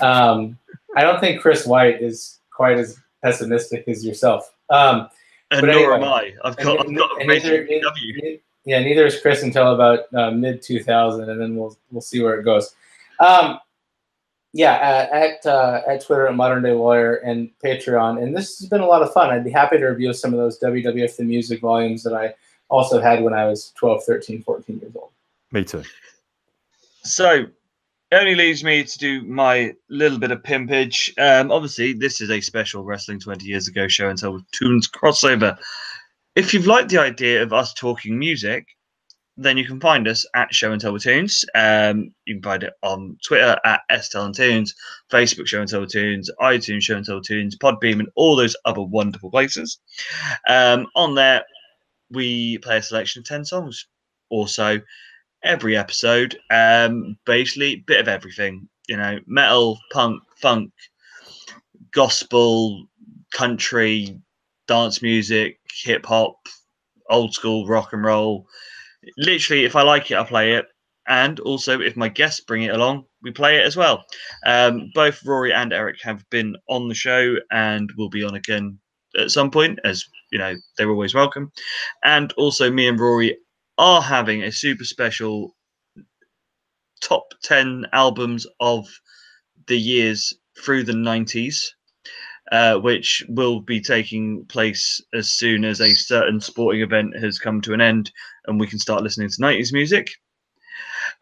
Um, 0.00 0.58
I 0.96 1.02
don't 1.02 1.20
think 1.20 1.40
Chris 1.40 1.66
White 1.66 2.02
is 2.02 2.38
quite 2.52 2.78
as 2.78 2.98
pessimistic 3.22 3.88
as 3.88 4.04
yourself. 4.04 4.52
Um, 4.70 5.08
and 5.50 5.66
nor 5.66 5.76
anyway, 5.76 5.94
am 5.94 6.04
I. 6.04 6.34
I've 6.44 6.56
got, 6.56 6.80
I've 6.80 6.96
got 6.96 7.22
a 7.22 7.26
neither, 7.26 7.64
neither, 7.64 8.38
yeah, 8.64 8.80
neither 8.80 9.06
is 9.06 9.20
Chris 9.20 9.42
until 9.42 9.74
about 9.74 10.12
uh, 10.14 10.30
mid 10.30 10.62
2000, 10.62 11.28
and 11.28 11.40
then 11.40 11.56
we'll 11.56 11.76
we'll 11.90 12.00
see 12.00 12.22
where 12.22 12.38
it 12.38 12.44
goes. 12.44 12.74
Um, 13.20 13.58
yeah, 14.52 14.74
at 14.74 15.10
at, 15.10 15.46
uh, 15.46 15.80
at 15.86 16.04
Twitter 16.04 16.26
at 16.26 16.34
Modern 16.34 16.62
Day 16.62 16.72
Lawyer 16.72 17.16
and 17.16 17.50
Patreon, 17.62 18.22
and 18.22 18.36
this 18.36 18.58
has 18.58 18.68
been 18.68 18.80
a 18.80 18.86
lot 18.86 19.02
of 19.02 19.12
fun. 19.12 19.30
I'd 19.30 19.44
be 19.44 19.50
happy 19.50 19.78
to 19.78 19.86
review 19.86 20.12
some 20.12 20.32
of 20.32 20.38
those 20.38 20.58
WWF 20.60 21.16
the 21.16 21.24
Music 21.24 21.60
volumes 21.60 22.02
that 22.04 22.14
I 22.14 22.34
also 22.70 23.00
had 23.00 23.22
when 23.22 23.34
I 23.34 23.46
was 23.46 23.72
12, 23.76 24.04
13, 24.04 24.42
14 24.42 24.78
years 24.80 24.92
old. 24.96 25.10
Me 25.52 25.64
too. 25.64 25.82
So 27.02 27.30
it 27.30 27.50
only 28.14 28.34
leaves 28.34 28.62
me 28.64 28.84
to 28.84 28.98
do 28.98 29.22
my 29.22 29.74
little 29.88 30.18
bit 30.18 30.30
of 30.30 30.42
pimpage. 30.42 31.12
Um, 31.18 31.50
obviously, 31.50 31.92
this 31.92 32.20
is 32.20 32.30
a 32.30 32.40
special 32.40 32.84
Wrestling 32.84 33.20
20 33.20 33.46
Years 33.46 33.68
Ago 33.68 33.88
show 33.88 34.08
and 34.08 34.18
tell 34.18 34.32
with 34.32 34.50
Tunes 34.50 34.88
crossover. 34.88 35.56
If 36.36 36.52
you've 36.52 36.66
liked 36.66 36.90
the 36.90 36.98
idea 36.98 37.42
of 37.42 37.52
us 37.52 37.72
talking 37.72 38.18
music, 38.18 38.66
then 39.36 39.56
you 39.56 39.66
can 39.66 39.80
find 39.80 40.06
us 40.06 40.24
at 40.34 40.54
Show 40.54 40.72
and 40.72 40.80
Tell 40.80 40.92
with 40.92 41.02
Tunes. 41.02 41.44
Um, 41.54 42.14
you 42.24 42.36
can 42.36 42.42
find 42.42 42.62
it 42.62 42.74
on 42.82 43.18
Twitter 43.26 43.56
at 43.64 43.80
STEL 44.04 44.26
and 44.26 44.34
Tunes, 44.34 44.74
Facebook 45.10 45.46
Show 45.46 45.60
and 45.60 45.68
Tell 45.68 45.80
with 45.80 45.90
Tunes, 45.90 46.30
iTunes 46.40 46.82
Show 46.82 46.96
and 46.96 47.04
Tell 47.04 47.16
with 47.16 47.26
Tunes, 47.26 47.56
Podbean, 47.56 47.98
and 47.98 48.08
all 48.14 48.36
those 48.36 48.56
other 48.64 48.82
wonderful 48.82 49.30
places. 49.30 49.78
Um, 50.48 50.86
on 50.94 51.14
there, 51.14 51.44
we 52.10 52.58
play 52.58 52.78
a 52.78 52.82
selection 52.82 53.20
of 53.20 53.26
10 53.26 53.44
songs 53.44 53.86
or 54.30 54.46
so 54.46 54.78
every 55.44 55.76
episode. 55.76 56.38
Um, 56.50 57.16
basically, 57.26 57.84
bit 57.86 58.00
of 58.00 58.08
everything, 58.08 58.68
you 58.88 58.96
know, 58.96 59.18
metal, 59.26 59.78
punk, 59.92 60.22
funk, 60.40 60.72
gospel, 61.92 62.86
country, 63.32 64.18
dance 64.66 65.02
music, 65.02 65.58
hip 65.84 66.04
hop, 66.06 66.36
old 67.10 67.34
school 67.34 67.66
rock 67.66 67.92
and 67.92 68.04
roll 68.04 68.46
literally, 69.18 69.64
if 69.64 69.76
I 69.76 69.82
like 69.82 70.10
it, 70.10 70.16
I 70.16 70.24
play 70.24 70.54
it. 70.54 70.66
And 71.06 71.38
also, 71.40 71.80
if 71.80 71.96
my 71.96 72.08
guests 72.08 72.40
bring 72.40 72.62
it 72.62 72.74
along, 72.74 73.04
we 73.22 73.30
play 73.30 73.56
it 73.56 73.66
as 73.66 73.76
well. 73.76 74.04
Um, 74.46 74.90
both 74.94 75.24
Rory 75.24 75.52
and 75.52 75.72
Eric 75.72 76.00
have 76.02 76.24
been 76.30 76.56
on 76.68 76.88
the 76.88 76.94
show 76.94 77.36
and 77.50 77.90
will 77.98 78.08
be 78.08 78.24
on 78.24 78.34
again 78.34 78.78
at 79.18 79.30
some 79.30 79.50
point, 79.50 79.78
as 79.84 80.04
you 80.32 80.38
know, 80.38 80.54
they're 80.76 80.90
always 80.90 81.14
welcome. 81.14 81.52
And 82.04 82.32
also, 82.32 82.70
me 82.70 82.88
and 82.88 82.98
Rory 82.98 83.36
are 83.78 84.02
having 84.02 84.42
a 84.42 84.52
super 84.52 84.84
special 84.84 85.54
top 87.00 87.34
10 87.42 87.86
albums 87.92 88.46
of 88.60 88.86
the 89.66 89.78
years 89.78 90.32
through 90.56 90.84
the 90.84 90.92
90s 90.92 91.64
uh, 92.52 92.76
which 92.76 93.24
will 93.28 93.60
be 93.60 93.80
taking 93.80 94.44
place 94.46 95.02
as 95.14 95.30
soon 95.30 95.64
as 95.64 95.80
a 95.80 95.94
certain 95.94 96.40
sporting 96.40 96.82
event 96.82 97.16
has 97.16 97.38
come 97.38 97.60
to 97.60 97.72
an 97.72 97.80
end 97.80 98.10
and 98.46 98.60
we 98.60 98.66
can 98.66 98.78
start 98.78 99.02
listening 99.02 99.28
to 99.28 99.40
90s 99.40 99.72
music. 99.72 100.10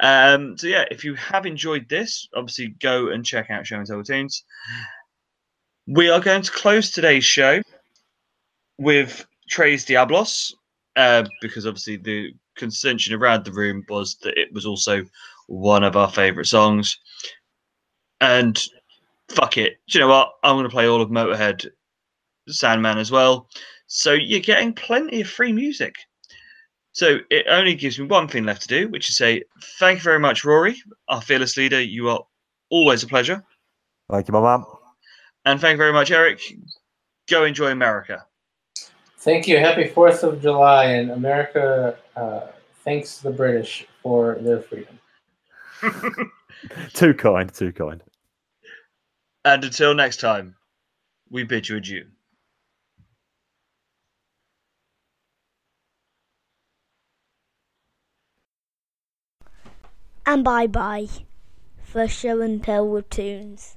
Um, 0.01 0.59
so, 0.59 0.67
yeah, 0.67 0.85
if 0.91 1.05
you 1.05 1.15
have 1.15 1.47
enjoyed 1.47 1.89
this, 1.89 2.29
obviously 2.35 2.75
go 2.81 3.09
and 3.09 3.25
check 3.25 3.51
out 3.51 3.67
Show 3.67 3.77
and 3.77 3.87
Tell 3.87 4.03
Tunes. 4.03 4.45
We 5.87 6.11
are 6.11 6.21
going 6.21 6.43
to 6.43 6.51
close 6.51 6.91
today's 6.91 7.25
show 7.25 7.63
with 8.79 9.25
Tres 9.49 9.85
Diablos 9.85 10.55
uh, 10.97 11.25
because 11.41 11.67
obviously 11.67 11.97
the 11.97 12.35
consension 12.57 13.15
around 13.15 13.45
the 13.45 13.53
room 13.53 13.85
was 13.89 14.17
that 14.23 14.39
it 14.39 14.53
was 14.53 14.67
also 14.67 15.05
one 15.47 15.85
of 15.85 15.97
our 15.97 16.11
favorite 16.11 16.47
songs. 16.47 16.99
And 18.21 18.61
fuck 19.29 19.59
it. 19.59 19.79
Do 19.89 19.99
you 19.99 20.05
know 20.05 20.11
what? 20.11 20.33
I'm 20.43 20.55
going 20.55 20.65
to 20.65 20.71
play 20.71 20.87
all 20.87 21.01
of 21.01 21.11
Motorhead 21.11 21.67
Sandman 22.49 22.99
as 22.99 23.11
well. 23.11 23.49
So 23.87 24.13
you're 24.13 24.41
getting 24.41 24.73
plenty 24.73 25.21
of 25.21 25.29
free 25.29 25.53
music. 25.53 25.97
So 26.93 27.19
it 27.31 27.47
only 27.49 27.75
gives 27.75 27.99
me 27.99 28.07
one 28.07 28.29
thing 28.29 28.45
left 28.45 28.63
to 28.63 28.69
do, 28.69 28.89
which 28.89 29.09
is 29.09 29.17
say 29.17 29.43
thank 29.79 29.99
you 29.99 30.03
very 30.03 30.19
much, 30.19 30.45
Rory, 30.45 30.77
our 31.09 31.23
fearless 31.23 31.57
leader. 31.57 31.81
You 31.81 32.11
are 32.11 32.21
always 32.71 33.03
a 33.03 33.07
pleasure. 33.07 33.43
Thank 34.11 34.29
you, 34.29 34.33
my 34.33 34.41
mom. 34.41 34.67
And 35.45 35.61
thank 35.61 35.73
you 35.73 35.79
very 35.79 35.93
much, 35.93 36.11
Eric. 36.11 36.41
Go 37.29 37.45
enjoy 37.45 37.71
America. 37.71 38.27
Thank 39.19 39.47
you. 39.49 39.59
Happy 39.59 39.85
4th 39.85 40.23
of 40.23 40.43
July. 40.43 40.85
And 40.85 41.11
America 41.11 41.97
uh, 42.17 42.49
thanks 42.85 43.19
to 43.19 43.25
the 43.25 43.31
British 43.31 43.87
for 44.03 44.39
their 44.41 44.61
freedom. 44.61 44.99
too 46.95 47.15
kind, 47.15 47.53
too 47.53 47.73
kind. 47.73 48.03
And 49.45 49.65
until 49.65 49.95
next 49.95 50.19
time, 50.19 50.57
we 51.31 51.45
bid 51.45 51.69
you 51.69 51.79
adieu. 51.79 52.07
And 60.25 60.45
bye 60.45 60.69
bye 60.69 61.09
for 61.83 62.07
show 62.07 62.41
and 62.41 62.63
tell 62.63 62.89
with 62.89 63.11
tunes. 63.11 63.77